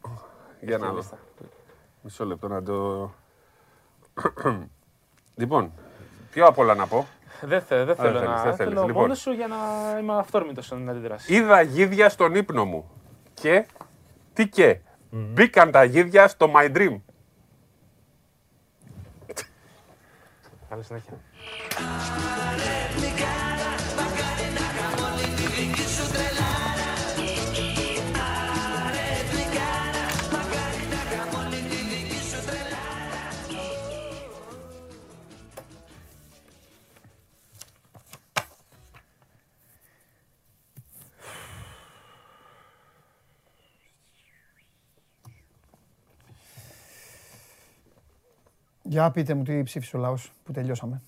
[0.61, 1.03] Για να δω.
[2.01, 3.11] Μισό λεπτό να το.
[5.41, 5.73] λοιπόν,
[6.31, 7.07] ποιο απ' όλα να πω.
[7.41, 8.43] Δεν, θε, δεν θέλω θέλεις, να.
[8.43, 8.57] δεν θέλεις.
[8.57, 9.03] Θέλω Λοιπόν.
[9.03, 9.57] μόνος σου για να
[10.01, 11.35] είμαι αυθόρμητος στην αντίδραση.
[11.35, 12.91] Είδα γίδια στον ύπνο μου.
[13.35, 13.67] Και.
[14.33, 14.81] Τι και;
[15.11, 17.01] Μπήκαν τα γίδια στο My Dream.
[20.69, 21.13] Καλή συνέχεια.
[48.89, 51.03] Για πείτε μου τι ψήφισε ο λαός που τελειώσαμε.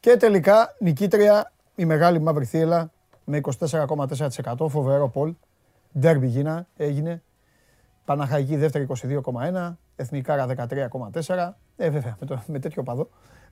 [0.00, 2.90] Και τελικά νικήτρια η μεγάλη μαύρη θύελα
[3.24, 3.40] με
[3.70, 5.34] 24,4% φοβερό πολ.
[5.98, 7.22] Ντέρμπι γίνα, έγινε.
[8.04, 9.74] Παναχαϊκή δεύτερη 22,1.
[9.96, 11.50] Εθνικάρα 13,4.
[11.76, 13.08] Ε, βέβαια, με, το, με τέτοιο παδό.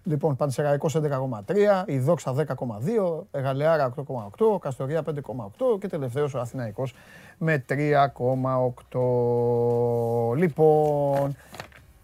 [0.09, 6.95] Λοιπόν, Πανσεραϊκός 11,3, η Δόξα 10,2, Γαλεάρα 8,8, Καστορία 5,8 και τελευταίος ο Αθηναϊκός
[7.39, 10.37] με 3,8.
[10.37, 11.37] Λοιπόν,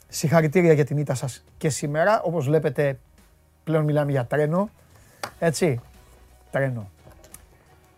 [0.08, 2.22] συγχαρητήρια για την ήττα σας και σήμερα.
[2.22, 2.98] Όπως βλέπετε,
[3.64, 4.68] πλέον μιλάμε για τρένο.
[5.38, 5.80] Έτσι,
[6.50, 6.90] τρένο.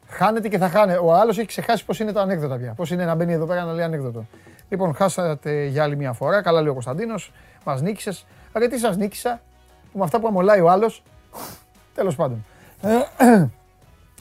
[0.06, 0.98] Χάνεται και θα χάνεται.
[0.98, 2.72] Ο άλλος έχει ξεχάσει πώ είναι τα ανέκδοτα πια.
[2.72, 4.26] Πώ είναι να μπαίνει εδώ πέρα να λέει ανέκδοτο.
[4.68, 6.42] Λοιπόν, χάσατε για άλλη μια φορά.
[6.42, 7.32] Καλά λέει ο Κωνσταντίνος.
[7.64, 8.26] Μας νίκησες.
[8.52, 9.40] Αλλά τι σας νίκησα;
[9.94, 11.02] Που με αυτά που αμολάει ο άλλος.
[11.94, 12.44] Τέλος πάντων.
[12.82, 13.46] Ε,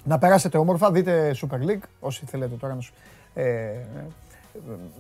[0.03, 0.91] να περάσετε όμορφα.
[0.91, 1.83] Δείτε Super League.
[1.99, 2.93] Όσοι θέλετε τώρα να, σου,
[3.33, 3.71] ε,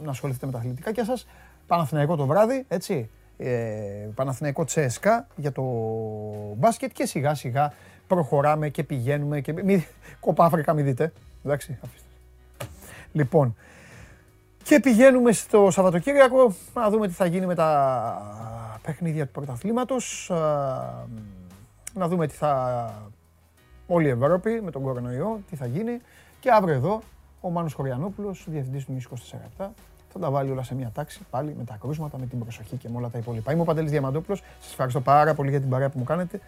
[0.03, 1.27] να ασχοληθείτε με τα αθλητικά σας.
[1.67, 2.65] Παναθηναϊκό το βράδυ.
[2.67, 3.09] Έτσι.
[3.37, 3.51] Ε,
[4.15, 5.63] Παναθηναϊκό Τσέσκα για το
[6.57, 7.73] μπάσκετ και σιγά σιγά
[8.07, 9.87] προχωράμε και πηγαίνουμε και μη,
[10.19, 11.13] κόπα Αφρικα μη δείτε.
[11.45, 12.07] Εντάξει, αφήστε.
[13.11, 13.55] Λοιπόν,
[14.63, 20.31] και πηγαίνουμε στο Σαββατοκύριακο να δούμε τι θα γίνει με τα παιχνίδια του πρωταθλήματος.
[20.31, 21.05] α,
[21.93, 22.93] Να δούμε τι θα...
[23.87, 26.01] Όλη η Ευρώπη με τον κορονοϊό, τι θα γίνει.
[26.39, 27.01] Και αύριο εδώ
[27.41, 29.13] ο Μάνος Χωριανόπουλος, διευθυντής του News
[29.65, 29.69] 24
[30.13, 32.89] θα τα βάλει όλα σε μια τάξη πάλι με τα κρούσματα, με την προσοχή και
[32.89, 33.51] με όλα τα υπόλοιπα.
[33.51, 34.43] Είμαι ο Παντελής Διαμαντόπουλος.
[34.59, 36.39] Σας ευχαριστώ πάρα πολύ για την παρέα που μου κάνετε.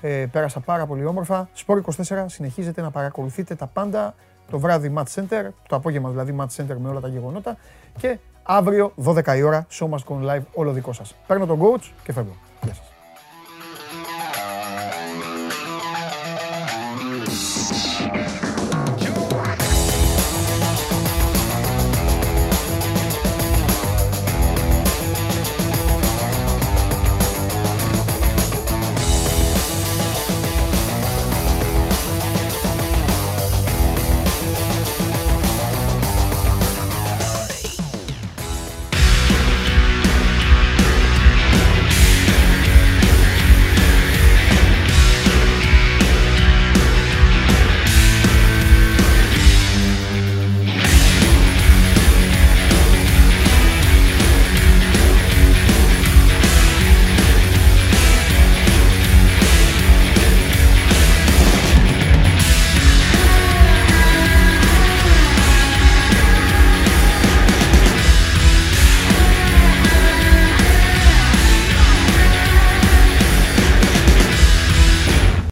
[0.00, 1.48] Ε, πέρασα πάρα πολύ όμορφα.
[1.54, 4.14] Σπορ 24 συνεχίζετε να παρακολουθείτε τα πάντα.
[4.50, 7.56] Το βράδυ Match Center, το απόγευμα δηλαδή Match Center με όλα τα γεγονότα.
[7.98, 11.14] Και αύριο 12 η ώρα Show Must Go Live όλο δικό σας.
[11.26, 12.45] Παίρνω τον coach και φεύγω.